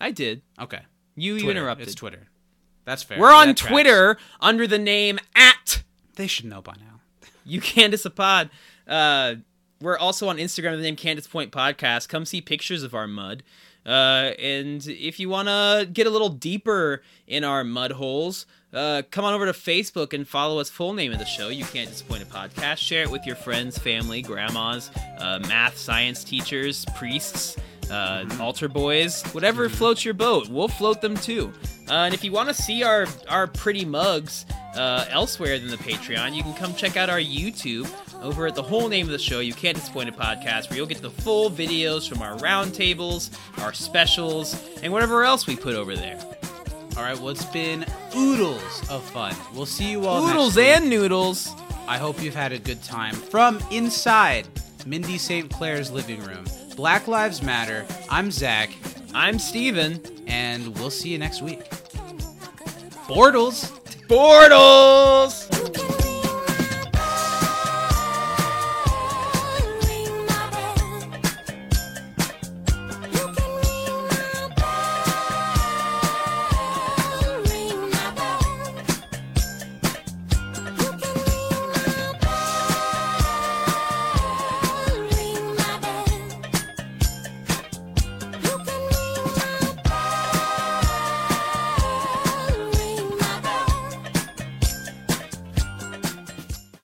I 0.01 0.11
did. 0.11 0.41
Okay. 0.59 0.81
You, 1.15 1.35
you 1.35 1.49
interrupted. 1.49 1.87
It's 1.87 1.95
Twitter. 1.95 2.27
That's 2.85 3.03
fair. 3.03 3.19
We're 3.19 3.33
on 3.33 3.47
That 3.47 3.57
tracks. 3.57 3.71
Twitter 3.71 4.17
under 4.39 4.65
the 4.67 4.77
name 4.79 5.19
at 5.35 5.83
They 6.15 6.27
should 6.27 6.45
know 6.45 6.61
by 6.61 6.73
now. 6.79 6.96
You 7.47 7.61
Can't 7.61 7.93
Disapod. 7.93 8.49
Uh, 8.87 9.35
we're 9.81 9.97
also 9.97 10.27
on 10.29 10.37
Instagram 10.37 10.71
with 10.71 10.79
the 10.79 10.85
name 10.85 10.95
Can't 10.95 11.17
Disappoint 11.17 11.51
Podcast. 11.51 12.09
Come 12.09 12.25
see 12.25 12.41
pictures 12.41 12.83
of 12.83 12.93
our 12.93 13.07
mud. 13.07 13.43
Uh, 13.85 14.33
and 14.37 14.85
if 14.87 15.19
you 15.19 15.29
want 15.29 15.47
to 15.47 15.87
get 15.91 16.07
a 16.07 16.09
little 16.09 16.29
deeper 16.29 17.01
in 17.25 17.43
our 17.43 17.63
mud 17.63 17.91
holes, 17.91 18.45
uh, 18.73 19.01
come 19.11 19.23
on 19.23 19.33
over 19.33 19.45
to 19.45 19.53
Facebook 19.53 20.13
and 20.13 20.27
follow 20.27 20.59
us. 20.59 20.69
Full 20.69 20.93
name 20.93 21.13
of 21.13 21.19
the 21.19 21.25
show, 21.25 21.47
You 21.47 21.63
Can't 21.63 21.89
Disappoint 21.89 22.23
a 22.23 22.25
Podcast. 22.25 22.77
Share 22.77 23.03
it 23.03 23.11
with 23.11 23.25
your 23.25 23.37
friends, 23.37 23.77
family, 23.77 24.21
grandmas, 24.21 24.91
uh, 25.19 25.39
math, 25.47 25.77
science 25.77 26.25
teachers, 26.25 26.85
priests, 26.97 27.55
uh, 27.91 28.25
altar 28.39 28.67
boys, 28.67 29.23
whatever 29.33 29.69
floats 29.69 30.03
your 30.05 30.13
boat. 30.13 30.49
We'll 30.49 30.67
float 30.67 31.01
them 31.01 31.15
too. 31.15 31.51
Uh, 31.89 31.93
and 31.93 32.13
if 32.13 32.23
you 32.23 32.31
want 32.31 32.49
to 32.49 32.53
see 32.53 32.83
our 32.83 33.05
our 33.29 33.47
pretty 33.47 33.85
mugs 33.85 34.45
uh, 34.75 35.05
elsewhere 35.09 35.57
than 35.59 35.69
the 35.69 35.77
Patreon, 35.77 36.35
you 36.35 36.43
can 36.43 36.53
come 36.53 36.73
check 36.75 36.97
out 36.97 37.09
our 37.09 37.19
YouTube 37.19 37.89
over 38.21 38.45
at 38.47 38.55
the 38.55 38.63
whole 38.63 38.89
name 38.89 39.05
of 39.05 39.11
the 39.11 39.19
show. 39.19 39.39
You 39.39 39.53
can't 39.53 39.77
disappoint 39.77 40.09
a 40.09 40.11
podcast 40.11 40.69
where 40.69 40.77
you'll 40.77 40.87
get 40.87 41.01
the 41.01 41.09
full 41.11 41.49
videos 41.49 42.09
from 42.09 42.21
our 42.21 42.35
roundtables, 42.37 43.29
our 43.63 43.73
specials, 43.73 44.61
and 44.83 44.91
whatever 44.91 45.23
else 45.23 45.47
we 45.47 45.55
put 45.55 45.75
over 45.75 45.95
there. 45.95 46.19
All 46.97 47.03
right, 47.03 47.17
well, 47.17 47.29
it's 47.29 47.45
been 47.45 47.85
oodles 48.15 48.89
of 48.89 49.03
fun. 49.11 49.35
We'll 49.53 49.67
see 49.67 49.91
you 49.91 50.07
all 50.07 50.25
Noodles 50.27 50.55
next 50.57 50.67
week. 50.67 50.81
and 50.81 50.89
noodles. 50.89 51.53
I 51.87 51.97
hope 51.99 52.21
you've 52.21 52.35
had 52.35 52.51
a 52.51 52.59
good 52.59 52.83
time. 52.83 53.13
From 53.13 53.61
inside 53.71 54.47
Mindy 54.85 55.17
St. 55.19 55.49
Claire's 55.51 55.91
living 55.91 56.21
room, 56.23 56.45
Black 56.77 57.07
Lives 57.07 57.41
Matter, 57.41 57.87
I'm 58.07 58.29
Zach, 58.29 58.69
I'm 59.11 59.39
Steven. 59.39 59.99
and 60.27 60.77
we'll 60.77 60.91
see 60.91 61.09
you 61.09 61.17
next 61.17 61.41
week. 61.41 61.67
Bortles! 63.07 63.71
Bortles! 64.07 65.96